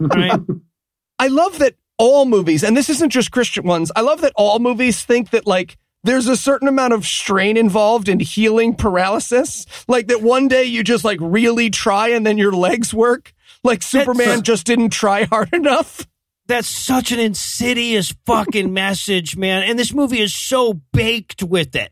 Right? 0.00 0.40
I 1.18 1.28
love 1.28 1.58
that 1.60 1.76
all 1.98 2.26
movies, 2.26 2.62
and 2.62 2.76
this 2.76 2.90
isn't 2.90 3.10
just 3.10 3.30
Christian 3.30 3.64
ones, 3.64 3.90
I 3.96 4.00
love 4.02 4.20
that 4.22 4.32
all 4.36 4.58
movies 4.58 5.02
think 5.02 5.30
that 5.30 5.46
like 5.46 5.76
there's 6.04 6.26
a 6.28 6.36
certain 6.36 6.68
amount 6.68 6.92
of 6.92 7.04
strain 7.06 7.56
involved 7.56 8.08
in 8.08 8.20
healing 8.20 8.74
paralysis. 8.74 9.66
Like 9.88 10.08
that 10.08 10.22
one 10.22 10.46
day 10.48 10.64
you 10.64 10.84
just 10.84 11.04
like 11.04 11.18
really 11.20 11.68
try 11.70 12.08
and 12.08 12.24
then 12.26 12.38
your 12.38 12.52
legs 12.52 12.92
work. 12.94 13.32
Like 13.64 13.82
Superman 13.82 14.42
just 14.42 14.66
didn't 14.66 14.90
try 14.90 15.24
hard 15.24 15.48
enough. 15.52 16.06
That's 16.48 16.68
such 16.68 17.12
an 17.12 17.18
insidious 17.18 18.14
fucking 18.24 18.72
message, 18.72 19.36
man. 19.36 19.62
And 19.64 19.78
this 19.78 19.92
movie 19.92 20.20
is 20.20 20.34
so 20.34 20.74
baked 20.92 21.42
with 21.42 21.74
it, 21.76 21.90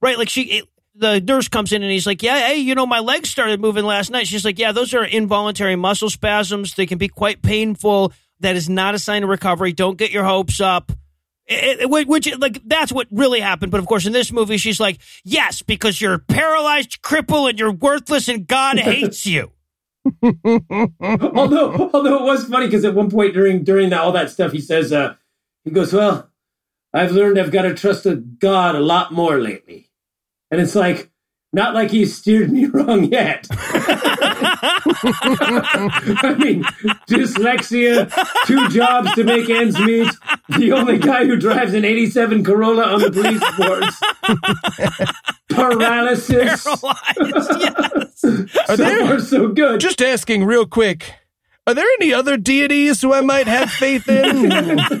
right? 0.00 0.18
Like 0.18 0.28
she. 0.28 0.42
It, 0.42 0.64
the 0.96 1.20
nurse 1.20 1.48
comes 1.48 1.72
in 1.72 1.82
and 1.82 1.90
he's 1.90 2.06
like, 2.06 2.22
"Yeah, 2.22 2.38
hey, 2.46 2.58
you 2.58 2.76
know, 2.76 2.86
my 2.86 3.00
legs 3.00 3.28
started 3.28 3.60
moving 3.60 3.84
last 3.84 4.10
night." 4.12 4.28
She's 4.28 4.44
like, 4.44 4.60
"Yeah, 4.60 4.70
those 4.70 4.94
are 4.94 5.04
involuntary 5.04 5.74
muscle 5.74 6.08
spasms. 6.08 6.74
They 6.74 6.86
can 6.86 6.98
be 6.98 7.08
quite 7.08 7.42
painful. 7.42 8.12
That 8.38 8.54
is 8.54 8.68
not 8.68 8.94
a 8.94 9.00
sign 9.00 9.24
of 9.24 9.28
recovery. 9.28 9.72
Don't 9.72 9.98
get 9.98 10.12
your 10.12 10.22
hopes 10.22 10.60
up." 10.60 10.92
It- 11.46 11.80
it- 11.80 11.90
which, 11.90 12.06
which, 12.06 12.38
like, 12.38 12.60
that's 12.64 12.92
what 12.92 13.08
really 13.10 13.40
happened. 13.40 13.72
But 13.72 13.80
of 13.80 13.86
course, 13.86 14.06
in 14.06 14.12
this 14.12 14.30
movie, 14.30 14.56
she's 14.56 14.78
like, 14.78 15.00
"Yes, 15.24 15.62
because 15.62 16.00
you're 16.00 16.18
paralyzed, 16.18 17.02
cripple, 17.02 17.50
and 17.50 17.58
you're 17.58 17.72
worthless, 17.72 18.28
and 18.28 18.46
God 18.46 18.78
hates 18.78 19.26
you." 19.26 19.50
although 20.22 21.90
although 21.92 22.18
it 22.18 22.24
was 22.24 22.44
funny 22.44 22.66
because 22.66 22.84
at 22.84 22.94
one 22.94 23.10
point 23.10 23.34
during 23.34 23.64
during 23.64 23.92
all 23.92 24.12
that 24.12 24.30
stuff 24.30 24.52
he 24.52 24.60
says 24.60 24.92
uh 24.92 25.14
he 25.64 25.70
goes 25.70 25.92
well 25.92 26.30
i've 26.92 27.12
learned 27.12 27.38
i've 27.38 27.50
got 27.52 27.62
to 27.62 27.74
trust 27.74 28.06
god 28.38 28.74
a 28.74 28.80
lot 28.80 29.12
more 29.12 29.40
lately. 29.40 29.90
And 30.50 30.60
it's 30.60 30.74
like 30.74 31.10
not 31.54 31.72
like 31.74 31.90
he's 31.90 32.14
steered 32.16 32.50
me 32.52 32.64
wrong 32.74 33.04
yet 33.04 33.46
i 36.22 36.34
mean 36.38 36.62
dyslexia 37.08 38.10
two 38.46 38.68
jobs 38.68 39.12
to 39.14 39.24
make 39.24 39.48
ends 39.48 39.78
meet 39.80 40.10
the 40.58 40.72
only 40.72 40.98
guy 40.98 41.24
who 41.24 41.36
drives 41.36 41.72
an 41.74 41.84
87 41.84 42.44
corolla 42.44 42.84
on 42.84 43.00
the 43.00 43.10
police 43.10 43.42
force 43.54 44.00
paralysis 45.50 46.64
Paralyzed, 46.64 47.60
yes. 47.60 48.20
so 48.66 48.76
there- 48.76 49.06
far 49.06 49.20
so 49.20 49.48
good 49.48 49.80
Just 49.80 50.02
asking 50.02 50.44
real 50.44 50.66
quick. 50.66 51.14
Are 51.66 51.72
there 51.74 51.86
any 52.00 52.12
other 52.12 52.36
deities 52.36 53.00
who 53.00 53.14
I 53.14 53.22
might 53.22 53.46
have 53.46 53.70
faith 53.70 54.06
in? 54.08 54.50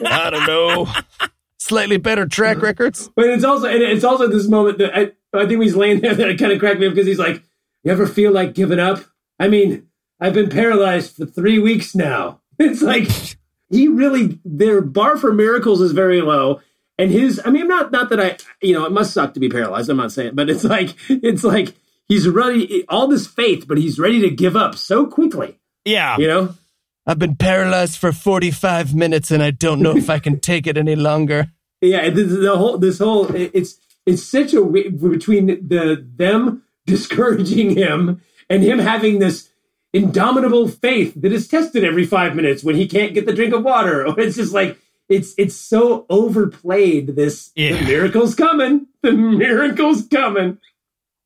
I 0.06 0.30
don't 0.30 0.46
know. 0.46 0.88
Slightly 1.64 1.96
better 1.96 2.26
track 2.26 2.60
records. 2.60 3.10
But 3.16 3.24
it's 3.30 3.42
also 3.42 3.66
and 3.66 3.82
it's 3.82 4.04
also 4.04 4.28
this 4.28 4.46
moment 4.46 4.76
that 4.76 4.94
I, 4.94 5.12
I 5.32 5.46
think 5.46 5.62
he's 5.62 5.74
laying 5.74 6.00
there 6.00 6.14
that 6.14 6.28
it 6.28 6.38
kind 6.38 6.52
of 6.52 6.58
cracked 6.58 6.78
me 6.78 6.86
up 6.86 6.92
because 6.92 7.06
he's 7.06 7.18
like, 7.18 7.42
"You 7.82 7.90
ever 7.90 8.06
feel 8.06 8.32
like 8.32 8.52
giving 8.52 8.78
up? 8.78 9.02
I 9.40 9.48
mean, 9.48 9.88
I've 10.20 10.34
been 10.34 10.50
paralyzed 10.50 11.16
for 11.16 11.24
three 11.24 11.58
weeks 11.58 11.94
now." 11.94 12.40
It's 12.58 12.82
like 12.82 13.08
he 13.70 13.88
really 13.88 14.38
their 14.44 14.82
bar 14.82 15.16
for 15.16 15.32
miracles 15.32 15.80
is 15.80 15.92
very 15.92 16.20
low, 16.20 16.60
and 16.98 17.10
his 17.10 17.40
I 17.42 17.48
mean, 17.48 17.66
not 17.66 17.90
not 17.90 18.10
that 18.10 18.20
I 18.20 18.36
you 18.60 18.74
know 18.74 18.84
it 18.84 18.92
must 18.92 19.14
suck 19.14 19.32
to 19.32 19.40
be 19.40 19.48
paralyzed. 19.48 19.88
I'm 19.88 19.96
not 19.96 20.12
saying, 20.12 20.34
but 20.34 20.50
it's 20.50 20.64
like 20.64 20.94
it's 21.08 21.44
like 21.44 21.72
he's 22.06 22.28
ready 22.28 22.84
all 22.90 23.08
this 23.08 23.26
faith, 23.26 23.66
but 23.66 23.78
he's 23.78 23.98
ready 23.98 24.20
to 24.20 24.28
give 24.28 24.54
up 24.54 24.74
so 24.74 25.06
quickly. 25.06 25.58
Yeah. 25.86 26.18
You 26.18 26.26
know, 26.26 26.54
I've 27.06 27.18
been 27.18 27.36
paralyzed 27.36 27.98
for 27.98 28.12
45 28.12 28.94
minutes 28.94 29.30
and 29.30 29.42
I 29.42 29.50
don't 29.50 29.80
know 29.80 29.96
if 29.96 30.08
I 30.08 30.18
can 30.18 30.40
take 30.50 30.66
it 30.66 30.76
any 30.78 30.96
longer. 30.96 31.48
Yeah, 31.80 32.08
the, 32.10 32.24
the 32.24 32.56
whole 32.56 32.78
this 32.78 32.98
whole 32.98 33.26
it's 33.34 33.76
it's 34.06 34.22
such 34.22 34.54
a 34.54 34.62
between 34.64 35.46
the 35.46 36.02
them 36.16 36.62
discouraging 36.86 37.76
him 37.76 38.22
and 38.48 38.62
him 38.62 38.78
having 38.78 39.18
this 39.18 39.50
indomitable 39.92 40.68
faith 40.68 41.12
that 41.16 41.32
is 41.32 41.46
tested 41.46 41.84
every 41.84 42.06
five 42.06 42.34
minutes 42.34 42.64
when 42.64 42.74
he 42.74 42.86
can't 42.86 43.14
get 43.14 43.26
the 43.26 43.32
drink 43.34 43.52
of 43.54 43.62
water. 43.62 44.06
It's 44.18 44.36
just 44.36 44.52
like 44.54 44.78
it's 45.08 45.34
it's 45.36 45.54
so 45.54 46.06
overplayed. 46.08 47.16
This 47.16 47.50
Yeah. 47.54 47.76
the 47.78 47.84
miracle's 47.84 48.34
coming. 48.34 48.86
The 49.02 49.12
miracle's 49.12 50.06
coming. 50.08 50.58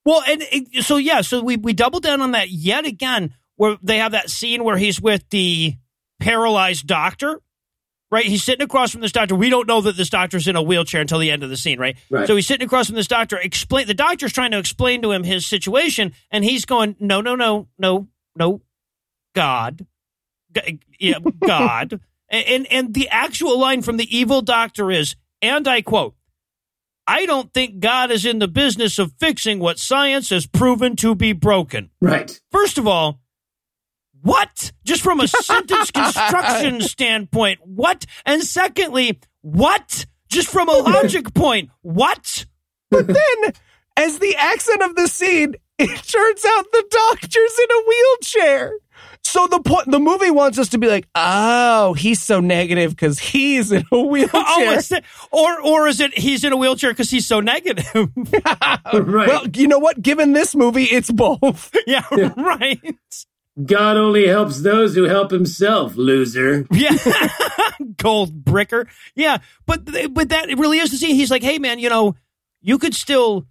Well, 0.05 0.23
and 0.29 0.43
it- 0.51 0.83
so 0.85 0.97
yeah, 0.97 1.21
so 1.21 1.41
we 1.43 1.57
we 1.57 1.73
double 1.73 2.01
down 2.01 2.21
on 2.21 2.33
that 2.33 2.51
yet 2.51 2.85
again, 2.85 3.35
where 3.59 3.77
they 3.83 3.99
have 3.99 4.13
that 4.13 4.31
scene 4.31 4.65
where 4.65 4.79
he's 4.79 5.01
with 5.01 5.29
the 5.31 5.75
paralyzed 6.21 6.87
doctor, 6.87 7.41
right? 8.11 8.25
He's 8.25 8.45
sitting 8.45 8.65
across 8.65 8.93
from 8.93 9.01
this 9.01 9.11
doctor. 9.11 9.35
We 9.35 9.51
don't 9.51 9.67
know 9.67 9.81
that 9.81 9.97
this 9.97 10.09
doctor's 10.09 10.47
in 10.47 10.55
a 10.55 10.63
wheelchair 10.63 11.01
until 11.01 11.19
the 11.19 11.31
end 11.31 11.43
of 11.43 11.51
the 11.51 11.57
scene, 11.57 11.79
right? 11.79 11.97
Right. 12.09 12.27
So 12.27 12.37
he's 12.37 12.47
sitting 12.47 12.65
across 12.65 12.87
from 12.87 12.95
this 12.95 13.09
doctor. 13.09 13.37
Explain 13.37 13.89
the 13.89 13.95
doctor's 13.95 14.33
trying 14.33 14.53
to 14.53 14.59
explain 14.59 15.03
to 15.03 15.11
him 15.11 15.25
his 15.25 15.45
situation, 15.47 16.13
and 16.31 16.45
he's 16.45 16.65
going, 16.65 16.95
"No, 17.01 17.21
no, 17.21 17.35
no, 17.35 17.67
no, 17.79 18.07
no, 18.37 18.63
God, 19.35 19.87
G- 20.55 20.79
yeah, 21.01 21.19
God." 21.47 22.01
And, 22.31 22.47
and 22.47 22.67
and 22.73 22.95
the 22.95 23.09
actual 23.09 23.59
line 23.59 23.83
from 23.83 23.97
the 23.97 24.17
evil 24.17 24.41
doctor 24.41 24.91
is, 24.91 25.17
and 25.43 25.67
I 25.67 25.83
quote. 25.83 26.15
I 27.11 27.25
don't 27.25 27.55
think 27.55 27.81
God 27.81 28.11
is 28.11 28.27
in 28.27 28.39
the 28.39 28.47
business 28.47 28.99
of 28.99 29.15
fixing 29.19 29.61
what 29.61 29.79
science 29.79 30.29
has 30.29 30.47
proven 30.47 30.95
to 30.97 31.15
be 31.15 31.33
broken. 31.33 31.89
Right. 32.03 32.39
First 32.53 32.77
of 32.77 32.87
all, 32.87 33.19
what? 34.23 34.73
Just 34.85 35.03
from 35.03 35.21
a 35.21 35.29
sentence 35.29 35.91
construction 35.91 36.81
standpoint, 36.81 37.61
what? 37.65 38.05
And 38.27 38.43
secondly, 38.43 39.19
what? 39.43 40.07
Just 40.31 40.49
from 40.49 40.69
a 40.69 40.73
logic 40.73 41.33
point, 41.35 41.71
what? 41.83 42.47
But 42.91 43.07
then, 43.07 43.53
as 43.97 44.19
the 44.19 44.37
accent 44.37 44.83
of 44.83 44.95
the 44.95 45.09
scene, 45.09 45.55
it 45.79 45.89
turns 45.89 46.45
out 46.45 46.67
the 46.73 46.85
doctor's 46.91 47.59
in 47.59 47.71
a 47.71 47.83
wheelchair. 47.89 48.73
So 49.23 49.47
the 49.47 49.61
point, 49.61 49.91
the 49.91 49.99
movie 50.01 50.31
wants 50.31 50.59
us 50.59 50.71
to 50.71 50.79
be 50.79 50.87
like, 50.89 51.07
oh, 51.15 51.93
he's 51.93 52.21
so 52.23 52.41
negative 52.41 52.91
because 52.91 53.19
he's 53.19 53.71
in 53.71 53.85
a 53.93 54.01
wheelchair. 54.01 54.43
Oh, 54.47 54.73
is 54.73 54.91
it, 54.91 55.05
or 55.31 55.61
or 55.61 55.87
is 55.87 56.01
it 56.01 56.17
he's 56.19 56.45
in 56.45 56.53
a 56.53 56.57
wheelchair 56.57 56.91
because 56.91 57.11
he's 57.11 57.27
so 57.27 57.41
negative? 57.41 57.87
Right. 58.91 59.29
well, 59.29 59.47
you 59.55 59.69
know 59.69 59.79
what? 59.79 60.01
Given 60.01 60.33
this 60.33 60.55
movie, 60.55 60.85
it's 60.85 61.11
both. 61.11 61.75
yeah, 61.87 62.05
right. 62.37 62.97
God 63.65 63.97
only 63.97 64.27
helps 64.27 64.61
those 64.61 64.95
who 64.95 65.05
help 65.05 65.31
himself, 65.31 65.97
loser. 65.97 66.67
Yeah, 66.71 66.97
gold 67.97 68.45
bricker. 68.45 68.87
Yeah, 69.15 69.39
but 69.67 69.85
but 69.85 70.29
that 70.29 70.51
it 70.51 70.59
really 70.59 70.79
is 70.79 70.91
the 70.91 70.97
scene. 70.97 71.15
He's 71.15 71.31
like, 71.31 71.43
hey 71.43 71.59
man, 71.59 71.79
you 71.79 71.89
know, 71.89 72.15
you 72.61 72.79
could 72.79 72.95
still 72.95 73.47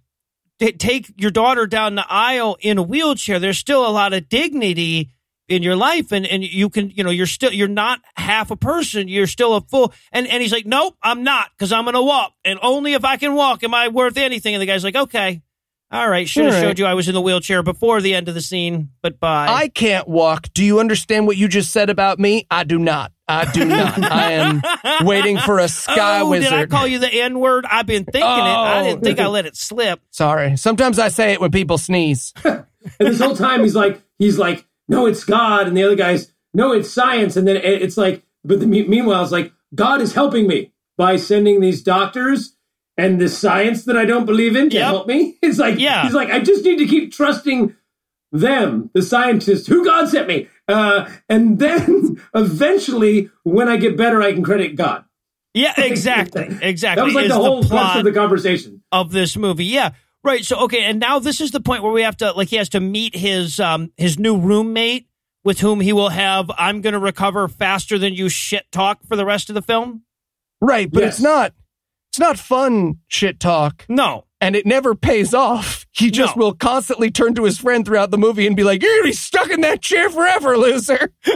t- 0.58 0.72
take 0.72 1.12
your 1.20 1.30
daughter 1.30 1.66
down 1.66 1.94
the 1.94 2.06
aisle 2.08 2.56
in 2.60 2.78
a 2.78 2.82
wheelchair. 2.82 3.38
There's 3.38 3.58
still 3.58 3.86
a 3.86 3.90
lot 3.90 4.12
of 4.12 4.28
dignity 4.28 5.10
in 5.48 5.62
your 5.62 5.76
life 5.76 6.12
and, 6.12 6.26
and 6.26 6.44
you 6.44 6.68
can, 6.68 6.90
you 6.90 7.02
know, 7.02 7.10
you're 7.10 7.26
still, 7.26 7.52
you're 7.52 7.68
not 7.68 8.00
half 8.16 8.50
a 8.50 8.56
person. 8.56 9.08
You're 9.08 9.26
still 9.26 9.54
a 9.56 9.62
full. 9.62 9.94
And, 10.12 10.26
and 10.26 10.42
he's 10.42 10.52
like, 10.52 10.66
nope, 10.66 10.94
I'm 11.02 11.24
not 11.24 11.50
because 11.56 11.72
I'm 11.72 11.86
to 11.86 12.02
walk. 12.02 12.34
And 12.44 12.58
only 12.62 12.92
if 12.92 13.04
I 13.04 13.16
can 13.16 13.34
walk 13.34 13.64
am 13.64 13.72
I 13.72 13.88
worth 13.88 14.18
anything. 14.18 14.54
And 14.54 14.60
the 14.60 14.66
guy's 14.66 14.84
like, 14.84 14.96
okay, 14.96 15.42
all 15.90 16.08
right, 16.08 16.28
should 16.28 16.44
have 16.44 16.54
All 16.54 16.60
right. 16.60 16.66
showed 16.68 16.78
you 16.78 16.86
I 16.86 16.94
was 16.94 17.08
in 17.08 17.14
the 17.14 17.20
wheelchair 17.20 17.62
before 17.62 18.00
the 18.00 18.14
end 18.14 18.28
of 18.28 18.34
the 18.34 18.40
scene, 18.42 18.90
but 19.02 19.18
bye. 19.18 19.46
I 19.48 19.68
can't 19.68 20.06
walk. 20.06 20.48
Do 20.52 20.62
you 20.64 20.80
understand 20.80 21.26
what 21.26 21.36
you 21.36 21.48
just 21.48 21.72
said 21.72 21.88
about 21.88 22.18
me? 22.18 22.46
I 22.50 22.64
do 22.64 22.78
not. 22.78 23.12
I 23.26 23.50
do 23.50 23.64
not. 23.64 24.02
I 24.12 24.32
am 24.32 24.62
waiting 25.06 25.38
for 25.38 25.58
a 25.58 25.68
sky 25.68 26.20
oh, 26.20 26.30
wizard. 26.30 26.50
did 26.50 26.58
I 26.58 26.66
call 26.66 26.86
you 26.86 26.98
the 26.98 27.12
N 27.12 27.38
word? 27.38 27.64
I've 27.66 27.86
been 27.86 28.04
thinking 28.04 28.20
it. 28.22 28.24
I 28.24 28.80
Oh. 28.80 28.84
didn't 28.84 29.02
think 29.04 29.18
I 29.18 29.24
oh. 29.24 29.30
let 29.30 29.46
it 29.46 29.56
slip. 29.56 30.00
Sorry. 30.10 30.56
Sometimes 30.56 30.98
I 30.98 31.08
say 31.08 31.32
it 31.32 31.40
when 31.40 31.50
people 31.50 31.78
sneeze. 31.78 32.32
And 33.00 33.08
this 33.08 33.20
whole 33.20 33.36
time 33.36 33.64
he's 33.64 33.74
like, 33.74 34.00
he's 34.18 34.38
like, 34.38 34.64
no, 34.88 35.04
it's 35.06 35.24
God, 35.24 35.66
and 35.66 35.76
the 35.76 35.82
other 35.82 35.96
guy's, 35.96 36.32
no, 36.54 36.72
it's 36.72 36.90
science, 36.90 37.36
and 37.36 37.46
then 37.46 37.56
it's 37.56 37.98
like, 37.98 38.22
but 38.44 38.60
the, 38.60 38.66
me- 38.66 38.86
meanwhile, 38.86 39.22
it's 39.22 39.32
like 39.32 39.52
God 39.74 40.00
is 40.00 40.14
helping 40.14 40.46
me 40.46 40.72
by 40.96 41.16
sending 41.16 41.60
these 41.60 41.82
doctors 41.82 42.56
and 42.98 43.18
the 43.20 43.28
science 43.30 43.84
that 43.84 43.96
I 43.96 44.04
don't 44.04 44.26
believe 44.26 44.56
in 44.56 44.68
to 44.70 44.76
Yep. 44.76 44.84
help 44.86 45.06
me. 45.08 45.36
It's 45.42 45.58
like, 45.58 45.78
Yeah. 45.78 46.02
he's 46.02 46.12
like, 46.12 46.28
I 46.30 46.40
just 46.40 46.64
need 46.64 46.76
to 46.78 46.86
keep 46.86 47.12
trusting 47.12 47.74
them, 48.32 48.90
the 48.92 49.00
scientists, 49.00 49.66
who 49.66 49.84
God 49.84 50.08
sent 50.10 50.28
me, 50.28 50.48
uh, 50.68 51.08
and 51.30 51.58
then 51.58 52.20
eventually, 52.34 53.30
when 53.44 53.68
I 53.68 53.76
get 53.78 53.96
better, 53.96 54.20
I 54.20 54.32
can 54.34 54.42
credit 54.42 54.76
God. 54.76 55.04
Yeah, 55.54 55.72
exactly. 55.80 56.46
Exactly. 56.60 57.00
That 57.00 57.06
was 57.06 57.14
like 57.14 57.24
Is 57.24 57.30
the 57.32 57.36
whole 57.36 57.62
the 57.62 57.68
plot 57.68 57.98
of 57.98 58.04
the 58.04 58.12
conversation. 58.12 58.82
of 58.92 59.12
this 59.12 59.36
movie. 59.36 59.64
Yeah. 59.64 59.92
Right. 60.22 60.44
So 60.44 60.58
okay, 60.64 60.82
and 60.84 61.00
now 61.00 61.20
this 61.20 61.40
is 61.40 61.52
the 61.52 61.60
point 61.60 61.82
where 61.82 61.90
we 61.92 62.02
have 62.02 62.16
to 62.18 62.32
like 62.32 62.48
he 62.48 62.56
has 62.56 62.68
to 62.70 62.80
meet 62.80 63.16
his 63.16 63.58
um 63.58 63.90
his 63.96 64.18
new 64.18 64.38
roommate 64.38 65.08
with 65.44 65.60
whom 65.60 65.80
he 65.80 65.92
will 65.94 66.10
have 66.10 66.50
I'm 66.58 66.80
going 66.82 66.92
to 66.92 66.98
recover 66.98 67.48
faster 67.48 67.98
than 67.98 68.12
you 68.12 68.28
shit 68.28 68.70
talk 68.70 68.98
for 69.08 69.16
the 69.16 69.24
rest 69.24 69.48
of 69.48 69.54
the 69.54 69.62
film. 69.62 70.02
Right, 70.60 70.90
but 70.90 71.02
Yes. 71.02 71.14
it's 71.14 71.22
not 71.22 71.54
it's 72.18 72.26
not 72.26 72.36
fun 72.36 72.98
shit 73.06 73.38
talk 73.38 73.84
No. 73.88 74.24
and 74.40 74.56
it 74.56 74.66
never 74.66 74.96
pays 74.96 75.32
off. 75.32 75.86
He 75.92 76.10
just 76.10 76.36
No. 76.36 76.46
will 76.46 76.52
constantly 76.52 77.12
turn 77.12 77.34
to 77.34 77.44
his 77.44 77.58
friend 77.58 77.84
throughout 77.86 78.10
the 78.10 78.18
movie 78.18 78.44
and 78.44 78.56
be 78.56 78.64
like, 78.64 78.82
"You're 78.82 78.90
going 78.90 79.02
to 79.02 79.08
be 79.08 79.12
stuck 79.12 79.50
in 79.50 79.60
that 79.60 79.82
chair 79.82 80.10
forever, 80.10 80.56
loser." 80.58 81.12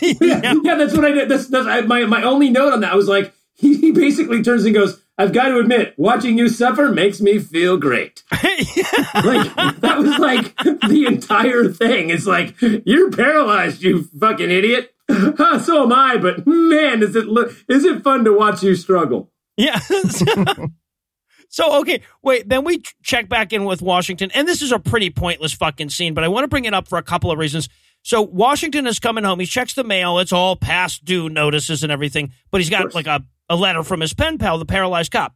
yeah, 0.00 0.54
yeah, 0.62 0.74
that's 0.76 0.94
what 0.94 1.04
I 1.04 1.10
did. 1.12 1.28
That's, 1.28 1.48
that's 1.48 1.66
I, 1.66 1.82
my 1.82 2.06
my 2.06 2.22
only 2.22 2.48
note 2.48 2.72
on 2.72 2.80
that 2.80 2.94
was 2.96 3.06
like 3.06 3.34
he, 3.54 3.76
he 3.76 3.92
basically 3.92 4.42
turns 4.42 4.64
and 4.64 4.74
goes, 4.74 4.98
"I've 5.18 5.32
got 5.34 5.48
to 5.48 5.58
admit, 5.58 5.92
watching 5.98 6.38
you 6.38 6.48
suffer 6.48 6.88
makes 6.90 7.20
me 7.20 7.38
feel 7.38 7.76
great." 7.76 8.22
like 8.32 9.54
that 9.80 9.96
was 9.98 10.18
like 10.18 10.56
the 10.56 11.04
entire 11.06 11.68
thing. 11.68 12.08
It's 12.08 12.26
like 12.26 12.54
you're 12.60 13.10
paralyzed, 13.10 13.82
you 13.82 14.04
fucking 14.18 14.50
idiot. 14.50 14.90
Huh, 15.10 15.58
so 15.58 15.82
am 15.82 15.92
I, 15.92 16.16
but 16.16 16.46
man, 16.46 17.02
is 17.02 17.14
it 17.14 17.26
lo- 17.26 17.50
is 17.68 17.84
it 17.84 18.02
fun 18.02 18.24
to 18.24 18.32
watch 18.32 18.62
you 18.62 18.74
struggle? 18.74 19.30
Yeah. 19.56 19.78
so 21.48 21.80
okay, 21.80 22.02
wait. 22.22 22.48
Then 22.48 22.64
we 22.64 22.82
check 23.02 23.28
back 23.28 23.52
in 23.52 23.64
with 23.64 23.82
Washington, 23.82 24.30
and 24.34 24.46
this 24.48 24.62
is 24.62 24.72
a 24.72 24.78
pretty 24.78 25.10
pointless 25.10 25.52
fucking 25.52 25.90
scene, 25.90 26.14
but 26.14 26.24
I 26.24 26.28
want 26.28 26.44
to 26.44 26.48
bring 26.48 26.64
it 26.64 26.74
up 26.74 26.88
for 26.88 26.98
a 26.98 27.02
couple 27.02 27.30
of 27.30 27.38
reasons. 27.38 27.68
So 28.02 28.20
Washington 28.20 28.86
is 28.86 28.98
coming 28.98 29.24
home. 29.24 29.40
He 29.40 29.46
checks 29.46 29.74
the 29.74 29.84
mail. 29.84 30.18
It's 30.18 30.32
all 30.32 30.56
past 30.56 31.04
due 31.04 31.30
notices 31.30 31.82
and 31.82 31.90
everything, 31.90 32.32
but 32.50 32.60
he's 32.60 32.68
got 32.68 32.94
like 32.94 33.06
a, 33.06 33.22
a 33.48 33.56
letter 33.56 33.82
from 33.82 34.00
his 34.00 34.12
pen 34.12 34.36
pal, 34.36 34.58
the 34.58 34.66
paralyzed 34.66 35.10
cop. 35.10 35.34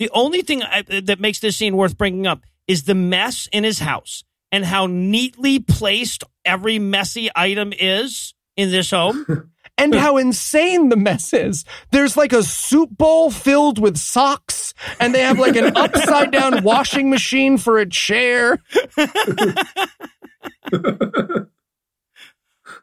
The 0.00 0.10
only 0.10 0.42
thing 0.42 0.62
I, 0.62 0.82
that 0.82 1.20
makes 1.20 1.38
this 1.40 1.56
scene 1.56 1.76
worth 1.76 1.96
bringing 1.96 2.26
up 2.26 2.42
is 2.66 2.84
the 2.84 2.94
mess 2.94 3.48
in 3.52 3.64
his 3.64 3.78
house 3.78 4.24
and 4.50 4.64
how 4.64 4.86
neatly 4.86 5.58
placed 5.58 6.24
every 6.44 6.78
messy 6.78 7.30
item 7.34 7.72
is 7.78 8.34
in 8.56 8.70
this 8.70 8.90
home. 8.90 9.50
and 9.78 9.94
how 9.94 10.16
insane 10.16 10.88
the 10.88 10.96
mess 10.96 11.32
is. 11.32 11.64
There's 11.90 12.16
like 12.16 12.32
a 12.32 12.42
soup 12.42 12.90
bowl 12.90 13.30
filled 13.30 13.78
with 13.78 13.96
socks, 13.96 14.74
and 15.00 15.14
they 15.14 15.22
have 15.22 15.38
like 15.38 15.56
an 15.56 15.66
upside 15.76 16.32
down 16.32 16.62
washing 16.62 17.08
machine 17.08 17.56
for 17.56 17.78
a 17.78 17.88
chair. 17.88 18.58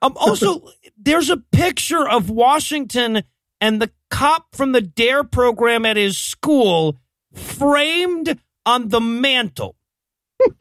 Um, 0.02 0.14
also, 0.18 0.68
there's 0.98 1.30
a 1.30 1.38
picture 1.38 2.08
of 2.08 2.30
Washington 2.30 3.24
and 3.62 3.82
the 3.82 3.92
cop 4.10 4.48
from 4.54 4.72
the 4.72 4.82
DARE 4.82 5.24
program 5.24 5.86
at 5.86 5.98
his 5.98 6.18
school 6.18 7.00
framed 7.34 8.40
on 8.66 8.90
the 8.90 9.02
mantle. 9.02 9.76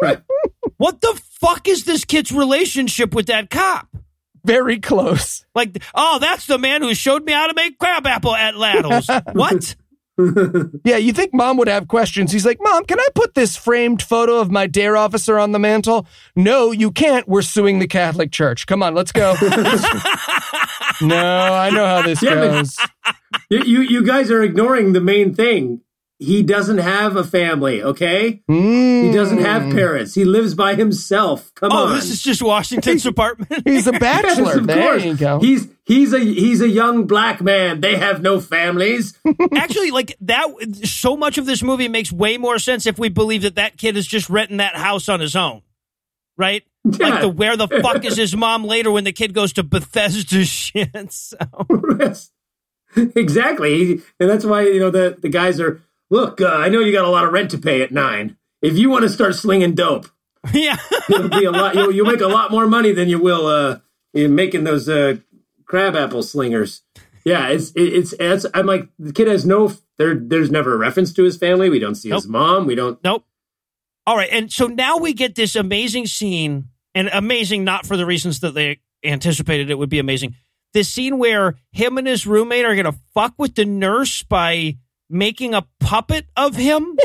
Right. 0.00 0.22
What 0.76 1.00
the 1.00 1.20
fuck 1.40 1.68
is 1.68 1.84
this 1.84 2.04
kid's 2.04 2.32
relationship 2.32 3.14
with 3.14 3.26
that 3.26 3.50
cop? 3.50 3.88
Very 4.44 4.78
close. 4.80 5.44
Like, 5.54 5.80
oh, 5.94 6.18
that's 6.18 6.46
the 6.48 6.58
man 6.58 6.82
who 6.82 6.94
showed 6.96 7.24
me 7.24 7.30
how 7.32 7.46
to 7.46 7.54
make 7.54 7.78
crabapple 7.78 8.34
at 8.34 8.56
Laddles. 8.56 9.08
what? 9.32 9.76
Yeah, 10.84 10.96
you 10.96 11.12
think 11.12 11.34
mom 11.34 11.56
would 11.56 11.66
have 11.66 11.88
questions. 11.88 12.30
He's 12.30 12.46
like, 12.46 12.58
Mom, 12.60 12.84
can 12.84 13.00
I 13.00 13.06
put 13.16 13.34
this 13.34 13.56
framed 13.56 14.00
photo 14.00 14.38
of 14.38 14.48
my 14.48 14.68
dare 14.68 14.96
officer 14.96 15.40
on 15.40 15.50
the 15.50 15.58
mantle? 15.58 16.06
No, 16.36 16.70
you 16.70 16.92
can't. 16.92 17.26
We're 17.26 17.42
suing 17.42 17.80
the 17.80 17.88
Catholic 17.88 18.30
Church. 18.30 18.66
Come 18.68 18.80
on, 18.84 18.94
let's 18.94 19.10
go. 19.10 19.34
no, 21.00 21.16
I 21.16 21.70
know 21.70 21.84
how 21.86 22.02
this 22.02 22.22
Yeah, 22.22 22.34
goes. 22.34 22.76
You, 23.50 23.62
you 23.64 23.80
you 23.80 24.04
guys 24.06 24.30
are 24.30 24.42
ignoring 24.42 24.92
the 24.92 25.00
main 25.00 25.34
thing. 25.34 25.80
He 26.20 26.44
doesn't 26.44 26.78
have 26.78 27.16
a 27.16 27.24
family. 27.24 27.82
Okay, 27.82 28.42
he 28.46 29.10
doesn't 29.12 29.38
have 29.38 29.64
hmm. 29.64 29.72
parents. 29.72 30.14
He 30.14 30.24
lives 30.24 30.54
by 30.54 30.76
himself. 30.76 31.52
Come 31.54 31.72
Oh, 31.72 31.86
on. 31.86 31.94
this 31.96 32.08
is 32.08 32.22
just 32.22 32.40
Washington's 32.40 33.04
apartment. 33.04 33.66
He's 33.66 33.88
a 33.88 33.90
Yes, 34.00 34.00
bachelor. 34.00 34.58
of 34.58 34.66
there 34.68 34.90
course. 34.92 35.04
you 35.04 35.16
go. 35.16 35.40
He's 35.40 35.68
he's 35.84 36.12
a 36.12 36.20
he's 36.20 36.60
a 36.60 36.68
young 36.68 37.06
black 37.08 37.40
man. 37.40 37.80
They 37.80 37.96
have 37.96 38.22
no 38.22 38.40
families. 38.40 39.18
Actually, 39.54 39.90
like 39.90 40.16
that, 40.20 40.46
so 40.84 41.16
much 41.16 41.36
of 41.36 41.46
this 41.46 41.62
movie 41.64 41.88
makes 41.88 42.12
way 42.12 42.38
more 42.38 42.60
sense 42.60 42.86
if 42.86 42.96
we 42.96 43.08
believe 43.08 43.42
that 43.42 43.56
that 43.56 43.76
kid 43.76 43.96
is 43.96 44.06
just 44.06 44.30
renting 44.30 44.58
that 44.58 44.76
house 44.76 45.08
on 45.08 45.18
his 45.18 45.34
own, 45.34 45.62
right? 46.38 46.62
Like 46.84 47.22
the 47.22 47.28
where 47.28 47.56
the 47.56 47.66
fuck 47.66 48.04
is 48.04 48.16
his 48.16 48.36
mom 48.36 48.62
later 48.64 48.92
when 48.92 49.02
the 49.04 49.12
kid 49.12 49.34
goes 49.34 49.52
to 49.54 49.64
Bethesda 49.64 50.44
shit. 50.44 51.12
So 51.12 51.36
exactly, 52.96 54.00
and 54.20 54.30
that's 54.30 54.44
why 54.44 54.62
you 54.62 54.78
know 54.80 54.90
the 54.90 55.16
the 55.20 55.28
guys 55.28 55.60
are. 55.60 55.82
Look, 56.14 56.40
uh, 56.40 56.46
I 56.46 56.68
know 56.68 56.78
you 56.78 56.92
got 56.92 57.04
a 57.04 57.10
lot 57.10 57.24
of 57.24 57.32
rent 57.32 57.50
to 57.50 57.58
pay 57.58 57.82
at 57.82 57.90
nine. 57.90 58.36
If 58.62 58.78
you 58.78 58.88
want 58.88 59.02
to 59.02 59.08
start 59.08 59.34
slinging 59.34 59.74
dope, 59.74 60.06
yeah, 60.54 60.76
it'll 61.10 61.28
be 61.28 61.44
a 61.44 61.50
lot. 61.50 61.74
You'll, 61.74 61.90
you'll 61.90 62.06
make 62.06 62.20
a 62.20 62.28
lot 62.28 62.52
more 62.52 62.68
money 62.68 62.92
than 62.92 63.08
you 63.08 63.18
will 63.18 63.48
uh, 63.48 63.80
in 64.12 64.36
making 64.36 64.62
those 64.62 64.88
uh, 64.88 65.16
crab 65.64 65.96
apple 65.96 66.22
slingers. 66.22 66.82
Yeah, 67.24 67.48
it's 67.48 67.72
it, 67.72 67.92
it's 67.92 68.14
it's. 68.20 68.46
I'm 68.54 68.66
like 68.66 68.88
the 68.96 69.12
kid 69.12 69.26
has 69.26 69.44
no. 69.44 69.72
There, 69.98 70.14
there's 70.14 70.52
never 70.52 70.74
a 70.74 70.76
reference 70.76 71.12
to 71.14 71.24
his 71.24 71.36
family. 71.36 71.68
We 71.68 71.80
don't 71.80 71.96
see 71.96 72.10
his 72.10 72.28
mom. 72.28 72.66
We 72.66 72.76
don't. 72.76 73.02
nope. 73.02 73.24
All 74.06 74.16
right, 74.16 74.30
and 74.30 74.52
so 74.52 74.68
now 74.68 74.98
we 74.98 75.14
get 75.14 75.34
this 75.34 75.56
amazing 75.56 76.06
scene, 76.06 76.66
and 76.94 77.10
amazing 77.12 77.64
not 77.64 77.86
for 77.86 77.96
the 77.96 78.06
reasons 78.06 78.38
that 78.38 78.54
they 78.54 78.78
anticipated 79.02 79.68
it 79.68 79.78
would 79.78 79.90
be 79.90 79.98
amazing. 79.98 80.36
This 80.74 80.88
scene 80.88 81.18
where 81.18 81.56
him 81.72 81.98
and 81.98 82.06
his 82.06 82.24
roommate 82.24 82.66
are 82.66 82.76
gonna 82.76 82.94
fuck 83.14 83.34
with 83.36 83.56
the 83.56 83.64
nurse 83.64 84.22
by 84.22 84.76
making 85.08 85.54
a 85.54 85.66
puppet 85.80 86.26
of 86.36 86.56
him. 86.56 86.96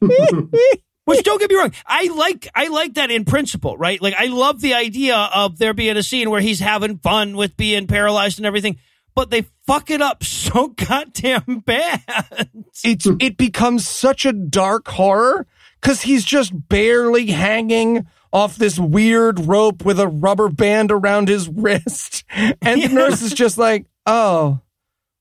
Which 1.04 1.22
don't 1.22 1.38
get 1.38 1.48
me 1.50 1.56
wrong, 1.56 1.72
I 1.86 2.08
like 2.08 2.48
I 2.52 2.66
like 2.66 2.94
that 2.94 3.12
in 3.12 3.24
principle, 3.24 3.76
right? 3.78 4.02
Like 4.02 4.14
I 4.18 4.26
love 4.26 4.60
the 4.60 4.74
idea 4.74 5.16
of 5.16 5.56
there 5.56 5.72
being 5.72 5.96
a 5.96 6.02
scene 6.02 6.30
where 6.30 6.40
he's 6.40 6.58
having 6.58 6.98
fun 6.98 7.36
with 7.36 7.56
being 7.56 7.86
paralyzed 7.86 8.40
and 8.40 8.46
everything, 8.46 8.78
but 9.14 9.30
they 9.30 9.46
fuck 9.68 9.88
it 9.90 10.02
up 10.02 10.24
so 10.24 10.68
goddamn 10.68 11.62
bad. 11.64 12.50
it's 12.82 13.06
it 13.20 13.36
becomes 13.36 13.86
such 13.86 14.26
a 14.26 14.32
dark 14.32 14.88
horror 14.88 15.46
because 15.80 16.02
he's 16.02 16.24
just 16.24 16.52
barely 16.68 17.26
hanging 17.26 18.08
off 18.32 18.56
this 18.56 18.76
weird 18.78 19.38
rope 19.38 19.84
with 19.84 20.00
a 20.00 20.08
rubber 20.08 20.48
band 20.48 20.90
around 20.90 21.28
his 21.28 21.48
wrist, 21.48 22.24
and 22.60 22.82
the 22.82 22.88
nurse 22.88 23.22
is 23.22 23.32
just 23.32 23.56
like, 23.58 23.86
"Oh, 24.06 24.58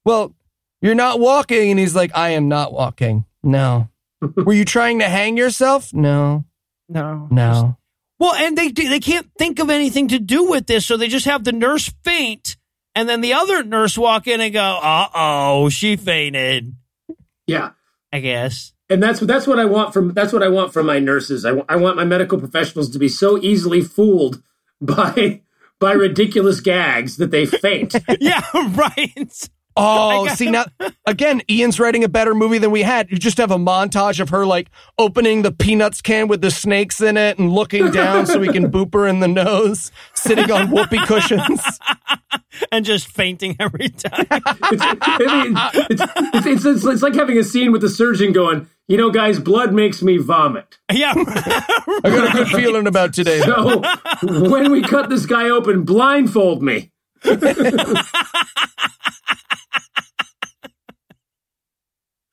well, 0.04 0.34
you're 0.86 0.96
not 0.96 1.20
walking," 1.20 1.72
and 1.72 1.80
he's 1.80 1.96
like, 1.96 2.12
"I 2.16 2.30
am 2.30 2.48
not 2.48 2.72
walking. 2.72 3.26
No, 3.44 3.90
were 4.36 4.54
you 4.54 4.66
trying 4.66 5.00
to 5.00 5.06
hang 5.06 5.36
yourself? 5.38 5.94
No, 5.94 6.46
No, 6.88 7.28
no." 7.32 7.78
Well, 8.20 8.34
and 8.36 8.58
they 8.58 8.70
they 8.70 9.02
can't 9.02 9.30
think 9.38 9.60
of 9.60 9.70
anything 9.70 10.08
to 10.10 10.20
do 10.20 10.50
with 10.50 10.68
this, 10.68 10.86
so 10.86 10.96
they 10.96 11.10
just 11.10 11.26
have 11.26 11.44
the 11.44 11.52
nurse 11.52 11.92
faint, 12.04 12.56
and 12.96 13.10
then 13.10 13.20
the 13.22 13.34
other 13.34 13.64
nurse 13.64 13.98
walk 13.98 14.28
in 14.28 14.40
and 14.40 14.54
go, 14.54 14.80
"Uh 14.82 15.08
oh, 15.14 15.70
she 15.70 15.98
fainted." 15.98 16.74
Yeah, 17.48 17.72
I 18.14 18.20
guess. 18.22 18.72
and 18.90 19.04
that's 19.04 19.20
what 19.20 19.28
that's 19.28 19.46
what 19.46 19.60
I 19.60 19.66
want 19.66 19.94
from 19.94 20.14
that's 20.14 20.32
what 20.32 20.44
I 20.44 20.48
want 20.48 20.72
from 20.72 20.86
my 20.86 21.00
nurses. 21.00 21.44
I, 21.46 21.62
I 21.68 21.76
want 21.76 21.98
my 21.98 22.06
medical 22.06 22.40
professionals 22.40 22.90
to 22.92 23.00
be 23.00 23.10
so 23.10 23.38
easily 23.38 23.82
fooled 23.82 24.42
by 24.82 25.42
by 25.80 25.92
ridiculous 25.92 26.62
gags 26.62 27.18
that 27.18 27.32
they 27.32 27.46
faint. 27.46 27.96
yeah, 28.22 28.44
right. 28.54 29.50
Oh, 29.78 30.28
see 30.28 30.50
now 30.50 30.66
again, 31.06 31.42
Ian's 31.50 31.80
writing 31.80 32.04
a 32.04 32.10
better 32.10 32.34
movie 32.34 32.58
than 32.58 32.72
we 32.72 32.82
had. 32.82 33.12
You 33.12 33.18
just 33.18 33.38
have 33.38 33.52
a 33.52 33.58
montage 33.58 34.20
of 34.20 34.30
her 34.30 34.46
like 34.46 34.70
opening 34.98 35.42
the 35.42 35.52
peanuts 35.52 36.02
can 36.02 36.28
with 36.28 36.42
the 36.42 36.52
snakes 36.52 37.02
in 37.02 37.18
it 37.18 37.38
and 37.38 37.52
looking 37.52 37.92
down 37.92 38.26
so 38.26 38.40
we 38.40 38.48
can 38.48 38.72
boop 38.72 38.94
her 38.94 39.06
in 39.06 39.20
the 39.20 39.28
nose, 39.28 39.92
sitting 40.14 40.50
on 40.50 40.72
whoopee 40.72 41.00
cushions. 41.06 41.62
and 42.72 42.86
just 42.86 43.08
fainting 43.08 43.56
every 43.60 43.90
time. 43.90 44.28
It's, 44.32 44.82
I 44.82 45.44
mean, 45.44 45.58
it's, 45.90 46.02
it's, 46.02 46.46
it's, 46.46 46.66
it's, 46.66 46.86
it's 46.86 47.02
like 47.02 47.16
having 47.16 47.38
a 47.38 47.44
scene 47.44 47.72
with 47.72 47.82
the 47.82 47.90
surgeon 47.90 48.32
going, 48.32 48.68
you 48.88 48.98
know, 48.98 49.10
guys, 49.10 49.40
blood 49.40 49.74
makes 49.74 50.02
me 50.02 50.18
vomit. 50.18 50.78
yeah. 50.92 51.14
I 51.18 52.02
got 52.04 52.30
a 52.30 52.38
good 52.38 52.48
feeling 52.50 52.88
about 52.88 53.14
today. 53.14 53.40
So 53.42 53.82
when 54.22 54.72
we 54.72 54.82
cut 54.82 55.10
this 55.10 55.26
guy 55.26 55.50
open, 55.50 55.84
blindfold 55.84 56.62
me. 56.62 56.92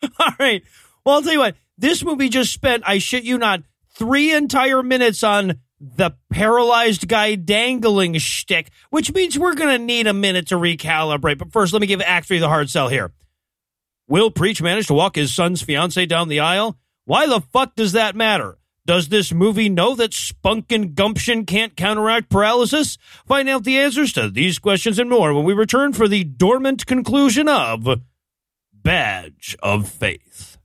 All 0.18 0.32
right. 0.38 0.62
Well, 1.04 1.16
I'll 1.16 1.22
tell 1.22 1.32
you 1.32 1.38
what. 1.38 1.56
This 1.78 2.04
movie 2.04 2.28
just 2.28 2.52
spent, 2.52 2.84
I 2.86 2.98
shit 2.98 3.24
you 3.24 3.38
not, 3.38 3.62
three 3.96 4.32
entire 4.32 4.82
minutes 4.82 5.24
on 5.24 5.60
the 5.80 6.12
paralyzed 6.30 7.08
guy 7.08 7.34
dangling 7.34 8.16
shtick, 8.18 8.70
which 8.90 9.12
means 9.12 9.38
we're 9.38 9.54
going 9.54 9.76
to 9.76 9.84
need 9.84 10.06
a 10.06 10.12
minute 10.12 10.46
to 10.48 10.54
recalibrate. 10.54 11.38
But 11.38 11.52
first, 11.52 11.72
let 11.72 11.80
me 11.80 11.88
give 11.88 12.00
Act 12.00 12.28
3 12.28 12.38
the 12.38 12.48
hard 12.48 12.70
sell 12.70 12.88
here. 12.88 13.12
Will 14.06 14.30
Preach 14.30 14.62
manage 14.62 14.86
to 14.88 14.94
walk 14.94 15.16
his 15.16 15.34
son's 15.34 15.62
fiance 15.62 16.06
down 16.06 16.28
the 16.28 16.40
aisle? 16.40 16.78
Why 17.04 17.26
the 17.26 17.40
fuck 17.40 17.74
does 17.74 17.92
that 17.92 18.14
matter? 18.14 18.58
Does 18.84 19.10
this 19.10 19.32
movie 19.32 19.68
know 19.68 19.94
that 19.94 20.12
spunk 20.12 20.72
and 20.72 20.96
gumption 20.96 21.46
can't 21.46 21.76
counteract 21.76 22.28
paralysis? 22.28 22.98
Find 23.26 23.48
out 23.48 23.62
the 23.62 23.78
answers 23.78 24.12
to 24.14 24.28
these 24.28 24.58
questions 24.58 24.98
and 24.98 25.08
more 25.08 25.32
when 25.32 25.44
we 25.44 25.52
return 25.52 25.92
for 25.92 26.08
the 26.08 26.24
dormant 26.24 26.84
conclusion 26.84 27.48
of 27.48 28.00
Badge 28.72 29.56
of 29.62 29.88
Faith. 29.88 30.58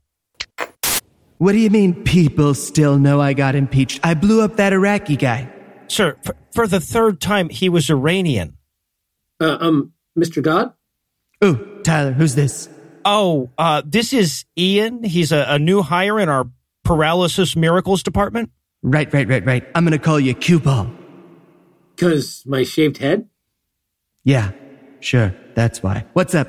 What 1.36 1.52
do 1.52 1.58
you 1.58 1.70
mean 1.70 2.02
people 2.02 2.54
still 2.54 2.98
know 2.98 3.20
I 3.20 3.34
got 3.34 3.54
impeached? 3.54 4.00
I 4.02 4.14
blew 4.14 4.42
up 4.42 4.56
that 4.56 4.72
Iraqi 4.72 5.14
guy. 5.14 5.52
Sir, 5.86 6.16
for, 6.24 6.34
for 6.52 6.66
the 6.66 6.80
third 6.80 7.20
time, 7.20 7.48
he 7.48 7.68
was 7.68 7.88
Iranian. 7.88 8.56
Uh, 9.40 9.58
um, 9.60 9.92
Mr. 10.18 10.42
God? 10.42 10.72
Oh, 11.40 11.54
Tyler, 11.84 12.10
who's 12.10 12.34
this? 12.34 12.68
Oh, 13.04 13.50
uh, 13.56 13.82
this 13.86 14.12
is 14.12 14.44
Ian. 14.58 15.04
He's 15.04 15.30
a, 15.30 15.44
a 15.48 15.58
new 15.60 15.82
hire 15.82 16.18
in 16.18 16.28
our 16.28 16.50
paralysis 16.88 17.54
miracles 17.54 18.02
department. 18.02 18.50
Right, 18.82 19.12
right, 19.12 19.28
right, 19.28 19.44
right. 19.44 19.66
I'm 19.74 19.84
gonna 19.84 19.98
call 19.98 20.18
you 20.18 20.32
Cue 20.32 20.58
Ball. 20.58 20.90
Because 21.94 22.44
my 22.46 22.62
shaved 22.62 22.96
head? 22.96 23.28
Yeah, 24.24 24.52
sure, 25.00 25.34
that's 25.54 25.82
why. 25.82 26.06
What's 26.14 26.34
up? 26.34 26.48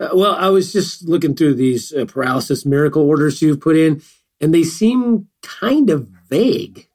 Uh, 0.00 0.08
well, 0.12 0.34
I 0.34 0.48
was 0.48 0.72
just 0.72 1.08
looking 1.08 1.36
through 1.36 1.54
these 1.54 1.92
uh, 1.92 2.04
paralysis 2.06 2.66
miracle 2.66 3.02
orders 3.02 3.40
you've 3.40 3.60
put 3.60 3.76
in, 3.76 4.02
and 4.40 4.52
they 4.52 4.64
seem 4.64 5.28
kind 5.42 5.88
of 5.88 6.08
vague. 6.28 6.88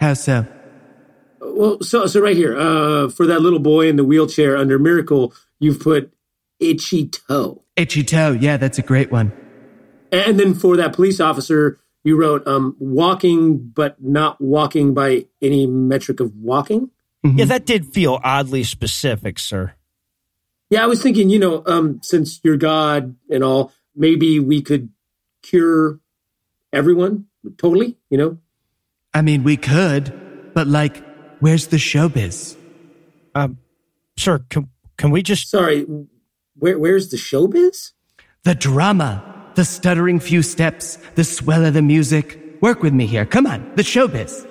How 0.00 0.14
so? 0.14 0.46
Well, 1.40 1.80
so 1.82 2.06
so 2.06 2.20
right 2.20 2.36
here, 2.36 2.58
uh, 2.58 3.08
for 3.10 3.26
that 3.26 3.42
little 3.42 3.60
boy 3.60 3.88
in 3.88 3.94
the 3.94 4.04
wheelchair 4.04 4.56
under 4.56 4.76
miracle, 4.78 5.32
you've 5.60 5.78
put 5.78 6.12
itchy 6.58 7.06
toe, 7.06 7.62
Itchy 7.76 8.02
toe, 8.02 8.32
yeah, 8.32 8.56
that's 8.56 8.78
a 8.78 8.82
great 8.82 9.12
one. 9.12 9.32
And 10.20 10.38
then 10.38 10.54
for 10.54 10.76
that 10.76 10.92
police 10.92 11.20
officer, 11.20 11.78
you 12.02 12.16
wrote 12.16 12.46
um, 12.46 12.76
walking 12.78 13.58
but 13.58 14.02
not 14.02 14.40
walking 14.40 14.94
by 14.94 15.26
any 15.40 15.66
metric 15.66 16.20
of 16.20 16.34
walking. 16.36 16.90
Yeah, 17.24 17.46
that 17.46 17.64
did 17.64 17.86
feel 17.86 18.20
oddly 18.22 18.64
specific, 18.64 19.38
sir. 19.38 19.72
Yeah, 20.68 20.82
I 20.82 20.86
was 20.86 21.02
thinking, 21.02 21.30
you 21.30 21.38
know, 21.38 21.62
um, 21.64 22.00
since 22.02 22.38
you're 22.44 22.58
God 22.58 23.16
and 23.30 23.42
all, 23.42 23.72
maybe 23.96 24.38
we 24.40 24.60
could 24.60 24.90
cure 25.42 26.00
everyone 26.70 27.26
totally. 27.56 27.96
You 28.10 28.18
know, 28.18 28.38
I 29.14 29.22
mean, 29.22 29.42
we 29.42 29.56
could, 29.56 30.52
but 30.52 30.66
like, 30.66 31.02
where's 31.40 31.68
the 31.68 31.76
showbiz? 31.76 32.56
Um, 33.34 33.58
sir, 34.18 34.44
can, 34.50 34.68
can 34.98 35.10
we 35.10 35.22
just. 35.22 35.48
sorry, 35.48 35.86
where 36.56 36.78
where's 36.78 37.10
the 37.10 37.16
showbiz? 37.16 37.92
The 38.42 38.54
drama, 38.54 39.33
the 39.54 39.64
stuttering 39.64 40.20
few 40.20 40.42
steps, 40.42 40.96
the 41.14 41.24
swell 41.24 41.64
of 41.64 41.74
the 41.74 41.82
music. 41.82 42.40
Work 42.60 42.82
with 42.82 42.92
me 42.92 43.06
here. 43.06 43.26
Come 43.26 43.46
on, 43.46 43.72
the 43.76 43.82
showbiz. 43.82 44.46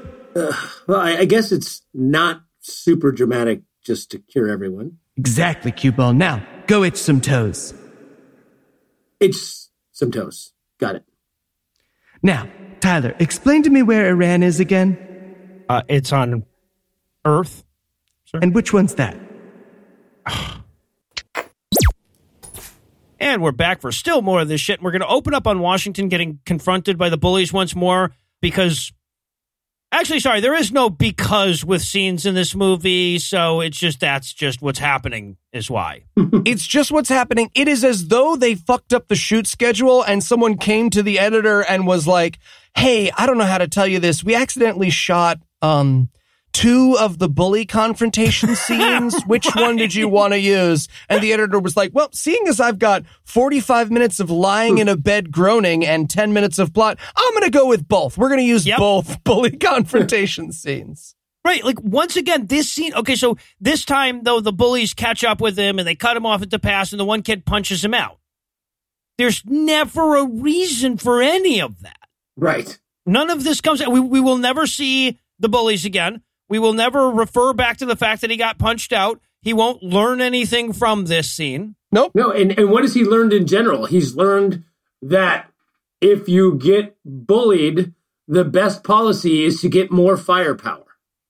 Well, 0.87 0.99
I, 0.99 1.17
I 1.19 1.25
guess 1.25 1.51
it's 1.51 1.81
not 1.93 2.41
super 2.59 3.11
dramatic 3.11 3.61
just 3.83 4.11
to 4.11 4.19
cure 4.19 4.49
everyone. 4.49 4.97
Exactly, 5.17 5.71
Cue 5.71 5.91
Ball. 5.91 6.13
Now, 6.13 6.43
go 6.67 6.83
itch 6.83 6.95
some 6.97 7.21
toes. 7.21 7.73
It's 9.19 9.69
some 9.91 10.11
toes. 10.11 10.53
Got 10.79 10.95
it. 10.95 11.03
Now, 12.23 12.47
Tyler, 12.79 13.15
explain 13.19 13.63
to 13.63 13.69
me 13.69 13.83
where 13.83 14.09
Iran 14.09 14.43
is 14.43 14.59
again, 14.59 14.97
Uh, 15.69 15.81
it's 15.87 16.11
on 16.11 16.43
Earth. 17.25 17.63
and 18.41 18.53
which 18.55 18.73
one's 18.73 18.95
that? 18.95 19.17
And 23.23 23.41
we're 23.41 23.53
back 23.53 23.79
for 23.79 23.93
still 23.93 24.21
more 24.21 24.41
of 24.41 24.49
this 24.49 24.59
shit. 24.59 24.81
We're 24.81 24.91
going 24.91 24.99
to 24.99 25.07
open 25.07 25.33
up 25.33 25.47
on 25.47 25.61
Washington 25.61 26.09
getting 26.09 26.39
confronted 26.45 26.97
by 26.97 27.07
the 27.07 27.17
bullies 27.17 27.53
once 27.53 27.73
more 27.73 28.11
because. 28.41 28.91
Actually, 29.93 30.19
sorry, 30.19 30.41
there 30.41 30.55
is 30.55 30.73
no 30.73 30.89
because 30.89 31.63
with 31.63 31.81
scenes 31.81 32.25
in 32.25 32.35
this 32.35 32.53
movie. 32.53 33.19
So 33.19 33.61
it's 33.61 33.77
just 33.77 34.01
that's 34.01 34.33
just 34.33 34.61
what's 34.61 34.79
happening, 34.79 35.37
is 35.53 35.71
why. 35.71 36.03
It's 36.45 36.67
just 36.67 36.91
what's 36.91 37.07
happening. 37.07 37.49
It 37.55 37.69
is 37.69 37.85
as 37.85 38.09
though 38.09 38.35
they 38.35 38.55
fucked 38.55 38.91
up 38.91 39.07
the 39.07 39.15
shoot 39.15 39.47
schedule 39.47 40.03
and 40.03 40.21
someone 40.21 40.57
came 40.57 40.89
to 40.89 41.01
the 41.01 41.19
editor 41.19 41.61
and 41.61 41.87
was 41.87 42.05
like, 42.05 42.39
"Hey, 42.75 43.09
I 43.11 43.25
don't 43.25 43.37
know 43.37 43.45
how 43.45 43.59
to 43.59 43.69
tell 43.69 43.87
you 43.87 43.99
this. 43.99 44.21
We 44.21 44.35
accidentally 44.35 44.89
shot 44.89 45.39
um 45.61 46.09
two 46.53 46.95
of 46.99 47.19
the 47.19 47.27
bully 47.27 47.65
confrontation 47.65 48.55
scenes. 48.55 49.21
Which 49.25 49.47
one 49.55 49.75
did 49.75 49.93
you 49.93 50.07
want 50.07 50.33
to 50.33 50.39
use?" 50.39 50.87
And 51.09 51.21
the 51.21 51.33
editor 51.33 51.59
was 51.59 51.75
like, 51.75 51.91
"Well, 51.93 52.09
seeing 52.13 52.47
as 52.47 52.59
I've 52.59 52.79
got 52.79 53.03
45 53.25 53.91
minutes 53.91 54.19
of 54.19 54.29
lying 54.29 54.77
in 54.77 54.87
a 54.87 54.95
bed 54.95 55.31
groaning 55.31 55.85
and 55.85 56.09
10 56.09 56.31
minutes 56.33 56.59
of 56.59 56.73
plot, 56.73 56.97
I'm 57.15 57.31
going 57.33 57.43
to 57.43 57.49
go 57.49 57.67
with 57.67 57.87
both. 57.87 58.17
We're 58.17 58.29
going 58.29 58.39
to 58.39 58.45
use 58.45 58.65
Yep. 58.65 58.77
both 58.79 59.23
bully 59.25 59.57
confrontation 59.57 60.51
scenes." 60.51 61.15
Right. 61.45 61.61
Like 61.65 61.81
once 61.81 62.15
again, 62.15 62.45
this 62.47 62.71
scene. 62.71 62.93
Okay, 62.93 63.15
so 63.15 63.35
this 63.59 63.83
time 63.83 64.23
though, 64.23 64.39
the 64.39 64.53
bullies 64.53 64.93
catch 64.93 65.25
up 65.25 65.41
with 65.41 65.57
him 65.59 65.77
and 65.77 65.85
they 65.85 65.95
cut 65.95 66.15
him 66.15 66.25
off 66.25 66.41
at 66.41 66.49
the 66.51 66.59
pass, 66.59 66.93
and 66.93 66.99
the 66.99 67.05
one 67.05 67.21
kid 67.21 67.45
punches 67.45 67.83
him 67.83 67.93
out. 67.93 68.19
There's 69.17 69.43
never 69.45 70.15
a 70.15 70.25
reason 70.25 70.97
for 70.97 71.21
any 71.21 71.59
of 71.61 71.81
that. 71.81 71.97
Right. 72.37 72.79
None 73.05 73.29
of 73.29 73.43
this 73.43 73.59
comes. 73.59 73.85
We 73.85 73.99
we 73.99 74.21
will 74.21 74.37
never 74.37 74.65
see 74.65 75.19
the 75.37 75.49
bullies 75.49 75.83
again. 75.83 76.21
We 76.49 76.59
will 76.59 76.73
never 76.73 77.09
refer 77.09 77.53
back 77.53 77.77
to 77.77 77.85
the 77.85 77.95
fact 77.95 78.21
that 78.21 78.29
he 78.29 78.37
got 78.37 78.57
punched 78.57 78.93
out. 78.93 79.19
He 79.41 79.53
won't 79.53 79.81
learn 79.83 80.21
anything 80.21 80.71
from 80.73 81.05
this 81.05 81.29
scene. 81.29 81.75
Nope. 81.91 82.11
No, 82.15 82.31
and, 82.31 82.57
and 82.57 82.69
what 82.69 82.83
has 82.83 82.93
he 82.93 83.03
learned 83.03 83.33
in 83.33 83.45
general? 83.47 83.85
He's 83.85 84.15
learned 84.15 84.63
that 85.01 85.51
if 86.01 86.27
you 86.29 86.55
get 86.57 86.95
bullied, 87.05 87.93
the 88.27 88.43
best 88.45 88.83
policy 88.83 89.43
is 89.45 89.61
to 89.61 89.69
get 89.69 89.91
more 89.91 90.17
firepower. 90.17 90.85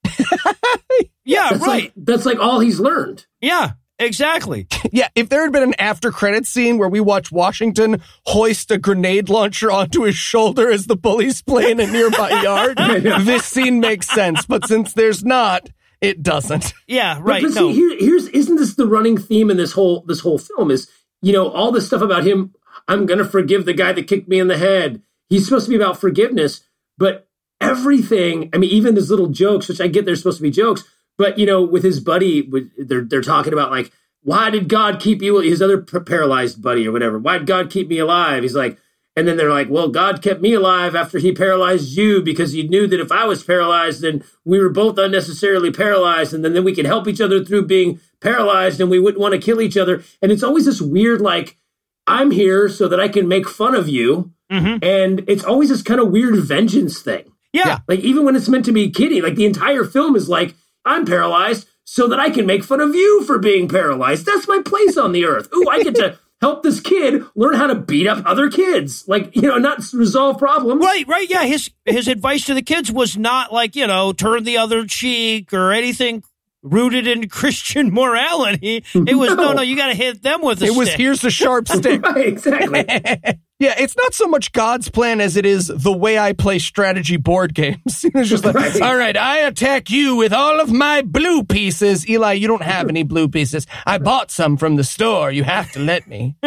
Yeah, 1.25 1.51
That's 1.51 1.61
right. 1.61 1.83
like 1.83 1.93
that's 1.95 2.25
like 2.25 2.39
all 2.39 2.59
he's 2.59 2.81
learned. 2.81 3.25
yeah, 3.39 3.71
exactly. 4.05 4.67
Yeah, 4.91 5.07
if 5.15 5.29
there 5.29 5.41
had 5.43 5.51
been 5.51 5.63
an 5.63 5.73
after 5.79 6.11
credit 6.11 6.45
scene 6.45 6.77
where 6.77 6.89
we 6.89 6.99
watch 6.99 7.31
Washington 7.31 8.01
hoist 8.27 8.69
a 8.69 8.77
grenade 8.77 9.27
launcher 9.27 9.71
onto 9.71 10.03
his 10.03 10.15
shoulder 10.15 10.69
as 10.69 10.85
the 10.85 10.95
bullies 10.95 11.41
play 11.41 11.71
in 11.71 11.79
a 11.79 11.87
nearby 11.87 12.29
yard, 12.43 12.77
this 12.77 13.43
scene 13.45 13.79
makes 13.79 14.07
sense. 14.07 14.45
But 14.45 14.67
since 14.67 14.93
there's 14.93 15.23
not, 15.25 15.67
it 15.99 16.21
doesn't. 16.21 16.73
Yeah, 16.85 17.15
But- 17.15 17.23
right. 17.23 17.43
But, 17.43 17.53
no. 17.55 17.69
see, 17.69 17.73
here, 17.73 17.97
here's 17.97 18.27
isn't 18.27 18.57
this 18.57 18.75
the 18.75 18.85
running 18.85 19.17
theme 19.17 19.49
in 19.49 19.57
this 19.57 19.71
whole 19.71 20.01
this 20.05 20.19
whole 20.19 20.37
film? 20.37 20.69
Is 20.69 20.87
you 21.23 21.33
know 21.33 21.49
all 21.49 21.71
this 21.71 21.87
stuff 21.87 22.01
about 22.03 22.23
him. 22.27 22.53
I'm 22.87 23.07
gonna 23.07 23.25
forgive 23.25 23.65
the 23.65 23.73
guy 23.73 23.93
that 23.93 24.07
kicked 24.07 24.27
me 24.27 24.37
in 24.39 24.47
the 24.49 24.57
head. 24.57 25.01
He's 25.29 25.45
supposed 25.45 25.65
to 25.65 25.69
be 25.71 25.75
about 25.77 25.99
forgiveness, 25.99 26.61
but 26.99 27.27
everything. 27.61 28.49
I 28.53 28.57
mean, 28.57 28.69
even 28.69 28.95
his 28.95 29.09
little 29.09 29.27
jokes, 29.27 29.67
which 29.69 29.81
I 29.81 29.87
get 29.87 30.05
they're 30.05 30.15
supposed 30.15 30.37
to 30.37 30.43
be 30.43 30.51
jokes, 30.51 30.83
but 31.17 31.37
you 31.37 31.45
know, 31.45 31.61
with 31.63 31.83
his 31.83 31.99
buddy, 31.99 32.49
they're 32.77 33.01
they're 33.05 33.21
talking 33.21 33.53
about 33.53 33.71
like, 33.71 33.91
why 34.21 34.49
did 34.49 34.69
God 34.69 34.99
keep 34.99 35.21
you? 35.21 35.39
His 35.39 35.61
other 35.61 35.81
paralyzed 35.81 36.61
buddy 36.61 36.87
or 36.87 36.91
whatever. 36.91 37.19
Why 37.19 37.37
did 37.37 37.47
God 37.47 37.69
keep 37.69 37.87
me 37.87 37.99
alive? 37.99 38.43
He's 38.43 38.55
like. 38.55 38.77
And 39.15 39.27
then 39.27 39.37
they're 39.37 39.51
like, 39.51 39.69
well, 39.69 39.89
God 39.89 40.23
kept 40.23 40.41
me 40.41 40.55
alive 40.55 40.95
after 40.95 41.19
he 41.19 41.33
paralyzed 41.33 41.95
you 41.95 42.23
because 42.23 42.53
he 42.53 42.67
knew 42.67 42.87
that 42.87 42.99
if 42.99 43.11
I 43.11 43.25
was 43.25 43.43
paralyzed, 43.43 44.01
then 44.01 44.23
we 44.43 44.57
were 44.57 44.71
both 44.71 44.97
unnecessarily 44.97 45.69
paralyzed. 45.69 46.33
And 46.33 46.43
then, 46.43 46.53
then 46.53 46.63
we 46.63 46.73
could 46.73 46.87
help 46.87 47.07
each 47.07 47.21
other 47.21 47.45
through 47.45 47.67
being 47.67 47.99
paralyzed 48.21 48.81
and 48.81 48.89
we 48.89 48.99
wouldn't 48.99 49.21
want 49.21 49.33
to 49.33 49.39
kill 49.39 49.61
each 49.61 49.77
other. 49.77 50.03
And 50.23 50.31
it's 50.31 50.41
always 50.41 50.65
this 50.65 50.81
weird, 50.81 51.21
like, 51.21 51.57
I'm 52.07 52.31
here 52.31 52.67
so 52.67 52.87
that 52.87 52.99
I 52.99 53.07
can 53.07 53.27
make 53.27 53.47
fun 53.47 53.75
of 53.75 53.87
you. 53.87 54.31
Mm-hmm. 54.51 54.83
And 54.83 55.23
it's 55.27 55.43
always 55.43 55.69
this 55.69 55.83
kind 55.83 55.99
of 55.99 56.09
weird 56.09 56.35
vengeance 56.37 56.99
thing. 56.99 57.31
yeah. 57.53 57.81
Like, 57.87 57.99
even 57.99 58.25
when 58.25 58.35
it's 58.35 58.49
meant 58.49 58.65
to 58.65 58.71
be 58.71 58.89
kidding, 58.89 59.21
like 59.21 59.35
the 59.35 59.45
entire 59.45 59.83
film 59.83 60.15
is 60.15 60.27
like, 60.27 60.55
I'm 60.85 61.05
paralyzed. 61.05 61.67
so 61.85 62.07
that 62.07 62.19
I 62.19 62.29
can 62.29 62.45
make 62.45 62.63
fun 62.63 62.79
of 62.79 62.95
you 62.95 63.23
for 63.25 63.37
being 63.39 63.67
paralyzed. 63.67 64.25
That's 64.25 64.47
my 64.47 64.61
place 64.65 64.97
on 64.97 65.11
the 65.11 65.25
earth. 65.25 65.49
Ooh, 65.53 65.67
I 65.69 65.83
get 65.83 65.95
to 65.95 66.17
help 66.41 66.63
this 66.63 66.79
kid 66.79 67.23
learn 67.35 67.55
how 67.55 67.67
to 67.67 67.75
beat 67.75 68.07
up 68.07 68.23
other 68.25 68.49
kids. 68.49 69.03
Like, 69.07 69.35
you 69.35 69.43
know, 69.43 69.57
not 69.57 69.79
resolve 69.93 70.37
problems. 70.37 70.81
Right, 70.83 71.05
right. 71.07 71.29
Yeah. 71.29 71.43
His 71.43 71.69
his 71.85 72.07
advice 72.07 72.45
to 72.45 72.53
the 72.53 72.61
kids 72.61 72.89
was 72.91 73.17
not 73.17 73.51
like, 73.53 73.75
you 73.75 73.85
know, 73.85 74.13
turn 74.13 74.43
the 74.45 74.57
other 74.57 74.85
cheek 74.85 75.53
or 75.53 75.71
anything 75.73 76.23
rooted 76.63 77.05
in 77.05 77.27
Christian 77.39 77.93
morality. 77.93 78.83
It 78.93 79.15
was 79.17 79.29
no, 79.29 79.35
no, 79.35 79.53
No. 79.53 79.61
you 79.61 79.75
got 79.75 79.87
to 79.87 79.93
hit 79.95 80.23
them 80.23 80.41
with 80.41 80.61
a 80.63 80.67
It 80.67 80.75
was 80.75 80.87
stick. 80.87 80.99
here's 81.01 81.23
a 81.25 81.29
sharp 81.29 81.67
stick. 81.69 82.01
Right, 82.01 82.27
exactly. 82.27 82.85
Yeah, 83.59 83.75
it's 83.77 83.95
not 83.95 84.13
so 84.13 84.27
much 84.27 84.51
God's 84.51 84.89
plan 84.89 85.21
as 85.21 85.37
it 85.37 85.45
is 85.45 85.67
the 85.67 85.91
way 85.95 86.17
I 86.19 86.33
play 86.33 86.59
strategy 86.59 87.15
board 87.17 87.53
games. 87.53 87.77
it's 88.03 88.27
just 88.29 88.43
like, 88.43 88.55
Right. 88.55 88.81
all 88.81 88.97
right, 88.97 89.15
I 89.15 89.37
attack 89.39 89.89
you 89.89 90.15
with 90.17 90.33
all 90.33 90.59
of 90.59 90.71
my 90.71 91.01
blue 91.01 91.43
pieces. 91.43 92.07
Eli, 92.09 92.33
you 92.33 92.47
don't 92.47 92.63
have 92.63 92.89
any 92.89 93.03
blue 93.03 93.29
pieces. 93.29 93.65
I 93.85 93.99
bought 93.99 94.31
some 94.31 94.57
from 94.57 94.75
the 94.75 94.83
store. 94.83 95.31
You 95.31 95.43
have 95.43 95.71
to 95.73 95.79
let 95.79 96.07
me. 96.07 96.35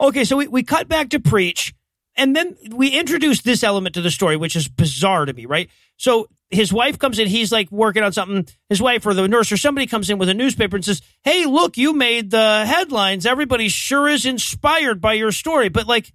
Okay, 0.00 0.24
so 0.24 0.36
we, 0.36 0.48
we 0.48 0.64
cut 0.64 0.88
back 0.88 1.10
to 1.10 1.20
preach, 1.20 1.72
and 2.16 2.34
then 2.34 2.56
we 2.70 2.88
introduce 2.88 3.42
this 3.42 3.62
element 3.62 3.94
to 3.94 4.00
the 4.02 4.10
story, 4.10 4.36
which 4.36 4.56
is 4.56 4.68
bizarre 4.68 5.24
to 5.24 5.32
me, 5.32 5.46
right? 5.46 5.68
So 5.96 6.28
his 6.50 6.72
wife 6.72 6.98
comes 6.98 7.18
in, 7.18 7.26
he's 7.28 7.50
like 7.52 7.70
working 7.72 8.02
on 8.02 8.12
something. 8.12 8.46
His 8.68 8.80
wife 8.80 9.04
or 9.06 9.14
the 9.14 9.26
nurse 9.28 9.50
or 9.50 9.56
somebody 9.56 9.86
comes 9.86 10.10
in 10.10 10.18
with 10.18 10.28
a 10.28 10.34
newspaper 10.34 10.76
and 10.76 10.84
says, 10.84 11.02
Hey, 11.22 11.44
look, 11.46 11.76
you 11.76 11.92
made 11.92 12.30
the 12.30 12.64
headlines. 12.66 13.26
Everybody 13.26 13.68
sure 13.68 14.08
is 14.08 14.26
inspired 14.26 15.00
by 15.00 15.14
your 15.14 15.32
story. 15.32 15.68
But 15.68 15.86
like, 15.86 16.12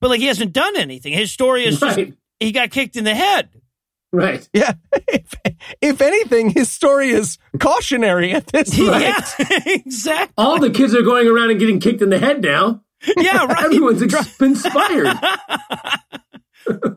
but 0.00 0.10
like 0.10 0.20
he 0.20 0.26
hasn't 0.26 0.52
done 0.52 0.76
anything. 0.76 1.12
His 1.12 1.30
story 1.32 1.64
is 1.64 1.80
just, 1.80 1.96
Right. 1.96 2.14
he 2.40 2.52
got 2.52 2.70
kicked 2.70 2.96
in 2.96 3.04
the 3.04 3.14
head. 3.14 3.48
Right. 4.12 4.48
Yeah. 4.52 4.74
If, 5.08 5.34
if 5.80 6.00
anything, 6.00 6.50
his 6.50 6.70
story 6.70 7.10
is 7.10 7.38
cautionary 7.58 8.32
at 8.32 8.46
this 8.48 8.70
point. 8.78 9.02
Yeah, 9.02 9.20
exactly. 9.66 10.32
All 10.36 10.58
the 10.60 10.70
kids 10.70 10.94
are 10.94 11.02
going 11.02 11.28
around 11.28 11.50
and 11.50 11.58
getting 11.58 11.80
kicked 11.80 12.00
in 12.02 12.10
the 12.10 12.18
head 12.18 12.42
now. 12.42 12.82
Yeah, 13.16 13.44
right. 13.46 13.64
Everyone's 13.64 14.02
inspired. 14.02 15.08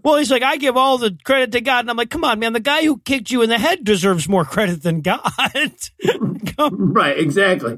Well, 0.01 0.15
he's 0.15 0.31
like, 0.31 0.43
I 0.43 0.55
give 0.55 0.77
all 0.77 0.97
the 0.97 1.17
credit 1.25 1.51
to 1.51 1.59
God. 1.59 1.81
And 1.81 1.89
I'm 1.89 1.97
like, 1.97 2.09
come 2.09 2.23
on, 2.23 2.39
man. 2.39 2.53
The 2.53 2.61
guy 2.61 2.83
who 2.85 2.99
kicked 2.99 3.29
you 3.31 3.41
in 3.41 3.49
the 3.49 3.57
head 3.59 3.83
deserves 3.83 4.29
more 4.29 4.45
credit 4.45 4.81
than 4.81 5.01
God. 5.01 5.21
Right, 6.71 7.19
exactly. 7.19 7.77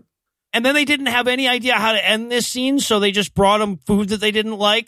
and 0.53 0.63
then 0.63 0.73
they 0.75 0.85
didn't 0.85 1.07
have 1.07 1.27
any 1.27 1.47
idea 1.47 1.73
how 1.73 1.91
to 1.93 2.07
end 2.07 2.31
this 2.31 2.47
scene. 2.47 2.79
So 2.79 2.99
they 2.99 3.11
just 3.11 3.33
brought 3.33 3.59
him 3.61 3.77
food 3.77 4.09
that 4.09 4.17
they 4.21 4.29
didn't 4.31 4.57
like. 4.59 4.87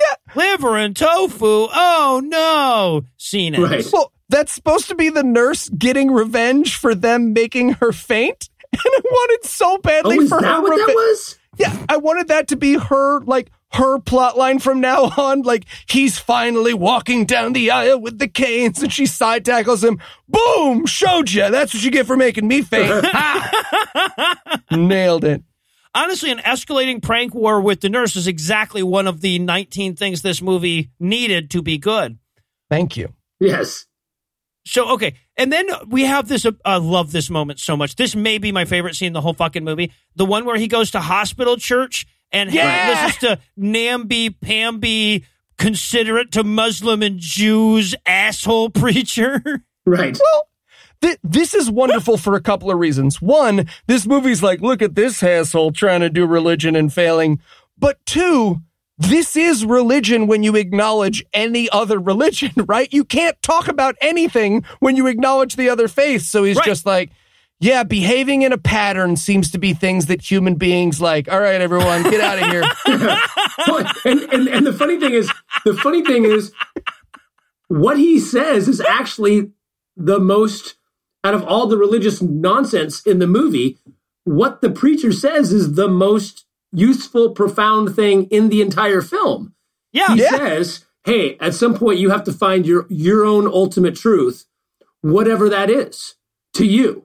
Yeah. 0.00 0.34
Liver 0.34 0.76
and 0.78 0.96
tofu. 0.96 1.44
Oh, 1.46 2.22
no. 2.24 3.02
Scene 3.18 3.54
ends. 3.54 3.70
Right. 3.70 3.86
Well, 3.92 4.12
that's 4.30 4.50
supposed 4.52 4.88
to 4.88 4.94
be 4.94 5.10
the 5.10 5.22
nurse 5.22 5.68
getting 5.68 6.10
revenge 6.10 6.76
for 6.76 6.94
them 6.94 7.34
making 7.34 7.74
her 7.74 7.92
faint. 7.92 8.48
And 8.72 8.80
I 8.86 9.00
wanted 9.04 9.44
so 9.48 9.72
Oh, 9.74 9.78
badly 9.78 10.16
is 10.18 10.28
for 10.30 10.40
that 10.40 10.54
her 10.54 10.62
what 10.62 10.70
that 10.76 10.86
reve- 10.86 10.94
was? 10.94 11.38
Yeah, 11.60 11.76
I 11.90 11.98
wanted 11.98 12.28
that 12.28 12.48
to 12.48 12.56
be 12.56 12.78
her, 12.78 13.20
like, 13.20 13.50
her 13.72 13.98
plot 13.98 14.38
line 14.38 14.60
from 14.60 14.80
now 14.80 15.04
on. 15.16 15.42
Like, 15.42 15.66
he's 15.86 16.18
finally 16.18 16.72
walking 16.72 17.26
down 17.26 17.52
the 17.52 17.70
aisle 17.70 18.00
with 18.00 18.18
the 18.18 18.28
canes 18.28 18.82
and 18.82 18.90
she 18.90 19.04
side 19.04 19.44
tackles 19.44 19.84
him. 19.84 20.00
Boom! 20.26 20.86
Showed 20.86 21.30
you. 21.30 21.50
That's 21.50 21.74
what 21.74 21.82
you 21.84 21.90
get 21.90 22.06
for 22.06 22.16
making 22.16 22.48
me 22.48 22.62
faint. 22.62 23.04
Nailed 24.70 25.24
it. 25.24 25.42
Honestly, 25.94 26.30
an 26.30 26.38
escalating 26.38 27.02
prank 27.02 27.34
war 27.34 27.60
with 27.60 27.80
the 27.80 27.90
nurse 27.90 28.16
is 28.16 28.26
exactly 28.26 28.82
one 28.82 29.06
of 29.06 29.20
the 29.20 29.38
19 29.38 29.96
things 29.96 30.22
this 30.22 30.40
movie 30.40 30.90
needed 30.98 31.50
to 31.50 31.62
be 31.62 31.76
good. 31.76 32.18
Thank 32.70 32.96
you. 32.96 33.12
Yes. 33.38 33.86
So 34.66 34.90
okay, 34.94 35.14
and 35.36 35.52
then 35.52 35.68
we 35.88 36.02
have 36.04 36.28
this. 36.28 36.44
uh, 36.44 36.52
I 36.64 36.76
love 36.76 37.12
this 37.12 37.30
moment 37.30 37.60
so 37.60 37.76
much. 37.76 37.96
This 37.96 38.14
may 38.14 38.38
be 38.38 38.52
my 38.52 38.64
favorite 38.64 38.94
scene 38.94 39.08
in 39.08 39.12
the 39.14 39.20
whole 39.20 39.32
fucking 39.34 39.64
movie. 39.64 39.92
The 40.16 40.26
one 40.26 40.44
where 40.44 40.56
he 40.58 40.68
goes 40.68 40.90
to 40.92 41.00
hospital 41.00 41.56
church 41.56 42.06
and 42.30 42.52
Yeah! 42.52 42.88
listens 43.06 43.16
to 43.20 43.38
namby 43.56 44.30
pamby, 44.30 45.24
considerate 45.58 46.30
to 46.32 46.44
Muslim 46.44 47.02
and 47.02 47.18
Jews, 47.18 47.94
asshole 48.06 48.70
preacher. 48.70 49.42
Right. 49.86 50.16
Well, 50.20 50.42
th- 51.00 51.18
this 51.24 51.54
is 51.54 51.70
wonderful 51.70 52.18
for 52.18 52.34
a 52.34 52.40
couple 52.42 52.70
of 52.70 52.78
reasons. 52.78 53.20
One, 53.20 53.66
this 53.86 54.06
movie's 54.06 54.42
like, 54.42 54.60
look 54.60 54.82
at 54.82 54.94
this 54.94 55.22
asshole 55.22 55.72
trying 55.72 56.00
to 56.00 56.10
do 56.10 56.26
religion 56.26 56.76
and 56.76 56.92
failing. 56.92 57.40
But 57.78 57.98
two, 58.04 58.60
this 59.00 59.34
is 59.34 59.64
religion 59.64 60.26
when 60.26 60.42
you 60.42 60.54
acknowledge 60.56 61.24
any 61.32 61.68
other 61.70 61.98
religion, 61.98 62.52
right? 62.68 62.92
You 62.92 63.04
can't 63.04 63.40
talk 63.42 63.66
about 63.66 63.96
anything 64.00 64.64
when 64.80 64.94
you 64.94 65.06
acknowledge 65.06 65.56
the 65.56 65.68
other 65.70 65.88
faith. 65.88 66.22
So 66.22 66.44
he's 66.44 66.56
Right. 66.58 66.66
just 66.66 66.84
like, 66.86 67.10
yeah, 67.60 67.82
behaving 67.82 68.42
in 68.42 68.52
a 68.52 68.58
pattern 68.58 69.16
seems 69.16 69.50
to 69.50 69.58
be 69.58 69.74
things 69.74 70.06
that 70.06 70.22
human 70.30 70.54
beings 70.54 71.00
like. 71.00 71.30
All 71.30 71.40
right, 71.40 71.60
everyone, 71.60 72.02
get 72.04 72.20
out 72.20 72.38
of 72.38 72.50
here. 72.50 72.64
Well, 73.66 73.84
and, 74.06 74.20
and 74.32 74.48
and 74.48 74.66
the 74.66 74.72
funny 74.72 74.98
thing 74.98 75.12
is, 75.12 75.30
the 75.66 75.74
funny 75.74 76.02
thing 76.02 76.24
is, 76.24 76.50
what 77.68 77.98
he 77.98 78.18
says 78.18 78.68
is 78.68 78.80
actually 78.80 79.50
the 79.96 80.18
most 80.18 80.76
out 81.24 81.34
of 81.34 81.44
all 81.44 81.66
the 81.66 81.76
religious 81.76 82.22
nonsense 82.22 83.02
in 83.06 83.18
the 83.18 83.26
movie. 83.26 83.78
What 84.24 84.62
the 84.62 84.70
preacher 84.70 85.12
says 85.12 85.52
is 85.52 85.74
the 85.74 85.88
most 85.88 86.46
useful, 86.72 87.30
profound 87.30 87.94
thing 87.96 88.24
in 88.24 88.48
the 88.48 88.62
entire 88.62 89.00
film. 89.02 89.54
Yeah, 89.92 90.14
He 90.14 90.20
Yeah. 90.20 90.30
says, 90.30 90.84
"Hey, 91.04 91.36
at 91.40 91.54
some 91.54 91.74
point, 91.74 91.98
you 91.98 92.10
have 92.10 92.24
to 92.24 92.32
find 92.32 92.66
your 92.66 92.86
your 92.88 93.24
own 93.24 93.46
ultimate 93.46 93.96
truth, 93.96 94.44
whatever 95.00 95.48
that 95.48 95.70
is, 95.70 96.14
to 96.54 96.64
you." 96.64 97.04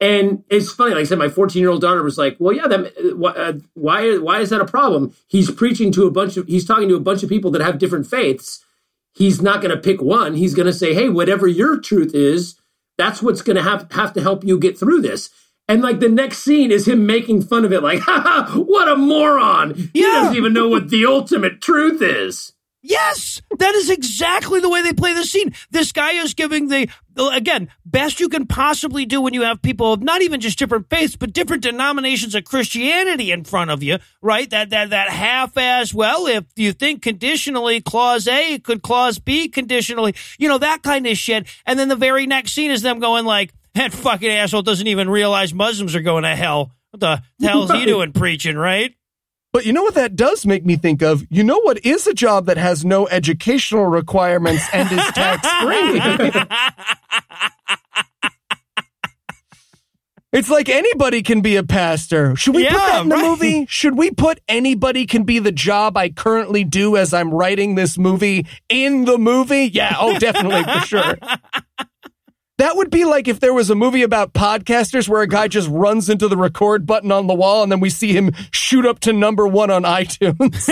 And 0.00 0.42
it's 0.50 0.72
funny, 0.72 0.94
like 0.94 1.02
I 1.02 1.04
said, 1.04 1.18
my 1.18 1.28
14 1.28 1.60
year 1.60 1.70
old 1.70 1.80
daughter 1.80 2.02
was 2.02 2.18
like, 2.18 2.36
"Well, 2.40 2.54
yeah, 2.54 2.66
that, 2.66 2.92
uh, 3.36 3.52
why 3.74 4.18
why 4.18 4.40
is 4.40 4.50
that 4.50 4.60
a 4.60 4.64
problem? 4.66 5.12
He's 5.28 5.50
preaching 5.50 5.92
to 5.92 6.06
a 6.06 6.10
bunch 6.10 6.36
of 6.36 6.46
he's 6.48 6.64
talking 6.64 6.88
to 6.88 6.96
a 6.96 7.00
bunch 7.00 7.22
of 7.22 7.28
people 7.28 7.50
that 7.52 7.62
have 7.62 7.78
different 7.78 8.06
faiths. 8.08 8.64
He's 9.14 9.40
not 9.42 9.60
going 9.60 9.70
to 9.74 9.80
pick 9.80 10.00
one. 10.02 10.34
He's 10.34 10.54
going 10.54 10.66
to 10.66 10.72
say, 10.72 10.94
"Hey, 10.94 11.08
whatever 11.08 11.46
your 11.46 11.78
truth 11.78 12.14
is, 12.14 12.56
that's 12.98 13.22
what's 13.22 13.42
going 13.42 13.56
to 13.56 13.62
have 13.62 13.86
have 13.92 14.12
to 14.14 14.20
help 14.22 14.42
you 14.44 14.58
get 14.58 14.76
through 14.78 15.02
this." 15.02 15.30
And 15.72 15.80
like 15.80 16.00
the 16.00 16.08
next 16.10 16.40
scene 16.40 16.70
is 16.70 16.86
him 16.86 17.06
making 17.06 17.44
fun 17.44 17.64
of 17.64 17.72
it, 17.72 17.82
like, 17.82 18.00
"Ha 18.02 18.20
ha, 18.20 18.54
what 18.58 18.88
a 18.88 18.96
moron! 18.96 19.90
He 19.94 20.02
doesn't 20.02 20.36
even 20.36 20.52
know 20.52 20.68
what 20.68 20.90
the 20.90 21.06
ultimate 21.06 21.62
truth 21.62 22.02
is." 22.02 22.52
Yes, 22.82 23.40
that 23.58 23.74
is 23.76 23.88
exactly 23.88 24.60
the 24.60 24.68
way 24.68 24.82
they 24.82 24.92
play 24.92 25.14
the 25.14 25.24
scene. 25.24 25.54
This 25.70 25.92
guy 25.92 26.12
is 26.12 26.34
giving 26.34 26.68
the 26.68 26.88
again 27.16 27.70
best 27.86 28.20
you 28.20 28.28
can 28.28 28.46
possibly 28.46 29.06
do 29.06 29.22
when 29.22 29.32
you 29.32 29.42
have 29.42 29.62
people 29.62 29.94
of 29.94 30.02
not 30.02 30.20
even 30.20 30.40
just 30.40 30.58
different 30.58 30.90
faiths 30.90 31.14
but 31.14 31.32
different 31.32 31.62
denominations 31.62 32.34
of 32.34 32.44
Christianity 32.44 33.32
in 33.32 33.44
front 33.44 33.70
of 33.70 33.82
you, 33.82 33.96
right? 34.20 34.50
That 34.50 34.68
that 34.70 34.90
that 34.90 35.08
half 35.08 35.56
as 35.56 35.94
Well, 35.94 36.26
if 36.26 36.44
you 36.54 36.74
think 36.74 37.00
conditionally, 37.00 37.80
clause 37.80 38.28
A 38.28 38.58
could 38.58 38.82
clause 38.82 39.18
B 39.18 39.48
conditionally, 39.48 40.14
you 40.38 40.48
know 40.48 40.58
that 40.58 40.82
kind 40.82 41.06
of 41.06 41.16
shit. 41.16 41.46
And 41.64 41.78
then 41.78 41.88
the 41.88 41.96
very 41.96 42.26
next 42.26 42.52
scene 42.52 42.70
is 42.70 42.82
them 42.82 43.00
going 43.00 43.24
like, 43.24 43.54
"That 43.74 43.92
fucking 43.92 44.30
asshole 44.30 44.62
doesn't 44.62 44.86
even 44.86 45.08
realize 45.08 45.54
Muslims 45.54 45.94
are 45.94 46.02
going 46.02 46.24
to 46.24 46.36
hell." 46.36 46.72
What 46.90 47.00
the 47.00 47.22
hell 47.40 47.64
is 47.64 47.70
he 47.70 47.86
doing 47.86 48.12
preaching, 48.12 48.56
right? 48.56 48.94
But 49.52 49.66
you 49.66 49.72
know 49.72 49.82
what 49.82 49.94
that 49.94 50.16
does 50.16 50.46
make 50.46 50.64
me 50.64 50.76
think 50.76 51.02
of? 51.02 51.26
You 51.30 51.42
know 51.42 51.60
what 51.60 51.84
is 51.84 52.06
a 52.06 52.14
job 52.14 52.46
that 52.46 52.56
has 52.56 52.84
no 52.84 53.06
educational 53.08 53.84
requirements 53.84 54.64
and 54.72 54.90
is 54.90 55.06
tax 55.12 55.46
free? 55.62 56.32
It's 60.32 60.48
like 60.48 60.70
anybody 60.70 61.22
can 61.22 61.42
be 61.42 61.56
a 61.56 61.62
pastor. 61.62 62.34
Should 62.36 62.54
we 62.54 62.64
put 62.64 62.72
that 62.72 63.02
in 63.02 63.10
the 63.10 63.16
right. 63.16 63.22
movie? 63.22 63.66
Should 63.68 63.98
we 63.98 64.10
put 64.10 64.40
anybody 64.48 65.04
can 65.04 65.24
be 65.24 65.38
the 65.38 65.52
job 65.52 65.94
I 65.98 66.08
currently 66.08 66.64
do 66.64 66.96
as 66.96 67.12
I'm 67.12 67.30
writing 67.30 67.74
this 67.74 67.98
movie 67.98 68.46
in 68.70 69.04
the 69.04 69.18
movie? 69.18 69.66
Yeah, 69.66 69.94
oh, 70.00 70.18
definitely 70.18 70.64
for 70.64 70.86
sure. 70.86 71.18
That 72.62 72.76
would 72.76 72.90
be 72.90 73.04
like 73.04 73.26
if 73.26 73.40
there 73.40 73.52
was 73.52 73.70
a 73.70 73.74
movie 73.74 74.04
about 74.04 74.34
podcasters 74.34 75.08
where 75.08 75.20
a 75.20 75.26
guy 75.26 75.48
just 75.48 75.68
runs 75.68 76.08
into 76.08 76.28
the 76.28 76.36
record 76.36 76.86
button 76.86 77.10
on 77.10 77.26
the 77.26 77.34
wall 77.34 77.64
and 77.64 77.72
then 77.72 77.80
we 77.80 77.90
see 77.90 78.12
him 78.12 78.30
shoot 78.52 78.86
up 78.86 79.00
to 79.00 79.12
number 79.12 79.48
one 79.48 79.72
on 79.72 79.82
iTunes. 79.82 80.70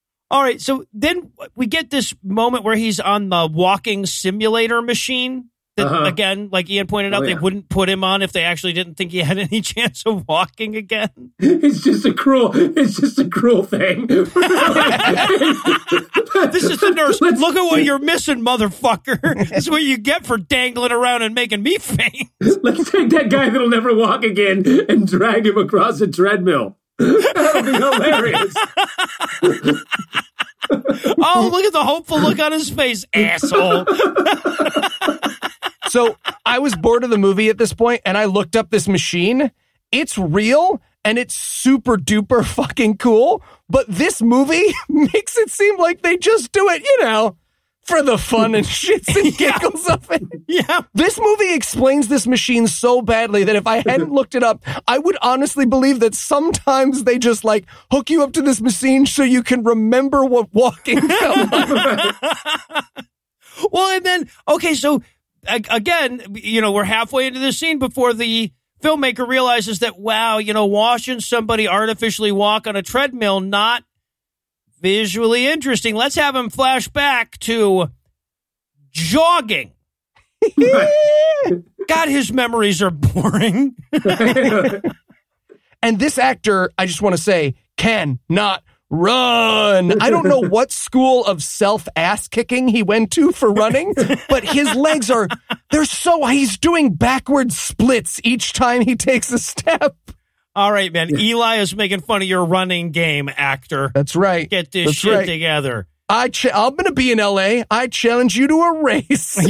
All 0.30 0.42
right, 0.42 0.62
so 0.62 0.86
then 0.94 1.30
we 1.56 1.66
get 1.66 1.90
this 1.90 2.14
moment 2.22 2.64
where 2.64 2.74
he's 2.74 3.00
on 3.00 3.28
the 3.28 3.50
walking 3.52 4.06
simulator 4.06 4.80
machine. 4.80 5.50
That 5.76 5.86
Uh-huh. 5.88 6.04
again, 6.04 6.48
like 6.50 6.70
Ian 6.70 6.86
pointed 6.86 7.12
out, 7.12 7.22
Oh, 7.22 7.26
they 7.26 7.34
wouldn't 7.34 7.68
put 7.68 7.88
him 7.90 8.02
on 8.02 8.22
if 8.22 8.32
they 8.32 8.44
actually 8.44 8.72
didn't 8.72 8.94
think 8.94 9.10
he 9.12 9.18
had 9.18 9.36
any 9.50 9.60
chance 9.60 10.02
of 10.06 10.26
walking 10.26 10.74
again. 10.74 11.10
It's 11.38 11.82
just 11.82 12.04
a 12.06 12.14
cruel. 12.14 12.50
It's 12.54 12.96
just 12.98 13.18
a 13.18 13.28
cruel 13.28 13.62
thing. 13.62 14.06
this 14.06 14.24
is 16.64 16.80
the 16.80 16.92
nurse. 16.94 17.20
Look 17.20 17.56
at 17.56 17.62
what 17.62 17.84
you're 17.84 17.98
missing, 17.98 18.40
motherfucker. 18.44 19.20
this 19.50 19.64
is 19.64 19.70
what 19.70 19.82
you 19.82 19.98
get 19.98 20.24
for 20.26 20.38
dangling 20.38 20.92
around 20.92 21.22
and 21.22 21.34
making 21.34 21.62
me 21.62 21.76
faint. 21.78 22.30
Let's 22.40 22.90
take 22.90 23.10
that 23.10 23.28
guy 23.30 23.48
that'll 23.50 23.68
never 23.68 23.94
walk 23.94 24.24
again 24.24 24.64
and 24.88 25.06
drag 25.06 25.46
him 25.46 25.58
across 25.58 26.00
a 26.00 26.06
treadmill. 26.06 26.76
That'll 26.98 27.62
be 27.62 27.72
hilarious. 27.72 28.54
Oh, 31.18 31.48
look 31.52 31.64
at 31.64 31.72
the 31.72 31.84
hopeful 31.84 32.18
look 32.20 32.38
on 32.40 32.52
his 32.52 32.70
face, 32.70 33.04
asshole. 33.14 33.84
So 35.88 36.16
I 36.44 36.58
was 36.58 36.74
bored 36.74 37.04
of 37.04 37.10
the 37.10 37.18
movie 37.18 37.48
at 37.48 37.58
this 37.58 37.72
point 37.72 38.02
and 38.04 38.16
I 38.18 38.24
looked 38.24 38.56
up 38.56 38.70
this 38.70 38.88
machine. 38.88 39.50
It's 39.92 40.18
real 40.18 40.80
and 41.04 41.18
it's 41.18 41.34
super 41.34 41.96
duper 41.96 42.44
fucking 42.44 42.98
cool. 42.98 43.42
But 43.68 43.86
this 43.88 44.20
movie 44.20 44.64
makes 44.88 45.38
it 45.38 45.50
seem 45.50 45.78
like 45.78 46.02
they 46.02 46.16
just 46.16 46.52
do 46.52 46.68
it, 46.68 46.82
you 46.82 47.04
know, 47.04 47.36
for 47.82 48.02
the 48.02 48.18
fun 48.18 48.54
and 48.56 48.66
shits 48.66 49.14
and 49.16 49.36
giggles 49.36 49.88
of 49.88 50.10
it. 50.10 50.22
Yeah. 50.48 50.80
This 50.94 51.18
movie 51.20 51.54
explains 51.54 52.08
this 52.08 52.26
machine 52.26 52.66
so 52.66 53.00
badly 53.02 53.44
that 53.44 53.56
if 53.56 53.66
I 53.66 53.76
hadn't 53.76 54.12
looked 54.12 54.34
it 54.34 54.42
up, 54.42 54.62
I 54.88 54.98
would 54.98 55.16
honestly 55.22 55.66
believe 55.66 56.00
that 56.00 56.14
sometimes 56.14 57.04
they 57.04 57.18
just 57.18 57.44
like 57.44 57.66
hook 57.90 58.10
you 58.10 58.22
up 58.24 58.32
to 58.32 58.42
this 58.42 58.60
machine 58.60 59.06
so 59.06 59.22
you 59.22 59.42
can 59.42 59.62
remember 59.62 60.24
what 60.24 60.52
walking 60.52 61.00
felt 61.00 61.52
like. 61.52 62.14
Well, 63.72 63.96
and 63.96 64.04
then 64.04 64.28
okay, 64.48 64.74
so 64.74 65.02
again, 65.48 66.22
you 66.34 66.60
know, 66.60 66.72
we're 66.72 66.84
halfway 66.84 67.26
into 67.26 67.40
the 67.40 67.52
scene 67.52 67.78
before 67.78 68.12
the 68.12 68.52
filmmaker 68.82 69.26
realizes 69.26 69.80
that 69.80 69.98
wow, 69.98 70.38
you 70.38 70.52
know, 70.52 70.66
watching 70.66 71.20
somebody 71.20 71.68
artificially 71.68 72.32
walk 72.32 72.66
on 72.66 72.76
a 72.76 72.82
treadmill 72.82 73.40
not 73.40 73.84
visually 74.80 75.46
interesting. 75.46 75.94
Let's 75.94 76.14
have 76.16 76.36
him 76.36 76.50
flash 76.50 76.88
back 76.88 77.38
to 77.40 77.90
jogging. 78.90 79.72
God, 81.88 82.08
his 82.08 82.32
memories 82.32 82.82
are 82.82 82.90
boring. 82.90 83.74
And 85.86 86.00
this 86.00 86.18
actor, 86.18 86.72
I 86.76 86.86
just 86.86 87.00
want 87.00 87.16
to 87.16 87.22
say, 87.22 87.54
cannot 87.76 88.64
run. 88.90 90.00
I 90.00 90.10
don't 90.10 90.26
know 90.26 90.40
what 90.48 90.70
school 90.72 91.24
of 91.24 91.42
self 91.42 91.88
ass 91.96 92.28
kicking 92.28 92.68
he 92.68 92.82
went 92.82 93.10
to 93.12 93.32
for 93.32 93.50
running, 93.52 93.94
but 94.28 94.44
his 94.44 94.74
legs 94.74 95.10
are, 95.10 95.28
they're 95.70 95.84
so, 95.84 96.24
he's 96.26 96.58
doing 96.58 96.94
backward 96.94 97.52
splits 97.52 98.20
each 98.24 98.52
time 98.52 98.82
he 98.82 98.96
takes 98.96 99.32
a 99.32 99.38
step. 99.38 99.96
All 100.54 100.72
right, 100.72 100.90
man. 100.92 101.14
Eli 101.18 101.56
is 101.56 101.76
making 101.76 102.00
fun 102.00 102.22
of 102.22 102.28
your 102.28 102.44
running 102.44 102.90
game, 102.90 103.28
actor. 103.36 103.90
That's 103.94 104.16
right. 104.16 104.48
Get 104.48 104.72
this 104.72 104.86
That's 104.86 104.96
shit 104.96 105.12
right. 105.12 105.26
together. 105.26 105.86
I 106.08 106.28
ch- 106.28 106.46
I'm 106.46 106.70
going 106.70 106.86
to 106.86 106.92
be 106.92 107.12
in 107.12 107.18
LA. 107.18 107.64
I 107.70 107.88
challenge 107.88 108.36
you 108.36 108.46
to 108.48 108.54
a 108.54 108.82
race. 108.82 109.38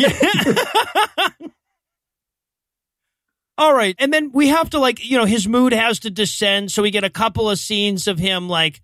All 3.58 3.72
right. 3.72 3.94
And 3.98 4.12
then 4.12 4.32
we 4.32 4.48
have 4.48 4.70
to 4.70 4.78
like, 4.78 5.08
you 5.08 5.16
know, 5.16 5.26
his 5.26 5.46
mood 5.46 5.72
has 5.72 6.00
to 6.00 6.10
descend. 6.10 6.72
So 6.72 6.82
we 6.82 6.90
get 6.90 7.04
a 7.04 7.10
couple 7.10 7.48
of 7.48 7.58
scenes 7.58 8.08
of 8.08 8.18
him 8.18 8.48
like 8.48 8.82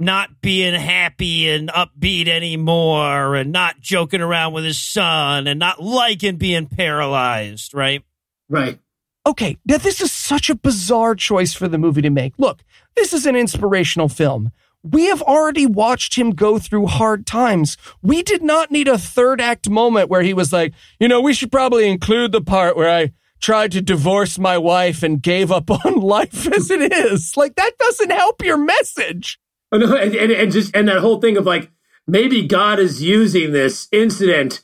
not 0.00 0.40
being 0.40 0.72
happy 0.72 1.50
and 1.50 1.68
upbeat 1.68 2.26
anymore 2.26 3.36
and 3.36 3.52
not 3.52 3.80
joking 3.80 4.22
around 4.22 4.54
with 4.54 4.64
his 4.64 4.80
son 4.80 5.46
and 5.46 5.60
not 5.60 5.82
liking 5.82 6.36
being 6.36 6.66
paralyzed, 6.66 7.74
right? 7.74 8.02
right. 8.48 8.78
Okay, 9.26 9.58
now 9.66 9.76
this 9.76 10.00
is 10.00 10.10
such 10.10 10.48
a 10.48 10.54
bizarre 10.54 11.14
choice 11.14 11.52
for 11.52 11.68
the 11.68 11.76
movie 11.76 12.00
to 12.00 12.08
make. 12.08 12.32
Look, 12.38 12.62
this 12.96 13.12
is 13.12 13.26
an 13.26 13.36
inspirational 13.36 14.08
film. 14.08 14.50
We 14.82 15.04
have 15.06 15.20
already 15.20 15.66
watched 15.66 16.16
him 16.16 16.30
go 16.30 16.58
through 16.58 16.86
hard 16.86 17.26
times. 17.26 17.76
We 18.00 18.22
did 18.22 18.42
not 18.42 18.70
need 18.70 18.88
a 18.88 18.96
third 18.96 19.38
act 19.38 19.68
moment 19.68 20.08
where 20.08 20.22
he 20.22 20.32
was 20.32 20.50
like, 20.50 20.72
you 20.98 21.08
know, 21.08 21.20
we 21.20 21.34
should 21.34 21.52
probably 21.52 21.86
include 21.86 22.32
the 22.32 22.40
part 22.40 22.78
where 22.78 22.90
I 22.90 23.12
tried 23.42 23.72
to 23.72 23.82
divorce 23.82 24.38
my 24.38 24.56
wife 24.56 25.02
and 25.02 25.20
gave 25.20 25.52
up 25.52 25.70
on 25.84 25.96
life 25.96 26.46
as 26.50 26.70
it 26.70 26.90
is. 26.90 27.36
Like, 27.36 27.56
that 27.56 27.76
doesn't 27.78 28.10
help 28.10 28.42
your 28.42 28.56
message. 28.56 29.38
Oh, 29.72 29.78
no, 29.78 29.94
and, 29.96 30.14
and, 30.14 30.32
and 30.32 30.52
just 30.52 30.74
and 30.74 30.88
that 30.88 30.98
whole 30.98 31.20
thing 31.20 31.36
of 31.36 31.46
like 31.46 31.70
maybe 32.06 32.46
God 32.46 32.78
is 32.78 33.02
using 33.02 33.52
this 33.52 33.86
incident 33.92 34.62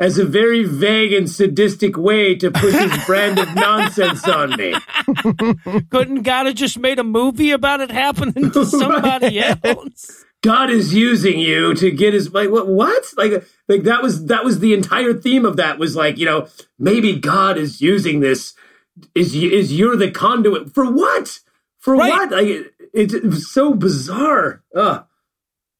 as 0.00 0.16
a 0.16 0.24
very 0.24 0.62
vague 0.64 1.12
and 1.12 1.28
sadistic 1.28 1.96
way 1.98 2.34
to 2.36 2.50
put 2.50 2.72
his 2.72 3.04
brand 3.06 3.38
of 3.38 3.52
nonsense 3.54 4.26
on 4.28 4.56
me. 4.56 4.74
Couldn't 5.90 6.22
God 6.22 6.46
have 6.46 6.54
just 6.54 6.78
made 6.78 6.98
a 6.98 7.04
movie 7.04 7.50
about 7.50 7.80
it 7.80 7.90
happening 7.90 8.50
to 8.52 8.64
somebody 8.66 9.40
else? 9.40 10.24
God 10.42 10.70
is 10.70 10.94
using 10.94 11.40
you 11.40 11.74
to 11.74 11.90
get 11.90 12.14
his 12.14 12.32
like 12.32 12.48
what 12.48 12.68
what 12.68 13.04
like 13.16 13.44
like 13.66 13.82
that 13.82 14.02
was 14.02 14.26
that 14.26 14.44
was 14.44 14.60
the 14.60 14.72
entire 14.72 15.12
theme 15.12 15.44
of 15.44 15.56
that 15.56 15.80
was 15.80 15.96
like 15.96 16.16
you 16.16 16.24
know 16.26 16.46
maybe 16.78 17.16
God 17.18 17.58
is 17.58 17.80
using 17.80 18.20
this 18.20 18.54
is 19.16 19.34
is 19.34 19.72
you're 19.76 19.96
the 19.96 20.12
conduit 20.12 20.72
for 20.72 20.90
what 20.90 21.40
for 21.80 21.96
Right. 21.96 22.08
what 22.10 22.30
like 22.30 22.72
it, 22.94 23.12
it 23.12 23.24
was 23.24 23.52
so 23.52 23.74
bizarre 23.74 24.62
Ugh. 24.74 25.04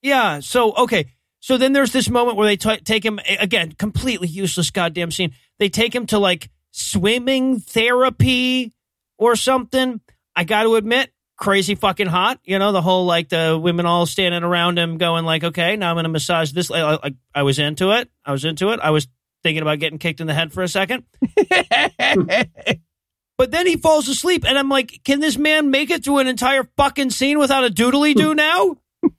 Yeah. 0.03 0.41
So 0.41 0.75
okay. 0.75 1.07
So 1.41 1.57
then 1.57 1.73
there's 1.73 1.93
this 1.93 2.11
moment 2.11 2.37
where 2.37 2.47
they 2.47 2.57
t- 2.57 2.79
take 2.79 3.05
him 3.05 3.21
again, 3.39 3.73
completely 3.73 4.29
useless 4.29 4.71
goddamn 4.71 5.11
scene. 5.11 5.35
They 5.59 5.69
take 5.69 5.95
him 5.95 6.07
to 6.07 6.19
like 6.19 6.51
swimming 6.71 7.61
therapy 7.61 8.73
or 9.19 9.37
something. 9.37 10.01
I 10.35 10.45
got 10.45 10.65
to 10.65 10.77
admit, 10.77 11.13
crazy 11.37 11.75
fucking 11.75 12.07
hot. 12.07 12.41
You 12.45 12.59
know, 12.59 12.73
the 12.73 12.83
whole 12.83 13.07
like 13.07 13.29
the 13.29 13.59
women 13.61 13.87
all 13.87 14.07
standing 14.07 14.43
around 14.43 14.79
him, 14.79 14.99
going 14.99 15.25
like, 15.25 15.45
"Okay, 15.45 15.77
now 15.77 15.91
I'm 15.91 15.95
going 15.95 16.05
to 16.05 16.11
massage 16.11 16.53
this." 16.53 16.71
Like, 16.71 17.01
I, 17.03 17.15
I 17.35 17.43
was 17.43 17.59
into 17.59 17.91
it. 17.93 18.11
I 18.25 18.33
was 18.33 18.45
into 18.45 18.71
it. 18.71 18.81
I 18.81 18.91
was 18.91 19.09
thinking 19.43 19.63
about 19.63 19.79
getting 19.79 19.99
kicked 19.99 20.21
in 20.21 20.27
the 20.27 20.35
head 20.35 20.53
for 20.53 20.63
a 20.63 20.69
second. 20.69 21.05
But 23.39 23.53
then 23.53 23.67
he 23.67 23.77
falls 23.77 24.09
asleep, 24.09 24.45
and 24.47 24.59
I'm 24.59 24.69
like, 24.69 25.01
"Can 25.05 25.21
this 25.21 25.39
man 25.39 25.71
make 25.71 25.91
it 25.91 26.05
through 26.05 26.19
an 26.19 26.27
entire 26.27 26.69
fucking 26.77 27.11
scene 27.11 27.39
without 27.39 27.65
a 27.65 27.71
doodly 27.71 28.15
do 28.15 28.35
now?" 28.49 28.77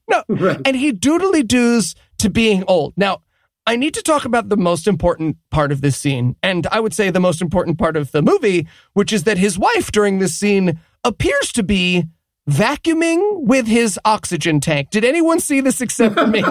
No. 0.09 0.23
Right. 0.27 0.59
And 0.65 0.75
he 0.75 0.91
doodly 0.91 1.47
doos 1.47 1.95
to 2.19 2.29
being 2.29 2.63
old. 2.67 2.93
Now, 2.97 3.21
I 3.65 3.77
need 3.77 3.93
to 3.93 4.01
talk 4.01 4.25
about 4.25 4.49
the 4.49 4.57
most 4.57 4.87
important 4.87 5.37
part 5.51 5.71
of 5.71 5.81
this 5.81 5.95
scene, 5.95 6.35
and 6.43 6.67
I 6.71 6.79
would 6.79 6.93
say 6.93 7.09
the 7.09 7.19
most 7.19 7.41
important 7.41 7.77
part 7.77 7.95
of 7.95 8.11
the 8.11 8.21
movie, 8.21 8.67
which 8.93 9.13
is 9.13 9.23
that 9.23 9.37
his 9.37 9.57
wife 9.57 9.91
during 9.91 10.19
this 10.19 10.35
scene 10.35 10.79
appears 11.03 11.51
to 11.53 11.63
be 11.63 12.05
vacuuming 12.49 13.43
with 13.43 13.67
his 13.67 13.99
oxygen 14.03 14.59
tank. 14.59 14.89
Did 14.89 15.05
anyone 15.05 15.39
see 15.39 15.61
this 15.61 15.81
except 15.81 16.15
for 16.15 16.27
me? 16.35 16.43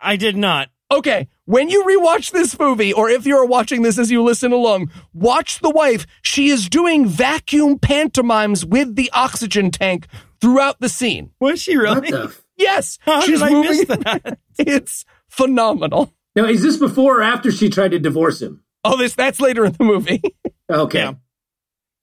I 0.00 0.16
did 0.16 0.36
not. 0.36 0.68
Okay, 0.96 1.28
when 1.44 1.68
you 1.68 1.84
rewatch 1.84 2.30
this 2.30 2.58
movie, 2.58 2.90
or 2.92 3.10
if 3.10 3.26
you're 3.26 3.44
watching 3.44 3.82
this 3.82 3.98
as 3.98 4.10
you 4.10 4.22
listen 4.22 4.50
along, 4.52 4.90
watch 5.12 5.58
the 5.60 5.68
wife. 5.70 6.06
She 6.22 6.48
is 6.48 6.68
doing 6.70 7.06
vacuum 7.06 7.78
pantomimes 7.78 8.64
with 8.64 8.96
the 8.96 9.10
oxygen 9.12 9.70
tank 9.70 10.06
throughout 10.40 10.80
the 10.80 10.88
scene. 10.88 11.32
Was 11.38 11.60
she 11.60 11.76
what 11.76 11.96
really? 12.02 12.10
the 12.12 12.24
f- 12.24 12.42
Yes, 12.56 12.98
How 13.02 13.20
she's 13.20 13.40
did 13.40 13.48
I 13.48 13.50
moving. 13.50 13.70
miss 13.72 13.86
that? 13.86 14.38
It's 14.58 15.04
phenomenal. 15.28 16.14
now 16.34 16.46
is 16.46 16.62
this 16.62 16.78
before 16.78 17.18
or 17.20 17.22
after 17.22 17.52
she 17.52 17.68
tried 17.68 17.90
to 17.90 17.98
divorce 17.98 18.40
him 18.40 18.62
Oh, 18.82 18.96
this 18.96 19.14
that's 19.14 19.38
later 19.40 19.66
in 19.66 19.72
the 19.72 19.84
movie. 19.84 20.22
okay 20.70 20.98
Yeah. 21.00 21.12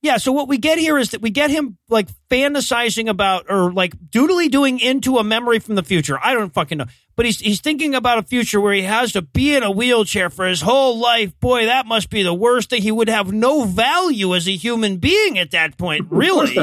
Yeah, 0.04 0.18
so 0.18 0.34
what 0.34 0.50
we 0.50 0.58
get 0.58 0.78
here 0.78 0.98
is 0.98 1.12
that 1.12 1.22
we 1.22 1.30
get 1.30 1.50
him 1.50 1.78
like 1.88 2.10
fantasizing 2.30 3.08
about 3.08 3.46
or 3.50 3.72
like 3.72 3.96
doodly 3.96 4.52
doing 4.52 4.80
into 4.82 5.18
a 5.18 5.24
memory 5.24 5.60
from 5.60 5.76
the 5.76 5.82
future. 5.82 6.20
I 6.22 6.34
don't 6.34 6.54
fucking 6.54 6.78
know. 6.78 6.88
But 7.16 7.26
he's 7.26 7.40
he's 7.40 7.62
thinking 7.62 7.96
about 7.96 8.18
a 8.18 8.24
future 8.24 8.60
where 8.60 8.74
he 8.74 8.82
has 8.82 9.14
to 9.14 9.22
be 9.22 9.56
in 9.56 9.64
a 9.64 9.72
wheelchair 9.72 10.30
for 10.30 10.46
his 10.46 10.60
whole 10.60 10.98
life. 11.00 11.40
Boy, 11.40 11.68
that 11.68 11.86
must 11.86 12.10
be 12.10 12.22
the 12.22 12.34
worst 12.34 12.70
thing. 12.70 12.82
He 12.82 12.92
would 12.92 13.08
have 13.08 13.32
no 13.32 13.64
value 13.64 14.36
as 14.36 14.46
a 14.46 14.58
human 14.58 14.98
being 14.98 15.40
at 15.40 15.52
that 15.52 15.78
point, 15.78 16.08
really. 16.10 16.58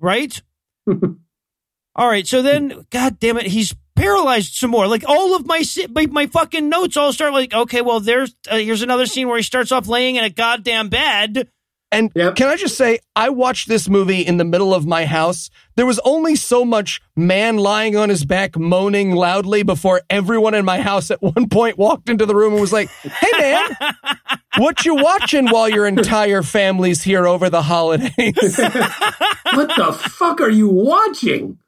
Right? 0.00 0.42
all 0.88 2.08
right, 2.08 2.26
so 2.26 2.42
then 2.42 2.86
god 2.90 3.20
damn 3.20 3.36
it, 3.38 3.46
he's 3.46 3.72
paralyzed 3.94 4.54
some 4.54 4.70
more. 4.70 4.88
Like 4.88 5.04
all 5.06 5.36
of 5.36 5.46
my 5.46 5.62
my, 5.90 6.06
my 6.06 6.26
fucking 6.26 6.68
notes 6.68 6.96
all 6.96 7.12
start 7.12 7.34
like, 7.34 7.54
okay, 7.54 7.82
well 7.82 8.00
there's 8.00 8.34
uh, 8.50 8.56
here's 8.56 8.82
another 8.82 9.06
scene 9.06 9.28
where 9.28 9.36
he 9.36 9.44
starts 9.44 9.70
off 9.70 9.86
laying 9.86 10.16
in 10.16 10.24
a 10.24 10.30
goddamn 10.30 10.88
bed. 10.88 11.48
And 11.90 12.12
Yep. 12.14 12.36
can 12.36 12.48
I 12.48 12.56
just 12.56 12.76
say, 12.76 12.98
I 13.16 13.30
watched 13.30 13.66
this 13.66 13.88
movie 13.88 14.20
in 14.20 14.36
the 14.36 14.44
middle 14.44 14.74
of 14.74 14.86
my 14.86 15.06
house. 15.06 15.48
There 15.76 15.86
was 15.86 15.98
only 16.04 16.36
so 16.36 16.64
much 16.64 17.00
man 17.16 17.56
lying 17.56 17.96
on 17.96 18.10
his 18.10 18.24
back 18.26 18.58
moaning 18.58 19.12
loudly 19.12 19.62
before 19.62 20.02
everyone 20.10 20.54
in 20.54 20.64
my 20.66 20.80
house 20.80 21.10
at 21.10 21.22
one 21.22 21.48
point 21.48 21.78
walked 21.78 22.10
into 22.10 22.26
the 22.26 22.34
room 22.34 22.52
and 22.52 22.60
was 22.60 22.72
like, 22.72 22.90
"Hey 23.02 23.32
man, 23.38 23.64
what 24.56 24.84
you 24.84 24.94
watching 24.96 25.48
while 25.48 25.68
your 25.68 25.86
entire 25.86 26.42
family's 26.42 27.02
here 27.02 27.26
over 27.26 27.48
the 27.48 27.62
holidays?" 27.62 28.12
what 29.54 29.74
the 29.76 29.92
fuck 29.98 30.40
are 30.42 30.50
you 30.50 30.68
watching 30.68 31.58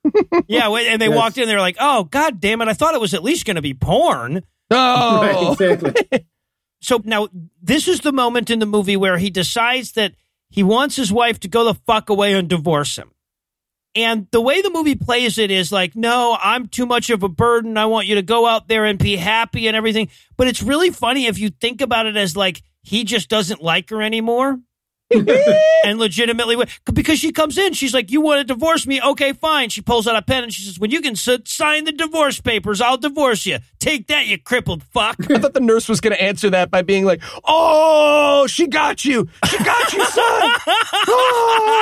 Yeah, 0.49 0.69
and 0.69 1.01
they 1.01 1.09
Yes. 1.09 1.17
walked 1.17 1.39
in. 1.39 1.49
They're 1.49 1.61
like, 1.61 1.77
"Oh, 1.81 2.05
god 2.05 2.41
damn 2.41 2.61
it! 2.61 2.69
I 2.69 2.75
thought 2.75 2.95
it 2.95 3.01
was 3.01 3.15
at 3.15 3.23
least 3.23 3.47
going 3.47 3.57
to 3.57 3.63
be 3.63 3.73
porn." 3.75 4.43
oh, 4.71 5.21
right 5.61 5.61
exactly 5.63 6.27
So 6.81 7.01
now 7.05 7.29
this 7.63 7.89
is 7.89 8.01
the 8.01 8.13
moment 8.13 8.51
in 8.51 8.59
the 8.59 8.67
movie 8.67 8.97
where 8.97 9.19
he 9.19 9.31
decides 9.31 9.93
that 9.93 10.15
he 10.49 10.63
wants 10.63 10.97
his 10.97 11.13
wife 11.13 11.39
to 11.41 11.49
go 11.49 11.65
the 11.65 11.75
fuck 11.75 12.11
away 12.11 12.35
and 12.35 12.49
divorce 12.49 12.97
him. 12.97 13.13
And 13.95 14.29
the 14.31 14.41
way 14.41 14.63
the 14.63 14.71
movie 14.71 14.95
plays 14.95 15.37
it 15.37 15.51
is 15.51 15.73
like, 15.73 15.97
no, 15.97 16.37
I'm 16.41 16.69
too 16.69 16.87
much 16.87 17.11
of 17.11 17.23
a 17.23 17.29
burden. 17.29 17.77
I 17.77 17.87
want 17.87 18.07
you 18.07 18.15
to 18.17 18.23
go 18.23 18.47
out 18.47 18.69
there 18.69 18.85
and 18.85 18.99
be 18.99 19.17
happy 19.17 19.67
and 19.67 19.77
everything. 19.77 20.09
But 20.37 20.47
it's 20.47 20.63
really 20.63 20.91
funny 20.91 21.27
if 21.27 21.39
you 21.39 21.51
think 21.51 21.81
about 21.81 22.07
it 22.07 22.17
as 22.17 22.37
like 22.37 22.63
he 22.83 23.05
just 23.05 23.29
doesn't 23.29 23.63
like 23.63 23.91
her 23.91 24.01
anymore. 24.01 24.61
and 25.85 25.99
legitimately 25.99 26.57
because 26.93 27.19
she 27.19 27.33
comes 27.33 27.59
in, 27.59 27.73
she's 27.73 27.93
like, 27.93 28.11
"You 28.11 28.21
want 28.21 28.39
to 28.41 28.45
divorce 28.45 28.87
me? 28.87 29.01
Okay, 29.03 29.33
fine." 29.33 29.69
She 29.69 29.81
pulls 29.83 30.07
out 30.07 30.15
a 30.17 30.23
pen 30.23 30.45
and 30.45 30.53
she 30.53 30.63
says, 30.63 30.79
"When 30.79 30.91
you 30.91 31.01
can 31.01 31.13
s- 31.13 31.29
sign 31.47 31.85
the 31.85 31.93
divorce 31.93 32.41
papers, 32.41 32.81
I'll 32.81 32.97
divorce 32.97 33.45
you. 33.45 33.59
Take 33.81 34.07
that, 34.07 34.27
you 34.27 34.39
crippled 34.39 34.83
fuck." 34.85 35.17
I 35.31 35.39
thought 35.39 35.55
the 35.55 35.61
nurse 35.61 35.89
was 35.89 36.01
going 36.01 36.15
to 36.15 36.23
answer 36.23 36.51
that 36.51 36.71
by 36.71 36.83
being 36.83 37.05
like, 37.05 37.23
"Oh, 37.45 38.47
she 38.47 38.69
got 38.69 39.05
you. 39.05 39.29
She 39.49 39.59
got 39.65 39.93
you, 39.93 40.05
son." 40.05 40.51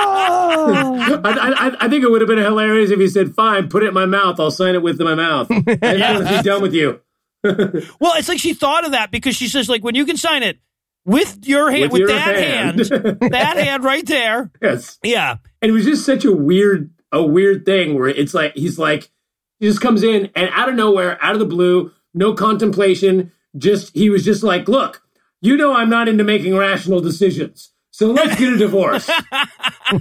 Oh. 0.01 1.21
I, 1.25 1.31
I, 1.31 1.77
I 1.81 1.89
think 1.89 2.05
it 2.05 2.11
would 2.11 2.21
have 2.21 2.29
been 2.29 2.39
hilarious 2.39 2.91
if 2.91 2.99
he 2.99 3.09
said, 3.09 3.35
"Fine, 3.35 3.69
put 3.69 3.83
it 3.83 3.89
in 3.89 3.95
my 3.95 4.07
mouth. 4.07 4.41
I'll 4.41 4.51
sign 4.51 4.75
it 4.75 4.83
with 4.83 5.01
my 5.01 5.15
mouth. 5.15 5.51
And 5.67 5.99
yeah. 5.99 6.39
be 6.39 6.43
done 6.43 6.63
with 6.63 6.75
you." 6.75 7.01
well, 7.45 8.15
it's 8.17 8.29
like 8.29 8.39
she 8.39 8.55
thought 8.55 8.85
of 8.85 8.93
that 8.93 9.11
because 9.11 9.37
she 9.37 9.49
says, 9.49 9.69
like, 9.69 9.85
when 9.85 9.95
you 9.95 10.05
can 10.05 10.17
sign 10.17 10.43
it 10.43 10.59
with 11.09 11.49
your 11.49 11.71
hand, 11.71 11.85
with, 11.85 11.93
with 11.93 12.01
your 12.01 12.09
that 12.09 12.37
hand, 12.37 12.79
hand 12.79 13.21
that 13.33 13.57
hand 13.57 13.83
right 13.85 14.07
there. 14.07 14.51
Yes. 14.63 14.99
Yeah. 15.03 15.37
And 15.63 15.71
it 15.71 15.73
was 15.73 15.85
just 15.85 16.05
such 16.05 16.25
a 16.25 16.33
weird, 16.33 16.91
a 17.11 17.23
weird 17.23 17.65
thing 17.65 17.99
where 17.99 18.09
it's 18.09 18.35
like 18.35 18.55
he's 18.55 18.79
like 18.79 19.11
he 19.59 19.67
just 19.67 19.81
comes 19.81 20.03
in 20.03 20.31
and 20.37 20.51
out 20.53 20.69
of 20.69 20.75
nowhere, 20.75 21.19
out 21.23 21.33
of 21.33 21.39
the 21.39 21.47
blue, 21.47 21.93
no 22.15 22.35
contemplation, 22.35 23.33
just 23.57 23.95
he 23.95 24.11
was 24.11 24.25
just 24.25 24.43
like, 24.43 24.69
"Look, 24.69 25.03
you 25.41 25.57
know 25.57 25.75
I'm 25.75 25.89
not 25.91 26.09
into 26.09 26.25
making 26.25 26.57
rational 26.57 27.01
decisions." 27.01 27.73
So 27.91 28.13
let's 28.13 28.39
get 28.39 28.53
a 28.53 28.57
divorce. 28.59 29.09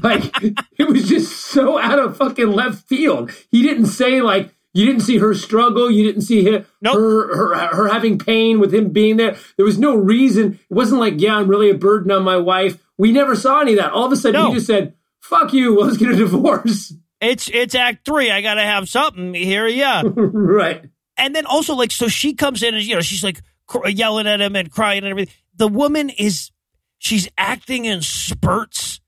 like 0.03 0.31
it 0.77 0.87
was 0.87 1.07
just 1.07 1.31
so 1.47 1.79
out 1.79 1.99
of 1.99 2.17
fucking 2.17 2.51
left 2.51 2.87
field. 2.87 3.31
He 3.49 3.61
didn't 3.63 3.87
say 3.87 4.21
like 4.21 4.53
you 4.77 4.85
didn't 4.85 5.01
see 5.01 5.17
her 5.17 5.33
struggle. 5.33 5.89
You 5.89 6.03
didn't 6.03 6.21
see 6.21 6.45
her, 6.45 6.65
nope. 6.81 6.95
her, 6.95 7.35
her, 7.35 7.75
her 7.75 7.87
having 7.87 8.19
pain 8.19 8.59
with 8.59 8.73
him 8.73 8.89
being 8.89 9.17
there. 9.17 9.35
There 9.55 9.65
was 9.65 9.79
no 9.79 9.95
reason. 9.95 10.59
It 10.69 10.73
wasn't 10.73 11.01
like, 11.01 11.15
yeah, 11.17 11.35
I'm 11.35 11.47
really 11.47 11.71
a 11.71 11.75
burden 11.75 12.11
on 12.11 12.23
my 12.23 12.37
wife. 12.37 12.77
We 12.97 13.11
never 13.11 13.35
saw 13.35 13.61
any 13.61 13.73
of 13.73 13.79
that. 13.79 13.91
All 13.91 14.05
of 14.05 14.11
a 14.11 14.15
sudden, 14.15 14.39
no. 14.39 14.49
he 14.49 14.55
just 14.55 14.67
said, 14.67 14.93
"Fuck 15.19 15.53
you. 15.53 15.79
Let's 15.81 15.97
get 15.97 16.11
a 16.11 16.15
divorce." 16.15 16.93
It's 17.19 17.49
it's 17.51 17.73
Act 17.73 18.05
Three. 18.05 18.29
I 18.29 18.41
got 18.41 18.55
to 18.55 18.61
have 18.61 18.87
something 18.87 19.33
here. 19.33 19.67
Yeah, 19.67 20.03
right. 20.15 20.85
And 21.17 21.35
then 21.35 21.47
also 21.47 21.73
like, 21.73 21.91
so 21.91 22.07
she 22.07 22.35
comes 22.35 22.61
in 22.61 22.75
and 22.75 22.83
you 22.83 22.95
know 22.95 23.01
she's 23.01 23.23
like 23.23 23.41
cr- 23.65 23.87
yelling 23.87 24.27
at 24.27 24.41
him 24.41 24.55
and 24.55 24.71
crying 24.71 24.99
and 24.99 25.07
everything. 25.07 25.33
The 25.55 25.67
woman 25.67 26.09
is 26.09 26.51
she's 26.99 27.27
acting 27.37 27.85
in 27.85 28.01
spurts. 28.03 28.99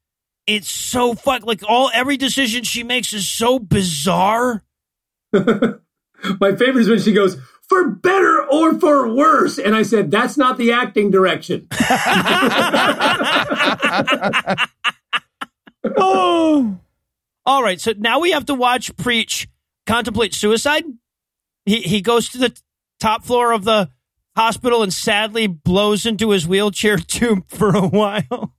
It's 0.47 0.69
so 0.69 1.13
fuck 1.13 1.45
like 1.45 1.61
all 1.67 1.91
every 1.93 2.17
decision 2.17 2.63
she 2.63 2.81
makes 2.81 3.13
is 3.13 3.27
so 3.27 3.59
bizarre. 3.59 4.63
My 6.39 6.55
favorite 6.55 6.81
is 6.81 6.89
when 6.89 6.99
she 6.99 7.13
goes, 7.13 7.37
for 7.69 7.89
better 7.89 8.45
or 8.51 8.77
for 8.79 9.13
worse. 9.13 9.59
And 9.59 9.75
I 9.75 9.83
said, 9.83 10.11
that's 10.11 10.37
not 10.37 10.57
the 10.57 10.71
acting 10.71 11.11
direction. 11.11 11.67
oh. 15.97 16.79
All 17.45 17.63
right. 17.63 17.79
So 17.79 17.93
now 17.97 18.19
we 18.19 18.31
have 18.31 18.47
to 18.47 18.55
watch 18.55 18.95
Preach 18.97 19.47
contemplate 19.85 20.33
suicide. 20.33 20.83
He, 21.65 21.81
he 21.81 22.01
goes 22.01 22.29
to 22.29 22.37
the 22.37 22.59
top 22.99 23.23
floor 23.23 23.53
of 23.53 23.63
the 23.63 23.89
hospital 24.35 24.83
and 24.83 24.93
sadly 24.93 25.47
blows 25.47 26.05
into 26.05 26.31
his 26.31 26.47
wheelchair 26.47 26.97
tube 26.97 27.45
for 27.47 27.75
a 27.75 27.87
while. 27.87 28.53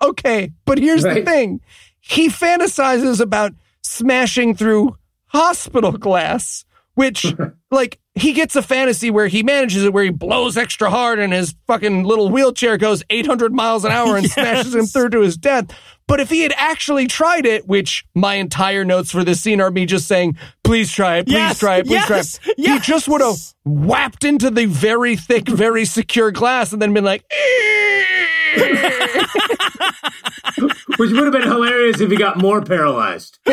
Okay. 0.00 0.52
But 0.64 0.78
here's 0.78 1.04
right? 1.04 1.24
the 1.24 1.30
thing 1.30 1.60
he 2.00 2.28
fantasizes 2.28 3.20
about 3.20 3.52
smashing 3.82 4.54
through 4.54 4.96
hospital 5.34 5.92
glass, 5.92 6.64
which, 6.94 7.34
like, 7.70 7.98
he 8.14 8.32
gets 8.32 8.54
a 8.54 8.62
fantasy 8.62 9.10
where 9.10 9.26
he 9.26 9.42
manages 9.42 9.84
it, 9.84 9.92
where 9.92 10.04
he 10.04 10.10
blows 10.10 10.56
extra 10.56 10.88
hard 10.88 11.18
and 11.18 11.32
his 11.32 11.54
fucking 11.66 12.04
little 12.04 12.30
wheelchair 12.30 12.78
goes 12.78 13.02
800 13.10 13.52
miles 13.52 13.84
an 13.84 13.90
hour 13.90 14.16
and 14.16 14.24
yes. 14.24 14.34
smashes 14.34 14.74
him 14.74 14.86
through 14.86 15.10
to 15.10 15.20
his 15.20 15.36
death. 15.36 15.66
But 16.06 16.20
if 16.20 16.30
he 16.30 16.42
had 16.42 16.52
actually 16.56 17.06
tried 17.06 17.46
it, 17.46 17.66
which 17.66 18.04
my 18.14 18.34
entire 18.34 18.84
notes 18.84 19.10
for 19.10 19.24
this 19.24 19.40
scene 19.40 19.60
are 19.60 19.70
me 19.70 19.86
just 19.86 20.06
saying, 20.06 20.36
please 20.62 20.92
try 20.92 21.16
it, 21.16 21.26
please 21.26 21.34
yes, 21.34 21.58
try 21.58 21.78
it, 21.78 21.86
please 21.86 21.94
yes, 21.94 22.06
try 22.06 22.18
it. 22.18 22.58
Yes. 22.58 22.74
He 22.74 22.80
just 22.80 23.08
would 23.08 23.22
have 23.22 23.38
whapped 23.64 24.22
into 24.22 24.50
the 24.50 24.66
very 24.66 25.16
thick, 25.16 25.48
very 25.48 25.86
secure 25.86 26.30
glass 26.30 26.72
and 26.72 26.80
then 26.80 26.92
been 26.92 27.04
like, 27.04 27.24
which 30.96 31.10
would 31.10 31.24
have 31.24 31.32
been 31.32 31.42
hilarious 31.42 32.00
if 32.00 32.10
he 32.10 32.16
got 32.16 32.38
more 32.38 32.62
paralyzed. 32.62 33.38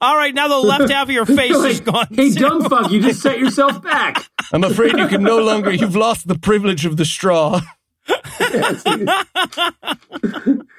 All 0.00 0.16
right, 0.16 0.34
now 0.34 0.48
the 0.48 0.58
left 0.58 0.90
half 0.90 1.08
of 1.08 1.10
your 1.10 1.26
face 1.36 1.56
like, 1.56 1.70
is 1.72 1.80
gone. 1.80 2.06
Hey, 2.10 2.30
too. 2.30 2.40
dumb 2.40 2.68
fuck, 2.68 2.90
you 2.90 3.00
just 3.02 3.20
set 3.20 3.38
yourself 3.38 3.82
back. 3.82 4.28
I'm 4.52 4.64
afraid 4.64 4.96
you 4.96 5.08
can 5.08 5.22
no 5.22 5.38
longer, 5.38 5.72
you've 5.72 5.96
lost 5.96 6.28
the 6.28 6.38
privilege 6.38 6.84
of 6.84 6.96
the 6.96 7.04
straw. 7.04 7.60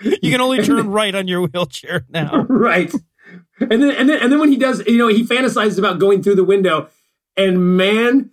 you 0.01 0.31
can 0.31 0.41
only 0.41 0.63
turn 0.63 0.89
right 0.89 1.13
on 1.13 1.27
your 1.27 1.47
wheelchair 1.47 2.05
now. 2.09 2.45
Right. 2.49 2.91
And 3.59 3.83
then, 3.83 3.91
and 3.91 4.09
then, 4.09 4.19
and 4.19 4.31
then 4.31 4.39
when 4.39 4.49
he 4.49 4.57
does, 4.57 4.85
you 4.87 4.97
know, 4.97 5.07
he 5.07 5.23
fantasizes 5.23 5.77
about 5.77 5.99
going 5.99 6.23
through 6.23 6.35
the 6.35 6.43
window. 6.43 6.89
And 7.37 7.77
man, 7.77 8.31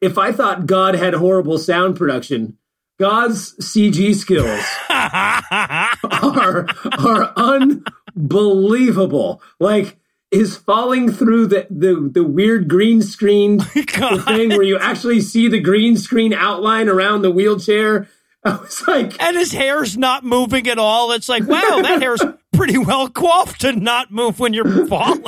if 0.00 0.16
I 0.18 0.32
thought 0.32 0.66
God 0.66 0.94
had 0.94 1.14
horrible 1.14 1.58
sound 1.58 1.96
production, 1.96 2.56
God's 2.98 3.56
CG 3.56 4.14
skills 4.14 4.64
are 6.10 6.66
are 6.98 7.32
unbelievable. 7.36 9.42
Like 9.60 9.96
is 10.30 10.56
falling 10.56 11.12
through 11.12 11.46
the 11.46 11.66
the, 11.70 12.10
the 12.12 12.24
weird 12.24 12.68
green 12.68 13.02
screen 13.02 13.60
thing 13.60 14.50
where 14.50 14.62
you 14.62 14.78
actually 14.78 15.20
see 15.20 15.48
the 15.48 15.60
green 15.60 15.96
screen 15.96 16.32
outline 16.32 16.88
around 16.88 17.22
the 17.22 17.30
wheelchair. 17.30 18.08
I 18.44 18.56
was 18.56 18.82
like, 18.88 19.22
and 19.22 19.36
his 19.36 19.52
hair's 19.52 19.96
not 19.96 20.24
moving 20.24 20.66
at 20.66 20.76
all. 20.76 21.12
It's 21.12 21.28
like, 21.28 21.46
wow, 21.46 21.78
that 21.80 22.02
hair's 22.02 22.24
pretty 22.52 22.76
well 22.76 23.08
coiffed 23.08 23.60
to 23.60 23.72
not 23.72 24.10
move 24.10 24.40
when 24.40 24.52
you're 24.52 24.88
falling. 24.88 25.22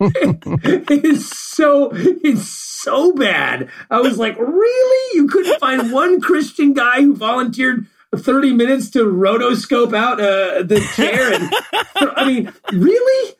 it's 0.00 1.38
so 1.38 1.90
it's 1.92 2.48
so 2.48 3.12
bad. 3.12 3.68
I 3.88 4.00
was 4.00 4.18
like, 4.18 4.36
really? 4.36 5.16
You 5.16 5.28
couldn't 5.28 5.60
find 5.60 5.92
one 5.92 6.20
Christian 6.20 6.72
guy 6.72 7.02
who 7.02 7.14
volunteered 7.14 7.86
30 8.14 8.52
minutes 8.52 8.90
to 8.90 9.04
rotoscope 9.04 9.94
out 9.94 10.20
uh, 10.20 10.62
the 10.62 10.80
chair? 10.94 11.32
And 11.32 11.50
I 12.16 12.26
mean, 12.26 12.52
really? 12.72 13.34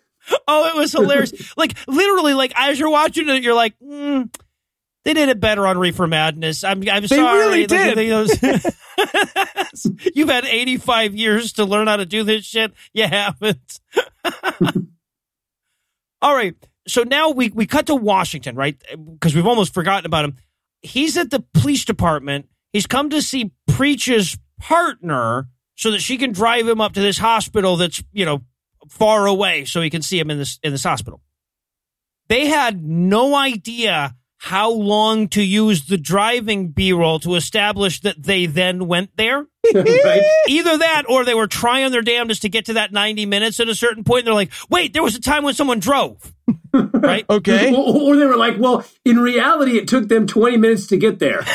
Oh, 0.46 0.68
it 0.68 0.76
was 0.76 0.92
hilarious. 0.92 1.56
like 1.56 1.76
literally, 1.88 2.34
like 2.34 2.52
as 2.56 2.78
you're 2.78 2.90
watching 2.90 3.28
it, 3.28 3.42
you're 3.42 3.54
like, 3.54 3.74
mm, 3.80 4.32
they 5.04 5.14
did 5.14 5.28
it 5.28 5.40
better 5.40 5.66
on 5.66 5.78
Reefer 5.78 6.06
Madness. 6.06 6.62
I'm, 6.62 6.82
I'm 6.90 7.02
they 7.02 7.16
sorry. 7.16 7.38
Really 7.38 7.66
like, 7.66 7.94
did. 7.94 8.74
You've 10.14 10.28
had 10.28 10.44
85 10.44 11.14
years 11.14 11.54
to 11.54 11.64
learn 11.64 11.86
how 11.86 11.96
to 11.96 12.04
do 12.04 12.22
this 12.22 12.44
shit. 12.44 12.72
You 12.92 13.06
haven't. 13.06 13.80
All 16.22 16.34
right. 16.34 16.54
So 16.86 17.02
now 17.02 17.30
we, 17.30 17.48
we 17.50 17.66
cut 17.66 17.86
to 17.86 17.94
Washington, 17.94 18.56
right? 18.56 18.76
Because 18.90 19.34
we've 19.34 19.46
almost 19.46 19.72
forgotten 19.72 20.04
about 20.04 20.26
him. 20.26 20.36
He's 20.82 21.16
at 21.16 21.30
the 21.30 21.44
police 21.54 21.84
department. 21.84 22.48
He's 22.72 22.86
come 22.86 23.10
to 23.10 23.22
see 23.22 23.52
Preach's 23.68 24.36
partner 24.60 25.48
so 25.74 25.90
that 25.90 26.00
she 26.00 26.16
can 26.18 26.32
drive 26.32 26.68
him 26.68 26.80
up 26.80 26.92
to 26.92 27.00
this 27.00 27.18
hospital 27.18 27.76
that's, 27.76 28.02
you 28.12 28.24
know, 28.24 28.42
far 28.88 29.26
away 29.26 29.64
so 29.64 29.80
he 29.80 29.90
can 29.90 30.02
see 30.02 30.18
him 30.18 30.30
in 30.30 30.38
this 30.38 30.58
in 30.62 30.72
this 30.72 30.84
hospital. 30.84 31.20
They 32.28 32.46
had 32.46 32.84
no 32.84 33.34
idea 33.34 34.14
how 34.42 34.70
long 34.70 35.28
to 35.28 35.42
use 35.42 35.86
the 35.86 35.98
driving 35.98 36.68
B-roll 36.68 37.18
to 37.20 37.34
establish 37.34 38.00
that 38.00 38.22
they 38.22 38.46
then 38.46 38.86
went 38.86 39.10
there. 39.16 39.46
right? 39.74 40.22
Either 40.48 40.78
that 40.78 41.04
or 41.10 41.26
they 41.26 41.34
were 41.34 41.46
trying 41.46 41.90
their 41.92 42.00
damnedest 42.00 42.40
to 42.42 42.48
get 42.48 42.64
to 42.66 42.72
that 42.74 42.90
90 42.90 43.26
minutes 43.26 43.60
at 43.60 43.68
a 43.68 43.74
certain 43.74 44.02
point. 44.02 44.20
And 44.20 44.28
they're 44.28 44.34
like, 44.34 44.50
wait, 44.70 44.94
there 44.94 45.02
was 45.02 45.14
a 45.14 45.20
time 45.20 45.44
when 45.44 45.52
someone 45.52 45.78
drove. 45.78 46.32
right? 46.72 47.24
Okay. 47.28 47.74
Or, 47.74 48.12
or, 48.12 48.16
they 48.16 48.26
were 48.26 48.36
like, 48.36 48.58
well, 48.58 48.84
in 49.04 49.18
reality, 49.18 49.78
it 49.78 49.88
took 49.88 50.08
them 50.08 50.26
20 50.26 50.56
minutes 50.56 50.86
to 50.88 50.96
get 50.96 51.18
there. 51.18 51.44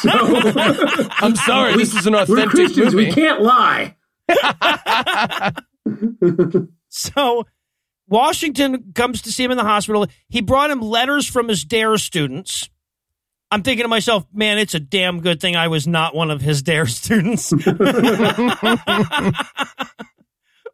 So, 0.00 0.10
I'm 0.12 1.34
sorry, 1.34 1.72
we, 1.72 1.78
this 1.78 1.94
is 1.94 2.06
an 2.06 2.14
authentic 2.14 2.28
We're 2.28 2.50
Christians. 2.50 2.94
movie. 2.94 3.06
We 3.06 3.12
can't 3.12 3.40
lie. 3.40 3.96
so 6.90 7.46
Washington 8.06 8.92
comes 8.94 9.22
to 9.22 9.32
see 9.32 9.44
him 9.44 9.50
in 9.50 9.56
the 9.56 9.64
hospital. 9.64 10.06
He 10.28 10.42
brought 10.42 10.70
him 10.70 10.82
letters 10.82 11.26
from 11.26 11.48
his 11.48 11.64
DARE 11.64 11.96
students. 11.96 12.68
I'm 13.50 13.62
thinking 13.62 13.84
to 13.84 13.88
myself, 13.88 14.26
man, 14.32 14.58
it's 14.58 14.74
a 14.74 14.80
damn 14.80 15.20
good 15.20 15.40
thing 15.40 15.56
I 15.56 15.68
was 15.68 15.86
not 15.86 16.14
one 16.14 16.30
of 16.30 16.42
his 16.42 16.62
DARE 16.62 16.86
students. 16.86 17.50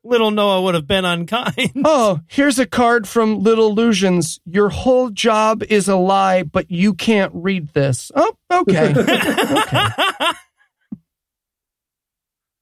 Little 0.02 0.30
Noah 0.30 0.62
would 0.62 0.74
have 0.74 0.86
been 0.86 1.04
unkind. 1.04 1.72
Oh, 1.84 2.20
here's 2.26 2.58
a 2.58 2.66
card 2.66 3.06
from 3.06 3.42
Little 3.42 3.74
Lugeons. 3.74 4.40
Your 4.46 4.70
whole 4.70 5.10
job 5.10 5.62
is 5.64 5.88
a 5.88 5.96
lie, 5.96 6.42
but 6.42 6.70
you 6.70 6.94
can't 6.94 7.32
read 7.34 7.68
this. 7.74 8.10
Oh, 8.14 8.34
okay. 8.50 8.94
okay. 8.96 9.88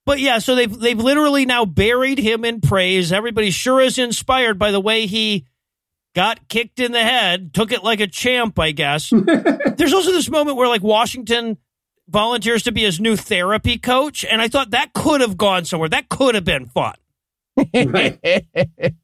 But 0.08 0.20
yeah, 0.20 0.38
so 0.38 0.54
they've 0.54 0.74
they've 0.74 0.98
literally 0.98 1.44
now 1.44 1.66
buried 1.66 2.18
him 2.18 2.42
in 2.42 2.62
praise. 2.62 3.12
Everybody 3.12 3.50
sure 3.50 3.78
is 3.78 3.98
inspired 3.98 4.58
by 4.58 4.70
the 4.70 4.80
way 4.80 5.04
he 5.04 5.44
got 6.14 6.48
kicked 6.48 6.80
in 6.80 6.92
the 6.92 7.02
head, 7.02 7.52
took 7.52 7.72
it 7.72 7.84
like 7.84 8.00
a 8.00 8.06
champ, 8.06 8.58
I 8.58 8.70
guess. 8.70 9.10
There's 9.76 9.92
also 9.92 10.10
this 10.10 10.30
moment 10.30 10.56
where 10.56 10.66
like 10.66 10.82
Washington 10.82 11.58
volunteers 12.08 12.62
to 12.62 12.72
be 12.72 12.84
his 12.84 12.98
new 12.98 13.16
therapy 13.16 13.76
coach, 13.76 14.24
and 14.24 14.40
I 14.40 14.48
thought 14.48 14.70
that 14.70 14.94
could 14.94 15.20
have 15.20 15.36
gone 15.36 15.66
somewhere. 15.66 15.90
That 15.90 16.08
could 16.08 16.34
have 16.34 16.44
been 16.44 16.64
fun. 16.64 16.94
Right. 17.74 18.44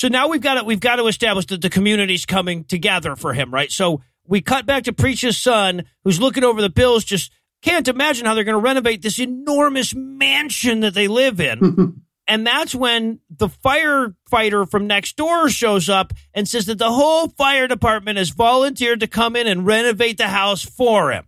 So 0.00 0.08
now 0.08 0.28
we've 0.28 0.40
got 0.40 0.54
to 0.54 0.64
we've 0.64 0.80
got 0.80 0.96
to 0.96 1.08
establish 1.08 1.44
that 1.48 1.60
the 1.60 1.68
community's 1.68 2.24
coming 2.24 2.64
together 2.64 3.16
for 3.16 3.34
him, 3.34 3.52
right? 3.52 3.70
So 3.70 4.00
we 4.26 4.40
cut 4.40 4.64
back 4.64 4.84
to 4.84 4.94
Preach's 4.94 5.36
son, 5.36 5.84
who's 6.04 6.18
looking 6.18 6.42
over 6.42 6.62
the 6.62 6.70
bills, 6.70 7.04
just 7.04 7.30
can't 7.60 7.86
imagine 7.86 8.24
how 8.24 8.32
they're 8.32 8.44
going 8.44 8.56
to 8.56 8.62
renovate 8.62 9.02
this 9.02 9.18
enormous 9.18 9.94
mansion 9.94 10.80
that 10.80 10.94
they 10.94 11.06
live 11.06 11.38
in. 11.38 12.00
and 12.26 12.46
that's 12.46 12.74
when 12.74 13.20
the 13.28 13.48
firefighter 13.48 14.66
from 14.66 14.86
next 14.86 15.18
door 15.18 15.50
shows 15.50 15.90
up 15.90 16.14
and 16.32 16.48
says 16.48 16.64
that 16.64 16.78
the 16.78 16.90
whole 16.90 17.28
fire 17.28 17.68
department 17.68 18.16
has 18.16 18.30
volunteered 18.30 19.00
to 19.00 19.06
come 19.06 19.36
in 19.36 19.46
and 19.46 19.66
renovate 19.66 20.16
the 20.16 20.28
house 20.28 20.64
for 20.64 21.12
him. 21.12 21.26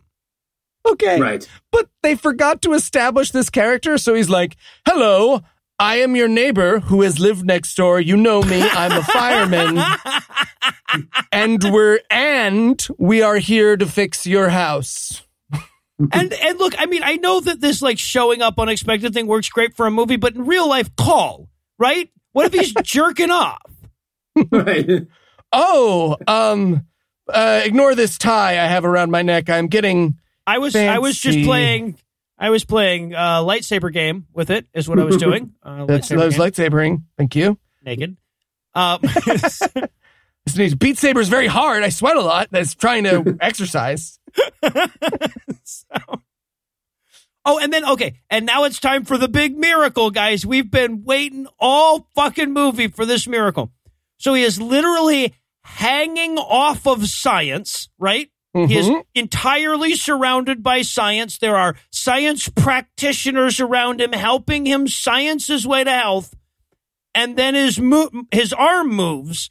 Okay. 0.87 1.21
Right. 1.21 1.47
But 1.71 1.91
they 2.03 2.15
forgot 2.15 2.63
to 2.63 2.73
establish 2.73 3.33
this 3.33 3.51
character, 3.51 3.99
so 3.99 4.15
he's 4.15 4.31
like, 4.31 4.57
Hello, 4.87 5.43
I 5.83 5.97
am 5.97 6.15
your 6.15 6.29
neighbor 6.29 6.79
who 6.79 7.03
has 7.03 7.19
lived 7.19 7.45
next 7.45 7.75
door. 7.75 8.01
You 8.01 8.17
know 8.17 8.41
me. 8.41 8.63
I'm 8.63 8.93
a 8.93 9.03
fireman. 9.13 9.85
and 11.33 11.61
we're 11.65 11.99
and 12.09 12.87
we 12.99 13.21
are 13.21 13.39
here 13.39 13.77
to 13.77 13.85
fix 13.85 14.25
your 14.25 14.49
house. 14.51 15.27
and 16.13 16.33
and 16.33 16.59
look, 16.61 16.75
I 16.79 16.87
mean, 16.87 17.03
I 17.03 17.17
know 17.17 17.41
that 17.41 17.61
this 17.61 17.83
like 17.83 17.99
showing 17.99 18.43
up 18.43 18.61
unexpected 18.61 19.13
thing 19.13 19.27
works 19.27 19.49
great 19.49 19.75
for 19.75 19.89
a 19.89 19.91
movie, 19.91 20.15
but 20.15 20.37
in 20.37 20.47
real 20.47 20.69
life, 20.69 20.95
call 20.95 21.49
right. 21.81 22.09
What 22.31 22.47
if 22.47 22.53
he's 22.53 22.73
jerking 22.85 23.33
off? 23.33 23.61
Right. 24.53 25.09
Oh, 25.53 26.17
um 26.29 26.87
uh 27.29 27.63
ignore 27.65 27.97
this 27.97 28.19
tie 28.19 28.53
I 28.53 28.69
have 28.69 28.85
around 28.85 29.11
my 29.11 29.23
neck. 29.23 29.51
I'm 29.51 29.67
getting 29.67 30.17
I 30.47 30.59
was 30.59 30.77
I 30.77 30.99
was 30.99 31.19
just 31.19 31.43
playing. 31.43 31.97
I 32.43 32.51
was 32.51 32.65
playing 32.65 33.15
uh, 33.15 33.41
lightsaber 33.41 33.93
game 33.93 34.27
with 34.33 34.51
it. 34.51 34.67
Is 34.75 34.89
what 34.89 34.99
I 34.99 35.05
was 35.05 35.17
doing. 35.17 35.55
Uh, 35.63 35.87
that's 35.87 36.09
lightsaber 36.09 36.19
those 36.19 36.37
game, 36.37 36.71
lightsabering. 36.71 37.03
Thank 37.17 37.37
you. 37.37 37.57
naked. 37.85 38.17
Um, 38.75 38.99
This 40.45 40.57
means 40.57 40.75
Beat 40.75 40.99
Saber 40.99 41.21
is 41.21 41.29
very 41.29 41.47
hard. 41.47 41.85
I 41.85 41.91
sweat 41.91 42.17
a 42.17 42.21
lot. 42.21 42.49
That's 42.51 42.75
trying 42.75 43.05
to 43.05 43.37
exercise. 43.41 44.19
so- 45.63 45.87
oh, 47.45 47.61
and 47.61 47.73
then 47.73 47.85
okay, 47.85 48.15
and 48.29 48.45
now 48.45 48.65
it's 48.65 48.81
time 48.81 49.05
for 49.05 49.17
the 49.17 49.29
big 49.29 49.57
miracle, 49.57 50.11
guys. 50.11 50.45
We've 50.45 50.69
been 50.69 51.05
waiting 51.05 51.47
all 51.61 52.09
fucking 52.17 52.53
movie 52.53 52.89
for 52.89 53.07
this 53.07 53.29
miracle. 53.29 53.71
So 54.19 54.35
he 54.35 54.43
is 54.43 54.61
literally 54.61 55.33
hanging 55.63 56.39
off 56.39 56.89
of 56.89 57.07
science, 57.07 57.89
right? 57.97 58.29
He 58.55 58.77
is 58.77 58.87
Mhm. 58.87 59.05
entirely 59.15 59.95
surrounded 59.95 60.63
by 60.63 60.83
science. 60.83 61.39
There 61.39 61.57
are 61.57 61.75
science 61.91 62.49
practitioners 62.49 63.61
around 63.61 64.01
him 64.01 64.13
helping 64.13 64.67
him 64.67 64.87
science 64.89 65.47
his 65.47 65.67
way 65.67 65.85
to 65.85 65.91
health. 65.91 66.35
And 67.15 67.37
then 67.37 67.55
his 67.55 67.79
mo- 67.79 68.11
his 68.31 68.53
arm 68.53 68.89
moves, 68.89 69.51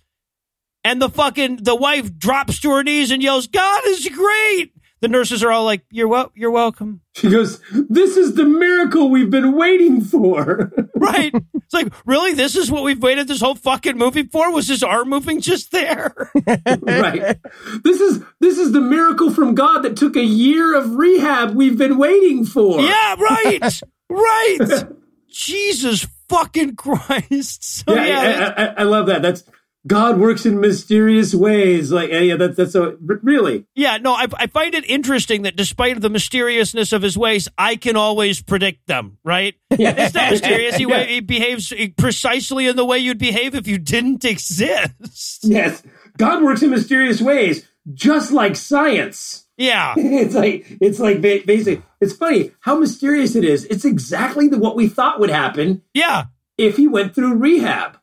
and 0.84 1.02
the 1.02 1.10
fucking 1.10 1.58
the 1.64 1.76
wife 1.76 2.16
drops 2.18 2.60
to 2.62 2.72
her 2.72 2.84
knees 2.84 3.12
and 3.12 3.24
yells, 3.24 3.48
"God 3.48 3.82
is 3.88 4.08
great!" 4.10 4.74
The 5.02 5.08
nurses 5.08 5.44
are 5.44 5.52
all 5.52 5.66
like, 5.66 5.84
"You're 5.92 6.08
wel- 6.08 6.32
you're 6.36 6.52
welcome." 6.52 7.02
She 7.16 7.30
goes, 7.30 7.60
This 7.72 8.16
is 8.18 8.36
the 8.36 8.46
miracle 8.46 9.10
we've 9.10 9.30
been 9.32 9.54
waiting 9.54 10.02
for. 10.02 10.72
Right? 11.02 11.34
it's 11.56 11.74
like, 11.74 11.92
really? 12.06 12.34
This 12.36 12.56
is 12.56 12.70
what 12.70 12.84
we've 12.84 13.02
waited 13.02 13.28
this 13.28 13.42
whole 13.42 13.56
fucking 13.56 13.98
movie 13.98 14.22
for? 14.28 14.54
Was 14.54 14.68
his 14.68 14.84
arm 14.84 15.10
moving 15.10 15.42
just 15.42 15.72
there? 15.72 16.14
right. 16.46 17.38
This 17.84 18.00
is 18.00 18.24
this 18.40 18.60
is 18.60 18.72
the 18.72 18.82
miracle 18.82 19.32
from 19.32 19.56
God 19.56 19.80
that 19.82 19.98
took 19.98 20.16
a 20.16 20.24
year 20.24 20.76
of 20.78 20.94
rehab 20.96 21.56
we've 21.56 21.76
been 21.78 21.98
waiting 21.98 22.46
for. 22.46 22.82
yeah, 22.82 23.16
right, 23.20 23.82
right. 24.10 24.84
Jesus 25.28 26.06
fucking 26.30 26.76
Christ! 26.76 27.64
So 27.64 27.96
Yeah, 27.96 28.06
yeah, 28.06 28.54
I- 28.56 28.62
I, 28.62 28.66
I, 28.66 28.74
I 28.78 28.84
love 28.84 29.08
that. 29.08 29.24
That's 29.24 29.44
God 29.88 30.20
works 30.20 30.46
in 30.46 30.60
mysterious 30.60 31.34
ways. 31.34 31.92
Like, 31.92 32.12
yeah, 32.12 32.20
yeah 32.20 32.36
that's 32.36 32.76
r- 32.76 32.94
really. 33.02 33.66
Yeah, 33.74 33.98
no, 33.98 34.14
I, 34.14 34.28
I 34.36 34.48
find 34.48 34.76
it 34.76 34.88
interesting 34.90 35.42
that 35.44 35.56
despite 35.56 36.00
the 36.02 36.10
mysteriousness 36.10 36.94
of 36.94 37.02
his 37.02 37.18
ways, 37.18 37.48
I 37.58 37.76
can 37.78 37.96
always 37.96 38.42
predict 38.42 38.86
them, 38.88 39.18
right? 39.24 39.56
It's 39.72 40.14
not 40.14 40.32
mysterious. 40.32 40.76
He, 40.76 40.84
Yeah. 40.90 41.04
he 41.06 41.20
behaves 41.22 41.74
precisely 41.98 42.68
in 42.68 42.76
the 42.76 42.86
way 42.86 43.00
you'd 43.00 43.18
behave 43.18 43.56
if 43.56 43.68
you 43.68 43.78
didn't 43.80 44.24
exist. 44.26 45.40
Yes, 45.44 45.82
God 46.18 46.44
works 46.44 46.62
in 46.62 46.70
mysterious 46.70 47.20
ways, 47.22 47.68
just 47.94 48.32
like 48.32 48.56
science. 48.56 49.48
Yeah. 49.58 49.94
It's 49.98 50.36
like 50.36 50.66
it's 50.82 51.00
like 51.00 51.22
ba- 51.22 51.42
basically. 51.46 51.84
It's 52.00 52.14
funny 52.14 52.52
how 52.62 52.76
mysterious 52.80 53.36
it 53.36 53.44
is. 53.44 53.66
It's 53.66 53.86
exactly 53.86 54.48
the, 54.48 54.58
what 54.60 54.76
we 54.76 54.88
thought 54.88 55.20
would 55.20 55.30
happen 55.30 55.82
Yeah. 55.94 56.26
if 56.58 56.78
he 56.78 56.88
went 56.88 57.14
through 57.16 57.36
rehab. 57.36 57.98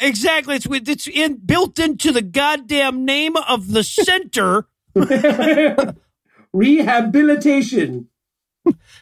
Exactly. 0.00 0.56
It's 0.56 0.66
with- 0.66 0.88
it's 0.88 1.06
in 1.06 1.36
built 1.36 1.78
into 1.78 2.10
the 2.12 2.22
goddamn 2.22 3.04
name 3.04 3.36
of 3.36 3.68
the 3.72 3.84
center. 3.84 4.66
Rehabilitation. 6.52 8.08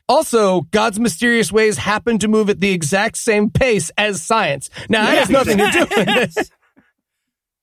Also, 0.08 0.62
God's 0.70 0.98
mysterious 1.00 1.50
ways 1.52 1.76
happen 1.78 2.18
to 2.18 2.28
move 2.28 2.48
at 2.48 2.60
the 2.60 2.70
exact 2.70 3.16
same 3.18 3.50
pace 3.50 3.90
as 3.98 4.22
science. 4.22 4.70
Now, 4.88 5.04
that 5.06 5.18
has 5.18 5.30
nothing 5.30 5.58
to 5.58 5.70
do 5.70 5.80
with 5.80 6.06
this. 6.34 6.50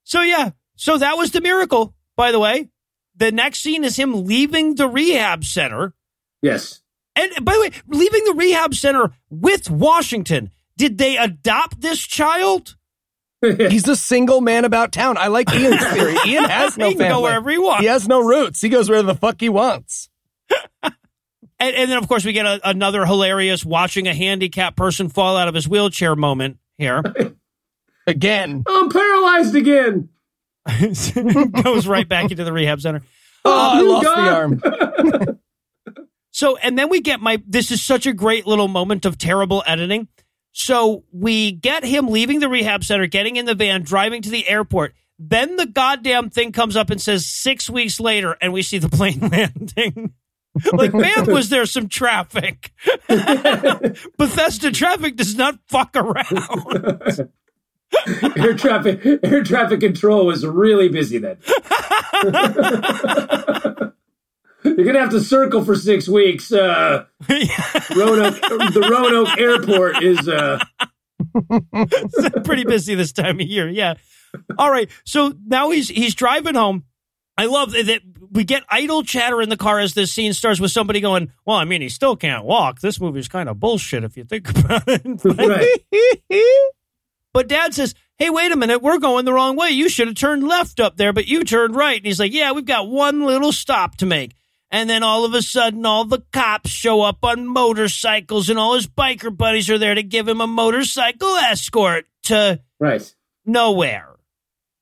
So 0.03 0.21
yeah. 0.21 0.51
So 0.75 0.97
that 0.97 1.17
was 1.17 1.31
the 1.31 1.41
miracle, 1.41 1.95
by 2.15 2.31
the 2.31 2.39
way. 2.39 2.69
The 3.15 3.31
next 3.31 3.59
scene 3.61 3.83
is 3.83 3.95
him 3.95 4.25
leaving 4.25 4.75
the 4.75 4.87
rehab 4.87 5.45
center. 5.45 5.93
Yes. 6.41 6.81
And 7.15 7.31
by 7.43 7.53
the 7.53 7.61
way, 7.61 7.71
leaving 7.87 8.23
the 8.25 8.33
rehab 8.33 8.75
center 8.75 9.13
with 9.29 9.69
Washington. 9.69 10.51
Did 10.77 10.97
they 10.97 11.15
adopt 11.15 11.79
this 11.81 11.99
child? 12.01 12.75
He's 13.69 13.87
a 13.87 13.95
single 13.95 14.41
man 14.41 14.65
about 14.65 14.91
town. 14.91 15.17
I 15.17 15.27
like 15.27 15.53
Ian's 15.53 15.85
theory. 15.87 16.15
Ian 16.25 16.45
has 16.45 16.77
no 16.77 16.89
He 16.89 16.95
can 16.95 17.11
go 17.11 17.21
wherever 17.21 17.49
he 17.49 17.57
wants. 17.57 17.81
He 17.81 17.87
has 17.87 18.07
no 18.07 18.21
roots. 18.21 18.61
He 18.61 18.69
goes 18.69 18.89
where 18.89 19.03
the 19.03 19.15
fuck 19.15 19.39
he 19.39 19.49
wants. 19.49 20.09
And, 21.57 21.73
and 21.73 21.89
then, 21.89 21.97
of 21.97 22.09
course, 22.09 22.25
we 22.25 22.33
get 22.33 22.45
a, 22.45 22.59
another 22.69 23.05
hilarious 23.05 23.63
watching 23.63 24.09
a 24.09 24.13
handicapped 24.13 24.75
person 24.75 25.07
fall 25.07 25.37
out 25.37 25.47
of 25.47 25.55
his 25.55 25.69
wheelchair 25.69 26.13
moment 26.13 26.57
here. 26.77 27.01
Again. 28.05 28.65
I'm 28.67 28.89
paralyzed 28.89 29.55
again. 29.55 30.09
Goes 31.63 31.87
right 31.87 32.07
back 32.09 32.29
into 32.29 32.43
the 32.43 32.51
rehab 32.51 32.81
center. 32.81 33.03
Oh, 33.45 33.51
I 33.53 33.79
uh, 33.79 33.83
lost 33.83 34.03
God. 34.03 34.61
the 34.61 35.25
arm. 35.25 35.39
So, 36.35 36.57
and 36.57 36.77
then 36.77 36.89
we 36.89 36.99
get 36.99 37.21
my, 37.21 37.41
this 37.47 37.71
is 37.71 37.81
such 37.81 38.05
a 38.05 38.11
great 38.11 38.45
little 38.45 38.67
moment 38.67 39.05
of 39.05 39.17
terrible 39.17 39.63
editing. 39.65 40.09
So 40.57 41.03
we 41.11 41.51
get 41.51 41.83
him 41.83 42.07
leaving 42.07 42.39
the 42.39 42.47
rehab 42.47 42.85
center, 42.85 43.07
getting 43.07 43.35
in 43.35 43.45
the 43.45 43.55
van, 43.55 43.83
driving 43.83 44.21
to 44.21 44.29
the 44.29 44.47
airport. 44.47 44.95
Then 45.19 45.57
the 45.57 45.65
goddamn 45.65 46.29
thing 46.29 46.53
comes 46.53 46.77
up 46.77 46.89
and 46.89 47.01
says 47.01 47.25
six 47.25 47.69
weeks 47.69 47.99
later, 47.99 48.37
and 48.39 48.53
we 48.53 48.61
see 48.61 48.77
the 48.77 48.87
plane 48.87 49.19
landing. 49.31 50.13
like, 50.71 50.93
man, 50.93 51.25
was 51.25 51.49
there 51.49 51.65
some 51.65 51.89
traffic? 51.89 52.71
Bethesda 54.17 54.71
traffic 54.71 55.17
does 55.17 55.35
not 55.35 55.59
fuck 55.67 55.93
around. 55.93 57.29
air 58.37 58.55
traffic 58.55 59.05
air 59.23 59.43
traffic 59.43 59.81
control 59.81 60.25
was 60.25 60.45
really 60.45 60.87
busy 60.87 61.17
then. 61.17 61.37
You're 64.65 64.85
gonna 64.85 64.99
have 64.99 65.11
to 65.11 65.21
circle 65.21 65.63
for 65.63 65.75
six 65.75 66.07
weeks. 66.09 66.51
Uh, 66.51 67.05
Roanoke, 67.29 68.41
the 68.41 68.87
Roanoke 68.91 69.37
Airport 69.39 70.03
is. 70.03 70.27
Uh, 70.27 70.59
pretty 72.43 72.63
busy 72.65 72.95
this 72.95 73.11
time 73.11 73.39
of 73.39 73.45
year. 73.47 73.69
Yeah. 73.69 73.95
All 74.57 74.69
right. 74.71 74.89
So 75.05 75.33
now 75.45 75.69
he's 75.71 75.87
he's 75.89 76.15
driving 76.15 76.55
home. 76.55 76.83
I 77.37 77.45
love 77.45 77.71
that- 77.73 78.01
we 78.31 78.43
get 78.43 78.63
idle 78.69 79.03
chatter 79.03 79.41
in 79.41 79.47
the 79.49 79.55
car 79.57 79.79
as 79.79 79.93
this 79.93 80.11
scene 80.11 80.33
starts 80.33 80.59
with 80.59 80.71
somebody 80.71 80.99
going, 80.99 81.31
"Well, 81.45 81.55
I 81.57 81.63
mean, 81.65 81.81
he 81.81 81.89
still 81.89 82.15
can't 82.17 82.43
walk. 82.43 82.81
This 82.81 82.99
movie's 82.99 83.27
kind 83.29 83.47
of 83.47 83.59
bullshit 83.59 84.03
if 84.03 84.17
you 84.17 84.23
think 84.25 84.49
about 84.57 84.83
it." 84.87 85.01
Right. 85.23 86.69
but 87.33 87.47
Dad 87.47 87.73
says, 87.73 87.93
"Hey, 88.17 88.29
wait 88.29 88.51
a 88.51 88.55
minute. 88.57 88.81
We're 88.81 88.97
going 88.99 89.25
the 89.25 89.33
wrong 89.33 89.55
way. 89.55 89.69
You 89.69 89.87
should 89.89 90.07
have 90.07 90.17
turned 90.17 90.45
left 90.45 90.79
up 90.79 90.97
there, 90.97 91.13
but 91.13 91.27
you 91.27 91.43
turned 91.43 91.75
right." 91.75 91.97
And 91.97 92.05
he's 92.05 92.19
like, 92.19 92.33
"Yeah, 92.33 92.51
we've 92.51 92.65
got 92.65 92.89
one 92.89 93.25
little 93.25 93.51
stop 93.51 93.97
to 93.97 94.05
make." 94.05 94.33
And 94.75 94.89
then 94.89 95.03
all 95.03 95.23
of 95.23 95.33
a 95.33 95.41
sudden, 95.41 95.85
all 95.85 96.03
the 96.03 96.21
cops 96.33 96.69
show 96.69 97.01
up 97.01 97.19
on 97.23 97.47
motorcycles, 97.47 98.49
and 98.49 98.59
all 98.59 98.73
his 98.75 98.87
biker 98.87 99.35
buddies 99.35 99.69
are 99.69 99.77
there 99.77 99.95
to 99.95 100.03
give 100.03 100.27
him 100.27 100.41
a 100.41 100.47
motorcycle 100.47 101.33
escort 101.37 102.05
to 102.23 102.59
Right. 102.77 103.15
nowhere. 103.45 104.17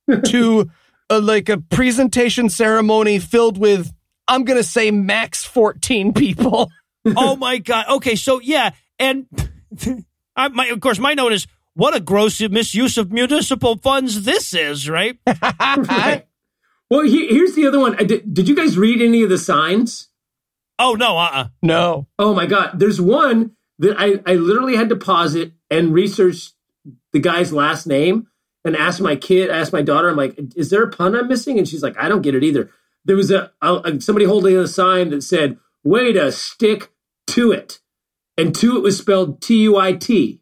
to 0.25 0.71
uh, 1.11 1.21
like 1.21 1.47
a 1.47 1.59
presentation 1.59 2.49
ceremony 2.49 3.19
filled 3.19 3.59
with, 3.59 3.93
I'm 4.27 4.45
going 4.45 4.57
to 4.57 4.63
say 4.63 4.89
max 4.89 5.45
14 5.45 6.13
people. 6.13 6.71
oh 7.05 7.35
my 7.35 7.59
god. 7.59 7.85
Okay, 7.87 8.15
so 8.15 8.41
yeah, 8.41 8.71
and 8.97 9.27
I, 10.35 10.47
my, 10.47 10.69
of 10.69 10.79
course, 10.79 10.97
my 10.97 11.13
note 11.13 11.33
is 11.33 11.45
what 11.75 11.95
a 11.95 11.99
gross 11.99 12.41
misuse 12.41 12.97
of 12.97 13.11
municipal 13.11 13.77
funds 13.77 14.23
this 14.23 14.55
is, 14.55 14.89
right? 14.89 15.19
right. 15.27 16.25
Well, 16.89 17.01
he, 17.01 17.27
here's 17.27 17.55
the 17.55 17.65
other 17.65 17.79
one. 17.79 17.95
I 17.99 18.03
Did, 18.03 18.33
did 18.33 18.47
you 18.47 18.55
guys 18.55 18.77
read 18.77 19.01
any 19.01 19.23
of 19.23 19.29
the 19.29 19.37
signs? 19.37 20.09
Oh 20.79 20.93
no, 20.93 21.17
uh, 21.17 21.29
uh 21.33 21.47
No. 21.61 22.07
Oh 22.19 22.33
my 22.33 22.45
god, 22.45 22.79
there's 22.79 22.99
one 22.99 23.55
that 23.79 23.95
I 23.97 24.19
I 24.25 24.35
literally 24.35 24.75
had 24.75 24.89
to 24.89 24.95
pause 24.95 25.35
it 25.35 25.53
and 25.69 25.93
research 25.93 26.51
the 27.11 27.19
guy's 27.19 27.53
last 27.53 27.87
name 27.87 28.27
and 28.65 28.75
ask 28.75 29.01
my 29.01 29.15
kid, 29.15 29.49
ask 29.49 29.73
my 29.73 29.81
daughter, 29.81 30.09
I'm 30.09 30.15
like, 30.15 30.37
is 30.55 30.69
there 30.69 30.83
a 30.83 30.89
pun 30.89 31.15
I'm 31.15 31.27
missing? 31.27 31.57
And 31.57 31.67
she's 31.67 31.83
like, 31.83 31.97
I 31.97 32.07
don't 32.07 32.21
get 32.21 32.35
it 32.35 32.43
either. 32.43 32.69
There 33.05 33.15
was 33.15 33.31
a, 33.31 33.51
a 33.61 33.99
somebody 33.99 34.25
holding 34.25 34.55
a 34.55 34.67
sign 34.67 35.09
that 35.09 35.23
said, 35.23 35.57
"Way 35.83 36.13
to 36.13 36.31
stick 36.31 36.89
to 37.27 37.51
it," 37.51 37.79
and 38.37 38.55
to 38.55 38.77
it 38.77 38.83
was 38.83 38.97
spelled 38.97 39.41
T 39.41 39.63
U 39.63 39.77
I 39.77 39.93
T. 39.93 40.41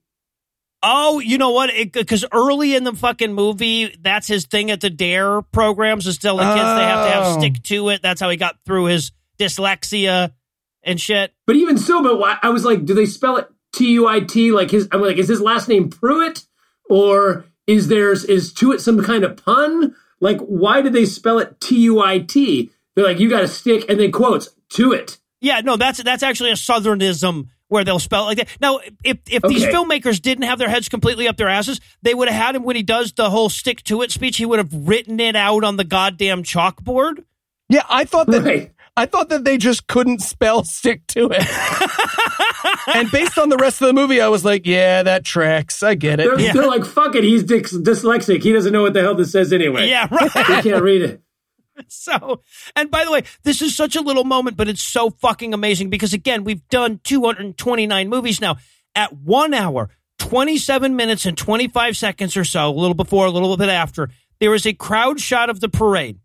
Oh, 0.84 1.20
you 1.20 1.38
know 1.38 1.52
what? 1.52 1.70
Because 1.94 2.26
early 2.34 2.76
in 2.76 2.84
the 2.84 2.94
fucking 2.94 3.34
movie, 3.34 3.96
that's 4.02 4.28
his 4.28 4.46
thing 4.46 4.72
at 4.72 4.82
the 4.82 4.90
Dare 4.90 5.42
programs 5.44 6.08
is 6.08 6.18
telling 6.18 6.48
kids 6.48 6.56
they 6.56 6.84
have 6.84 7.06
to 7.06 7.12
have 7.12 7.24
Oh. 7.26 7.40
stick 7.40 7.62
to 7.64 7.90
it. 7.90 8.02
That's 8.02 8.20
how 8.20 8.30
he 8.30 8.38
got 8.38 8.56
through 8.66 8.86
his 8.86 9.12
dyslexia 9.40 10.32
and 10.84 11.00
shit. 11.00 11.34
But 11.46 11.56
even 11.56 11.78
so, 11.78 12.02
but 12.02 12.18
why, 12.18 12.38
I 12.42 12.50
was 12.50 12.66
like, 12.66 12.86
do 12.86 12.94
they 12.94 13.06
spell 13.06 13.38
it 13.38 13.48
T 13.74 13.92
U 13.94 14.08
I 14.08 14.22
T? 14.22 14.52
Like 14.52 14.72
his, 14.72 14.88
I'm 14.92 15.02
like, 15.02 15.18
is 15.18 15.28
his 15.28 15.42
last 15.42 15.68
name 15.68 15.90
Pruitt, 15.90 16.46
or 16.90 17.46
is 17.68 17.88
there's 17.88 18.24
is 18.26 18.52
to 18.54 18.72
it 18.72 18.82
some 18.82 19.04
kind 19.04 19.24
of 19.24 19.38
pun? 19.38 19.96
Like, 20.20 20.40
why 20.42 20.82
did 20.82 20.94
they 20.94 21.06
spell 21.06 21.40
it 21.40 21.60
T 21.62 21.78
U 21.82 22.02
I 22.02 22.20
T? 22.20 22.72
They're 22.96 23.06
like, 23.06 23.20
you 23.20 23.30
got 23.30 23.42
to 23.42 23.48
stick, 23.48 23.86
and 23.88 24.00
then 24.00 24.12
quotes 24.12 24.50
to 24.72 24.92
it. 24.92 25.18
Yeah, 25.40 25.62
no, 25.62 25.78
that's 25.78 26.02
that's 26.04 26.24
actually 26.24 26.52
a 26.52 26.56
southernism 26.56 27.48
where 27.72 27.86
they'll 27.86 28.00
spell 28.00 28.24
it 28.24 28.26
like 28.28 28.38
that. 28.40 28.50
Now, 28.60 28.82
if 29.02 29.18
if 29.30 29.42
these 29.44 29.64
filmmakers 29.64 30.22
didn't 30.22 30.44
have 30.44 30.60
their 30.60 30.68
heads 30.68 30.90
completely 30.90 31.30
up 31.30 31.38
their 31.38 31.48
asses, 31.48 31.80
they 32.02 32.14
would 32.14 32.28
have 32.28 32.40
had 32.48 32.56
him 32.58 32.64
when 32.64 32.76
he 32.76 32.84
does 32.84 33.14
the 33.14 33.30
whole 33.30 33.48
stick 33.48 33.82
to 33.84 34.02
it 34.02 34.12
speech. 34.12 34.36
He 34.36 34.46
would 34.46 34.60
have 34.60 34.74
written 34.74 35.22
it 35.22 35.38
out 35.38 35.64
on 35.64 35.78
the 35.78 35.86
goddamn 35.86 36.44
chalkboard. 36.44 37.24
Yeah, 37.70 37.84
I 37.90 38.04
thought 38.04 38.28
that 38.28 38.44
Right. 38.44 38.72
I 38.98 39.06
thought 39.06 39.30
that 39.30 39.46
they 39.46 39.58
just 39.58 39.88
couldn't 39.88 40.22
spell 40.22 40.64
stick 40.66 41.08
to 41.08 41.30
it. 41.32 41.48
and 42.94 43.10
based 43.10 43.38
on 43.38 43.48
the 43.48 43.56
rest 43.56 43.82
of 43.82 43.88
the 43.88 43.94
movie, 43.94 44.20
I 44.20 44.28
was 44.28 44.44
like, 44.44 44.68
yeah, 44.68 45.04
that 45.04 45.24
tracks. 45.24 45.82
I 45.82 45.96
get 45.96 46.18
They're, 46.18 46.34
it. 46.34 46.42
Yeah. 46.42 46.52
they're 46.52 46.68
like, 46.68 46.84
fuck 46.84 47.16
it, 47.16 47.24
he's 47.24 47.46
dys- 47.46 47.82
dyslexic. 47.84 48.44
He 48.44 48.52
doesn't 48.52 48.74
know 48.74 48.82
what 48.82 48.92
the 48.94 49.00
hell 49.02 49.16
this 49.16 49.32
says 49.32 49.54
anyway. 49.54 49.88
Yeah, 49.88 50.10
right. 50.12 50.30
he 50.30 50.62
can't 50.70 50.84
read 50.84 51.04
it. 51.04 51.22
So, 51.90 52.42
and 52.76 52.90
by 52.90 53.06
the 53.06 53.12
way, 53.12 53.24
this 53.44 53.62
is 53.62 53.76
such 53.76 53.96
a 53.96 54.02
little 54.02 54.24
moment, 54.24 54.58
but 54.58 54.68
it's 54.68 54.82
so 54.82 55.10
fucking 55.10 55.54
amazing 55.54 55.90
because 55.90 56.14
again, 56.14 56.44
we've 56.44 56.68
done 56.70 57.00
229 57.04 58.10
movies 58.10 58.42
now 58.42 58.58
at 58.96 59.14
one 59.14 59.54
hour, 59.54 59.90
27 60.20 60.96
minutes 60.96 61.26
and 61.26 61.38
25 61.38 61.96
seconds 61.96 62.36
or 62.36 62.44
so, 62.44 62.70
a 62.70 62.72
little 62.72 62.96
before, 62.96 63.26
a 63.26 63.32
little 63.32 63.56
bit 63.58 63.70
after. 63.70 64.10
There 64.40 64.54
is 64.56 64.66
a 64.66 64.74
crowd 64.74 65.20
shot 65.20 65.50
of 65.50 65.60
the 65.60 65.70
parade. 65.70 66.20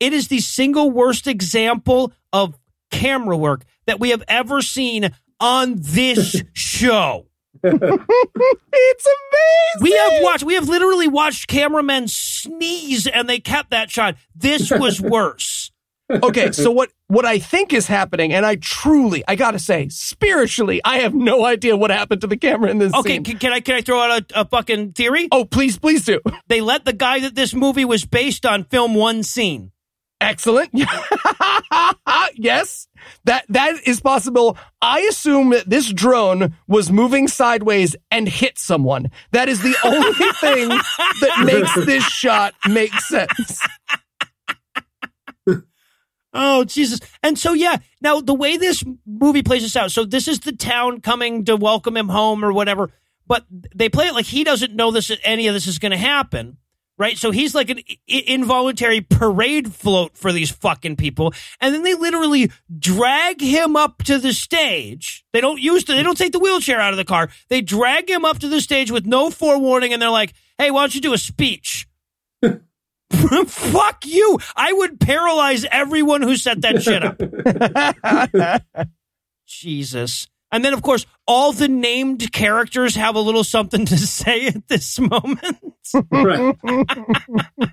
It 0.00 0.12
is 0.12 0.28
the 0.28 0.40
single 0.40 0.90
worst 0.90 1.26
example 1.26 2.12
of 2.32 2.58
camera 2.90 3.36
work 3.36 3.64
that 3.86 4.00
we 4.00 4.10
have 4.10 4.24
ever 4.28 4.62
seen 4.62 5.10
on 5.40 5.76
this 5.78 6.42
show. 6.52 7.27
It's 7.62 9.06
amazing. 9.06 9.80
We 9.80 9.92
have 9.92 10.22
watched, 10.22 10.44
we 10.44 10.54
have 10.54 10.68
literally 10.68 11.08
watched 11.08 11.48
cameramen 11.48 12.08
sneeze 12.08 13.06
and 13.06 13.28
they 13.28 13.38
kept 13.40 13.70
that 13.70 13.90
shot. 13.90 14.16
This 14.34 14.70
was 14.70 15.00
worse. 15.00 15.70
okay, 16.10 16.52
so 16.52 16.70
what 16.70 16.90
what 17.08 17.26
I 17.26 17.38
think 17.38 17.72
is 17.74 17.86
happening, 17.86 18.32
and 18.32 18.46
I 18.46 18.56
truly, 18.56 19.22
I 19.28 19.34
gotta 19.34 19.58
say, 19.58 19.88
spiritually, 19.90 20.80
I 20.84 20.98
have 21.00 21.14
no 21.14 21.44
idea 21.44 21.76
what 21.76 21.90
happened 21.90 22.22
to 22.22 22.26
the 22.26 22.36
camera 22.36 22.70
in 22.70 22.78
this 22.78 22.94
Okay, 22.94 23.14
scene. 23.16 23.24
can, 23.24 23.38
can 23.38 23.52
I 23.52 23.60
can 23.60 23.74
I 23.74 23.82
throw 23.82 24.00
out 24.00 24.22
a, 24.34 24.40
a 24.40 24.44
fucking 24.46 24.92
theory? 24.92 25.28
oh, 25.32 25.44
please, 25.44 25.78
please 25.78 26.04
do. 26.06 26.20
They 26.46 26.60
let 26.62 26.86
the 26.86 26.94
guy 26.94 27.20
that 27.20 27.34
this 27.34 27.52
movie 27.54 27.84
was 27.84 28.06
based 28.06 28.46
on 28.46 28.64
film 28.64 28.94
one 28.94 29.22
scene. 29.22 29.70
Excellent. 30.20 30.70
yes, 32.34 32.88
that 33.24 33.44
that 33.48 33.74
is 33.86 34.00
possible. 34.00 34.58
I 34.82 35.00
assume 35.00 35.50
that 35.50 35.70
this 35.70 35.92
drone 35.92 36.54
was 36.66 36.90
moving 36.90 37.28
sideways 37.28 37.94
and 38.10 38.28
hit 38.28 38.58
someone. 38.58 39.10
That 39.30 39.48
is 39.48 39.62
the 39.62 39.76
only 39.84 40.32
thing 40.40 40.68
that 40.68 41.44
makes 41.44 41.74
this 41.86 42.04
shot 42.04 42.54
make 42.68 42.92
sense. 42.94 43.60
Oh 46.34 46.64
Jesus! 46.64 47.00
And 47.22 47.38
so 47.38 47.52
yeah, 47.52 47.78
now 48.00 48.20
the 48.20 48.34
way 48.34 48.56
this 48.56 48.84
movie 49.06 49.42
plays 49.42 49.62
this 49.62 49.76
out. 49.76 49.92
So 49.92 50.04
this 50.04 50.28
is 50.28 50.40
the 50.40 50.52
town 50.52 51.00
coming 51.00 51.44
to 51.46 51.56
welcome 51.56 51.96
him 51.96 52.08
home 52.08 52.44
or 52.44 52.52
whatever. 52.52 52.90
But 53.26 53.44
they 53.74 53.88
play 53.88 54.06
it 54.06 54.14
like 54.14 54.26
he 54.26 54.44
doesn't 54.44 54.74
know 54.74 54.90
this. 54.90 55.10
Any 55.22 55.46
of 55.48 55.54
this 55.54 55.66
is 55.66 55.78
going 55.78 55.92
to 55.92 55.98
happen, 55.98 56.56
right? 56.98 57.16
So 57.16 57.30
he's 57.30 57.54
like 57.54 57.70
an 57.70 57.78
involuntary 58.06 59.00
parade 59.00 59.72
float 59.72 60.16
for 60.16 60.32
these 60.32 60.50
fucking 60.50 60.96
people, 60.96 61.32
and 61.60 61.74
then 61.74 61.82
they 61.82 61.94
literally 61.94 62.50
drag 62.78 63.40
him 63.40 63.76
up 63.76 64.02
to 64.04 64.18
the 64.18 64.32
stage. 64.32 65.24
They 65.32 65.40
don't 65.40 65.60
use 65.60 65.84
the, 65.84 65.94
they 65.94 66.02
don't 66.02 66.18
take 66.18 66.32
the 66.32 66.38
wheelchair 66.38 66.80
out 66.80 66.92
of 66.92 66.98
the 66.98 67.04
car. 67.04 67.30
They 67.48 67.62
drag 67.62 68.10
him 68.10 68.24
up 68.24 68.40
to 68.40 68.48
the 68.48 68.60
stage 68.60 68.90
with 68.90 69.06
no 69.06 69.30
forewarning, 69.30 69.92
and 69.92 70.02
they're 70.02 70.10
like, 70.10 70.34
"Hey, 70.58 70.70
why 70.70 70.82
don't 70.82 70.94
you 70.94 71.00
do 71.00 71.14
a 71.14 71.18
speech?" 71.18 71.88
Fuck 73.46 74.04
you! 74.04 74.38
I 74.54 74.72
would 74.72 75.00
paralyze 75.00 75.64
everyone 75.70 76.22
who 76.22 76.36
set 76.36 76.60
that 76.62 76.82
shit 76.82 77.02
up. 77.02 78.62
Jesus. 79.46 80.28
And 80.50 80.64
then, 80.64 80.72
of 80.72 80.82
course, 80.82 81.04
all 81.26 81.52
the 81.52 81.68
named 81.68 82.32
characters 82.32 82.94
have 82.94 83.14
a 83.14 83.20
little 83.20 83.44
something 83.44 83.84
to 83.86 83.96
say 83.98 84.46
at 84.46 84.68
this 84.68 84.98
moment. 84.98 85.58
Right. 86.10 86.56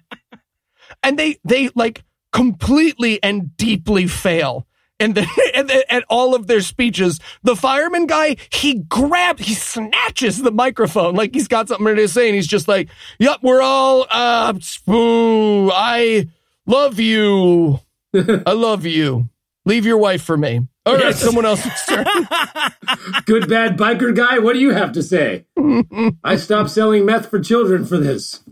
and 1.03 1.18
they 1.19 1.38
they 1.43 1.69
like 1.76 2.03
completely 2.31 3.22
and 3.23 3.56
deeply 3.57 4.07
fail 4.07 4.68
and 4.99 5.15
the, 5.15 5.27
and 5.56 5.69
the, 5.69 5.93
at 5.93 6.03
all 6.10 6.35
of 6.35 6.47
their 6.47 6.61
speeches 6.61 7.19
the 7.43 7.56
fireman 7.56 8.07
guy 8.07 8.35
he 8.49 8.84
grabs 8.89 9.45
he 9.45 9.53
snatches 9.53 10.41
the 10.41 10.52
microphone 10.52 11.15
like 11.15 11.34
he's 11.34 11.47
got 11.47 11.68
something 11.68 11.95
to 11.95 12.07
say 12.07 12.27
and 12.27 12.35
he's 12.35 12.47
just 12.47 12.68
like 12.68 12.89
yep 13.19 13.38
we're 13.41 13.61
all 13.61 14.06
uh 14.11 14.53
ooh, 14.89 15.72
i 15.72 16.27
love 16.65 16.99
you 16.99 17.80
i 18.14 18.52
love 18.52 18.85
you 18.85 19.30
leave 19.65 19.85
your 19.85 19.97
wife 19.97 20.21
for 20.23 20.37
me 20.37 20.61
all 20.85 20.93
right 20.93 21.03
Yes. 21.05 21.21
someone 21.21 21.45
else's 21.45 21.71
turn 21.87 22.05
Good 23.25 23.49
bad 23.49 23.77
biker 23.77 24.15
guy, 24.15 24.37
what 24.39 24.53
do 24.53 24.59
you 24.59 24.71
have 24.71 24.91
to 24.93 25.01
say? 25.03 25.45
I 26.23 26.35
stopped 26.35 26.69
selling 26.69 27.05
meth 27.05 27.29
for 27.29 27.39
children 27.39 27.83
for 27.85 27.97
this. 27.97 28.41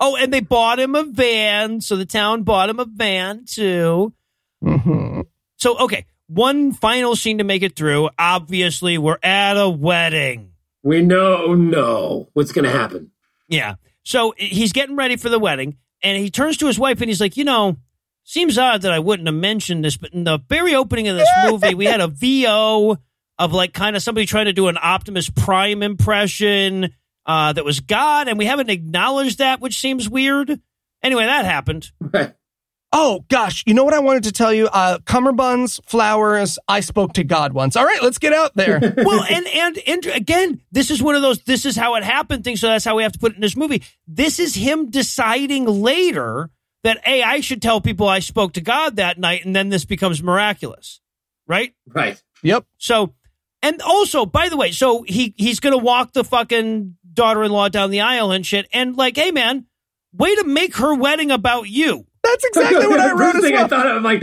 oh, 0.00 0.16
and 0.18 0.32
they 0.32 0.40
bought 0.40 0.78
him 0.78 0.94
a 0.94 1.02
van. 1.04 1.80
So 1.80 1.96
the 1.96 2.04
town 2.06 2.42
bought 2.44 2.70
him 2.70 2.78
a 2.78 2.84
van 2.84 3.44
too. 3.46 4.12
Mhm. 4.62 5.26
So, 5.56 5.76
okay, 5.78 6.06
one 6.28 6.72
final 6.72 7.16
scene 7.16 7.38
to 7.38 7.44
make 7.44 7.62
it 7.62 7.74
through. 7.76 8.10
Obviously, 8.18 8.98
we're 8.98 9.18
at 9.22 9.56
a 9.56 9.68
wedding. 9.68 10.52
We 10.82 11.02
know 11.02 11.54
no 11.54 12.28
what's 12.32 12.52
going 12.52 12.64
to 12.64 12.70
happen. 12.70 13.10
Yeah. 13.48 13.74
So 14.04 14.34
he's 14.36 14.72
getting 14.72 14.96
ready 14.96 15.16
for 15.16 15.28
the 15.28 15.38
wedding, 15.38 15.76
and 16.02 16.18
he 16.18 16.30
turns 16.30 16.56
to 16.58 16.66
his 16.66 16.78
wife 16.78 17.00
and 17.00 17.08
he's 17.08 17.20
like, 17.20 17.36
You 17.36 17.44
know, 17.44 17.76
seems 18.24 18.58
odd 18.58 18.82
that 18.82 18.92
I 18.92 18.98
wouldn't 18.98 19.28
have 19.28 19.34
mentioned 19.34 19.84
this, 19.84 19.96
but 19.96 20.12
in 20.12 20.24
the 20.24 20.38
very 20.48 20.74
opening 20.74 21.08
of 21.08 21.16
this 21.16 21.28
movie, 21.44 21.74
we 21.74 21.86
had 21.86 22.00
a 22.00 22.08
VO 22.08 22.98
of 23.38 23.52
like 23.52 23.72
kind 23.72 23.96
of 23.96 24.02
somebody 24.02 24.26
trying 24.26 24.46
to 24.46 24.52
do 24.52 24.68
an 24.68 24.78
Optimus 24.80 25.28
Prime 25.30 25.82
impression 25.82 26.94
uh, 27.26 27.52
that 27.52 27.64
was 27.64 27.80
God, 27.80 28.28
and 28.28 28.38
we 28.38 28.46
haven't 28.46 28.70
acknowledged 28.70 29.38
that, 29.38 29.60
which 29.60 29.78
seems 29.78 30.08
weird. 30.08 30.60
Anyway, 31.02 31.24
that 31.24 31.44
happened. 31.44 31.90
Right. 32.00 32.34
Oh 32.94 33.24
gosh, 33.28 33.64
you 33.66 33.72
know 33.72 33.84
what 33.84 33.94
I 33.94 34.00
wanted 34.00 34.24
to 34.24 34.32
tell 34.32 34.52
you? 34.52 34.66
Uh, 34.66 34.98
cummerbunds, 34.98 35.82
flowers. 35.86 36.58
I 36.68 36.80
spoke 36.80 37.14
to 37.14 37.24
God 37.24 37.54
once. 37.54 37.74
All 37.74 37.86
right, 37.86 38.02
let's 38.02 38.18
get 38.18 38.34
out 38.34 38.54
there. 38.54 38.80
well, 38.98 39.24
and, 39.30 39.46
and 39.46 39.78
and 39.86 40.06
again, 40.06 40.60
this 40.72 40.90
is 40.90 41.02
one 41.02 41.14
of 41.14 41.22
those. 41.22 41.42
This 41.42 41.64
is 41.64 41.74
how 41.74 41.94
it 41.94 42.02
happened 42.02 42.44
things. 42.44 42.60
So 42.60 42.68
that's 42.68 42.84
how 42.84 42.96
we 42.96 43.02
have 43.02 43.12
to 43.12 43.18
put 43.18 43.32
it 43.32 43.36
in 43.36 43.40
this 43.40 43.56
movie. 43.56 43.82
This 44.06 44.38
is 44.38 44.54
him 44.54 44.90
deciding 44.90 45.64
later 45.64 46.50
that 46.82 47.06
hey, 47.06 47.22
I 47.22 47.40
should 47.40 47.62
tell 47.62 47.80
people 47.80 48.08
I 48.08 48.18
spoke 48.18 48.54
to 48.54 48.60
God 48.60 48.96
that 48.96 49.18
night, 49.18 49.44
and 49.44 49.54
then 49.54 49.68
this 49.68 49.84
becomes 49.84 50.22
miraculous, 50.22 51.00
right? 51.46 51.74
Right. 51.86 52.22
yep. 52.42 52.66
So, 52.78 53.14
and 53.62 53.80
also, 53.82 54.26
by 54.26 54.48
the 54.48 54.56
way, 54.56 54.72
so 54.72 55.02
he 55.02 55.34
he's 55.36 55.60
gonna 55.60 55.78
walk 55.78 56.12
the 56.12 56.24
fucking 56.24 56.96
daughter-in-law 57.12 57.68
down 57.68 57.90
the 57.90 58.00
aisle 58.00 58.30
and 58.32 58.44
shit, 58.44 58.68
and 58.72 58.96
like, 58.96 59.16
hey 59.16 59.30
man, 59.30 59.66
way 60.12 60.34
to 60.36 60.44
make 60.44 60.76
her 60.76 60.94
wedding 60.94 61.30
about 61.30 61.68
you. 61.68 62.06
That's 62.22 62.44
exactly 62.44 62.86
what 62.86 63.00
I 63.00 63.08
The 63.08 63.14
wrote 63.14 63.32
first 63.32 63.36
as 63.36 63.42
thing 63.42 63.54
well. 63.54 63.64
I 63.64 63.68
thought 63.68 63.96
of, 63.96 64.02
like, 64.02 64.22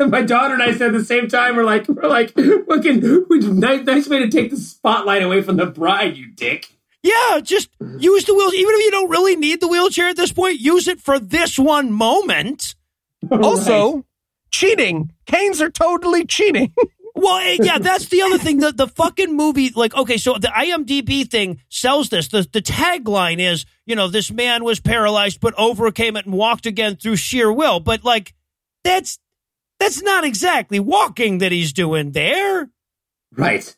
my, 0.00 0.06
my 0.06 0.22
daughter 0.22 0.54
and 0.54 0.62
I 0.62 0.72
said 0.72 0.88
at 0.88 0.98
the 0.98 1.04
same 1.04 1.28
time, 1.28 1.56
we're 1.56 1.64
like, 1.64 1.88
we're 1.88 2.08
like, 2.08 2.34
fucking, 2.34 3.26
we, 3.28 3.38
nice, 3.38 3.84
nice 3.84 4.08
way 4.08 4.18
to 4.20 4.28
take 4.28 4.50
the 4.50 4.56
spotlight 4.56 5.22
away 5.22 5.42
from 5.42 5.56
the 5.56 5.66
bride, 5.66 6.16
you 6.16 6.30
dick. 6.32 6.68
Yeah, 7.02 7.40
just 7.42 7.70
use 7.98 8.24
the 8.24 8.34
wheels. 8.34 8.54
Even 8.54 8.74
if 8.74 8.84
you 8.84 8.90
don't 8.90 9.10
really 9.10 9.36
need 9.36 9.60
the 9.60 9.68
wheelchair 9.68 10.08
at 10.08 10.16
this 10.16 10.32
point, 10.32 10.60
use 10.60 10.86
it 10.86 11.00
for 11.00 11.18
this 11.18 11.58
one 11.58 11.92
moment. 11.92 12.74
Also, 13.30 14.06
cheating. 14.50 15.12
Canes 15.26 15.60
are 15.60 15.70
totally 15.70 16.24
cheating. 16.24 16.72
Well, 17.14 17.36
eh, 17.38 17.58
yeah, 17.60 17.78
that's 17.78 18.06
the 18.06 18.22
other 18.22 18.38
thing. 18.38 18.58
The 18.58 18.72
the 18.72 18.86
fucking 18.86 19.36
movie, 19.36 19.70
like, 19.74 19.94
okay, 19.94 20.16
so 20.16 20.38
the 20.38 20.48
IMDb 20.48 21.28
thing 21.28 21.60
sells 21.68 22.08
this. 22.08 22.28
The 22.28 22.48
the 22.50 22.62
tagline 22.62 23.40
is, 23.40 23.66
you 23.84 23.94
know, 23.96 24.08
this 24.08 24.30
man 24.30 24.64
was 24.64 24.80
paralyzed 24.80 25.40
but 25.40 25.52
overcame 25.58 26.16
it 26.16 26.24
and 26.24 26.34
walked 26.34 26.66
again 26.66 26.96
through 26.96 27.16
sheer 27.16 27.52
will. 27.52 27.80
But 27.80 28.04
like, 28.04 28.32
that's 28.84 29.18
that's 29.78 30.00
not 30.00 30.24
exactly 30.24 30.80
walking 30.80 31.38
that 31.38 31.52
he's 31.52 31.72
doing 31.72 32.12
there. 32.12 32.70
Right. 33.36 33.76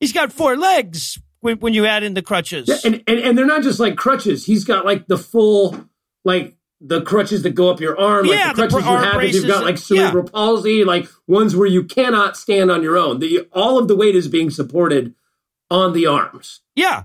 He's 0.00 0.12
got 0.12 0.32
four 0.32 0.56
legs 0.56 1.18
when, 1.40 1.58
when 1.58 1.74
you 1.74 1.86
add 1.86 2.02
in 2.02 2.14
the 2.14 2.22
crutches. 2.22 2.68
Yeah, 2.68 2.76
and, 2.84 3.02
and 3.06 3.18
and 3.18 3.38
they're 3.38 3.46
not 3.46 3.62
just 3.62 3.80
like 3.80 3.96
crutches. 3.96 4.44
He's 4.44 4.64
got 4.64 4.84
like 4.84 5.06
the 5.06 5.18
full 5.18 5.88
like 6.24 6.56
the 6.80 7.02
crutches 7.02 7.42
that 7.42 7.50
go 7.50 7.70
up 7.70 7.80
your 7.80 7.98
arm, 7.98 8.26
like 8.26 8.38
Yeah, 8.38 8.52
the 8.52 8.62
the 8.62 8.68
crutches 8.68 8.88
arm 8.88 9.02
you 9.02 9.04
have 9.04 9.14
if 9.14 9.20
braces 9.20 9.44
you've 9.44 9.52
got 9.52 9.64
like 9.64 9.78
cerebral 9.78 10.28
palsy, 10.28 10.84
like 10.84 11.08
ones 11.26 11.56
where 11.56 11.66
you 11.66 11.84
cannot 11.84 12.36
stand 12.36 12.70
on 12.70 12.82
your 12.82 12.96
own. 12.96 13.18
The, 13.18 13.48
all 13.52 13.78
of 13.78 13.88
the 13.88 13.96
weight 13.96 14.14
is 14.14 14.28
being 14.28 14.50
supported 14.50 15.14
on 15.70 15.92
the 15.92 16.06
arms. 16.06 16.60
Yeah. 16.74 17.04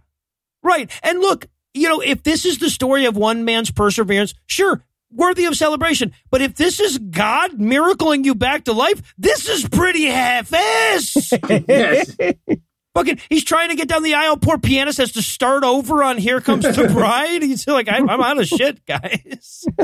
Right. 0.61 0.89
And 1.01 1.19
look, 1.19 1.47
you 1.73 1.89
know, 1.89 2.01
if 2.01 2.23
this 2.23 2.45
is 2.45 2.59
the 2.59 2.69
story 2.69 3.05
of 3.05 3.17
one 3.17 3.45
man's 3.45 3.71
perseverance, 3.71 4.33
sure, 4.45 4.83
worthy 5.11 5.45
of 5.45 5.55
celebration. 5.55 6.13
But 6.29 6.41
if 6.41 6.55
this 6.55 6.79
is 6.79 6.97
God 6.99 7.53
miracling 7.53 8.25
you 8.25 8.35
back 8.35 8.65
to 8.65 8.73
life, 8.73 9.13
this 9.17 9.49
is 9.49 9.67
pretty 9.67 10.05
half-ass. 10.05 11.33
Yes. 11.67 12.15
Fucking, 12.95 13.19
he's 13.27 13.43
trying 13.43 13.69
to 13.69 13.75
get 13.75 13.87
down 13.87 14.03
the 14.03 14.13
aisle. 14.13 14.37
Poor 14.37 14.59
pianist 14.59 14.99
has 14.99 15.11
to 15.13 15.23
start 15.23 15.63
over 15.63 16.03
on 16.03 16.19
"Here 16.19 16.39
Comes 16.39 16.63
the 16.63 16.87
Bride." 16.93 17.41
He's 17.41 17.67
like, 17.67 17.89
I, 17.89 17.97
"I'm 17.97 18.21
out 18.21 18.39
of 18.39 18.47
shit, 18.47 18.85
guys." 18.85 19.65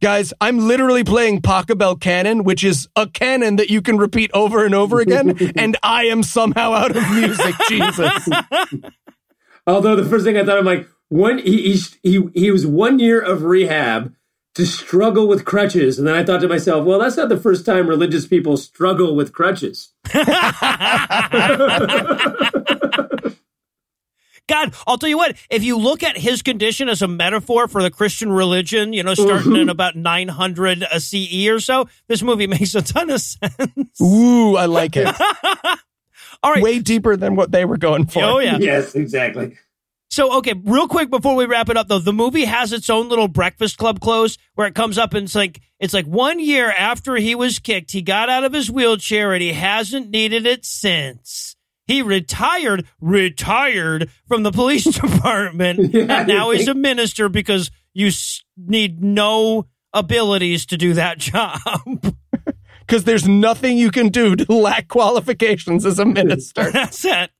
Guys, 0.00 0.32
I'm 0.40 0.66
literally 0.66 1.04
playing 1.04 1.42
Pachelbel 1.42 2.00
Canon, 2.00 2.42
which 2.42 2.64
is 2.64 2.88
a 2.96 3.06
canon 3.06 3.56
that 3.56 3.68
you 3.68 3.82
can 3.82 3.96
repeat 3.96 4.30
over 4.32 4.64
and 4.64 4.74
over 4.74 4.98
again, 4.98 5.36
and 5.56 5.76
I 5.82 6.04
am 6.04 6.22
somehow 6.22 6.72
out 6.72 6.96
of 6.96 7.10
music. 7.12 7.54
Jesus. 7.68 8.28
Although 9.66 9.94
the 9.96 10.08
first 10.08 10.24
thing 10.24 10.36
I 10.36 10.44
thought, 10.44 10.58
I'm 10.58 10.64
like, 10.64 10.88
one 11.08 11.38
he, 11.38 11.74
he 11.74 11.80
he 12.02 12.28
he 12.34 12.50
was 12.50 12.66
one 12.66 12.98
year 12.98 13.20
of 13.20 13.42
rehab 13.42 14.14
to 14.58 14.66
struggle 14.66 15.28
with 15.28 15.44
crutches, 15.44 16.00
and 16.00 16.08
then 16.08 16.16
I 16.16 16.24
thought 16.24 16.40
to 16.40 16.48
myself, 16.48 16.84
well, 16.84 16.98
that's 16.98 17.16
not 17.16 17.28
the 17.28 17.36
first 17.36 17.64
time 17.64 17.86
religious 17.86 18.26
people 18.26 18.56
struggle 18.56 19.14
with 19.14 19.32
crutches. 19.32 19.92
God, 24.48 24.74
I'll 24.84 24.98
tell 24.98 25.08
you 25.08 25.16
what, 25.16 25.36
if 25.48 25.62
you 25.62 25.78
look 25.78 26.02
at 26.02 26.16
his 26.16 26.42
condition 26.42 26.88
as 26.88 27.02
a 27.02 27.06
metaphor 27.06 27.68
for 27.68 27.84
the 27.84 27.90
Christian 27.92 28.32
religion, 28.32 28.92
you 28.92 29.04
know, 29.04 29.14
starting 29.14 29.52
mm-hmm. 29.52 29.62
in 29.62 29.68
about 29.68 29.94
900 29.94 30.86
CE 30.98 31.46
or 31.46 31.60
so, 31.60 31.88
this 32.08 32.20
movie 32.20 32.46
makes 32.48 32.74
a 32.74 32.82
ton 32.82 33.10
of 33.10 33.20
sense. 33.20 34.00
Ooh, 34.02 34.56
I 34.56 34.66
like 34.66 34.96
it. 34.96 35.06
All 36.42 36.52
right. 36.52 36.64
Way 36.64 36.80
deeper 36.80 37.16
than 37.16 37.36
what 37.36 37.52
they 37.52 37.64
were 37.64 37.76
going 37.76 38.06
for. 38.06 38.24
Oh, 38.24 38.38
yeah. 38.40 38.58
Yes, 38.58 38.96
exactly. 38.96 39.56
So, 40.10 40.38
okay, 40.38 40.54
real 40.64 40.88
quick 40.88 41.10
before 41.10 41.34
we 41.36 41.44
wrap 41.44 41.68
it 41.68 41.76
up, 41.76 41.88
though, 41.88 41.98
the 41.98 42.12
movie 42.14 42.46
has 42.46 42.72
its 42.72 42.88
own 42.88 43.08
little 43.10 43.28
Breakfast 43.28 43.76
Club 43.76 44.00
close 44.00 44.38
where 44.54 44.66
it 44.66 44.74
comes 44.74 44.96
up 44.96 45.12
and 45.12 45.24
it's 45.24 45.34
like, 45.34 45.60
it's 45.78 45.92
like 45.92 46.06
one 46.06 46.40
year 46.40 46.70
after 46.70 47.16
he 47.16 47.34
was 47.34 47.58
kicked, 47.58 47.92
he 47.92 48.00
got 48.00 48.30
out 48.30 48.42
of 48.44 48.52
his 48.54 48.70
wheelchair 48.70 49.32
and 49.34 49.42
he 49.42 49.52
hasn't 49.52 50.10
needed 50.10 50.46
it 50.46 50.64
since. 50.64 51.56
He 51.86 52.00
retired, 52.02 52.86
retired 53.00 54.10
from 54.26 54.42
the 54.42 54.50
police 54.52 54.84
department, 55.00 55.92
Yeah, 55.94 56.20
and 56.20 56.28
now 56.28 56.50
he's 56.50 56.68
a 56.68 56.74
minister 56.74 57.28
because 57.28 57.70
you 57.92 58.08
s- 58.08 58.42
need 58.56 59.02
no 59.02 59.66
abilities 59.92 60.66
to 60.66 60.76
do 60.78 60.94
that 60.94 61.18
job. 61.18 62.14
Because 62.80 63.04
there's 63.04 63.28
nothing 63.28 63.76
you 63.76 63.90
can 63.90 64.08
do 64.08 64.34
to 64.36 64.52
lack 64.52 64.88
qualifications 64.88 65.84
as 65.84 65.98
a 65.98 66.06
minister. 66.06 66.70
That's 66.70 67.04
it. 67.04 67.30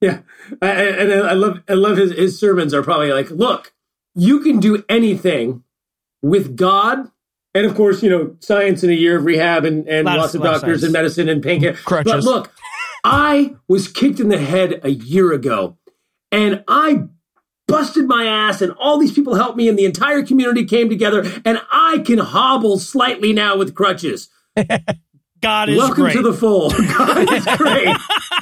Yeah, 0.00 0.20
I, 0.62 0.66
I- 0.68 0.72
and 0.72 1.12
I 1.12 1.32
love 1.32 1.62
I 1.68 1.72
love 1.74 1.96
his 1.96 2.12
his 2.12 2.38
sermons 2.38 2.72
are 2.74 2.82
probably 2.82 3.12
like, 3.12 3.30
look, 3.30 3.72
you 4.14 4.40
can 4.40 4.60
do 4.60 4.84
anything 4.88 5.64
with 6.22 6.56
God, 6.56 7.10
and 7.54 7.66
of 7.66 7.74
course, 7.74 8.02
you 8.02 8.10
know, 8.10 8.36
science 8.40 8.82
in 8.84 8.90
a 8.90 8.94
year 8.94 9.18
of 9.18 9.24
rehab 9.24 9.64
and, 9.64 9.88
and 9.88 10.06
Lot 10.06 10.14
of- 10.16 10.20
lots 10.22 10.34
of 10.34 10.40
lot 10.42 10.46
of 10.54 10.60
doctors 10.60 10.80
science. 10.80 10.82
and 10.84 10.92
medicine 10.92 11.28
and 11.28 11.42
painkiller. 11.42 11.72
Mm-hmm. 11.72 11.82
But 11.84 12.04
Crutches. 12.04 12.24
look, 12.24 12.52
I 13.04 13.56
was 13.66 13.88
kicked 13.88 14.20
in 14.20 14.28
the 14.28 14.38
head 14.38 14.80
a 14.84 14.90
year 14.90 15.32
ago, 15.32 15.76
and 16.30 16.62
I 16.68 17.04
busted 17.66 18.06
my 18.06 18.24
ass, 18.24 18.62
and 18.62 18.72
all 18.72 18.98
these 18.98 19.12
people 19.12 19.34
helped 19.34 19.56
me, 19.56 19.68
and 19.68 19.78
the 19.78 19.84
entire 19.84 20.22
community 20.22 20.64
came 20.64 20.88
together, 20.88 21.24
and 21.44 21.60
I 21.72 21.98
can 22.06 22.18
hobble 22.18 22.78
slightly 22.78 23.32
now 23.32 23.56
with 23.56 23.74
crutches. 23.74 24.28
God 25.40 25.68
is 25.68 25.76
Welcome 25.76 26.04
great. 26.04 26.14
to 26.14 26.22
the 26.22 26.32
fold. 26.32 26.74
God 26.98 27.32
is 27.32 27.44
great. 27.56 27.96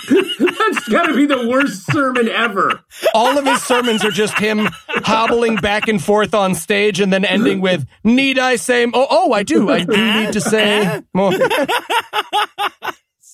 That's 0.59 0.89
got 0.89 1.06
to 1.06 1.14
be 1.14 1.27
the 1.27 1.47
worst 1.48 1.85
sermon 1.93 2.28
ever. 2.28 2.81
All 3.12 3.36
of 3.36 3.44
his 3.44 3.62
sermons 3.62 4.05
are 4.05 4.10
just 4.10 4.39
him 4.39 4.68
hobbling 4.89 5.56
back 5.56 5.89
and 5.89 6.02
forth 6.02 6.32
on 6.35 6.55
stage 6.55 7.01
and 7.01 7.12
then 7.12 7.24
ending 7.24 7.60
with, 7.60 7.86
Need 8.05 8.39
I 8.39 8.56
say, 8.56 8.86
oh, 8.86 9.06
oh, 9.10 9.32
I 9.32 9.43
do. 9.43 9.70
I 9.70 9.85
do 9.85 10.14
need 10.14 10.32
to 10.32 10.40
say 10.40 11.02
more. 11.12 11.32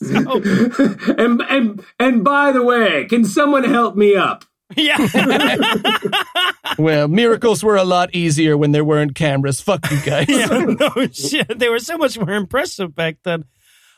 and 0.01 1.41
and 1.43 1.85
and 2.01 2.25
by 2.25 2.51
the 2.51 2.63
way, 2.63 3.05
can 3.05 3.25
someone 3.25 3.63
help 3.65 3.95
me 3.95 4.17
up? 4.17 4.45
Yeah. 4.77 4.99
Well, 6.79 7.07
miracles 7.07 7.63
were 7.63 7.77
a 7.77 7.85
lot 7.85 8.15
easier 8.15 8.57
when 8.57 8.73
there 8.73 8.85
weren't 8.85 9.15
cameras. 9.15 9.61
Fuck 9.61 9.91
you 9.91 10.01
guys. 10.01 10.27
yeah, 10.29 10.47
no 10.47 11.07
shit. 11.13 11.59
They 11.59 11.69
were 11.69 11.79
so 11.79 11.99
much 11.99 12.19
more 12.19 12.33
impressive 12.33 12.95
back 12.95 13.19
then. 13.25 13.45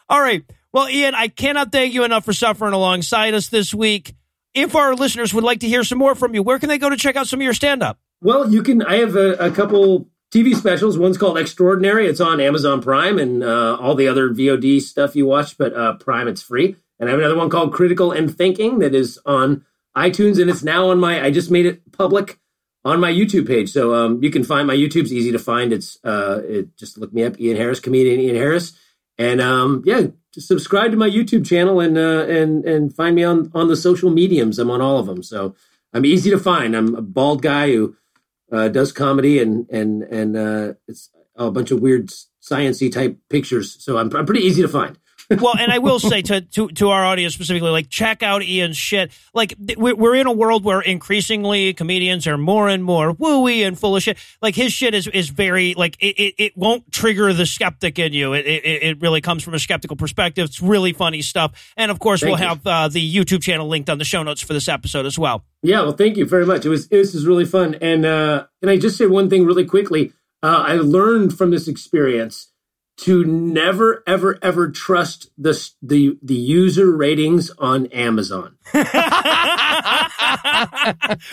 All 0.09 0.21
right. 0.21 0.43
Well, 0.73 0.89
Ian, 0.89 1.15
I 1.15 1.29
cannot 1.29 1.71
thank 1.71 1.95
you 1.95 2.05
enough 2.05 2.25
for 2.25 2.33
suffering 2.33 2.73
alongside 2.73 3.35
us 3.35 3.49
this 3.49 3.73
week. 3.73 4.15
If 4.55 4.75
our 4.75 4.95
listeners 4.95 5.33
would 5.33 5.45
like 5.45 5.61
to 5.61 5.69
hear 5.69 5.85
some 5.85 5.99
more 5.99 6.15
from 6.15 6.35
you, 6.35 6.43
where 6.43 6.59
can 6.59 6.69
they 6.69 6.79
go 6.79 6.91
to 6.91 6.97
check 6.97 7.17
out 7.17 7.29
some 7.29 7.41
of 7.41 7.45
your 7.45 7.55
stand 7.55 7.83
up? 7.83 7.99
Well, 8.21 8.51
you 8.51 8.63
can. 8.63 8.83
I 8.83 8.97
have 8.97 9.17
a, 9.17 9.35
a 9.35 9.51
couple 9.51 10.09
TV 10.33 10.55
specials. 10.55 10.99
One's 10.99 11.19
called 11.19 11.39
Extraordinary. 11.39 12.07
It's 12.07 12.21
on 12.21 12.41
Amazon 12.41 12.83
Prime 12.83 13.19
and 13.19 13.43
uh, 13.43 13.77
all 13.81 13.95
the 13.95 14.09
other 14.09 14.31
VOD 14.31 14.81
stuff 14.81 15.15
you 15.15 15.27
watch, 15.27 15.57
but 15.57 15.75
uh, 15.75 15.95
Prime 15.95 16.27
it's 16.29 16.43
free. 16.43 16.77
And 16.99 17.09
I 17.09 17.13
have 17.13 17.21
another 17.21 17.37
one 17.37 17.51
called 17.51 17.73
Critical 17.73 18.13
and 18.13 18.35
Thinking 18.35 18.79
that 18.81 18.95
is 18.95 19.19
on 19.27 19.65
iTunes 19.97 20.41
and 20.41 20.51
it's 20.51 20.63
now 20.63 20.91
on 20.91 20.99
my. 20.99 21.23
I 21.23 21.31
just 21.31 21.51
made 21.51 21.67
it 21.67 21.93
public 21.93 22.39
on 22.85 23.01
my 23.01 23.13
YouTube 23.13 23.47
page, 23.47 23.71
so 23.71 23.95
um, 23.95 24.23
you 24.23 24.31
can 24.31 24.45
find 24.45 24.67
my 24.67 24.75
YouTube's 24.75 25.13
easy 25.13 25.33
to 25.33 25.39
find. 25.39 25.73
It's 25.73 25.99
uh, 26.05 26.41
it, 26.45 26.77
just 26.77 26.99
look 26.99 27.13
me 27.13 27.25
up, 27.25 27.41
Ian 27.41 27.57
Harris, 27.57 27.81
comedian 27.81 28.21
Ian 28.21 28.37
Harris, 28.37 28.73
and 29.19 29.41
um, 29.41 29.83
yeah, 29.87 30.09
just 30.33 30.49
subscribe 30.49 30.91
to 30.91 30.97
my 30.97 31.09
YouTube 31.09 31.47
channel 31.47 31.81
and 31.81 31.97
uh, 31.97 32.27
and 32.29 32.65
and 32.65 32.95
find 32.95 33.15
me 33.15 33.25
on 33.25 33.51
on 33.55 33.69
the 33.69 33.77
social 33.77 34.11
mediums. 34.11 34.59
I'm 34.59 34.71
on 34.71 34.81
all 34.81 34.99
of 34.99 35.07
them, 35.07 35.23
so 35.23 35.55
I'm 35.93 36.05
easy 36.05 36.31
to 36.31 36.39
find. 36.39 36.77
I'm 36.77 36.95
a 36.95 37.03
bald 37.03 37.43
guy 37.43 37.69
who 37.73 37.97
uh, 38.51 38.69
does 38.69 38.93
comedy 38.93 39.41
and 39.41 39.69
and 39.71 40.03
and 40.03 40.37
uh, 40.37 40.75
it's 40.89 41.11
a 41.37 41.51
bunch 41.51 41.71
of 41.71 41.81
weird 41.81 42.11
sciency 42.43 42.93
type 42.93 43.19
pictures. 43.31 43.83
So 43.83 43.97
I'm, 43.97 44.15
I'm 44.15 44.27
pretty 44.27 44.43
easy 44.43 44.63
to 44.63 44.69
find. 44.69 44.99
Well, 45.41 45.57
and 45.59 45.73
I 45.73 45.79
will 45.79 45.99
say 45.99 46.23
to, 46.23 46.41
to 46.41 46.69
to 46.69 46.91
our 46.91 47.05
audience 47.05 47.35
specifically, 47.35 47.71
like 47.71 47.89
check 47.89 48.23
out 48.23 48.43
Ian's 48.43 48.77
shit. 48.77 49.13
Like 49.33 49.55
we're 49.77 49.95
we're 49.95 50.15
in 50.15 50.27
a 50.27 50.33
world 50.33 50.65
where 50.65 50.81
increasingly 50.81 51.75
comedians 51.75 52.27
are 52.27 52.39
more 52.39 52.69
and 52.69 52.85
more 52.85 53.15
wooey 53.15 53.67
and 53.67 53.79
full 53.79 53.97
of 53.97 54.03
shit. 54.03 54.19
Like 54.43 54.55
his 54.55 54.73
shit 54.73 54.95
is 54.95 55.07
is 55.09 55.29
very 55.29 55.75
like 55.75 55.97
it 56.01 56.19
it, 56.19 56.35
it 56.39 56.57
won't 56.57 56.91
trigger 56.93 57.33
the 57.33 57.47
skeptic 57.47 57.99
in 57.99 58.13
you. 58.13 58.33
It, 58.33 58.47
it 58.47 58.83
it 58.83 59.01
really 59.01 59.21
comes 59.21 59.43
from 59.43 59.55
a 59.55 59.59
skeptical 59.59 59.97
perspective. 59.97 60.47
It's 60.47 60.61
really 60.63 60.93
funny 60.93 61.23
stuff. 61.23 61.73
And 61.77 61.91
of 61.91 61.99
course, 61.99 62.21
Thank 62.21 62.33
we'll 62.33 62.41
you. 62.41 62.49
have 62.49 62.67
uh, 62.67 62.89
the 62.89 63.15
YouTube 63.15 63.43
channel 63.43 63.69
linked 63.69 63.91
on 63.91 63.99
the 63.99 64.05
show 64.05 64.23
notes 64.23 64.41
for 64.41 64.53
this 64.53 64.69
episode 64.69 65.07
as 65.07 65.19
well. 65.19 65.45
Yeah, 65.63 65.83
well, 65.83 65.93
thank 65.93 66.17
you 66.17 66.27
very 66.27 66.45
much. 66.45 66.65
It 66.65 66.69
was 66.69 66.89
this 66.89 67.15
is 67.15 67.27
really 67.27 67.47
fun, 67.47 67.77
and 67.81 68.05
uh, 68.05 68.47
and 68.61 68.71
I 68.71 68.77
just 68.77 68.97
say 68.97 69.07
one 69.07 69.31
thing 69.31 69.45
really 69.45 69.65
quickly. 69.65 70.13
Uh, 70.43 70.63
I 70.67 70.75
learned 70.75 71.39
from 71.39 71.51
this 71.51 71.69
experience 71.69 72.53
to 72.97 73.25
never, 73.25 74.03
ever, 74.07 74.39
ever 74.41 74.71
trust 74.71 75.31
the 75.37 75.71
the 75.83 76.19
the 76.23 76.35
user 76.35 76.95
ratings 76.95 77.51
on 77.59 77.87
Amazon. 77.87 78.57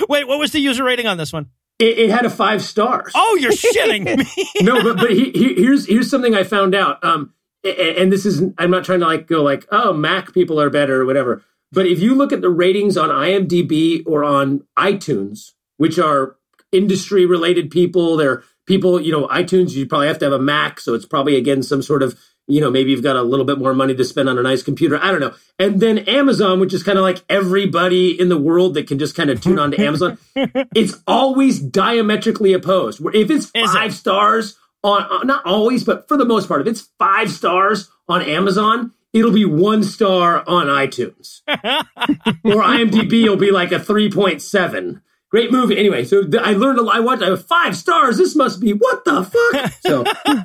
Wait, 0.09 0.27
what 0.27 0.39
was 0.39 0.51
the 0.51 0.59
user 0.59 0.83
rating 0.83 1.07
on 1.07 1.17
this 1.17 1.31
one? 1.31 1.49
It, 1.77 1.97
it 1.97 2.09
had 2.09 2.25
a 2.25 2.29
five 2.29 2.61
stars. 2.61 3.11
Oh, 3.15 3.37
you're 3.39 3.51
shitting 3.51 4.05
me. 4.05 4.25
no, 4.61 4.83
but 4.83 4.97
but 4.97 5.11
he, 5.11 5.31
he, 5.31 5.55
here's 5.55 5.87
here's 5.87 6.09
something 6.09 6.35
I 6.35 6.43
found 6.43 6.73
out. 6.75 7.03
Um, 7.03 7.33
and 7.63 8.11
this 8.11 8.25
is 8.25 8.43
I'm 8.57 8.71
not 8.71 8.83
trying 8.83 9.01
to 9.01 9.05
like 9.05 9.27
go 9.27 9.43
like 9.43 9.67
oh 9.71 9.93
Mac 9.93 10.33
people 10.33 10.59
are 10.59 10.69
better 10.69 11.01
or 11.01 11.05
whatever. 11.05 11.43
But 11.71 11.85
if 11.85 11.99
you 11.99 12.15
look 12.15 12.33
at 12.33 12.41
the 12.41 12.49
ratings 12.49 12.97
on 12.97 13.09
IMDb 13.09 14.03
or 14.05 14.23
on 14.23 14.65
iTunes, 14.77 15.51
which 15.77 15.97
are 15.97 16.35
industry 16.71 17.25
related 17.25 17.71
people, 17.71 18.17
they're 18.17 18.43
people 18.65 19.01
you 19.01 19.11
know 19.11 19.27
iTunes. 19.27 19.71
You 19.71 19.85
probably 19.85 20.07
have 20.07 20.19
to 20.19 20.25
have 20.25 20.33
a 20.33 20.39
Mac, 20.39 20.79
so 20.79 20.93
it's 20.93 21.05
probably 21.05 21.35
again 21.35 21.63
some 21.63 21.81
sort 21.81 22.03
of 22.03 22.17
you 22.47 22.59
know 22.61 22.71
maybe 22.71 22.91
you've 22.91 23.03
got 23.03 23.15
a 23.15 23.23
little 23.23 23.45
bit 23.45 23.57
more 23.59 23.73
money 23.73 23.95
to 23.95 24.03
spend 24.03 24.29
on 24.29 24.37
a 24.37 24.43
nice 24.43 24.63
computer. 24.63 24.99
I 25.01 25.11
don't 25.11 25.21
know. 25.21 25.33
And 25.59 25.79
then 25.79 25.99
Amazon, 25.99 26.59
which 26.59 26.73
is 26.73 26.83
kind 26.83 26.97
of 26.97 27.03
like 27.03 27.23
everybody 27.29 28.19
in 28.19 28.29
the 28.29 28.37
world 28.37 28.73
that 28.73 28.87
can 28.87 28.99
just 28.99 29.15
kind 29.15 29.29
of 29.29 29.41
tune 29.41 29.59
on 29.59 29.71
to 29.71 29.81
Amazon. 29.81 30.17
it's 30.75 31.01
always 31.07 31.59
diametrically 31.59 32.53
opposed. 32.53 32.99
Where 32.99 33.15
if 33.15 33.29
it's 33.29 33.45
Is 33.45 33.51
it? 33.55 33.67
five 33.67 33.93
stars 33.93 34.57
on 34.83 35.03
uh, 35.03 35.23
not 35.23 35.45
always, 35.45 35.83
but 35.83 36.07
for 36.07 36.17
the 36.17 36.25
most 36.25 36.47
part, 36.47 36.61
if 36.61 36.67
it's 36.67 36.89
five 36.97 37.31
stars 37.31 37.89
on 38.07 38.21
Amazon, 38.23 38.91
it'll 39.13 39.31
be 39.31 39.45
one 39.45 39.83
star 39.83 40.43
on 40.47 40.67
iTunes. 40.67 41.41
or 41.47 42.61
IMDb 42.63 43.27
will 43.27 43.37
be 43.37 43.51
like 43.51 43.71
a 43.71 43.79
three 43.79 44.09
point 44.11 44.41
seven. 44.41 45.01
Great 45.31 45.51
movie. 45.51 45.77
Anyway, 45.77 46.03
so 46.03 46.23
th- 46.23 46.43
I 46.43 46.51
learned 46.51 46.77
a 46.77 46.81
lot. 46.81 46.95
I 46.95 46.99
watched. 46.99 47.23
I 47.23 47.29
have 47.29 47.45
five 47.45 47.75
stars. 47.77 48.17
This 48.17 48.35
must 48.35 48.59
be 48.59 48.73
what 48.73 49.05
the 49.05 49.23
fuck. 49.23 49.71
So 49.81 50.03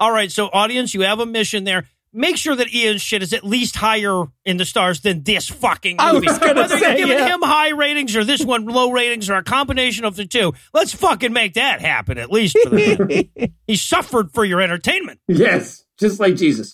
All 0.00 0.12
right, 0.12 0.30
so 0.30 0.46
audience, 0.52 0.94
you 0.94 1.00
have 1.02 1.18
a 1.18 1.26
mission 1.26 1.64
there. 1.64 1.88
Make 2.12 2.36
sure 2.36 2.54
that 2.56 2.72
Ian's 2.72 3.02
shit 3.02 3.22
is 3.22 3.32
at 3.34 3.44
least 3.44 3.76
higher 3.76 4.24
in 4.44 4.56
the 4.56 4.64
stars 4.64 5.00
than 5.00 5.24
this 5.24 5.48
fucking 5.48 5.96
I 5.98 6.12
movie. 6.12 6.28
was 6.28 6.38
gonna 6.38 6.62
Whether 6.62 6.78
say, 6.78 6.98
you're 6.98 7.06
giving 7.08 7.18
yeah. 7.24 7.34
him 7.34 7.42
high 7.42 7.70
ratings 7.70 8.16
or 8.16 8.24
this 8.24 8.42
one 8.42 8.64
low 8.64 8.90
ratings 8.92 9.28
or 9.28 9.34
a 9.34 9.42
combination 9.44 10.04
of 10.04 10.16
the 10.16 10.24
two, 10.24 10.54
let's 10.72 10.94
fucking 10.94 11.32
make 11.32 11.54
that 11.54 11.80
happen 11.82 12.16
at 12.16 12.30
least 12.30 12.56
for 12.62 12.70
the 12.70 13.50
He 13.66 13.76
suffered 13.76 14.32
for 14.32 14.44
your 14.44 14.60
entertainment. 14.62 15.20
Yes, 15.28 15.84
just 15.98 16.18
like 16.18 16.36
Jesus. 16.36 16.72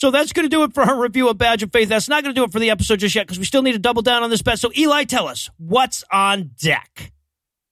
So 0.00 0.10
that's 0.10 0.32
going 0.32 0.46
to 0.46 0.48
do 0.48 0.62
it 0.62 0.72
for 0.72 0.82
our 0.82 0.98
review 0.98 1.28
of 1.28 1.36
Badge 1.36 1.62
of 1.62 1.72
Faith. 1.72 1.90
That's 1.90 2.08
not 2.08 2.22
going 2.22 2.34
to 2.34 2.38
do 2.40 2.44
it 2.44 2.52
for 2.52 2.58
the 2.58 2.70
episode 2.70 3.00
just 3.00 3.14
yet 3.14 3.26
because 3.26 3.38
we 3.38 3.44
still 3.44 3.60
need 3.60 3.72
to 3.72 3.78
double 3.78 4.00
down 4.00 4.22
on 4.22 4.30
this 4.30 4.40
bet. 4.40 4.58
So, 4.58 4.70
Eli, 4.74 5.04
tell 5.04 5.28
us 5.28 5.50
what's 5.58 6.02
on 6.10 6.52
deck. 6.58 7.12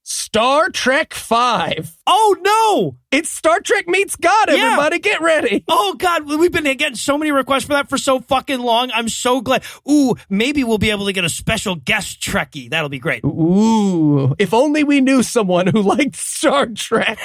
Star 0.03 0.69
Trek 0.69 1.15
Five. 1.15 1.97
Oh, 2.07 2.37
no. 2.43 2.99
It's 3.17 3.31
Star 3.31 3.61
Trek 3.61 3.89
meets 3.89 4.15
God. 4.17 4.51
Yeah. 4.51 4.57
Everybody, 4.57 4.99
get 4.99 5.23
ready. 5.23 5.65
Oh, 5.69 5.95
God. 5.95 6.27
We've 6.27 6.53
been 6.53 6.65
getting 6.65 6.97
so 6.97 7.17
many 7.17 7.33
requests 7.33 7.65
for 7.65 7.73
that 7.73 7.89
for 7.89 7.97
so 7.97 8.21
fucking 8.21 8.61
long. 8.61 8.91
I'm 8.93 9.09
so 9.09 9.41
glad. 9.41 9.63
Ooh, 9.91 10.15
maybe 10.29 10.65
we'll 10.65 10.77
be 10.77 10.91
able 10.91 11.07
to 11.07 11.15
get 11.15 11.25
a 11.25 11.31
special 11.31 11.77
guest 11.77 12.21
Trekkie. 12.21 12.69
That'll 12.69 12.91
be 12.91 12.99
great. 12.99 13.25
Ooh, 13.25 14.35
if 14.39 14.53
only 14.53 14.85
we 14.85 15.01
knew 15.01 15.23
someone 15.23 15.67
who 15.67 15.81
liked 15.81 16.17
Star 16.17 16.67
Trek. 16.67 17.19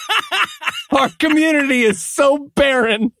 Our 0.92 1.08
community 1.18 1.82
is 1.82 2.02
so 2.02 2.50
barren. 2.54 3.12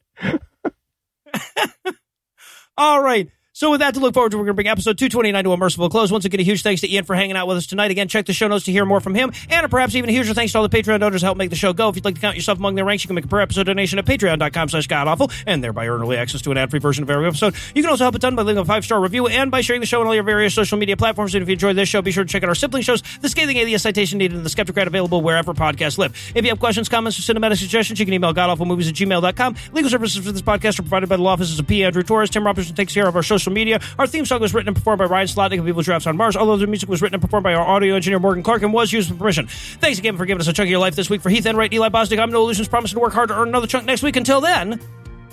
All 2.78 3.02
right. 3.02 3.28
So 3.56 3.70
with 3.70 3.80
that 3.80 3.94
to 3.94 4.00
look 4.00 4.12
forward 4.12 4.32
to, 4.32 4.36
we're 4.36 4.44
going 4.44 4.48
to 4.48 4.54
bring 4.56 4.68
episode 4.68 4.98
229 4.98 5.44
to 5.44 5.52
a 5.52 5.56
merciful 5.56 5.88
close. 5.88 6.12
Once 6.12 6.26
again, 6.26 6.40
a 6.40 6.42
huge 6.42 6.60
thanks 6.60 6.82
to 6.82 6.92
Ian 6.92 7.06
for 7.06 7.16
hanging 7.16 7.36
out 7.36 7.48
with 7.48 7.56
us 7.56 7.66
tonight. 7.66 7.90
Again, 7.90 8.06
check 8.06 8.26
the 8.26 8.34
show 8.34 8.48
notes 8.48 8.66
to 8.66 8.70
hear 8.70 8.84
more 8.84 9.00
from 9.00 9.14
him. 9.14 9.32
And 9.48 9.70
perhaps 9.70 9.94
even 9.94 10.10
a 10.10 10.12
huge 10.12 10.30
thanks 10.34 10.52
to 10.52 10.58
all 10.58 10.68
the 10.68 10.76
Patreon 10.76 11.00
donors 11.00 11.22
who 11.22 11.24
help 11.24 11.38
make 11.38 11.48
the 11.48 11.56
show 11.56 11.72
go. 11.72 11.88
If 11.88 11.96
you'd 11.96 12.04
like 12.04 12.16
to 12.16 12.20
count 12.20 12.36
yourself 12.36 12.58
among 12.58 12.74
their 12.74 12.84
ranks, 12.84 13.02
you 13.02 13.08
can 13.08 13.14
make 13.14 13.24
a 13.24 13.28
per 13.28 13.40
episode 13.40 13.62
donation 13.62 13.98
at 13.98 14.04
patreon.com 14.04 14.68
slash 14.68 14.88
godawful 14.88 15.30
and 15.46 15.64
thereby 15.64 15.88
earn 15.88 16.02
early 16.02 16.18
access 16.18 16.42
to 16.42 16.50
an 16.50 16.58
ad-free 16.58 16.80
version 16.80 17.02
of 17.02 17.08
every 17.08 17.26
episode. 17.26 17.54
You 17.74 17.80
can 17.80 17.90
also 17.90 18.04
help 18.04 18.14
a 18.14 18.18
ton 18.18 18.36
by 18.36 18.42
leaving 18.42 18.60
a 18.60 18.64
five-star 18.66 19.00
review 19.00 19.26
and 19.26 19.50
by 19.50 19.62
sharing 19.62 19.80
the 19.80 19.86
show 19.86 20.02
on 20.02 20.06
all 20.06 20.14
your 20.14 20.22
various 20.22 20.52
social 20.52 20.76
media 20.76 20.98
platforms. 20.98 21.34
And 21.34 21.40
if 21.40 21.48
you 21.48 21.54
enjoyed 21.54 21.76
this 21.76 21.88
show, 21.88 22.02
be 22.02 22.12
sure 22.12 22.24
to 22.24 22.28
check 22.28 22.42
out 22.42 22.50
our 22.50 22.54
sibling 22.54 22.82
shows, 22.82 23.02
The 23.22 23.30
Scathing 23.30 23.56
Atheist 23.56 23.84
Citation 23.84 24.18
Needed 24.18 24.36
and 24.36 24.44
The 24.44 24.50
Skeptocrat 24.50 24.86
available 24.86 25.22
wherever 25.22 25.54
podcasts 25.54 25.96
live. 25.96 26.12
If 26.34 26.44
you 26.44 26.50
have 26.50 26.60
questions, 26.60 26.90
comments, 26.90 27.18
or 27.18 27.22
cinematic 27.22 27.56
suggestions, 27.56 27.98
you 27.98 28.04
can 28.04 28.12
email 28.12 28.34
godawfulmovies 28.34 28.90
at 28.90 28.96
gmail.com. 28.96 29.56
Legal 29.72 29.90
services 29.90 30.22
for 30.22 30.30
this 30.30 30.42
podcast 30.42 30.78
are 30.78 30.82
provided 30.82 31.08
by 31.08 31.16
the 31.16 31.22
law 31.22 31.32
offices 31.32 31.58
of 31.58 31.66
P. 31.66 31.82
Andrew 31.84 32.02
Torres. 32.02 32.28
Tim 32.28 32.44
Robertson 32.44 32.76
takes 32.76 32.92
care 32.92 33.08
of 33.08 33.16
our 33.16 33.22
social 33.46 33.54
media. 33.54 33.80
Our 33.98 34.06
theme 34.06 34.26
song 34.26 34.40
was 34.40 34.52
written 34.52 34.68
and 34.68 34.76
performed 34.76 34.98
by 34.98 35.04
Ryan 35.04 35.28
Slotnick 35.28 35.58
of 35.60 35.64
People 35.64 35.82
Drafts 35.82 36.06
on 36.06 36.16
Mars. 36.16 36.36
All 36.36 36.56
the 36.56 36.66
music 36.66 36.88
was 36.88 37.00
written 37.00 37.14
and 37.14 37.22
performed 37.22 37.44
by 37.44 37.54
our 37.54 37.64
audio 37.64 37.94
engineer 37.94 38.18
Morgan 38.18 38.42
Clark 38.42 38.62
and 38.62 38.72
was 38.72 38.92
used 38.92 39.10
with 39.10 39.18
permission. 39.18 39.46
Thanks 39.46 39.98
again 39.98 40.16
for 40.16 40.26
giving 40.26 40.40
us 40.40 40.48
a 40.48 40.52
chunk 40.52 40.66
of 40.66 40.70
your 40.70 40.80
life 40.80 40.96
this 40.96 41.08
week. 41.08 41.20
For 41.20 41.30
Heath 41.30 41.46
Enright, 41.46 41.72
Eli 41.72 41.88
Bosnick, 41.88 42.18
I'm 42.18 42.30
Noah 42.30 42.46
Lugeons, 42.46 42.68
promising 42.68 42.96
to 42.96 43.00
work 43.00 43.12
hard 43.12 43.28
to 43.28 43.38
earn 43.38 43.48
another 43.48 43.66
chunk 43.66 43.86
next 43.86 44.02
week. 44.02 44.16
Until 44.16 44.40
then, 44.40 44.80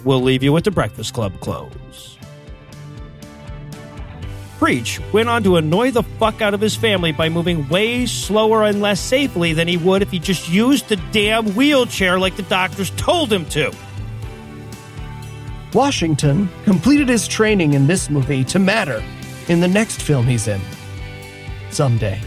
we'll 0.04 0.22
leave 0.22 0.44
you 0.44 0.54
with 0.54 0.64
the 0.64 0.72
Breakfast 0.72 1.14
Club 1.14 1.40
close. 1.40 2.18
Preach 4.60 5.02
went 5.12 5.28
on 5.28 5.44
to 5.44 5.58
annoy 5.58 5.92
the 5.92 6.04
fuck 6.04 6.42
out 6.42 6.54
of 6.54 6.62
his 6.62 6.76
family 6.76 7.12
by 7.12 7.28
moving 7.28 7.68
way 7.68 8.06
slower 8.06 8.64
and 8.64 8.82
less 8.82 9.00
safely 9.02 9.52
than 9.52 9.68
he 9.68 9.76
would 9.76 10.02
if 10.02 10.12
he 10.12 10.20
just 10.20 10.48
used 10.48 10.88
the 10.88 10.96
damn 11.12 11.54
wheelchair 11.56 12.18
like 12.18 12.38
the 12.38 12.44
doctors 12.44 12.92
told 12.92 13.34
him 13.34 13.46
to. 13.48 13.74
Washington 15.74 16.50
completed 16.64 17.10
his 17.10 17.28
training 17.28 17.74
in 17.74 17.88
this 17.88 18.10
movie 18.10 18.44
to 18.46 18.60
matter 18.60 19.04
in 19.48 19.60
the 19.60 19.68
next 19.68 20.02
film 20.02 20.26
he's 20.26 20.48
in. 20.48 20.62
Someday. 21.72 22.20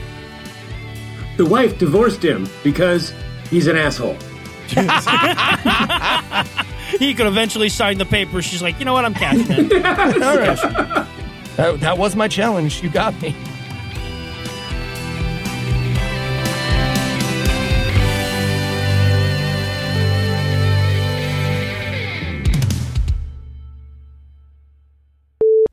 The 1.37 1.47
wife 1.47 1.79
divorced 1.79 2.25
him 2.25 2.49
because 2.65 3.13
he's 3.51 3.67
an 3.67 3.77
asshole. 3.77 4.17
He 6.99 7.15
could 7.15 7.27
eventually 7.27 7.69
sign 7.69 7.99
the 7.99 8.05
papers. 8.05 8.45
She's 8.45 8.63
like, 8.63 8.79
you 8.79 8.85
know 8.85 8.93
what? 8.93 9.05
I'm 9.05 9.15
cashing 9.15 9.51
in. 9.51 9.73
All 9.87 10.39
right. 10.39 10.57
That, 11.57 11.81
that 11.81 11.99
was 11.99 12.15
my 12.15 12.29
challenge. 12.29 12.83
You 12.83 12.91
got 12.91 13.21
me. 13.21 13.35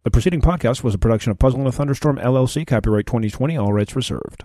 The 0.03 0.11
preceding 0.11 0.41
podcast 0.41 0.83
was 0.83 0.93
a 0.93 0.97
production 0.97 1.31
of 1.31 1.39
Puzzle 1.39 1.61
in 1.61 1.67
a 1.67 1.71
Thunderstorm 1.71 2.17
LLC, 2.17 2.67
copyright 2.67 3.05
2020, 3.05 3.55
all 3.55 3.71
rights 3.71 3.95
reserved. 3.95 4.43